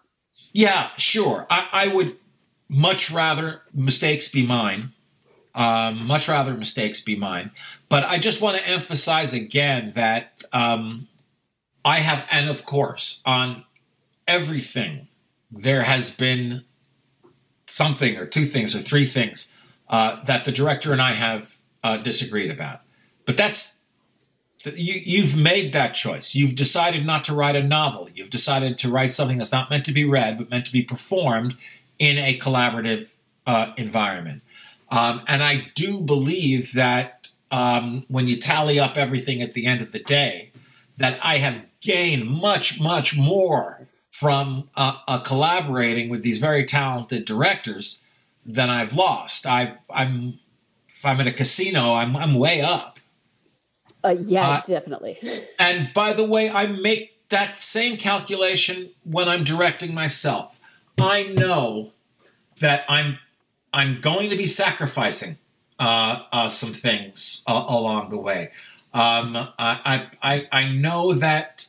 Yeah, 0.54 0.92
sure. 0.96 1.48
I, 1.50 1.68
I 1.72 1.88
would 1.88 2.18
much 2.70 3.12
rather 3.12 3.62
mistakes 3.74 4.30
be 4.30 4.46
mine. 4.46 4.94
Um, 5.56 6.06
much 6.06 6.28
rather 6.28 6.54
mistakes 6.54 7.00
be 7.00 7.16
mine. 7.16 7.52
But 7.88 8.04
I 8.04 8.18
just 8.18 8.42
want 8.42 8.58
to 8.58 8.68
emphasize 8.68 9.34
again 9.34 9.94
that 9.96 10.44
um, 10.52 11.08
I 11.86 12.00
have, 12.00 12.28
and 12.30 12.50
of 12.50 12.66
course, 12.66 13.22
on 13.26 13.64
everything, 14.28 15.08
there 15.50 15.84
has 15.84 16.12
been 16.12 16.66
something 17.68 18.18
or 18.18 18.26
two 18.26 18.46
things 18.46 18.76
or 18.76 18.80
three 18.80 19.06
things 19.06 19.54
uh, 19.88 20.22
that 20.24 20.46
the 20.46 20.52
director 20.52 20.92
and 20.92 21.02
I 21.02 21.12
have 21.12 21.58
uh, 21.84 21.98
disagreed 21.98 22.52
about. 22.52 22.82
But 23.26 23.38
that's 23.38 23.76
you, 24.66 25.00
you've 25.04 25.38
made 25.38 25.74
that 25.74 25.94
choice. 25.94 26.34
You've 26.34 26.56
decided 26.56 27.06
not 27.06 27.24
to 27.26 27.34
write 27.34 27.56
a 27.56 27.64
novel. 27.64 28.10
You've 28.14 28.30
decided 28.30 28.78
to 28.80 28.90
write 28.90 29.12
something 29.12 29.38
that's 29.38 29.52
not 29.52 29.70
meant 29.70 29.86
to 29.86 29.92
be 29.92 30.06
read, 30.06 30.38
but 30.38 30.50
meant 30.50 30.66
to 30.66 30.72
be 30.72 30.82
performed 30.82 31.56
in 32.00 32.18
a 32.18 32.38
collaborative 32.40 33.10
uh, 33.46 33.74
environment. 33.78 34.42
Um, 34.90 35.22
and 35.28 35.42
I 35.44 35.72
do 35.76 36.02
believe 36.02 36.74
that 36.74 37.30
um, 37.52 38.06
when 38.08 38.28
you 38.28 38.38
tally 38.38 38.80
up 38.80 38.98
everything 38.98 39.42
at 39.42 39.54
the 39.54 39.66
end 39.66 39.82
of 39.82 39.92
the 39.92 40.00
day, 40.00 40.52
that 40.98 41.20
I 41.24 41.38
have 41.38 41.66
gained 41.82 42.30
much, 42.30 42.80
much 42.80 43.18
more 43.18 43.88
from 44.12 44.70
uh, 44.76 45.00
uh, 45.08 45.20
collaborating 45.20 46.10
with 46.10 46.24
these 46.24 46.38
very 46.38 46.64
talented 46.66 47.26
directors 47.26 48.02
than 48.46 48.70
I've 48.70 48.96
lost. 48.96 49.46
I, 49.46 49.76
I'm 49.90 50.40
if 50.88 51.06
I'm 51.06 51.20
at 51.20 51.28
a 51.28 51.34
casino, 51.34 51.94
I'm, 51.94 52.16
I'm 52.16 52.36
way 52.36 52.62
up. 52.62 53.00
Uh, 54.04 54.16
yeah, 54.22 54.48
uh, 54.48 54.62
definitely. 54.66 55.18
And 55.60 55.94
by 55.94 56.14
the 56.14 56.24
way, 56.24 56.50
I 56.50 56.68
make 56.68 57.28
that 57.30 57.60
same 57.60 57.98
calculation 57.98 58.92
when 59.04 59.28
I'm 59.28 59.44
directing 59.44 59.94
myself. 59.94 60.60
I 60.98 61.24
know 61.24 61.92
that 62.62 62.86
I'm 62.88 63.20
I'm 63.76 64.02
going 64.02 64.30
to 64.32 64.38
be 64.38 64.48
sacrificing 64.48 65.38
uh, 65.80 66.24
uh, 66.32 66.50
some 66.50 66.74
things 66.74 67.44
uh, 67.46 67.66
along 67.68 68.10
the 68.10 68.18
way. 68.18 68.52
Um, 68.94 69.36
I, 69.60 70.08
I 70.24 70.48
I 70.52 70.72
know 70.72 71.14
that 71.14 71.68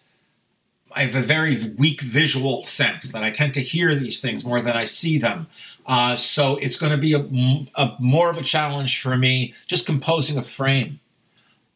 I 0.93 1.03
have 1.03 1.17
a 1.17 1.27
very 1.27 1.59
weak 1.77 2.01
visual 2.01 2.65
sense 2.65 3.11
that 3.13 3.25
I 3.25 3.31
tend 3.31 3.53
to 3.55 3.61
hear 3.61 3.95
these 3.95 4.21
things 4.21 4.45
more 4.45 4.63
than 4.63 4.77
I 4.77 4.85
see 4.85 5.19
them. 5.19 5.49
Uh, 5.85 6.17
so 6.17 6.57
it's 6.57 6.79
going 6.79 6.93
to 6.93 6.99
be 6.99 7.13
a, 7.13 7.81
a, 7.81 7.97
more 8.01 8.31
of 8.31 8.39
a 8.39 8.43
challenge 8.43 9.01
for 9.01 9.17
me 9.17 9.55
just 9.67 9.87
composing 9.87 10.39
a 10.39 10.43
frame 10.43 11.01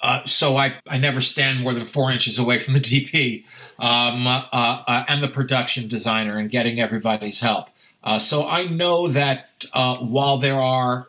uh, 0.02 0.24
so 0.24 0.56
I, 0.56 0.76
I 0.88 0.98
never 0.98 1.20
stand 1.20 1.60
more 1.60 1.74
than 1.74 1.84
four 1.84 2.10
inches 2.10 2.38
away 2.38 2.58
from 2.58 2.74
the 2.74 2.80
DP 2.80 3.44
um, 3.78 4.26
uh, 4.26 5.04
and 5.08 5.22
the 5.22 5.28
production 5.28 5.88
designer 5.88 6.38
and 6.38 6.50
getting 6.50 6.80
everybody's 6.80 7.40
help. 7.40 7.70
Uh, 8.02 8.18
so 8.18 8.46
I 8.46 8.64
know 8.64 9.08
that 9.08 9.66
uh, 9.72 9.98
while 9.98 10.38
there 10.38 10.58
are 10.58 11.08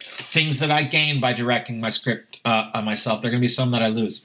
things 0.00 0.58
that 0.58 0.70
I 0.70 0.82
gain 0.82 1.20
by 1.20 1.32
directing 1.32 1.80
my 1.80 1.90
script 1.90 2.38
on 2.44 2.84
myself, 2.84 3.22
there 3.22 3.28
are 3.28 3.32
going 3.32 3.40
to 3.40 3.44
be 3.44 3.48
some 3.48 3.70
that 3.70 3.82
I 3.82 3.88
lose. 3.88 4.24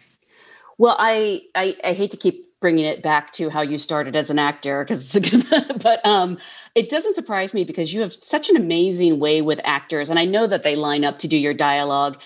Well, 0.78 0.96
I, 1.00 1.44
I, 1.54 1.76
I 1.84 1.94
hate 1.94 2.12
to 2.12 2.18
keep 2.18 2.46
bringing 2.60 2.86
it 2.86 3.04
back 3.04 3.32
to 3.34 3.50
how 3.50 3.62
you 3.62 3.78
started 3.78 4.16
as 4.16 4.30
an 4.30 4.40
actor 4.40 4.84
because 4.84 5.20
but 5.84 6.04
um 6.06 6.38
it 6.74 6.90
doesn't 6.90 7.14
surprise 7.14 7.54
me 7.54 7.64
because 7.64 7.94
you 7.94 8.02
have 8.02 8.14
such 8.14 8.50
an 8.50 8.56
amazing 8.56 9.20
way 9.20 9.40
with 9.42 9.60
actors 9.64 10.10
and 10.10 10.18
i 10.18 10.26
know 10.26 10.48
that 10.48 10.64
they 10.64 10.76
line 10.76 11.04
up 11.04 11.20
to 11.20 11.28
do 11.28 11.38
your 11.38 11.54
dialogue 11.54 12.18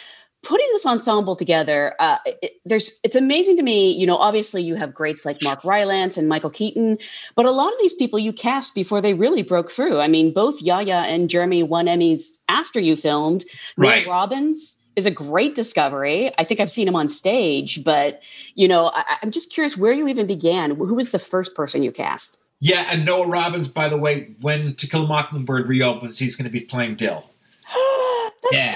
putting 0.44 0.68
this 0.72 0.86
ensemble 0.86 1.36
together, 1.36 1.96
uh, 2.00 2.18
it, 2.26 2.54
there's 2.66 3.00
it's 3.04 3.16
amazing 3.16 3.58
to 3.58 3.64
me. 3.64 3.92
You 3.92 4.08
know, 4.08 4.18
obviously 4.18 4.64
you 4.64 4.76
have 4.76 4.94
greats 4.94 5.26
like 5.26 5.38
Mark 5.44 5.64
Rylance 5.64 6.18
and 6.18 6.30
Michael 6.30 6.50
Keaton, 6.50 6.98
but 7.36 7.46
a 7.46 7.52
lot 7.52 7.74
of 7.74 7.80
these 7.80 7.94
people 7.94 8.20
you 8.20 8.34
cast 8.34 8.76
before 8.76 9.02
they 9.02 9.14
really 9.14 9.44
broke 9.44 9.72
through. 9.72 10.00
I 10.00 10.08
mean, 10.08 10.34
both 10.34 10.62
Yahya 10.62 11.06
and 11.08 11.30
Jeremy 11.30 11.64
won 11.64 11.88
Emmys 11.88 12.40
after 12.48 12.80
you 12.80 12.96
filmed. 12.96 13.46
Right. 13.78 14.06
Noah 14.06 14.14
Robbins 14.14 14.80
is 14.96 15.06
a 15.06 15.12
great 15.12 15.56
discovery. 15.56 16.32
I 16.38 16.44
think 16.44 16.60
I've 16.60 16.72
seen 16.72 16.88
him 16.88 16.96
on 16.96 17.08
stage, 17.08 17.84
but 17.84 18.22
you 18.56 18.68
know, 18.68 18.92
I, 18.94 19.18
I'm 19.22 19.32
just 19.32 19.54
curious 19.54 19.78
where 19.78 19.94
you 19.94 20.08
even 20.08 20.28
began. 20.28 20.76
Who 20.76 20.96
was 20.96 21.12
the 21.12 21.20
first 21.20 21.56
person 21.56 21.84
you 21.84 21.92
cast? 21.92 22.44
Yeah, 22.62 22.86
and 22.90 23.06
Noah 23.06 23.28
Robbins, 23.28 23.70
by 23.70 23.88
the 23.88 23.98
way, 23.98 24.36
when 24.42 24.76
To 24.76 24.88
Kill 24.88 25.06
a 25.06 25.08
Mockingbird 25.08 25.68
reopens, 25.68 26.20
he's 26.20 26.36
going 26.36 26.44
to 26.44 26.52
be 26.52 26.66
playing 26.66 26.96
Dill. 26.96 27.30
yeah, 28.52 28.76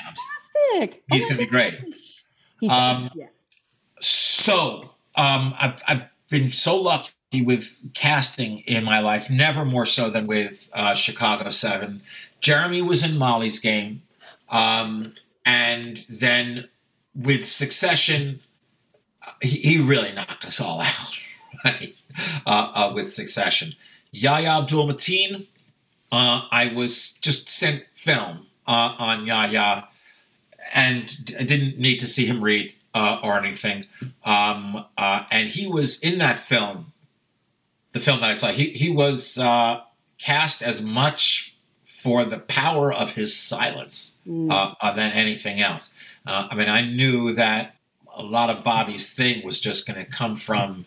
fantastic. 0.71 1.03
He's 1.11 1.23
oh 1.25 1.27
going 1.27 1.37
to 1.37 1.43
be 1.45 1.49
great. 1.49 1.83
Um, 2.69 3.09
yeah. 3.15 3.27
So 3.99 4.93
um, 5.15 5.53
I've, 5.59 5.81
I've 5.87 6.09
been 6.29 6.49
so 6.49 6.79
lucky 6.79 7.41
with 7.41 7.79
casting 7.93 8.59
in 8.59 8.83
my 8.83 8.99
life, 8.99 9.29
never 9.29 9.65
more 9.65 9.85
so 9.85 10.09
than 10.09 10.27
with 10.27 10.69
uh, 10.73 10.93
Chicago 10.93 11.49
7. 11.49 12.01
Jeremy 12.41 12.81
was 12.81 13.03
in 13.03 13.17
Molly's 13.17 13.59
game. 13.59 14.03
Um, 14.49 15.13
and 15.45 16.05
then 16.09 16.69
with 17.15 17.47
Succession, 17.47 18.41
he, 19.41 19.57
he, 19.57 19.81
really 19.81 20.11
knocked 20.11 20.45
us 20.45 20.59
all 20.59 20.81
out, 20.81 21.19
right? 21.65 21.95
Uh, 22.45 22.71
uh, 22.73 22.91
with 22.93 23.11
Succession. 23.11 23.73
Yahya 24.11 24.59
Abdul 24.59 24.87
Mateen, 24.87 25.47
uh, 26.11 26.41
I 26.51 26.71
was 26.73 27.17
just 27.21 27.49
sent 27.49 27.85
film 27.93 28.45
uh, 28.67 28.95
on 28.99 29.25
Yahya 29.25 29.87
and 30.73 31.35
I 31.39 31.43
didn't 31.43 31.79
need 31.79 31.97
to 31.99 32.07
see 32.07 32.25
him 32.25 32.43
read 32.43 32.73
uh, 32.93 33.19
or 33.23 33.37
anything. 33.37 33.85
Um, 34.23 34.85
uh, 34.97 35.23
and 35.31 35.49
he 35.49 35.67
was 35.67 35.99
in 36.01 36.19
that 36.19 36.39
film, 36.39 36.93
the 37.93 37.99
film 37.99 38.21
that 38.21 38.29
I 38.29 38.33
saw. 38.33 38.47
He 38.47 38.69
he 38.69 38.89
was 38.89 39.37
uh, 39.37 39.81
cast 40.17 40.61
as 40.61 40.83
much 40.83 41.55
for 41.85 42.25
the 42.25 42.39
power 42.39 42.91
of 42.91 43.15
his 43.15 43.37
silence 43.37 44.19
mm. 44.27 44.51
Uh, 44.51 44.75
uh, 44.81 44.93
than 44.93 45.11
anything 45.13 45.61
else. 45.61 45.93
Uh, 46.25 46.47
I 46.49 46.55
mean, 46.55 46.67
I 46.67 46.85
knew 46.85 47.33
that 47.33 47.75
a 48.15 48.23
lot 48.23 48.49
of 48.49 48.63
Bobby's 48.63 49.09
thing 49.13 49.45
was 49.45 49.61
just 49.61 49.87
going 49.87 50.03
to 50.03 50.09
come 50.09 50.35
from 50.35 50.85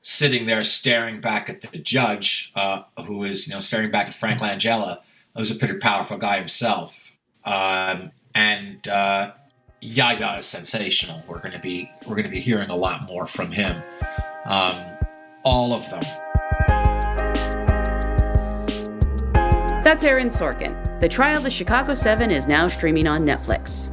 sitting 0.00 0.46
there 0.46 0.62
staring 0.62 1.20
back 1.20 1.48
at 1.48 1.62
the 1.62 1.78
judge, 1.78 2.52
who 3.06 3.22
is 3.24 3.48
you 3.48 3.54
know 3.54 3.60
staring 3.60 3.90
back 3.90 4.08
at 4.08 4.14
Frank 4.14 4.40
Langella, 4.40 5.00
who's 5.36 5.50
a 5.50 5.54
pretty 5.54 5.78
powerful 5.78 6.16
guy 6.16 6.38
himself. 6.38 7.12
Um, 7.44 8.10
and 8.34 8.86
uh, 8.88 9.32
Yahya 9.80 10.38
is 10.38 10.46
sensational. 10.46 11.22
We're 11.26 11.40
going 11.40 11.52
to 11.52 11.58
be 11.58 11.90
we're 12.06 12.16
going 12.16 12.24
to 12.24 12.30
be 12.30 12.40
hearing 12.40 12.70
a 12.70 12.76
lot 12.76 13.06
more 13.06 13.26
from 13.26 13.52
him. 13.52 13.82
Um, 14.46 14.74
all 15.44 15.72
of 15.72 15.88
them. 15.90 16.02
That's 19.82 20.02
Aaron 20.02 20.28
Sorkin. 20.28 21.00
The 21.00 21.08
Trial 21.08 21.36
of 21.36 21.42
the 21.42 21.50
Chicago 21.50 21.92
Seven 21.92 22.30
is 22.30 22.46
now 22.46 22.66
streaming 22.66 23.06
on 23.06 23.20
Netflix. 23.20 23.90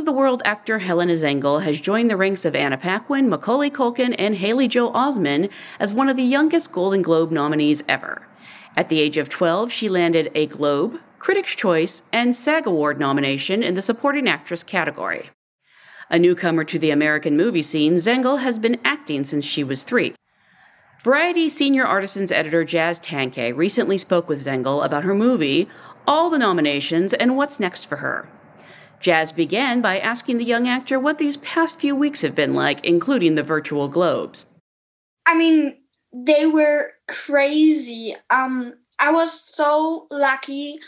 Of 0.00 0.06
the 0.06 0.12
World 0.12 0.40
actor 0.46 0.78
Helena 0.78 1.12
Zengel 1.12 1.62
has 1.62 1.78
joined 1.78 2.10
the 2.10 2.16
ranks 2.16 2.46
of 2.46 2.56
Anna 2.56 2.78
Paquin, 2.78 3.28
Macaulay 3.28 3.68
Culkin, 3.70 4.14
and 4.18 4.34
Haley 4.34 4.66
Joel 4.66 4.94
Osment 4.94 5.50
as 5.78 5.92
one 5.92 6.08
of 6.08 6.16
the 6.16 6.22
youngest 6.22 6.72
Golden 6.72 7.02
Globe 7.02 7.30
nominees 7.30 7.82
ever. 7.86 8.26
At 8.74 8.88
the 8.88 8.98
age 8.98 9.18
of 9.18 9.28
12, 9.28 9.70
she 9.70 9.90
landed 9.90 10.32
a 10.34 10.46
Globe, 10.46 10.98
Critics' 11.18 11.54
Choice, 11.54 12.04
and 12.14 12.34
SAG 12.34 12.66
Award 12.66 12.98
nomination 12.98 13.62
in 13.62 13.74
the 13.74 13.82
Supporting 13.82 14.26
Actress 14.26 14.62
category. 14.62 15.28
A 16.08 16.18
newcomer 16.18 16.64
to 16.64 16.78
the 16.78 16.90
American 16.90 17.36
movie 17.36 17.60
scene, 17.60 17.96
Zengel 17.96 18.40
has 18.40 18.58
been 18.58 18.80
acting 18.82 19.26
since 19.26 19.44
she 19.44 19.62
was 19.62 19.82
three. 19.82 20.14
Variety 21.02 21.50
senior 21.50 21.84
artisans 21.84 22.32
editor 22.32 22.64
Jazz 22.64 22.98
Tangcay 23.00 23.54
recently 23.54 23.98
spoke 23.98 24.30
with 24.30 24.42
Zengel 24.42 24.82
about 24.82 25.04
her 25.04 25.14
movie, 25.14 25.68
all 26.06 26.30
the 26.30 26.38
nominations, 26.38 27.12
and 27.12 27.36
what's 27.36 27.60
next 27.60 27.84
for 27.84 27.96
her. 27.96 28.30
Jazz 29.00 29.32
began 29.32 29.80
by 29.80 29.98
asking 29.98 30.38
the 30.38 30.44
young 30.44 30.68
actor 30.68 31.00
what 31.00 31.18
these 31.18 31.38
past 31.38 31.80
few 31.80 31.96
weeks 31.96 32.22
have 32.22 32.34
been 32.34 32.54
like, 32.54 32.84
including 32.84 33.34
the 33.34 33.42
virtual 33.42 33.88
globes. 33.88 34.46
I 35.26 35.36
mean, 35.36 35.78
they 36.12 36.46
were 36.46 36.92
crazy. 37.08 38.14
Um, 38.28 38.74
I 38.98 39.10
was 39.10 39.32
so 39.32 40.06
lucky 40.10 40.78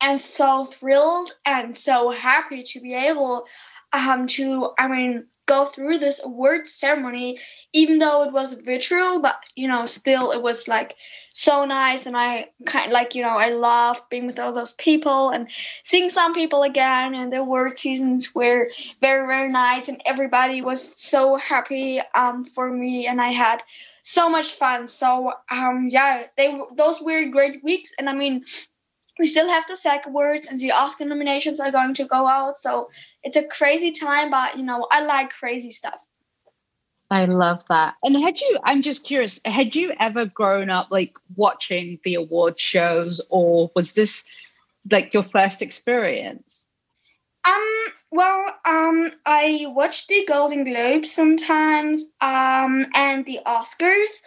and 0.00 0.20
so 0.20 0.66
thrilled 0.66 1.32
and 1.46 1.76
so 1.76 2.10
happy 2.10 2.62
to 2.64 2.80
be 2.80 2.94
able 2.94 3.46
um, 3.92 4.26
to, 4.26 4.72
I 4.78 4.88
mean, 4.88 5.26
go 5.52 5.66
through 5.66 5.98
this 5.98 6.24
award 6.24 6.66
ceremony, 6.66 7.38
even 7.72 7.98
though 7.98 8.22
it 8.24 8.32
was 8.32 8.54
virtual, 8.54 9.20
but 9.20 9.36
you 9.54 9.68
know, 9.68 9.84
still 9.84 10.32
it 10.32 10.42
was 10.42 10.66
like 10.66 10.96
so 11.34 11.64
nice. 11.66 12.06
And 12.06 12.16
I 12.16 12.48
kind 12.64 12.86
of 12.86 12.92
like, 12.92 13.14
you 13.14 13.22
know, 13.22 13.36
I 13.36 13.50
love 13.50 13.98
being 14.10 14.26
with 14.26 14.38
all 14.38 14.52
those 14.52 14.74
people 14.74 15.30
and 15.30 15.48
seeing 15.84 16.08
some 16.10 16.32
people 16.32 16.62
again. 16.62 17.14
And 17.14 17.32
the 17.32 17.40
award 17.40 17.78
seasons 17.78 18.34
were 18.34 18.66
very, 19.00 19.26
very 19.26 19.50
nice. 19.50 19.88
And 19.88 20.00
everybody 20.06 20.62
was 20.62 20.80
so 20.82 21.36
happy 21.36 22.00
um, 22.14 22.44
for 22.44 22.70
me. 22.70 23.06
And 23.06 23.20
I 23.20 23.28
had 23.28 23.62
so 24.02 24.28
much 24.28 24.48
fun. 24.50 24.88
So 24.88 25.32
um, 25.50 25.88
yeah, 25.90 26.26
they 26.36 26.58
those 26.76 27.02
were 27.02 27.26
great 27.26 27.62
weeks. 27.62 27.92
And 27.98 28.08
I 28.08 28.14
mean, 28.14 28.44
we 29.22 29.28
still 29.28 29.48
have 29.48 29.64
the 29.68 29.76
SAG 29.76 30.00
awards 30.04 30.48
and 30.48 30.58
the 30.58 30.72
Oscar 30.72 31.04
nominations 31.04 31.60
are 31.60 31.70
going 31.70 31.94
to 31.94 32.04
go 32.04 32.26
out. 32.26 32.58
So 32.58 32.90
it's 33.22 33.36
a 33.36 33.46
crazy 33.46 33.92
time, 33.92 34.32
but 34.32 34.56
you 34.56 34.64
know, 34.64 34.88
I 34.90 35.04
like 35.04 35.30
crazy 35.30 35.70
stuff. 35.70 36.00
I 37.08 37.26
love 37.26 37.62
that. 37.68 37.94
And 38.02 38.16
had 38.16 38.40
you, 38.40 38.58
I'm 38.64 38.82
just 38.82 39.06
curious, 39.06 39.38
had 39.44 39.76
you 39.76 39.92
ever 40.00 40.24
grown 40.24 40.70
up 40.70 40.88
like 40.90 41.12
watching 41.36 42.00
the 42.02 42.16
award 42.16 42.58
shows 42.58 43.20
or 43.30 43.70
was 43.76 43.94
this 43.94 44.28
like 44.90 45.14
your 45.14 45.22
first 45.22 45.62
experience? 45.62 46.68
Um, 47.46 47.84
well, 48.10 48.56
um, 48.66 49.08
I 49.24 49.66
watched 49.68 50.08
the 50.08 50.24
Golden 50.26 50.64
Globes 50.64 51.12
sometimes, 51.12 52.12
um, 52.20 52.86
and 52.92 53.24
the 53.24 53.38
Oscars, 53.46 54.22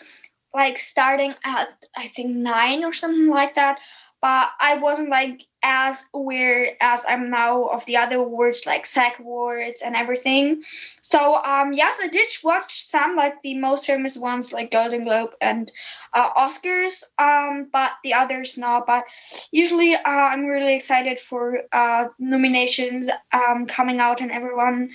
like 0.54 0.78
starting 0.78 1.36
at 1.44 1.86
I 1.98 2.08
think 2.08 2.34
nine 2.36 2.84
or 2.86 2.94
something 2.94 3.28
like 3.28 3.56
that 3.56 3.80
but 4.22 4.50
I 4.60 4.78
wasn't 4.78 5.10
like 5.10 5.46
as 5.62 6.06
aware 6.14 6.78
as 6.82 7.06
I'm 7.08 7.30
now 7.30 7.66
of 7.66 7.86
the 7.86 7.98
other 7.98 8.18
awards 8.18 8.66
like 8.66 8.86
SAG 8.86 9.20
awards 9.20 9.82
and 9.84 9.96
everything. 9.96 10.62
So 11.02 11.44
um, 11.44 11.74
yes, 11.74 12.00
I 12.02 12.08
did 12.08 12.28
watch 12.44 12.74
some 12.74 13.16
like 13.16 13.42
the 13.42 13.56
most 13.58 13.86
famous 13.88 14.18
ones 14.18 14.54
like 14.54 14.72
Golden 14.72 15.02
Globe 15.02 15.32
and 15.42 15.72
uh, 16.14 16.34
Oscars, 16.34 17.04
um, 17.18 17.68
but 17.72 17.94
the 18.04 18.14
others 18.14 18.58
not. 18.58 18.86
But 18.86 19.06
usually 19.52 19.96
uh, 19.96 20.02
I'm 20.06 20.46
really 20.46 20.76
excited 20.76 21.20
for 21.20 21.62
uh, 21.72 22.08
nominations 22.20 23.10
um, 23.34 23.66
coming 23.66 24.00
out 24.00 24.22
and 24.22 24.32
everyone 24.32 24.92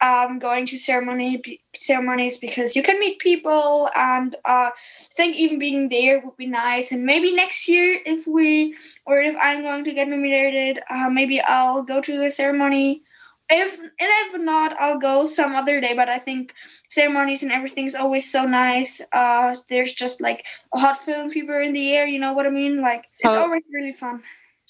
um, 0.00 0.38
going 0.38 0.66
to 0.66 0.78
ceremony 0.78 1.42
ceremonies 1.80 2.38
because 2.38 2.76
you 2.76 2.82
can 2.82 2.98
meet 2.98 3.18
people 3.18 3.88
and 3.94 4.34
uh, 4.44 4.70
I 4.70 4.72
think 5.16 5.36
even 5.36 5.58
being 5.58 5.88
there 5.88 6.20
would 6.24 6.36
be 6.36 6.46
nice 6.46 6.92
and 6.92 7.04
maybe 7.04 7.32
next 7.32 7.68
year 7.68 8.00
if 8.04 8.26
we 8.26 8.76
or 9.06 9.18
if 9.18 9.36
I'm 9.40 9.62
going 9.62 9.84
to 9.84 9.92
get 9.92 10.08
nominated 10.08 10.80
uh, 10.90 11.08
maybe 11.10 11.40
I'll 11.40 11.82
go 11.82 12.00
to 12.00 12.24
a 12.24 12.30
ceremony 12.30 13.02
if 13.50 13.78
and 13.78 13.90
if 14.00 14.40
not 14.40 14.78
I'll 14.78 14.98
go 14.98 15.24
some 15.24 15.54
other 15.54 15.80
day 15.80 15.94
but 15.94 16.08
I 16.08 16.18
think 16.18 16.54
ceremonies 16.88 17.42
and 17.42 17.52
everything's 17.52 17.94
always 17.94 18.30
so 18.30 18.44
nice 18.44 19.00
uh, 19.12 19.54
there's 19.68 19.92
just 19.92 20.20
like 20.20 20.46
a 20.74 20.78
hot 20.78 20.98
film 20.98 21.30
fever 21.30 21.60
in 21.60 21.72
the 21.72 21.94
air 21.94 22.06
you 22.06 22.18
know 22.18 22.32
what 22.32 22.46
I 22.46 22.50
mean 22.50 22.80
like 22.80 23.06
it's 23.18 23.34
oh. 23.34 23.42
always 23.42 23.62
really 23.72 23.92
fun 23.92 24.22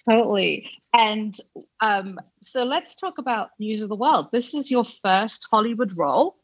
totally 0.08 0.70
and 0.94 1.36
um, 1.80 2.18
so 2.48 2.64
let's 2.64 2.96
talk 2.96 3.18
about 3.18 3.50
News 3.58 3.82
of 3.82 3.90
the 3.90 3.96
World. 3.96 4.28
This 4.32 4.54
is 4.54 4.70
your 4.70 4.84
first 4.84 5.46
Hollywood 5.50 5.92
role. 5.96 6.36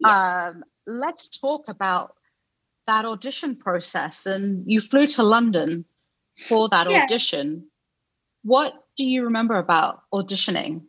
Yes. 0.00 0.34
Um, 0.34 0.64
let's 0.86 1.38
talk 1.38 1.68
about 1.68 2.14
that 2.86 3.04
audition 3.04 3.56
process. 3.56 4.26
And 4.26 4.64
you 4.66 4.80
flew 4.80 5.06
to 5.08 5.22
London 5.22 5.84
for 6.36 6.68
that 6.70 6.90
yeah. 6.90 7.02
audition. 7.02 7.68
What 8.42 8.72
do 8.96 9.04
you 9.04 9.24
remember 9.24 9.58
about 9.58 10.02
auditioning? 10.12 10.82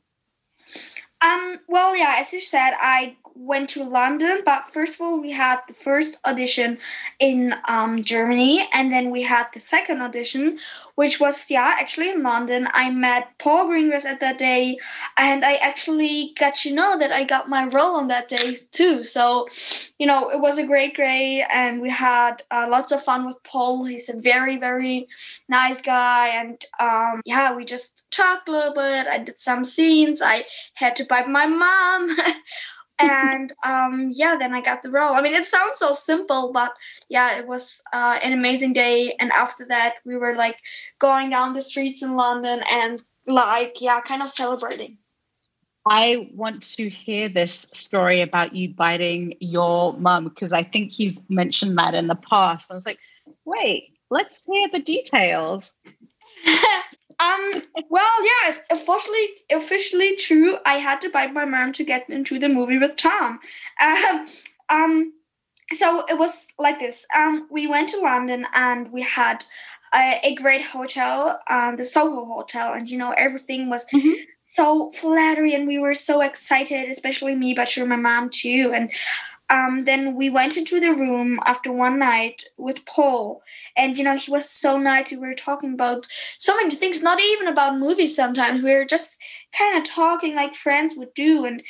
Um, 1.22 1.60
well, 1.68 1.98
yeah, 1.98 2.16
as 2.20 2.34
you 2.34 2.40
said, 2.40 2.72
I 2.80 3.18
went 3.36 3.70
to 3.70 3.84
London, 3.84 4.40
but 4.46 4.66
first 4.66 4.96
of 4.96 5.02
all, 5.02 5.20
we 5.20 5.32
had 5.32 5.60
the 5.68 5.74
first 5.74 6.20
audition 6.26 6.78
in 7.20 7.56
um, 7.68 8.02
Germany, 8.02 8.68
and 8.74 8.92
then 8.92 9.10
we 9.10 9.24
had 9.24 9.48
the 9.54 9.60
second 9.60 10.02
audition, 10.02 10.60
which 10.96 11.20
was 11.20 11.50
yeah, 11.50 11.76
actually 11.80 12.10
in 12.10 12.24
London. 12.24 12.68
I 12.74 12.92
met 12.92 13.38
Paul 13.38 13.68
Greengrass 13.68 14.06
at 14.06 14.20
that 14.20 14.38
day, 14.38 14.78
and 15.18 15.46
I 15.46 15.56
actually 15.56 16.34
got 16.40 16.56
to 16.56 16.74
know 16.74 16.98
that 17.00 17.12
I 17.12 17.24
got 17.24 17.50
my 17.50 17.66
role 17.66 17.96
on 17.96 18.08
that 18.08 18.28
day 18.28 18.58
too. 18.72 19.06
So, 19.06 19.48
you 19.98 20.06
know, 20.06 20.30
it 20.30 20.40
was 20.40 20.58
a 20.58 20.68
great 20.68 20.96
day, 20.96 21.46
and 21.54 21.82
we 21.82 21.90
had 21.90 22.44
uh, 22.52 22.68
lots 22.70 22.92
of 22.92 23.02
fun 23.02 23.26
with 23.26 23.42
Paul. 23.44 23.86
He's 23.86 24.10
a 24.10 24.20
very 24.20 24.58
very 24.58 25.08
nice 25.48 25.82
guy, 25.82 26.28
and 26.30 26.64
um, 26.80 27.22
yeah, 27.26 27.56
we 27.56 27.66
just 27.66 28.12
talked 28.12 28.50
a 28.50 28.52
little 28.52 28.74
bit. 28.74 29.08
I 29.08 29.20
did 29.20 29.40
some 29.40 29.66
scenes. 29.66 30.22
I 30.22 30.46
had 30.76 30.96
to 30.98 31.06
bite 31.06 31.30
my 31.30 31.46
mom. 31.46 32.18
and 33.00 33.54
um, 33.66 34.12
yeah, 34.14 34.36
then 34.38 34.54
I 34.54 34.62
got 34.62 34.82
the 34.82 34.92
role. 34.92 35.14
I 35.14 35.22
mean, 35.22 35.34
it 35.34 35.46
sounds 35.46 35.78
so 35.78 35.94
simple, 35.94 36.52
but 36.52 36.74
yeah, 37.08 37.38
it 37.38 37.48
was 37.48 37.82
uh, 37.94 38.20
an 38.22 38.34
amazing 38.34 38.74
day. 38.74 39.16
And 39.20 39.32
after 39.32 39.66
that, 39.68 39.94
we 40.06 40.18
were 40.18 40.36
like 40.36 40.58
going 41.00 41.30
down 41.30 41.54
the 41.54 41.62
streets 41.62 42.04
in 42.04 42.16
London 42.16 42.62
and 42.70 43.04
like, 43.26 43.82
yeah, 43.82 44.02
kind 44.02 44.22
of 44.22 44.30
celebrating. 44.30 44.98
I 45.86 46.30
want 46.36 46.62
to 46.76 46.90
hear 46.90 47.30
this 47.30 47.68
story 47.74 48.22
about 48.22 48.54
you 48.54 48.70
biting 48.70 49.36
your 49.40 49.94
mum 49.94 50.26
because 50.26 50.52
I 50.52 50.64
think 50.64 51.00
you've 51.00 51.18
mentioned 51.30 51.78
that 51.78 51.94
in 51.94 52.08
the 52.08 52.16
past. 52.16 52.70
I 52.70 52.76
was 52.76 52.86
like, 52.86 53.00
wait, 53.46 53.98
let's 54.10 54.46
hear 54.46 54.68
the 54.72 54.82
details. 54.82 55.80
Um. 57.20 57.64
Well, 57.90 58.24
yeah, 58.24 58.50
it's 58.50 58.62
officially 58.72 59.28
officially 59.52 60.16
true. 60.16 60.58
I 60.66 60.76
had 60.76 61.02
to 61.02 61.10
bite 61.10 61.34
my 61.34 61.46
mom 61.46 61.74
to 61.74 61.84
get 61.84 62.10
into 62.10 62.40
the 62.40 62.50
movie 62.50 62.78
with 62.78 62.96
Tom. 62.96 63.40
Um. 63.82 64.28
Um. 64.70 65.14
So 65.72 66.06
it 66.10 66.18
was 66.18 66.48
like 66.58 66.80
this. 66.80 67.06
Um. 67.16 67.48
We 67.52 67.68
went 67.68 67.90
to 67.90 68.00
London 68.00 68.46
and 68.54 68.92
we 68.92 69.04
had 69.04 69.44
a, 69.94 70.20
a 70.24 70.36
great 70.36 70.62
hotel, 70.62 71.40
um, 71.50 71.78
the 71.78 71.86
Soho 71.86 72.26
Hotel, 72.26 72.74
and 72.74 72.90
you 72.90 72.98
know 72.98 73.14
everything 73.18 73.70
was. 73.70 73.86
Mm-hmm. 73.94 74.24
So 74.44 74.90
flattering, 74.92 75.54
and 75.54 75.68
we 75.68 75.78
were 75.78 75.94
so 75.94 76.22
excited, 76.22 76.90
especially 76.90 77.36
me, 77.36 77.54
but 77.54 77.70
sure, 77.70 77.86
my 77.86 77.96
mom 77.96 78.32
too. 78.32 78.72
And 78.74 78.92
um, 79.50 79.80
then 79.86 80.16
we 80.16 80.30
went 80.30 80.58
into 80.58 80.80
the 80.80 80.92
room 80.92 81.40
after 81.46 81.72
one 81.72 82.00
night 82.00 82.44
with 82.58 82.86
Paul, 82.86 83.42
and 83.76 83.98
you 83.98 84.04
know 84.04 84.16
he 84.18 84.32
was 84.32 84.50
so 84.50 84.78
nice. 84.78 85.12
We 85.12 85.18
were 85.18 85.34
talking 85.34 85.74
about 85.74 86.08
so 86.38 86.56
many 86.56 86.76
things, 86.76 87.02
not 87.02 87.20
even 87.20 87.48
about 87.48 87.80
movies. 87.80 88.16
Sometimes 88.16 88.64
we 88.64 88.74
were 88.74 88.86
just 88.86 89.18
kind 89.58 89.78
of 89.78 89.84
talking 89.84 90.36
like 90.36 90.54
friends 90.54 90.96
would 90.96 91.14
do. 91.16 91.46
And 91.46 91.64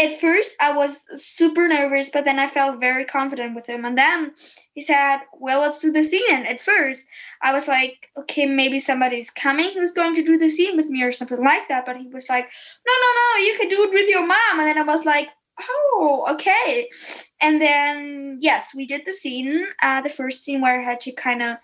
at 0.00 0.18
first, 0.18 0.56
I 0.60 0.72
was 0.72 1.04
super 1.22 1.68
nervous, 1.68 2.08
but 2.10 2.24
then 2.24 2.38
I 2.38 2.46
felt 2.46 2.80
very 2.80 3.04
confident 3.04 3.54
with 3.54 3.68
him. 3.68 3.84
And 3.84 3.98
then 3.98 4.32
he 4.72 4.80
said, 4.80 5.18
"Well, 5.38 5.60
let's 5.60 5.82
do 5.82 5.92
the 5.92 6.02
scene." 6.02 6.30
And 6.30 6.48
at 6.48 6.60
first, 6.60 7.06
I 7.42 7.52
was 7.52 7.68
like, 7.68 8.08
"Okay, 8.16 8.46
maybe 8.46 8.78
somebody's 8.78 9.30
coming 9.30 9.72
who's 9.74 9.92
going 9.92 10.14
to 10.14 10.22
do 10.22 10.38
the 10.38 10.48
scene 10.48 10.76
with 10.76 10.88
me 10.88 11.02
or 11.02 11.12
something 11.12 11.44
like 11.44 11.68
that." 11.68 11.84
But 11.84 11.98
he 11.98 12.08
was 12.08 12.30
like, 12.30 12.50
"No, 12.86 12.94
no, 13.02 13.08
no, 13.20 13.44
you 13.44 13.58
can 13.58 13.68
do 13.68 13.82
it 13.84 13.92
with 13.92 14.08
your 14.08 14.26
mom." 14.26 14.58
And 14.58 14.66
then 14.68 14.78
I 14.78 14.84
was 14.84 15.04
like 15.04 15.28
oh, 15.68 16.26
okay. 16.32 16.88
And 17.40 17.60
then, 17.60 18.38
yes, 18.40 18.72
we 18.76 18.86
did 18.86 19.04
the 19.04 19.12
scene, 19.12 19.66
uh, 19.82 20.00
the 20.02 20.08
first 20.10 20.44
scene 20.44 20.60
where 20.60 20.80
I 20.80 20.84
had 20.84 21.00
to 21.00 21.12
kind 21.12 21.42
of 21.42 21.56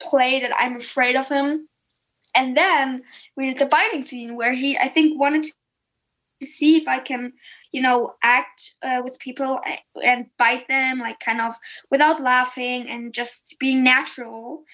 play 0.00 0.40
that 0.40 0.52
I'm 0.56 0.76
afraid 0.76 1.16
of 1.16 1.28
him. 1.28 1.68
And 2.34 2.56
then 2.56 3.02
we 3.36 3.46
did 3.46 3.58
the 3.58 3.66
biting 3.66 4.02
scene 4.02 4.36
where 4.36 4.52
he, 4.54 4.76
I 4.76 4.88
think, 4.88 5.18
wanted 5.18 5.44
to 6.40 6.46
see 6.46 6.76
if 6.76 6.86
I 6.86 6.98
can, 6.98 7.32
you 7.72 7.80
know, 7.80 8.14
act 8.22 8.74
uh, 8.82 9.00
with 9.02 9.18
people 9.18 9.60
and 10.02 10.26
bite 10.38 10.68
them, 10.68 10.98
like 10.98 11.18
kind 11.20 11.40
of 11.40 11.54
without 11.90 12.20
laughing 12.20 12.88
and 12.88 13.14
just 13.14 13.56
being 13.58 13.82
natural. 13.82 14.64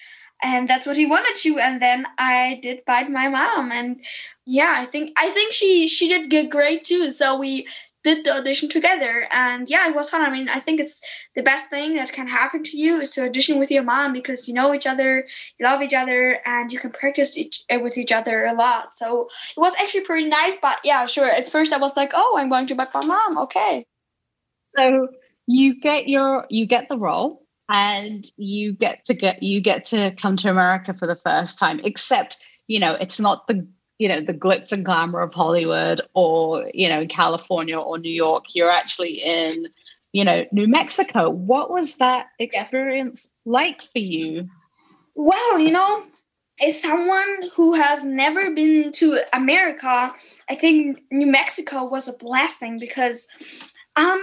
and 0.43 0.67
that's 0.67 0.85
what 0.85 0.97
he 0.97 1.05
wanted 1.05 1.35
to. 1.41 1.57
And 1.57 1.81
then 1.81 2.05
I 2.17 2.59
did 2.61 2.85
bite 2.85 3.09
my 3.09 3.29
mom, 3.29 3.71
and 3.71 4.01
yeah, 4.45 4.75
I 4.77 4.85
think 4.85 5.13
I 5.17 5.29
think 5.29 5.53
she 5.53 5.87
she 5.87 6.07
did 6.09 6.29
good 6.29 6.51
great 6.51 6.83
too. 6.83 7.11
So 7.11 7.37
we 7.37 7.67
did 8.03 8.25
the 8.25 8.35
audition 8.35 8.69
together 8.69 9.27
and 9.31 9.69
yeah 9.69 9.87
it 9.87 9.95
was 9.95 10.09
fun. 10.09 10.21
I 10.21 10.29
mean 10.29 10.49
i 10.49 10.59
think 10.59 10.79
it's 10.79 11.01
the 11.35 11.43
best 11.43 11.69
thing 11.69 11.95
that 11.95 12.11
can 12.11 12.27
happen 12.27 12.63
to 12.63 12.77
you 12.77 12.99
is 12.99 13.11
to 13.11 13.25
audition 13.25 13.59
with 13.59 13.71
your 13.71 13.83
mom 13.83 14.13
because 14.13 14.47
you 14.47 14.53
know 14.53 14.73
each 14.73 14.87
other 14.87 15.25
you 15.57 15.65
love 15.65 15.81
each 15.81 15.93
other 15.93 16.39
and 16.45 16.71
you 16.71 16.79
can 16.79 16.91
practice 16.91 17.37
each, 17.37 17.63
eh, 17.69 17.77
with 17.77 17.97
each 17.97 18.11
other 18.11 18.45
a 18.45 18.53
lot. 18.53 18.95
So 18.95 19.27
it 19.55 19.59
was 19.59 19.73
actually 19.79 20.01
pretty 20.05 20.27
nice 20.27 20.57
but 20.61 20.79
yeah 20.83 21.05
sure 21.05 21.27
at 21.27 21.47
first 21.47 21.73
i 21.73 21.77
was 21.77 21.95
like 21.95 22.11
oh 22.13 22.35
i'm 22.37 22.49
going 22.49 22.67
to 22.67 22.75
bite 22.75 22.93
my 22.93 23.05
mom. 23.05 23.37
Okay. 23.37 23.85
So 24.75 25.07
you 25.47 25.79
get 25.79 26.07
your 26.07 26.45
you 26.49 26.65
get 26.65 26.89
the 26.89 26.97
role 26.97 27.43
and 27.69 28.25
you 28.37 28.73
get 28.73 29.05
to 29.05 29.13
get 29.13 29.41
you 29.41 29.61
get 29.61 29.85
to 29.85 30.11
come 30.11 30.35
to 30.37 30.49
america 30.49 30.93
for 30.93 31.07
the 31.07 31.15
first 31.15 31.57
time 31.57 31.79
except 31.83 32.37
you 32.67 32.79
know 32.79 32.93
it's 32.95 33.19
not 33.19 33.47
the 33.47 33.65
you 34.03 34.09
know 34.09 34.19
the 34.19 34.33
glitz 34.33 34.73
and 34.73 34.83
glamour 34.83 35.21
of 35.21 35.33
hollywood 35.33 36.01
or 36.13 36.69
you 36.73 36.89
know 36.89 37.07
california 37.07 37.79
or 37.79 37.97
new 37.97 38.11
york 38.11 38.43
you're 38.53 38.69
actually 38.69 39.13
in 39.13 39.65
you 40.11 40.25
know 40.25 40.43
new 40.51 40.67
mexico 40.67 41.29
what 41.29 41.71
was 41.71 41.95
that 41.97 42.27
experience 42.37 43.29
yes. 43.29 43.39
like 43.45 43.81
for 43.81 43.99
you 43.99 44.49
well 45.15 45.57
you 45.57 45.71
know 45.71 46.03
as 46.61 46.81
someone 46.81 47.43
who 47.55 47.75
has 47.75 48.03
never 48.03 48.51
been 48.51 48.91
to 48.91 49.17
america 49.31 50.13
i 50.49 50.55
think 50.55 51.01
new 51.09 51.25
mexico 51.25 51.85
was 51.85 52.09
a 52.09 52.17
blessing 52.17 52.77
because 52.77 53.29
um 53.95 54.21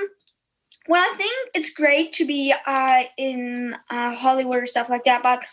well 0.89 1.02
i 1.02 1.15
think 1.16 1.51
it's 1.55 1.73
great 1.73 2.12
to 2.12 2.27
be 2.27 2.55
uh, 2.66 3.02
in 3.16 3.74
uh, 3.90 4.15
hollywood 4.15 4.62
or 4.62 4.66
stuff 4.66 4.90
like 4.90 5.05
that 5.05 5.23
but 5.23 5.44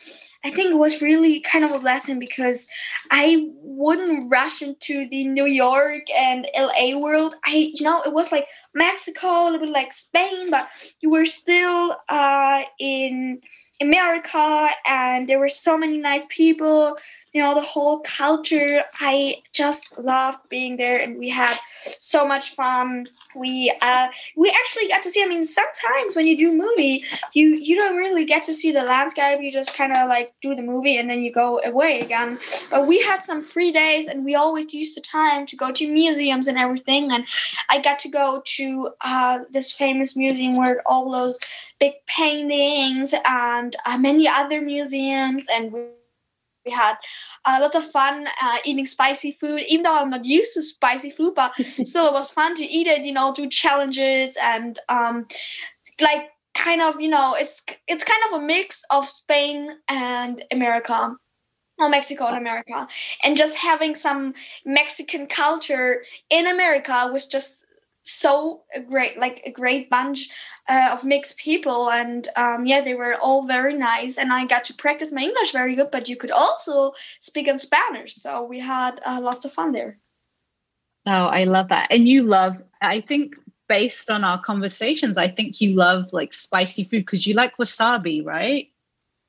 I 0.48 0.50
think 0.50 0.72
it 0.72 0.78
was 0.78 1.02
really 1.02 1.42
kind 1.42 1.66
of 1.66 1.72
a 1.72 1.80
blessing 1.80 2.20
because 2.20 2.70
I 3.12 3.50
wouldn't 3.62 4.32
rush 4.32 4.62
into 4.62 5.06
the 5.06 5.28
New 5.28 5.46
York 5.46 6.10
and 6.18 6.48
LA 6.58 6.98
world. 6.98 7.36
I, 7.46 7.72
you 7.74 7.84
know, 7.84 8.02
it 8.06 8.14
was 8.14 8.32
like 8.32 8.48
Mexico, 8.74 9.28
a 9.28 9.46
little 9.46 9.60
bit 9.60 9.70
like 9.70 9.92
Spain, 9.92 10.50
but 10.50 10.70
you 11.02 11.10
were 11.10 11.26
still 11.26 11.98
uh, 12.08 12.64
in 12.80 13.42
America 13.82 14.70
and 14.88 15.28
there 15.28 15.38
were 15.40 15.50
so 15.50 15.78
many 15.78 15.98
nice 15.98 16.26
people. 16.30 16.98
You 17.34 17.42
know, 17.42 17.54
the 17.54 17.62
whole 17.62 18.00
culture. 18.00 18.84
I 19.02 19.42
just 19.52 19.98
loved 20.00 20.48
being 20.50 20.78
there 20.78 21.02
and 21.02 21.20
we 21.20 21.30
had 21.30 21.58
so 22.00 22.26
much 22.26 22.52
fun 22.52 23.10
we 23.36 23.74
uh 23.82 24.08
we 24.36 24.50
actually 24.50 24.88
got 24.88 25.02
to 25.02 25.10
see 25.12 25.24
i 25.24 25.28
mean 25.28 25.46
sometimes 25.46 26.16
when 26.16 26.26
you 26.26 26.38
do 26.38 26.54
movie 26.54 27.04
you 27.34 27.56
you 27.56 27.76
don't 27.76 27.96
really 27.96 28.26
get 28.26 28.44
to 28.44 28.54
see 28.54 28.72
the 28.72 28.84
landscape. 28.84 29.42
You 29.42 29.52
just 29.52 29.76
kind 29.76 29.94
of 29.94 30.08
like 30.10 30.34
do 30.42 30.56
the 30.56 30.62
movie 30.62 30.98
and 30.98 31.10
then 31.10 31.22
you 31.22 31.32
go 31.32 31.60
away 31.64 32.00
again. 32.00 32.40
But 32.70 32.88
we 32.88 33.02
had 33.02 33.22
some 33.24 33.44
free 33.44 33.72
days 33.72 34.08
and 34.08 34.26
we 34.26 34.36
always 34.36 34.74
used 34.74 34.96
the 34.96 35.02
time 35.02 35.46
to 35.48 35.56
go 35.56 35.72
to 35.72 35.92
museums 35.92 36.48
and 36.48 36.58
everything. 36.58 37.12
And 37.12 37.26
i 37.70 37.80
got 37.80 38.00
to 38.00 38.10
go 38.10 38.42
to 38.44 38.90
uh 39.02 39.40
this 39.52 39.72
famous 39.72 40.16
museum 40.16 40.56
where 40.56 40.82
all 40.86 41.12
those 41.12 41.40
big 41.80 41.94
paintings 42.08 43.14
and 43.26 43.76
uh, 43.86 43.98
many 43.98 44.28
other 44.28 44.62
museums 44.62 45.48
and 45.54 45.72
we 45.72 45.82
we 46.68 46.74
had 46.74 46.96
a 47.46 47.60
lot 47.60 47.76
of 47.76 47.86
fun 47.86 48.28
uh, 48.42 48.58
eating 48.66 48.86
spicy 48.86 49.32
food, 49.32 49.64
even 49.68 49.84
though 49.84 49.98
I'm 49.98 50.10
not 50.10 50.26
used 50.26 50.54
to 50.56 50.62
spicy 50.62 51.10
food, 51.10 51.34
but 51.36 51.54
still 51.62 52.08
it 52.08 52.14
was 52.14 52.30
fun 52.30 52.56
to 52.56 52.66
eat 52.66 52.88
it, 52.88 53.06
you 53.06 53.14
know, 53.14 53.34
do 53.34 53.48
challenges 53.48 54.38
and 54.42 54.78
um, 54.90 55.28
like 56.02 56.30
kind 56.54 56.82
of, 56.82 57.00
you 57.00 57.10
know, 57.10 57.36
it's 57.40 57.66
it's 57.88 58.04
kind 58.04 58.22
of 58.28 58.42
a 58.42 58.46
mix 58.46 58.84
of 58.92 59.08
Spain 59.08 59.70
and 59.88 60.42
America 60.52 61.16
or 61.80 61.90
Mexico 61.90 62.26
and 62.26 62.38
America. 62.38 62.88
And 63.24 63.38
just 63.38 63.58
having 63.58 63.96
some 63.96 64.34
Mexican 64.66 65.28
culture 65.28 66.04
in 66.30 66.48
America 66.48 67.10
was 67.14 67.28
just 67.28 67.67
so 68.08 68.64
great, 68.90 69.20
like 69.20 69.42
a 69.46 69.52
great 69.52 69.90
bunch 69.90 70.30
uh, 70.70 70.90
of 70.92 71.04
mixed 71.04 71.38
people, 71.38 71.92
and 71.92 72.28
um, 72.36 72.66
yeah, 72.66 72.82
they 72.82 72.94
were 72.94 73.16
all 73.16 73.46
very 73.46 73.74
nice, 73.74 74.18
and 74.18 74.32
I 74.32 74.46
got 74.46 74.66
to 74.66 74.74
practice 74.74 75.12
my 75.12 75.22
English 75.22 75.52
very 75.52 75.76
good. 75.76 75.92
But 75.92 76.10
you 76.10 76.16
could 76.16 76.32
also 76.32 76.94
speak 77.20 77.48
in 77.48 77.60
Spanish, 77.60 78.16
so 78.16 78.44
we 78.44 78.60
had 78.60 79.02
uh, 79.06 79.20
lots 79.22 79.46
of 79.46 79.52
fun 79.52 79.72
there. 79.72 80.00
Oh, 81.06 81.28
I 81.28 81.44
love 81.44 81.70
that, 81.70 81.88
and 81.92 82.08
you 82.08 82.24
love. 82.24 82.62
I 82.82 83.02
think 83.02 83.36
based 83.68 84.10
on 84.10 84.24
our 84.24 84.42
conversations, 84.42 85.18
I 85.18 85.30
think 85.30 85.60
you 85.60 85.74
love 85.74 86.14
like 86.14 86.34
spicy 86.34 86.84
food 86.84 87.06
because 87.06 87.28
you 87.28 87.34
like 87.34 87.58
wasabi, 87.58 88.26
right? 88.26 88.72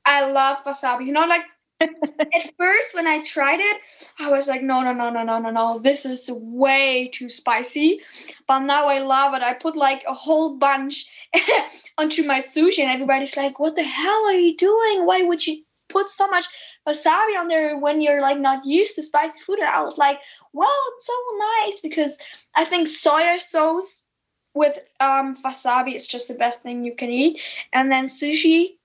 I 0.05 0.31
love 0.31 0.59
wasabi. 0.65 1.07
You 1.07 1.13
know, 1.13 1.27
like 1.27 1.45
at 1.81 2.55
first 2.59 2.95
when 2.95 3.07
i 3.07 3.23
tried 3.23 3.61
it 3.61 3.81
i 4.21 4.31
was 4.31 4.49
like 4.49 4.63
no 4.63 4.83
no 4.83 4.93
no 4.93 5.11
no 5.11 5.23
no 5.23 5.39
no 5.39 5.51
no 5.51 5.79
this 5.79 6.05
is 6.05 6.31
way 6.59 7.09
too 7.09 7.29
spicy. 7.29 8.01
But 8.47 8.61
now 8.61 8.89
i 8.89 8.99
love 8.99 9.35
it. 9.35 9.43
I 9.43 9.55
put 9.55 9.77
like 9.77 10.03
a 10.07 10.15
whole 10.15 10.57
bunch 10.57 11.07
onto 11.99 12.27
my 12.27 12.41
sushi 12.41 12.81
and 12.81 12.91
everybody's 12.91 13.37
like 13.37 13.59
what 13.59 13.77
the 13.77 13.83
hell 13.83 14.25
are 14.27 14.35
you 14.35 14.57
doing? 14.57 15.07
Why 15.07 15.23
would 15.23 15.47
you 15.47 15.63
put 15.89 16.09
so 16.09 16.29
much 16.29 16.47
wasabi 16.87 17.39
on 17.39 17.49
there 17.49 17.79
when 17.79 18.01
you're 18.01 18.21
like 18.21 18.39
not 18.39 18.67
used 18.67 18.95
to 18.97 19.03
spicy 19.03 19.41
food? 19.41 19.59
And 19.59 19.69
i 19.69 19.83
was 19.83 19.99
like 19.99 20.21
well 20.53 20.81
it's 20.95 21.07
so 21.07 21.19
nice 21.39 21.81
because 21.81 22.19
i 22.55 22.65
think 22.65 22.89
soya 22.89 23.39
sauce 23.41 24.07
with 24.55 24.79
um 25.01 25.37
wasabi 25.45 25.95
is 25.95 26.09
just 26.09 26.29
the 26.29 26.35
best 26.35 26.63
thing 26.63 26.85
you 26.85 26.95
can 26.95 27.11
eat. 27.11 27.41
And 27.73 27.91
then 27.93 28.07
sushi 28.07 28.77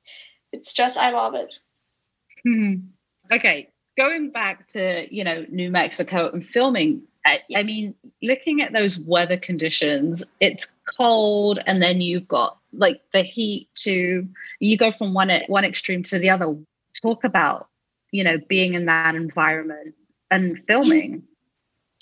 it's 0.52 0.74
just 0.74 0.98
i 0.98 1.10
love 1.10 1.34
it 1.34 1.60
Hmm. 2.46 2.76
Okay, 3.32 3.70
going 3.98 4.32
back 4.32 4.68
to 4.70 5.08
you 5.14 5.24
know 5.24 5.46
New 5.50 5.72
Mexico 5.72 6.30
and 6.32 6.46
filming. 6.46 7.04
I, 7.26 7.64
mean, 7.64 7.96
looking 8.22 8.62
at 8.62 8.74
those 8.74 9.00
weather 9.00 9.38
conditions, 9.38 10.26
it's 10.42 10.68
cold, 10.98 11.60
and 11.66 11.82
then 11.82 12.02
you've 12.02 12.28
got 12.28 12.58
like 12.74 13.02
the 13.14 13.22
heat. 13.22 13.70
To 13.84 14.28
you 14.60 14.78
go 14.78 14.92
from 14.92 15.14
one 15.14 15.32
one 15.48 15.64
extreme 15.64 16.04
to 16.04 16.20
the 16.20 16.30
other. 16.30 16.56
Talk 17.02 17.24
about 17.24 17.70
you 18.12 18.24
know 18.24 18.40
being 18.50 18.74
in 18.74 18.86
that 18.88 19.16
environment 19.16 19.96
and 20.30 20.62
filming. 20.68 21.24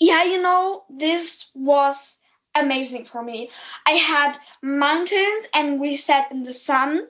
Yeah, 0.00 0.24
you 0.24 0.42
know, 0.42 0.82
this 0.90 1.50
was 1.54 2.18
amazing 2.56 3.04
for 3.04 3.22
me. 3.22 3.50
I 3.86 3.92
had 3.92 4.36
mountains 4.62 5.48
and 5.54 5.80
we 5.80 5.94
sat 5.94 6.30
in 6.32 6.42
the 6.42 6.52
sun 6.52 7.06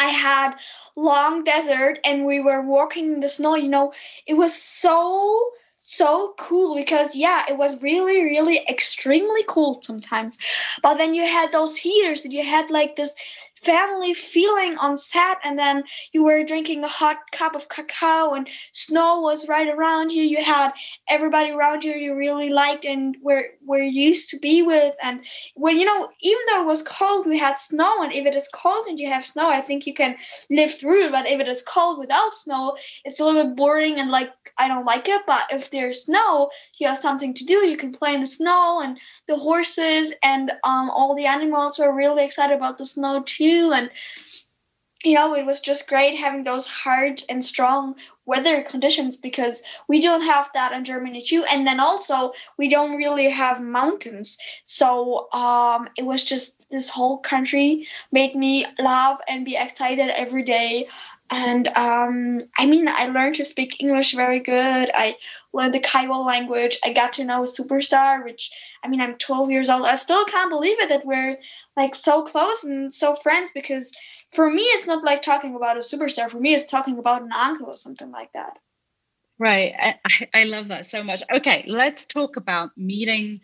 I 0.00 0.08
had 0.08 0.54
long 0.96 1.44
desert 1.44 1.98
and 2.04 2.24
we 2.24 2.40
were 2.40 2.62
walking 2.62 3.12
in 3.12 3.20
the 3.20 3.28
snow, 3.28 3.54
you 3.54 3.68
know, 3.68 3.92
it 4.26 4.34
was 4.34 4.54
so 4.54 5.50
so 5.82 6.34
cool 6.38 6.76
because 6.76 7.16
yeah, 7.16 7.44
it 7.48 7.56
was 7.58 7.82
really 7.82 8.22
really 8.22 8.60
extremely 8.68 9.44
cool 9.48 9.80
sometimes. 9.82 10.38
But 10.82 10.94
then 10.94 11.14
you 11.14 11.26
had 11.26 11.52
those 11.52 11.76
heaters 11.78 12.24
and 12.24 12.32
you 12.32 12.44
had 12.44 12.70
like 12.70 12.96
this 12.96 13.14
family 13.62 14.14
feeling 14.14 14.78
on 14.78 14.96
set 14.96 15.38
and 15.44 15.58
then 15.58 15.84
you 16.12 16.24
were 16.24 16.42
drinking 16.42 16.82
a 16.82 16.88
hot 16.88 17.18
cup 17.32 17.54
of 17.54 17.68
cacao 17.68 18.32
and 18.32 18.48
snow 18.72 19.20
was 19.20 19.48
right 19.48 19.68
around 19.68 20.10
you 20.12 20.22
you 20.22 20.42
had 20.42 20.72
everybody 21.08 21.50
around 21.50 21.84
you 21.84 21.92
you 21.92 22.14
really 22.14 22.48
liked 22.48 22.86
and 22.86 23.16
were 23.20 23.44
were 23.70 23.82
used 24.06 24.28
to 24.30 24.38
be 24.38 24.62
with. 24.62 24.94
And 25.02 25.24
when 25.54 25.78
you 25.78 25.86
know 25.86 26.10
even 26.20 26.42
though 26.48 26.62
it 26.62 26.66
was 26.66 26.82
cold 26.82 27.26
we 27.26 27.38
had 27.38 27.56
snow 27.56 28.02
and 28.02 28.12
if 28.12 28.26
it 28.26 28.34
is 28.34 28.50
cold 28.62 28.86
and 28.86 28.98
you 29.00 29.08
have 29.08 29.24
snow 29.24 29.48
i 29.50 29.60
think 29.60 29.86
you 29.86 29.94
can 29.94 30.16
live 30.50 30.72
through 30.78 31.06
it. 31.06 31.12
But 31.12 31.28
if 31.28 31.40
it 31.40 31.48
is 31.48 31.62
cold 31.62 31.98
without 31.98 32.34
snow 32.34 32.76
it's 33.04 33.20
a 33.20 33.24
little 33.24 33.44
bit 33.44 33.56
boring 33.56 33.98
and 33.98 34.10
like 34.10 34.30
i 34.58 34.68
don't 34.68 34.84
like 34.84 35.08
it. 35.08 35.22
But 35.26 35.44
if 35.50 35.70
there's 35.70 36.04
snow 36.04 36.50
you 36.78 36.88
have 36.88 36.98
something 36.98 37.34
to 37.34 37.44
do. 37.44 37.66
You 37.66 37.76
can 37.76 37.92
play 37.92 38.14
in 38.14 38.20
the 38.20 38.26
snow 38.26 38.80
and 38.82 38.98
the 39.26 39.36
horses 39.36 40.14
and 40.22 40.50
um, 40.64 40.90
all 40.90 41.14
the 41.14 41.26
animals 41.26 41.78
were 41.78 41.94
really 41.94 42.24
excited 42.24 42.56
about 42.56 42.78
the 42.78 42.86
snow 42.86 43.22
too. 43.24 43.72
And 43.74 43.90
you 45.04 45.14
know 45.14 45.34
it 45.34 45.46
was 45.46 45.60
just 45.60 45.88
great 45.88 46.14
having 46.16 46.42
those 46.42 46.66
hard 46.66 47.22
and 47.28 47.44
strong 47.44 47.94
weather 48.26 48.62
conditions 48.62 49.16
because 49.16 49.62
we 49.88 50.00
don't 50.00 50.22
have 50.22 50.50
that 50.54 50.72
in 50.72 50.84
germany 50.84 51.22
too 51.22 51.44
and 51.50 51.66
then 51.66 51.80
also 51.80 52.32
we 52.58 52.68
don't 52.68 52.96
really 52.96 53.30
have 53.30 53.62
mountains 53.62 54.38
so 54.64 55.30
um, 55.32 55.88
it 55.96 56.04
was 56.04 56.24
just 56.24 56.68
this 56.70 56.90
whole 56.90 57.18
country 57.18 57.86
made 58.12 58.34
me 58.34 58.66
laugh 58.78 59.18
and 59.28 59.44
be 59.44 59.56
excited 59.56 60.10
every 60.10 60.42
day 60.42 60.86
and 61.32 61.68
um, 61.68 62.40
I 62.58 62.66
mean, 62.66 62.88
I 62.88 63.06
learned 63.06 63.36
to 63.36 63.44
speak 63.44 63.80
English 63.80 64.14
very 64.14 64.40
good. 64.40 64.90
I 64.92 65.16
learned 65.52 65.74
the 65.74 65.78
Kiowa 65.78 66.14
language. 66.14 66.78
I 66.84 66.92
got 66.92 67.12
to 67.14 67.24
know 67.24 67.44
a 67.44 67.46
Superstar, 67.46 68.24
which 68.24 68.50
I 68.82 68.88
mean, 68.88 69.00
I'm 69.00 69.16
12 69.16 69.48
years 69.48 69.70
old. 69.70 69.86
I 69.86 69.94
still 69.94 70.24
can't 70.24 70.50
believe 70.50 70.80
it 70.80 70.88
that 70.88 71.06
we're 71.06 71.38
like 71.76 71.94
so 71.94 72.22
close 72.22 72.64
and 72.64 72.92
so 72.92 73.14
friends 73.14 73.52
because 73.54 73.94
for 74.32 74.50
me, 74.50 74.62
it's 74.62 74.86
not 74.86 75.04
like 75.04 75.22
talking 75.22 75.54
about 75.56 75.76
a 75.76 75.80
superstar. 75.80 76.30
For 76.30 76.38
me, 76.40 76.54
it's 76.54 76.66
talking 76.66 76.98
about 76.98 77.22
an 77.22 77.32
uncle 77.32 77.66
or 77.66 77.76
something 77.76 78.10
like 78.10 78.32
that. 78.32 78.58
Right. 79.38 79.74
I, 79.78 80.28
I 80.34 80.44
love 80.44 80.68
that 80.68 80.86
so 80.86 81.02
much. 81.02 81.22
Okay, 81.32 81.64
let's 81.66 82.04
talk 82.06 82.36
about 82.36 82.70
meeting 82.76 83.40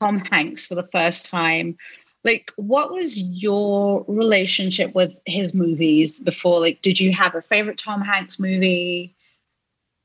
Tom 0.00 0.18
Hanks 0.30 0.66
for 0.66 0.74
the 0.74 0.86
first 0.86 1.30
time. 1.30 1.76
like 2.24 2.52
what 2.56 2.92
was 2.92 3.20
your 3.20 4.04
relationship 4.08 4.94
with 4.94 5.12
his 5.26 5.54
movies 5.54 6.20
before 6.20 6.60
like 6.60 6.80
did 6.82 7.00
you 7.00 7.12
have 7.12 7.34
a 7.34 7.42
favorite 7.42 7.78
tom 7.78 8.00
hanks 8.00 8.38
movie 8.38 9.14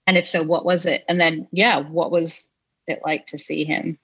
and 0.06 0.18
if 0.18 0.28
so 0.28 0.44
what 0.44 0.66
was 0.66 0.86
it 0.86 1.04
and 1.08 1.20
then 1.20 1.48
yeah 1.52 1.80
what 1.80 2.12
was 2.12 2.52
it 2.88 3.00
like 3.06 3.26
to 3.28 3.38
see 3.38 3.64
him 3.66 3.98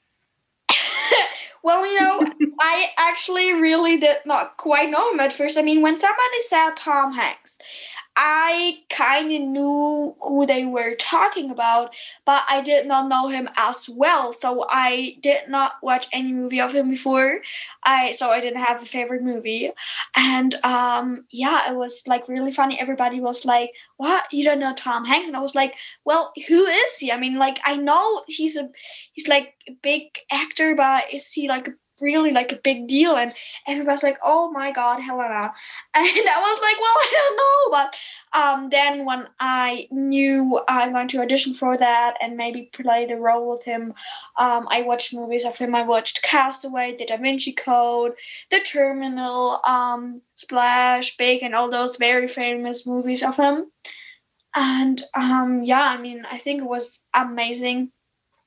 well 1.63 1.85
you 1.85 1.99
know 1.99 2.27
i 2.59 2.89
actually 2.97 3.53
really 3.53 3.97
did 3.97 4.17
not 4.25 4.57
quite 4.57 4.89
know 4.89 5.11
him 5.11 5.19
at 5.19 5.33
first. 5.33 5.57
I 5.57 5.61
mean 5.61 5.81
when 5.81 5.95
somebody 5.95 6.41
said 6.41 6.71
tom 6.75 7.13
hanks 7.13 7.59
I 8.15 8.83
kind 8.89 9.31
of 9.31 9.41
knew 9.41 10.15
who 10.21 10.45
they 10.45 10.65
were 10.65 10.95
talking 10.95 11.49
about, 11.49 11.95
but 12.25 12.43
I 12.47 12.61
did 12.61 12.87
not 12.87 13.07
know 13.07 13.29
him 13.29 13.49
as 13.57 13.89
well. 13.89 14.33
So 14.33 14.65
I 14.69 15.17
did 15.21 15.49
not 15.49 15.73
watch 15.81 16.07
any 16.13 16.31
movie 16.31 16.61
of 16.61 16.75
him 16.75 16.91
before. 16.91 17.41
I 17.83 18.11
so 18.11 18.29
I 18.29 18.39
didn't 18.39 18.61
have 18.61 18.83
a 18.83 18.85
favorite 18.85 19.23
movie, 19.23 19.71
and 20.15 20.53
um, 20.63 21.25
yeah, 21.31 21.71
it 21.71 21.75
was 21.75 22.07
like 22.07 22.27
really 22.27 22.51
funny. 22.51 22.79
Everybody 22.79 23.19
was 23.19 23.45
like, 23.45 23.71
"What? 23.97 24.25
You 24.31 24.43
don't 24.43 24.59
know 24.59 24.73
Tom 24.75 25.05
Hanks?" 25.05 25.27
And 25.27 25.37
I 25.37 25.41
was 25.41 25.55
like, 25.55 25.75
"Well, 26.05 26.33
who 26.47 26.65
is 26.65 26.97
he? 26.97 27.11
I 27.11 27.17
mean, 27.17 27.37
like 27.39 27.59
I 27.65 27.77
know 27.77 28.23
he's 28.27 28.55
a 28.57 28.69
he's 29.13 29.27
like 29.27 29.55
a 29.67 29.73
big 29.81 30.03
actor, 30.31 30.75
but 30.75 31.05
is 31.13 31.31
he 31.31 31.47
like 31.49 31.67
a 31.67 31.71
really 32.03 32.31
like 32.31 32.51
a 32.51 32.57
big 32.63 32.87
deal 32.87 33.15
and 33.15 33.33
everybody's 33.67 34.03
like 34.03 34.17
oh 34.23 34.51
my 34.51 34.71
god 34.71 34.99
helena. 34.99 35.53
And 35.95 36.29
i 36.35 36.39
was 36.39 36.59
like 36.61 36.79
well 36.81 36.97
i 37.05 37.09
don't 37.13 37.37
know 37.37 37.77
but 37.77 37.95
um, 38.39 38.69
then 38.69 39.05
when 39.05 39.27
i 39.39 39.87
knew 39.91 40.59
i'm 40.67 40.91
going 40.93 41.07
to 41.09 41.21
audition 41.21 41.53
for 41.53 41.77
that 41.77 42.17
and 42.21 42.35
maybe 42.37 42.69
play 42.73 43.05
the 43.05 43.15
role 43.15 43.49
with 43.49 43.63
him 43.63 43.93
um, 44.37 44.67
i 44.69 44.81
watched 44.81 45.13
movies 45.13 45.45
of 45.45 45.57
him. 45.57 45.75
I 45.75 45.83
watched 45.83 46.23
castaway 46.23 46.95
the 46.97 47.05
da 47.05 47.17
vinci 47.17 47.53
code 47.53 48.13
the 48.51 48.59
terminal 48.59 49.59
um, 49.65 50.21
splash 50.35 51.15
big 51.17 51.41
and 51.43 51.55
all 51.55 51.69
those 51.69 51.97
very 51.97 52.27
famous 52.27 52.85
movies 52.85 53.23
of 53.23 53.37
him. 53.37 53.71
And 54.55 55.01
um, 55.15 55.63
yeah 55.63 55.87
i 55.87 55.97
mean 55.97 56.25
i 56.29 56.37
think 56.37 56.61
it 56.61 56.67
was 56.67 57.05
amazing 57.13 57.91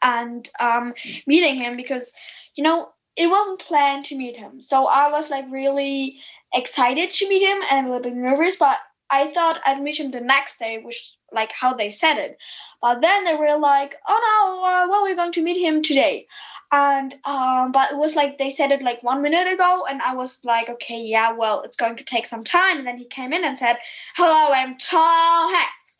and 0.02 0.48
um, 0.60 0.94
meeting 1.26 1.56
him 1.56 1.76
because 1.76 2.12
you 2.54 2.64
know 2.64 2.90
it 3.16 3.28
wasn't 3.28 3.60
planned 3.60 4.04
to 4.06 4.16
meet 4.16 4.36
him. 4.36 4.62
So 4.62 4.86
I 4.86 5.10
was 5.10 5.30
like 5.30 5.46
really 5.50 6.20
excited 6.54 7.10
to 7.10 7.28
meet 7.28 7.42
him 7.42 7.62
and 7.70 7.86
a 7.86 7.90
little 7.90 8.04
bit 8.04 8.14
nervous, 8.14 8.56
but 8.56 8.78
I 9.10 9.30
thought 9.30 9.60
I'd 9.64 9.80
meet 9.80 10.00
him 10.00 10.10
the 10.10 10.20
next 10.20 10.58
day, 10.58 10.80
which 10.82 11.14
like 11.32 11.52
how 11.52 11.74
they 11.74 11.90
said 11.90 12.18
it. 12.18 12.38
But 12.82 13.00
then 13.00 13.24
they 13.24 13.34
were 13.34 13.58
like, 13.58 13.94
"Oh 14.06 14.20
no, 14.28 14.68
uh, 14.68 14.88
well 14.90 15.04
we're 15.04 15.16
going 15.16 15.32
to 15.32 15.42
meet 15.42 15.60
him 15.60 15.82
today," 15.82 16.26
and 16.72 17.14
um, 17.24 17.72
but 17.72 17.92
it 17.92 17.98
was 17.98 18.16
like 18.16 18.38
they 18.38 18.50
said 18.50 18.70
it 18.70 18.82
like 18.82 19.02
one 19.02 19.22
minute 19.22 19.52
ago, 19.52 19.86
and 19.88 20.02
I 20.02 20.14
was 20.14 20.44
like, 20.44 20.68
"Okay, 20.68 21.00
yeah, 21.00 21.32
well 21.32 21.62
it's 21.62 21.76
going 21.76 21.96
to 21.96 22.04
take 22.04 22.26
some 22.26 22.44
time." 22.44 22.78
And 22.78 22.86
then 22.86 22.98
he 22.98 23.06
came 23.06 23.32
in 23.32 23.44
and 23.44 23.56
said, 23.58 23.76
"Hello, 24.16 24.52
I'm 24.52 24.76
Tom 24.76 25.54
Hanks." 25.54 25.95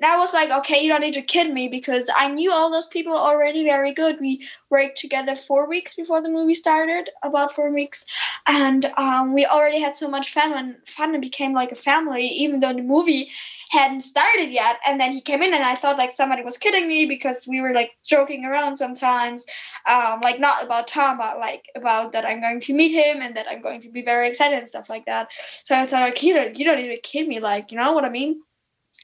And 0.00 0.10
I 0.10 0.16
was 0.16 0.32
like, 0.32 0.50
okay, 0.50 0.80
you 0.80 0.88
don't 0.88 1.00
need 1.00 1.14
to 1.14 1.22
kid 1.22 1.52
me 1.52 1.68
because 1.68 2.08
I 2.16 2.28
knew 2.28 2.52
all 2.52 2.70
those 2.70 2.86
people 2.86 3.16
already 3.16 3.64
very 3.64 3.92
good. 3.92 4.20
We 4.20 4.46
worked 4.70 4.96
together 4.96 5.34
four 5.34 5.68
weeks 5.68 5.96
before 5.96 6.22
the 6.22 6.28
movie 6.28 6.54
started, 6.54 7.10
about 7.22 7.52
four 7.52 7.72
weeks. 7.72 8.06
And 8.46 8.84
um, 8.96 9.34
we 9.34 9.44
already 9.44 9.80
had 9.80 9.94
so 9.94 10.08
much 10.08 10.32
fun 10.32 10.52
and 10.52 10.76
fun 10.86 11.14
and 11.14 11.22
became 11.22 11.52
like 11.52 11.72
a 11.72 11.76
family, 11.76 12.26
even 12.26 12.60
though 12.60 12.72
the 12.72 12.82
movie 12.82 13.30
hadn't 13.70 14.00
started 14.02 14.50
yet. 14.50 14.78
And 14.86 15.00
then 15.00 15.12
he 15.12 15.20
came 15.20 15.42
in 15.42 15.52
and 15.52 15.64
I 15.64 15.74
thought 15.74 15.98
like 15.98 16.12
somebody 16.12 16.42
was 16.42 16.58
kidding 16.58 16.88
me 16.88 17.04
because 17.06 17.46
we 17.48 17.60
were 17.60 17.74
like 17.74 17.90
joking 18.04 18.44
around 18.44 18.76
sometimes. 18.76 19.44
Um, 19.86 20.20
like 20.20 20.38
not 20.38 20.62
about 20.62 20.86
Tom, 20.86 21.18
but 21.18 21.38
like 21.38 21.64
about 21.74 22.12
that 22.12 22.24
I'm 22.24 22.40
going 22.40 22.60
to 22.60 22.72
meet 22.72 22.92
him 22.92 23.20
and 23.20 23.36
that 23.36 23.46
I'm 23.50 23.62
going 23.62 23.80
to 23.82 23.90
be 23.90 24.02
very 24.02 24.28
excited 24.28 24.58
and 24.58 24.68
stuff 24.68 24.88
like 24.88 25.06
that. 25.06 25.28
So 25.64 25.76
I 25.76 25.86
thought, 25.86 26.02
like, 26.02 26.22
you 26.22 26.34
don't, 26.34 26.58
you 26.58 26.64
don't 26.64 26.78
need 26.78 26.94
to 26.94 27.00
kid 27.00 27.26
me, 27.26 27.40
like, 27.40 27.72
you 27.72 27.78
know 27.78 27.92
what 27.92 28.04
I 28.04 28.10
mean? 28.10 28.42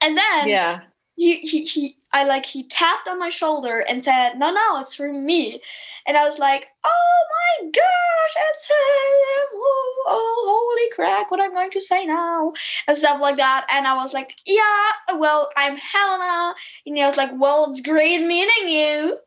And 0.03 0.17
then 0.17 0.49
yeah, 0.49 0.81
he, 1.17 1.41
he 1.41 1.65
he 1.65 1.97
I 2.13 2.25
like 2.25 2.47
he 2.47 2.65
tapped 2.65 3.09
on 3.09 3.19
my 3.19 3.29
shoulder 3.29 3.85
and 3.89 4.05
said, 4.05 4.35
"No, 4.39 4.53
no, 4.53 4.81
it's 4.81 4.95
for 4.95 5.13
me." 5.13 5.61
And 6.07 6.17
I 6.17 6.25
was 6.25 6.39
like, 6.39 6.69
"Oh 6.85 7.19
my 7.31 7.71
gosh, 7.71 8.35
it's 8.51 8.69
him! 8.69 9.49
Oh, 9.55 10.05
oh, 10.07 10.77
holy 10.77 10.91
crack! 10.95 11.31
What 11.31 11.41
I'm 11.41 11.55
going 11.55 11.71
to 11.71 11.81
say 11.81 12.07
now?" 12.07 12.53
And 12.87 12.97
stuff 12.97 13.21
like 13.21 13.37
that. 13.39 13.67
And 13.73 13.87
I 13.87 13.95
was 13.95 14.13
like, 14.15 14.35
"Yeah, 14.47 14.91
well, 15.19 15.51
I'm 15.57 15.77
Helena." 15.77 16.55
And 16.87 16.97
he 16.97 17.05
was 17.05 17.17
like, 17.17 17.31
"Well, 17.35 17.71
it's 17.71 17.81
great 17.81 18.21
meeting 18.25 18.69
you." 18.69 19.19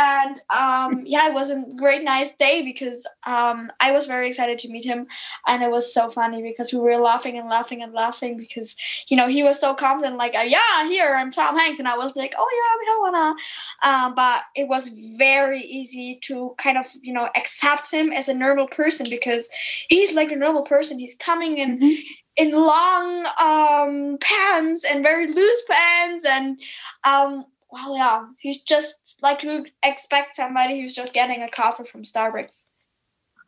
And 0.00 0.36
um, 0.48 1.02
yeah 1.04 1.28
it 1.28 1.34
was 1.34 1.50
a 1.50 1.62
great 1.76 2.02
nice 2.02 2.34
day 2.36 2.62
because 2.64 3.06
um, 3.26 3.70
i 3.80 3.92
was 3.92 4.06
very 4.06 4.26
excited 4.28 4.58
to 4.58 4.70
meet 4.70 4.84
him. 4.84 5.06
And 5.46 5.62
it 5.62 5.70
was 5.70 5.92
so 5.92 6.08
funny 6.08 6.42
because 6.42 6.72
we 6.72 6.80
were 6.80 6.96
laughing 6.96 7.38
and 7.38 7.48
laughing 7.48 7.82
and 7.82 7.92
laughing 7.92 8.36
because 8.36 8.76
you 9.08 9.16
know 9.16 9.28
he 9.28 9.42
was 9.42 9.60
so 9.60 9.74
confident 9.74 10.16
like 10.16 10.34
uh, 10.34 10.46
yeah 10.46 10.88
here. 10.88 11.12
I'm 11.14 11.30
tom 11.30 11.58
hanks. 11.58 11.78
And 11.78 11.88
i 11.88 11.96
was 11.96 12.16
like 12.16 12.34
oh 12.38 12.50
yeah 12.58 12.68
i'm 12.72 12.84
helena 12.90 13.34
um, 13.82 14.14
but 14.14 14.42
it 14.54 14.68
was 14.68 14.88
very 15.18 15.62
easy 15.62 16.18
to 16.22 16.54
kind 16.58 16.78
of 16.78 16.86
you 17.02 17.12
know 17.12 17.28
accept 17.36 17.90
him 17.90 18.12
as 18.12 18.28
a 18.28 18.34
normal 18.34 18.68
person 18.68 19.06
because 19.10 19.50
he's 19.88 20.14
like 20.14 20.32
a 20.32 20.36
normal 20.36 20.62
person. 20.62 20.98
He's 20.98 21.16
coming 21.16 21.58
in 21.58 21.78
mm-hmm. 21.78 22.12
in 22.36 22.52
long 22.52 23.26
um, 23.42 24.18
pants 24.20 24.84
and 24.84 25.02
very 25.02 25.26
loose 25.32 25.62
pants 25.68 26.24
and 26.24 26.60
um, 27.04 27.44
well, 27.72 27.96
yeah, 27.96 28.24
he's 28.38 28.62
just 28.62 29.18
like 29.22 29.42
you 29.42 29.66
expect 29.84 30.34
somebody 30.34 30.80
who's 30.80 30.94
just 30.94 31.14
getting 31.14 31.42
a 31.42 31.48
coffee 31.48 31.84
from 31.84 32.02
Starbucks. 32.02 32.66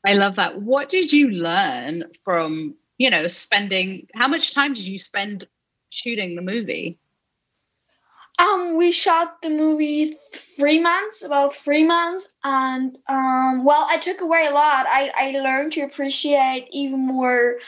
I 0.06 0.14
love 0.14 0.36
that. 0.36 0.60
What 0.60 0.88
did 0.88 1.12
you 1.12 1.30
learn 1.30 2.04
from, 2.22 2.74
you 2.98 3.10
know, 3.10 3.26
spending 3.26 4.06
how 4.14 4.28
much 4.28 4.54
time 4.54 4.74
did 4.74 4.86
you 4.86 4.98
spend 4.98 5.46
shooting 5.90 6.34
the 6.34 6.42
movie? 6.42 6.98
Um, 8.38 8.76
we 8.76 8.90
shot 8.90 9.40
the 9.42 9.50
movie 9.50 10.14
three 10.56 10.80
months, 10.80 11.22
about 11.22 11.54
three 11.54 11.84
months, 11.84 12.34
and 12.42 12.96
um, 13.06 13.64
well, 13.64 13.86
I 13.88 13.98
took 13.98 14.20
away 14.20 14.46
a 14.48 14.54
lot. 14.54 14.86
I 14.88 15.12
I 15.14 15.38
learned 15.38 15.72
to 15.72 15.82
appreciate 15.82 16.66
even 16.72 17.06
more 17.06 17.58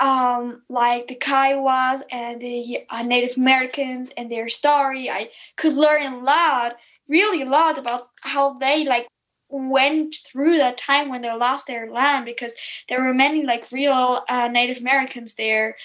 um, 0.00 0.62
like 0.68 1.06
the 1.06 1.14
Kiowas 1.16 2.02
and 2.10 2.40
the 2.40 2.80
uh, 2.90 3.02
Native 3.02 3.36
Americans 3.36 4.10
and 4.16 4.30
their 4.30 4.48
story. 4.48 5.08
I 5.10 5.30
could 5.56 5.74
learn 5.74 6.12
a 6.12 6.18
lot, 6.18 6.76
really 7.08 7.42
a 7.42 7.46
lot 7.46 7.78
about 7.78 8.08
how 8.22 8.54
they 8.54 8.84
like 8.84 9.06
went 9.50 10.16
through 10.16 10.56
that 10.56 10.78
time 10.78 11.10
when 11.10 11.22
they 11.22 11.32
lost 11.32 11.66
their 11.68 11.90
land 11.90 12.24
because 12.24 12.54
there 12.88 13.02
were 13.02 13.14
many 13.14 13.44
like 13.44 13.70
real 13.70 14.24
uh, 14.28 14.48
Native 14.48 14.80
Americans 14.80 15.34
there. 15.36 15.76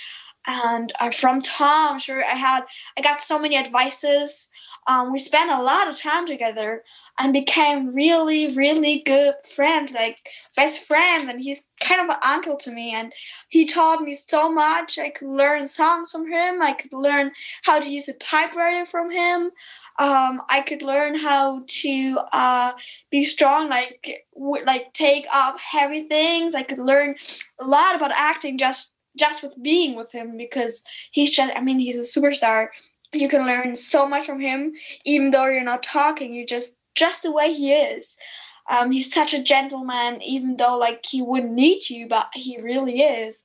And 0.50 0.92
uh, 1.00 1.12
from 1.12 1.44
Tom, 1.44 2.00
sure, 2.00 2.24
I 2.26 2.36
had 2.36 2.64
I 2.98 3.02
got 3.02 3.22
so 3.22 3.38
many 3.38 3.56
advices. 3.56 4.50
Um, 4.88 5.12
we 5.12 5.20
spent 5.20 5.52
a 5.52 5.62
lot 5.62 5.88
of 5.88 5.96
time 5.96 6.26
together 6.26 6.84
and 7.20 7.34
became 7.34 7.94
really, 7.94 8.56
really 8.56 9.04
good 9.06 9.36
friends, 9.56 9.92
like 9.94 10.18
best 10.56 10.84
friends. 10.84 11.28
And 11.28 11.42
he's 11.42 11.70
kind 11.80 12.02
of 12.02 12.10
an 12.10 12.22
uncle 12.24 12.58
to 12.58 12.72
me. 12.72 12.96
And 12.96 13.14
he 13.50 13.66
taught 13.66 14.02
me 14.02 14.16
so 14.16 14.52
much. 14.52 14.98
I 14.98 15.12
could 15.12 15.28
learn 15.28 15.68
songs 15.68 16.12
from 16.12 16.32
him. 16.32 16.64
I 16.64 16.74
could 16.74 16.94
learn 16.94 17.32
how 17.66 17.80
to 17.80 17.88
use 17.88 18.08
a 18.08 18.14
typewriter 18.14 18.86
from 18.86 19.12
him. 19.12 19.52
Um, 20.00 20.42
I 20.50 20.64
could 20.66 20.82
learn 20.82 21.16
how 21.16 21.64
to 21.68 22.20
uh, 22.32 22.72
be 23.12 23.24
strong, 23.24 23.70
like 23.70 24.26
w- 24.34 24.66
like 24.66 24.94
take 24.94 25.28
up 25.32 25.60
heavy 25.60 26.04
things. 26.08 26.56
I 26.56 26.64
could 26.64 26.80
learn 26.80 27.16
a 27.60 27.66
lot 27.66 27.96
about 27.96 28.12
acting 28.12 28.58
just 28.58 28.96
just 29.20 29.44
with 29.44 29.62
being 29.62 29.96
with 29.96 30.12
him 30.12 30.38
because 30.38 30.84
he's 31.12 31.32
just. 31.32 31.56
I 31.56 31.62
mean, 31.62 31.80
he's 31.80 32.00
a 32.00 32.20
superstar 32.20 32.70
you 33.12 33.28
can 33.28 33.44
learn 33.44 33.76
so 33.76 34.08
much 34.08 34.28
from 34.28 34.40
him 34.40 34.72
even 35.04 35.32
though 35.32 35.48
you're 35.48 35.64
not 35.64 35.82
talking 35.82 36.32
you 36.32 36.46
just 36.46 36.78
just 37.00 37.24
the 37.24 37.32
way 37.32 37.54
he 37.54 37.72
is. 37.72 38.18
Um, 38.70 38.92
he's 38.92 39.12
such 39.12 39.34
a 39.34 39.42
gentleman, 39.42 40.22
even 40.22 40.58
though 40.58 40.78
like 40.78 41.06
he 41.06 41.22
wouldn't 41.22 41.54
need 41.54 41.90
you, 41.90 42.08
but 42.08 42.30
he 42.34 42.60
really 42.62 43.02
is. 43.02 43.44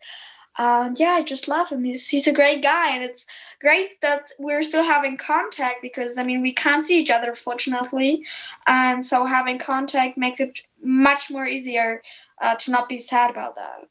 Um, 0.57 0.95
yeah, 0.97 1.13
I 1.13 1.23
just 1.23 1.49
love 1.49 1.71
him. 1.71 1.85
He's 1.85 2.09
he's 2.09 2.29
a 2.29 2.33
great 2.33 2.63
guy, 2.63 2.95
and 2.95 3.03
it's 3.03 3.27
great 3.61 4.01
that 4.03 4.29
we're 4.39 4.63
still 4.63 4.85
having 4.85 5.17
contact 5.17 5.83
because 5.83 6.19
I 6.19 6.25
mean 6.25 6.43
we 6.43 6.53
can't 6.53 6.85
see 6.85 7.01
each 7.01 7.11
other, 7.11 7.35
fortunately, 7.35 8.25
and 8.67 9.05
so 9.05 9.25
having 9.25 9.59
contact 9.59 10.19
makes 10.19 10.41
it 10.41 10.61
much 10.83 11.31
more 11.31 11.47
easier 11.47 12.03
uh, 12.41 12.55
to 12.57 12.71
not 12.71 12.89
be 12.89 12.99
sad 12.99 13.31
about 13.31 13.57
that. 13.57 13.89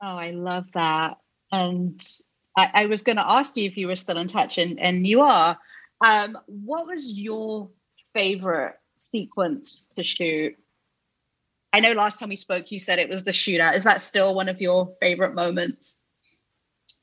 Oh, 0.00 0.16
I 0.16 0.30
love 0.30 0.66
that, 0.74 1.18
and 1.50 2.00
I, 2.56 2.70
I 2.74 2.86
was 2.86 3.02
going 3.02 3.16
to 3.16 3.28
ask 3.28 3.56
you 3.56 3.64
if 3.64 3.76
you 3.76 3.88
were 3.88 3.96
still 3.96 4.18
in 4.18 4.28
touch, 4.28 4.58
and 4.58 4.78
and 4.78 5.06
you 5.06 5.22
are. 5.22 5.58
Um, 6.04 6.38
what 6.46 6.86
was 6.86 7.18
your 7.18 7.70
favorite 8.14 8.76
sequence 8.96 9.88
to 9.96 10.04
shoot? 10.04 10.54
I 11.72 11.80
know 11.80 11.92
last 11.92 12.20
time 12.20 12.28
we 12.28 12.36
spoke, 12.36 12.70
you 12.70 12.78
said 12.78 12.98
it 12.98 13.08
was 13.08 13.24
the 13.24 13.32
shootout. 13.32 13.74
Is 13.74 13.84
that 13.84 14.00
still 14.00 14.34
one 14.34 14.48
of 14.48 14.60
your 14.60 14.94
favorite 15.00 15.34
moments? 15.34 16.00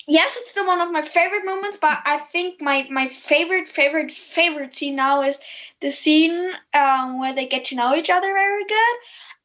yes, 0.07 0.38
it's 0.38 0.53
the 0.53 0.65
one 0.65 0.81
of 0.81 0.91
my 0.91 1.01
favorite 1.01 1.45
moments, 1.45 1.77
but 1.77 1.99
I 2.05 2.17
think 2.17 2.61
my 2.61 2.88
my 2.89 3.07
favorite 3.07 3.67
favorite 3.67 4.11
favorite 4.11 4.76
scene 4.76 4.95
now 4.95 5.22
is 5.22 5.39
the 5.81 5.91
scene 5.91 6.51
um, 6.73 7.19
where 7.19 7.34
they 7.34 7.47
get 7.47 7.65
to 7.65 7.76
know 7.76 7.95
each 7.95 8.09
other 8.09 8.31
very 8.34 8.65
good, 8.65 8.95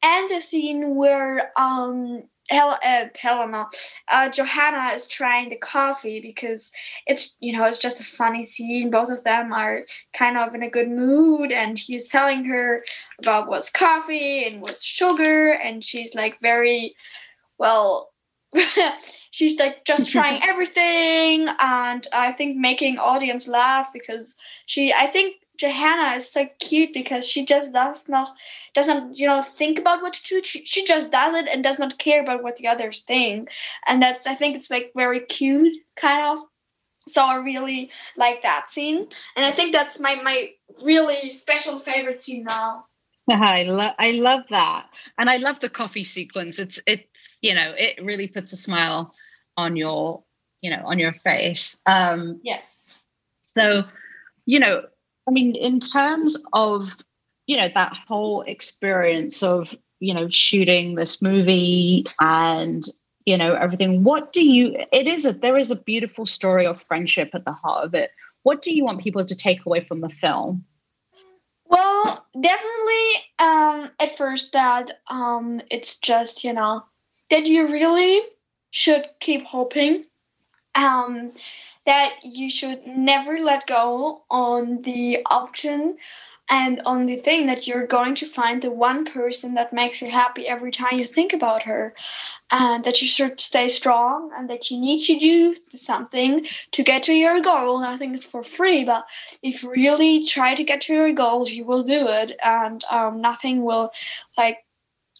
and 0.03 0.29
the 0.31 0.39
scene 0.39 0.95
where 0.95 1.51
um 1.59 2.23
Hel- 2.51 2.79
uh, 2.85 3.05
Helena, 3.17 3.67
uh, 4.09 4.29
Johanna 4.29 4.93
is 4.93 5.07
trying 5.07 5.49
the 5.49 5.55
coffee 5.55 6.19
because 6.19 6.71
it's 7.07 7.37
you 7.39 7.53
know 7.53 7.65
it's 7.65 7.79
just 7.79 8.01
a 8.01 8.03
funny 8.03 8.43
scene. 8.43 8.91
Both 8.91 9.09
of 9.09 9.23
them 9.23 9.53
are 9.53 9.85
kind 10.13 10.37
of 10.37 10.53
in 10.53 10.61
a 10.63 10.69
good 10.69 10.89
mood, 10.89 11.51
and 11.51 11.79
he's 11.79 12.09
telling 12.09 12.45
her 12.45 12.83
about 13.19 13.47
what's 13.47 13.71
coffee 13.71 14.45
and 14.45 14.61
what's 14.61 14.83
sugar, 14.83 15.51
and 15.51 15.83
she's 15.83 16.13
like 16.13 16.39
very 16.41 16.95
well. 17.57 18.09
she's 19.31 19.57
like 19.57 19.85
just 19.85 20.11
trying 20.15 20.43
everything, 20.43 21.47
and 21.59 22.05
I 22.13 22.33
think 22.33 22.57
making 22.57 22.99
audience 22.99 23.47
laugh 23.47 23.91
because 23.93 24.35
she. 24.65 24.93
I 24.93 25.07
think 25.07 25.35
Johanna 25.61 26.15
is 26.15 26.27
so 26.27 26.49
cute 26.59 26.91
because 26.91 27.27
she 27.27 27.45
just 27.45 27.71
does 27.71 28.09
not 28.09 28.35
doesn't 28.73 29.19
you 29.19 29.27
know 29.27 29.43
think 29.43 29.77
about 29.77 30.01
what 30.01 30.13
to 30.13 30.23
do. 30.23 30.43
She, 30.43 30.65
she 30.65 30.83
just 30.83 31.11
does 31.11 31.35
it 31.35 31.47
and 31.47 31.63
does 31.63 31.77
not 31.77 31.99
care 31.99 32.19
about 32.19 32.41
what 32.41 32.55
the 32.55 32.67
others 32.67 33.01
think, 33.01 33.49
and 33.85 34.01
that's 34.01 34.25
I 34.25 34.33
think 34.33 34.55
it's 34.55 34.71
like 34.71 34.91
very 34.95 35.19
cute 35.19 35.73
kind 35.95 36.25
of. 36.25 36.43
So 37.07 37.23
I 37.23 37.35
really 37.35 37.91
like 38.17 38.41
that 38.41 38.69
scene, 38.71 39.07
and 39.35 39.45
I 39.45 39.51
think 39.51 39.71
that's 39.71 39.99
my 39.99 40.15
my 40.15 40.49
really 40.83 41.31
special 41.31 41.77
favorite 41.77 42.23
scene 42.23 42.45
now. 42.45 42.85
I 43.29 43.61
love 43.63 43.93
I 43.99 44.11
love 44.11 44.41
that, 44.49 44.89
and 45.19 45.29
I 45.29 45.37
love 45.37 45.59
the 45.59 45.69
coffee 45.69 46.03
sequence. 46.03 46.57
It's 46.57 46.81
it's 46.87 47.37
you 47.43 47.53
know 47.53 47.71
it 47.77 48.03
really 48.03 48.27
puts 48.27 48.51
a 48.51 48.57
smile 48.57 49.13
on 49.57 49.75
your 49.75 50.23
you 50.61 50.71
know 50.71 50.81
on 50.85 50.97
your 50.97 51.13
face. 51.13 51.79
Um, 51.85 52.39
yes. 52.41 52.99
So 53.41 53.83
you 54.47 54.59
know 54.59 54.85
I 55.27 55.31
mean, 55.31 55.55
in 55.55 55.79
terms 55.79 56.41
of, 56.53 56.97
you 57.47 57.57
know, 57.57 57.69
that 57.73 57.95
whole 58.07 58.41
experience 58.41 59.43
of, 59.43 59.75
you 59.99 60.13
know, 60.13 60.29
shooting 60.29 60.95
this 60.95 61.21
movie 61.21 62.05
and, 62.19 62.83
you 63.25 63.37
know, 63.37 63.53
everything, 63.53 64.03
what 64.03 64.33
do 64.33 64.43
you, 64.43 64.75
it 64.91 65.07
is 65.07 65.25
a, 65.25 65.33
there 65.33 65.57
is 65.57 65.69
a 65.71 65.81
beautiful 65.83 66.25
story 66.25 66.65
of 66.65 66.81
friendship 66.81 67.29
at 67.33 67.45
the 67.45 67.51
heart 67.51 67.85
of 67.85 67.93
it. 67.93 68.11
What 68.43 68.61
do 68.61 68.73
you 68.73 68.83
want 68.83 69.01
people 69.01 69.23
to 69.23 69.35
take 69.35 69.65
away 69.65 69.81
from 69.81 70.01
the 70.01 70.09
film? 70.09 70.65
Well, 71.65 72.25
definitely 72.33 73.11
um, 73.39 73.91
at 73.99 74.17
first 74.17 74.53
that 74.53 74.91
um, 75.07 75.61
it's 75.69 75.99
just, 75.99 76.43
you 76.43 76.53
know, 76.53 76.83
that 77.29 77.45
you 77.45 77.67
really 77.67 78.21
should 78.71 79.07
keep 79.19 79.45
hoping. 79.45 80.05
Um, 80.75 81.31
that 81.85 82.15
you 82.23 82.49
should 82.49 82.85
never 82.85 83.39
let 83.39 83.67
go 83.67 84.23
on 84.29 84.81
the 84.83 85.19
option 85.29 85.97
and 86.51 86.81
on 86.85 87.05
the 87.05 87.15
thing 87.15 87.47
that 87.47 87.65
you're 87.65 87.87
going 87.87 88.13
to 88.13 88.25
find 88.25 88.61
the 88.61 88.69
one 88.69 89.05
person 89.05 89.53
that 89.53 89.71
makes 89.71 90.01
you 90.01 90.11
happy 90.11 90.45
every 90.45 90.69
time 90.69 90.99
you 90.99 91.05
think 91.05 91.31
about 91.31 91.63
her. 91.63 91.95
And 92.51 92.83
that 92.83 93.01
you 93.01 93.07
should 93.07 93.39
stay 93.39 93.69
strong 93.69 94.31
and 94.35 94.49
that 94.49 94.69
you 94.69 94.77
need 94.77 94.99
to 95.05 95.17
do 95.17 95.55
something 95.77 96.45
to 96.71 96.83
get 96.83 97.03
to 97.03 97.13
your 97.13 97.41
goal. 97.41 97.79
Nothing 97.79 98.13
is 98.13 98.25
for 98.25 98.43
free 98.43 98.83
but 98.83 99.05
if 99.41 99.63
you 99.63 99.71
really 99.71 100.25
try 100.25 100.53
to 100.53 100.63
get 100.63 100.81
to 100.81 100.93
your 100.93 101.13
goals 101.13 101.51
you 101.51 101.63
will 101.63 101.83
do 101.83 102.09
it. 102.09 102.33
And 102.43 102.83
um, 102.91 103.21
nothing 103.21 103.63
will 103.63 103.91
like 104.37 104.57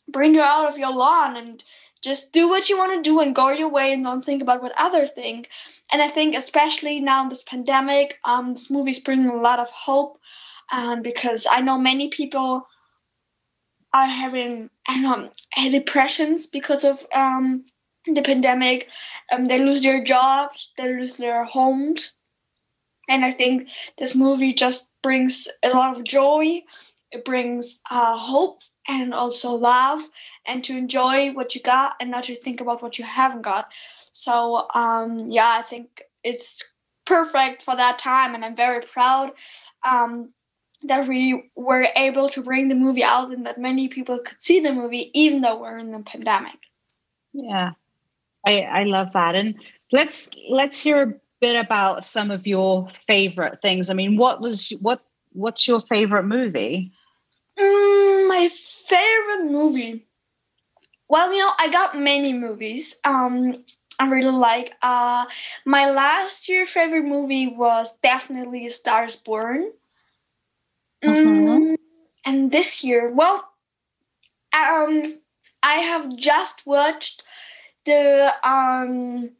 bring 0.09 0.35
you 0.35 0.41
out 0.41 0.69
of 0.69 0.77
your 0.77 0.93
lawn 0.93 1.37
and 1.37 1.63
just 2.01 2.33
do 2.33 2.49
what 2.49 2.69
you 2.69 2.77
want 2.77 2.93
to 2.93 3.01
do 3.01 3.19
and 3.19 3.35
go 3.35 3.49
your 3.49 3.69
way 3.69 3.93
and 3.93 4.03
don't 4.03 4.23
think 4.23 4.41
about 4.41 4.61
what 4.61 4.73
others 4.77 5.11
think. 5.11 5.49
And 5.91 6.01
i 6.01 6.07
think 6.07 6.35
especially 6.35 6.99
now 6.99 7.23
in 7.23 7.29
this 7.29 7.43
pandemic 7.43 8.19
um, 8.25 8.53
this 8.53 8.71
movie 8.71 8.91
is 8.91 8.99
bringing 8.99 9.29
a 9.29 9.35
lot 9.35 9.59
of 9.59 9.69
hope 9.71 10.19
um, 10.71 11.01
because 11.01 11.47
i 11.51 11.61
know 11.61 11.77
many 11.77 12.09
people 12.09 12.67
are 13.93 14.07
having 14.07 14.69
I 14.87 14.99
know, 14.99 15.29
depressions 15.69 16.47
because 16.47 16.83
of 16.83 17.05
um, 17.13 17.65
the 18.05 18.21
pandemic. 18.21 18.87
Um, 19.31 19.47
they 19.47 19.59
lose 19.63 19.83
their 19.83 20.03
jobs 20.03 20.71
they 20.77 20.87
lose 20.93 21.17
their 21.17 21.45
homes. 21.45 22.17
And 23.09 23.25
i 23.25 23.31
think 23.31 23.69
this 23.97 24.15
movie 24.15 24.53
just 24.53 24.91
brings 25.03 25.47
a 25.63 25.69
lot 25.69 25.97
of 25.97 26.03
joy. 26.03 26.63
It 27.11 27.25
brings 27.25 27.81
uh, 27.91 28.17
hope 28.17 28.61
and 28.87 29.13
also 29.13 29.53
love 29.53 30.01
and 30.45 30.63
to 30.63 30.77
enjoy 30.77 31.31
what 31.31 31.55
you 31.55 31.61
got 31.61 31.93
and 31.99 32.11
not 32.11 32.23
to 32.25 32.35
think 32.35 32.61
about 32.61 32.81
what 32.81 32.97
you 32.97 33.05
haven't 33.05 33.43
got. 33.43 33.69
So 34.11 34.67
um, 34.73 35.31
yeah, 35.31 35.55
I 35.57 35.61
think 35.61 36.03
it's 36.23 36.73
perfect 37.05 37.61
for 37.61 37.75
that 37.75 37.99
time, 37.99 38.35
and 38.35 38.43
I'm 38.43 38.55
very 38.55 38.81
proud 38.81 39.31
um, 39.87 40.33
that 40.83 41.07
we 41.07 41.51
were 41.55 41.87
able 41.95 42.29
to 42.29 42.41
bring 42.41 42.67
the 42.67 42.75
movie 42.75 43.03
out 43.03 43.31
and 43.31 43.45
that 43.45 43.57
many 43.57 43.87
people 43.87 44.19
could 44.19 44.41
see 44.41 44.59
the 44.59 44.73
movie, 44.73 45.11
even 45.13 45.41
though 45.41 45.59
we're 45.59 45.77
in 45.77 45.91
the 45.91 45.99
pandemic. 45.99 46.57
Yeah, 47.33 47.71
I 48.45 48.61
I 48.61 48.83
love 48.83 49.13
that, 49.13 49.35
and 49.35 49.55
let's 49.91 50.29
let's 50.49 50.79
hear 50.79 51.03
a 51.03 51.13
bit 51.39 51.55
about 51.55 52.03
some 52.03 52.31
of 52.31 52.47
your 52.47 52.87
favorite 52.89 53.61
things. 53.61 53.89
I 53.89 53.93
mean, 53.93 54.17
what 54.17 54.41
was 54.41 54.69
what 54.81 55.03
what's 55.33 55.67
your 55.67 55.81
favorite 55.81 56.23
movie? 56.23 56.91
Mm, 57.57 58.27
my 58.27 58.49
favorite 58.91 59.51
movie. 59.51 60.05
Well, 61.07 61.33
you 61.33 61.39
know, 61.39 61.51
I 61.59 61.69
got 61.69 61.99
many 61.99 62.33
movies. 62.33 62.99
Um, 63.03 63.63
I 63.99 64.09
really 64.09 64.31
like. 64.31 64.73
Uh, 64.81 65.25
my 65.65 65.89
last 65.91 66.47
year 66.49 66.65
favorite 66.65 67.05
movie 67.05 67.47
was 67.47 67.97
definitely 68.01 68.67
Stars 68.69 69.15
Born. 69.15 69.71
Mm, 71.03 71.75
and 72.25 72.51
this 72.51 72.83
year, 72.83 73.11
well, 73.13 73.49
um, 74.53 75.19
I 75.63 75.75
have 75.75 76.15
just 76.15 76.65
watched 76.65 77.23
the 77.85 78.31
um 78.43 79.31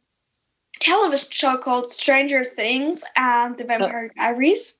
television 0.80 1.28
show 1.30 1.56
called 1.56 1.90
Stranger 1.90 2.44
Things 2.44 3.04
and 3.16 3.56
The 3.56 3.64
Vampire 3.64 4.10
Diaries. 4.16 4.78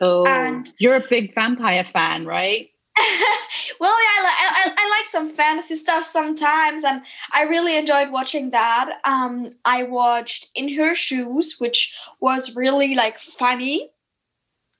Oh, 0.00 0.24
and 0.26 0.68
you're 0.78 0.96
a 0.96 1.04
big 1.08 1.34
vampire 1.34 1.84
fan, 1.84 2.24
right? 2.24 2.70
well, 3.80 3.94
yeah, 4.02 4.24
I, 4.24 4.64
I, 4.66 4.74
I, 4.76 4.98
like 4.98 5.08
some 5.08 5.30
fantasy 5.30 5.76
stuff 5.76 6.02
sometimes, 6.02 6.82
and 6.82 7.02
I 7.32 7.44
really 7.44 7.76
enjoyed 7.76 8.10
watching 8.10 8.50
that. 8.50 8.98
Um, 9.04 9.52
I 9.64 9.84
watched 9.84 10.50
In 10.56 10.74
Her 10.74 10.96
Shoes, 10.96 11.56
which 11.58 11.94
was 12.20 12.56
really 12.56 12.94
like 12.94 13.18
funny. 13.20 13.90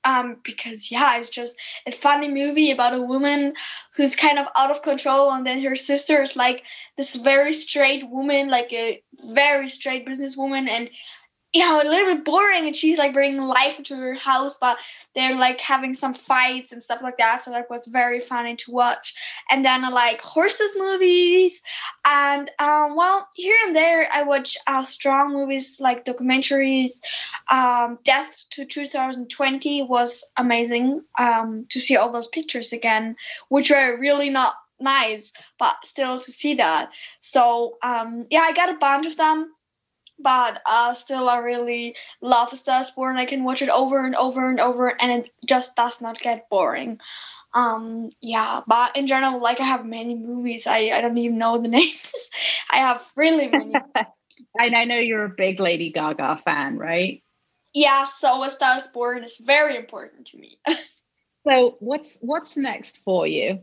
Um, 0.05 0.37
because 0.43 0.91
yeah, 0.91 1.17
it's 1.17 1.29
just 1.29 1.57
a 1.85 1.91
funny 1.91 2.29
movie 2.29 2.71
about 2.71 2.93
a 2.93 3.01
woman 3.01 3.53
who's 3.95 4.15
kind 4.15 4.39
of 4.39 4.47
out 4.57 4.71
of 4.71 4.81
control, 4.81 5.31
and 5.31 5.45
then 5.45 5.61
her 5.61 5.75
sister 5.75 6.21
is 6.21 6.35
like 6.35 6.65
this 6.97 7.15
very 7.15 7.53
straight 7.53 8.09
woman, 8.09 8.49
like 8.49 8.73
a 8.73 9.01
very 9.27 9.69
straight 9.69 10.05
businesswoman, 10.05 10.67
and 10.67 10.89
you 11.51 11.61
know, 11.61 11.81
a 11.81 11.83
little 11.83 12.13
bit 12.13 12.25
boring 12.25 12.67
and 12.67 12.75
she's 12.75 12.99
like 12.99 13.13
bringing 13.13 13.41
life 13.41 13.79
into 13.79 13.95
her 13.95 14.13
house, 14.13 14.55
but 14.59 14.77
they're 15.15 15.35
like 15.35 15.59
having 15.59 15.95
some 15.95 16.13
fights 16.13 16.71
and 16.71 16.81
stuff 16.81 17.01
like 17.01 17.17
that. 17.17 17.41
So 17.41 17.49
that 17.51 17.69
was 17.69 17.87
very 17.87 18.19
funny 18.19 18.55
to 18.57 18.71
watch. 18.71 19.15
And 19.49 19.65
then 19.65 19.83
I 19.83 19.89
like 19.89 20.21
horses 20.21 20.75
movies. 20.77 21.63
And 22.05 22.51
um, 22.59 22.95
well, 22.95 23.27
here 23.35 23.55
and 23.65 23.75
there 23.75 24.07
I 24.13 24.21
watch 24.21 24.57
uh, 24.67 24.83
strong 24.83 25.33
movies 25.33 25.79
like 25.79 26.05
documentaries. 26.05 27.01
Um, 27.51 27.97
Death 28.03 28.45
to 28.51 28.63
2020 28.63 29.83
was 29.83 30.31
amazing 30.37 31.01
um, 31.17 31.65
to 31.69 31.79
see 31.79 31.97
all 31.97 32.11
those 32.11 32.27
pictures 32.27 32.71
again, 32.71 33.15
which 33.47 33.71
were 33.71 33.97
really 33.97 34.29
not 34.29 34.53
nice, 34.79 35.33
but 35.57 35.77
still 35.83 36.19
to 36.19 36.31
see 36.31 36.53
that. 36.53 36.91
So 37.21 37.77
um, 37.83 38.27
yeah, 38.29 38.41
I 38.41 38.53
got 38.53 38.69
a 38.69 38.77
bunch 38.77 39.07
of 39.07 39.17
them 39.17 39.53
but 40.21 40.61
uh, 40.69 40.93
still 40.93 41.29
I 41.29 41.37
really 41.39 41.95
love 42.21 42.55
Star 42.57 42.83
Sport, 42.83 43.11
and 43.11 43.19
I 43.19 43.25
can 43.25 43.43
watch 43.43 43.61
it 43.61 43.69
over 43.69 44.05
and 44.05 44.15
over 44.15 44.49
and 44.49 44.59
over, 44.59 45.01
and 45.01 45.11
it 45.11 45.31
just 45.45 45.75
does 45.75 46.01
not 46.01 46.19
get 46.19 46.49
boring. 46.49 46.99
Um, 47.53 48.09
yeah, 48.21 48.61
but 48.67 48.95
in 48.95 49.07
general, 49.07 49.41
like 49.41 49.59
I 49.59 49.65
have 49.65 49.85
many 49.85 50.15
movies. 50.15 50.67
I, 50.67 50.91
I 50.93 51.01
don't 51.01 51.17
even 51.17 51.37
know 51.37 51.61
the 51.61 51.67
names. 51.79 52.29
I 52.69 52.77
have 52.77 53.05
really 53.15 53.47
many. 53.47 53.73
and 54.59 54.75
I 54.75 54.85
know 54.85 54.95
you're 54.95 55.25
a 55.25 55.29
big 55.29 55.59
Lady 55.59 55.91
Gaga 55.91 56.37
fan, 56.37 56.77
right? 56.77 57.23
Yeah, 57.73 58.03
so 58.03 58.43
A 58.43 58.49
Star 58.49 58.79
Born 58.93 59.23
is 59.23 59.37
very 59.37 59.75
important 59.75 60.27
to 60.27 60.37
me. 60.37 60.59
so 61.47 61.77
what's 61.79 62.19
what's 62.21 62.57
next 62.57 62.97
for 62.97 63.27
you? 63.27 63.59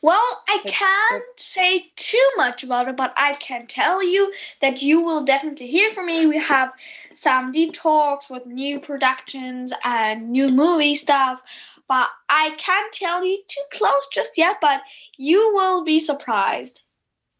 Well, 0.00 0.42
I 0.48 0.60
can't 0.64 1.24
say 1.36 1.90
too 1.96 2.30
much 2.36 2.62
about 2.62 2.88
it, 2.88 2.96
but 2.96 3.12
I 3.16 3.34
can 3.34 3.66
tell 3.66 4.02
you 4.02 4.32
that 4.60 4.80
you 4.80 5.02
will 5.02 5.24
definitely 5.24 5.66
hear 5.66 5.90
from 5.90 6.06
me. 6.06 6.24
We 6.26 6.38
have 6.38 6.72
some 7.14 7.50
deep 7.50 7.74
talks 7.74 8.30
with 8.30 8.46
new 8.46 8.78
productions 8.78 9.72
and 9.84 10.30
new 10.30 10.50
movie 10.50 10.94
stuff, 10.94 11.42
but 11.88 12.08
I 12.28 12.54
can't 12.58 12.92
tell 12.92 13.24
you 13.24 13.38
too 13.48 13.62
close 13.72 14.08
just 14.12 14.38
yet, 14.38 14.58
but 14.60 14.82
you 15.16 15.52
will 15.54 15.84
be 15.84 15.98
surprised. 15.98 16.82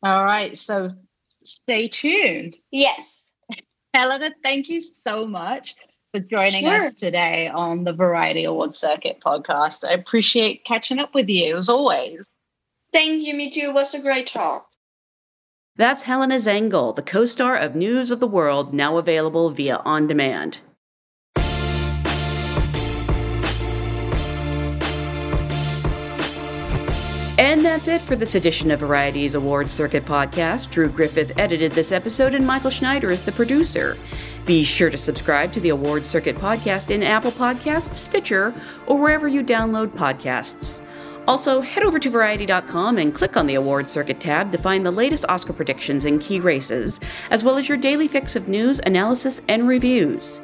All 0.02 0.24
right, 0.24 0.58
so 0.58 0.92
stay 1.44 1.86
tuned. 1.86 2.56
Yes. 2.72 3.32
Helena, 3.94 4.32
thank 4.42 4.68
you 4.68 4.80
so 4.80 5.26
much 5.26 5.76
for 6.12 6.18
joining 6.20 6.64
Sure. 6.64 6.74
us 6.74 6.94
today 6.94 7.48
on 7.48 7.84
the 7.84 7.92
Variety 7.92 8.44
Awards 8.44 8.78
Circuit 8.78 9.18
podcast. 9.24 9.86
I 9.88 9.92
appreciate 9.92 10.64
catching 10.64 10.98
up 10.98 11.14
with 11.14 11.28
you 11.28 11.56
as 11.56 11.68
always. 11.68 12.28
Thank 12.92 13.26
you, 13.26 13.34
me 13.34 13.50
too. 13.50 13.68
It 13.68 13.74
was 13.74 13.94
a 13.94 14.00
great 14.00 14.26
talk. 14.26 14.70
That's 15.76 16.02
Helena 16.02 16.36
Zengel, 16.36 16.96
the 16.96 17.02
co 17.02 17.24
star 17.24 17.56
of 17.56 17.76
News 17.76 18.10
of 18.10 18.18
the 18.18 18.26
World, 18.26 18.74
now 18.74 18.96
available 18.96 19.50
via 19.50 19.76
On 19.84 20.06
Demand. 20.06 20.58
And 27.38 27.64
that's 27.64 27.86
it 27.86 28.02
for 28.02 28.16
this 28.16 28.34
edition 28.34 28.72
of 28.72 28.80
Variety's 28.80 29.36
Awards 29.36 29.72
Circuit 29.72 30.04
podcast. 30.04 30.72
Drew 30.72 30.88
Griffith 30.88 31.38
edited 31.38 31.70
this 31.70 31.92
episode, 31.92 32.34
and 32.34 32.44
Michael 32.44 32.70
Schneider 32.70 33.12
is 33.12 33.22
the 33.22 33.30
producer. 33.30 33.96
Be 34.44 34.64
sure 34.64 34.90
to 34.90 34.98
subscribe 34.98 35.52
to 35.52 35.60
the 35.60 35.68
Awards 35.68 36.08
Circuit 36.08 36.34
podcast 36.34 36.90
in 36.90 37.04
Apple 37.04 37.30
Podcasts, 37.30 37.96
Stitcher, 37.96 38.52
or 38.86 38.98
wherever 38.98 39.28
you 39.28 39.44
download 39.44 39.90
podcasts. 39.90 40.80
Also, 41.28 41.60
head 41.60 41.82
over 41.82 41.98
to 41.98 42.08
Variety.com 42.08 42.96
and 42.96 43.14
click 43.14 43.36
on 43.36 43.46
the 43.46 43.56
Award 43.56 43.90
Circuit 43.90 44.18
tab 44.18 44.50
to 44.50 44.56
find 44.56 44.86
the 44.86 44.90
latest 44.90 45.26
Oscar 45.28 45.52
predictions 45.52 46.06
and 46.06 46.22
key 46.22 46.40
races, 46.40 47.00
as 47.30 47.44
well 47.44 47.58
as 47.58 47.68
your 47.68 47.76
daily 47.76 48.08
fix 48.08 48.34
of 48.34 48.48
news, 48.48 48.80
analysis, 48.86 49.42
and 49.46 49.68
reviews. 49.68 50.40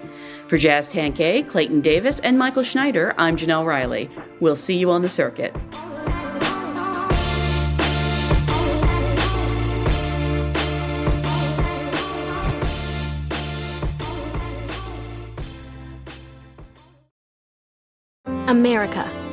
For 0.46 0.58
Jazz 0.58 0.92
Tangcay, 0.92 1.48
Clayton 1.48 1.80
Davis, 1.80 2.20
and 2.20 2.38
Michael 2.38 2.62
Schneider, 2.62 3.14
I'm 3.16 3.34
Jenelle 3.34 3.64
Riley. 3.64 4.10
We'll 4.40 4.54
see 4.56 4.76
you 4.76 4.90
on 4.90 5.00
the 5.00 5.08
circuit. 5.08 5.56
America. 18.46 19.23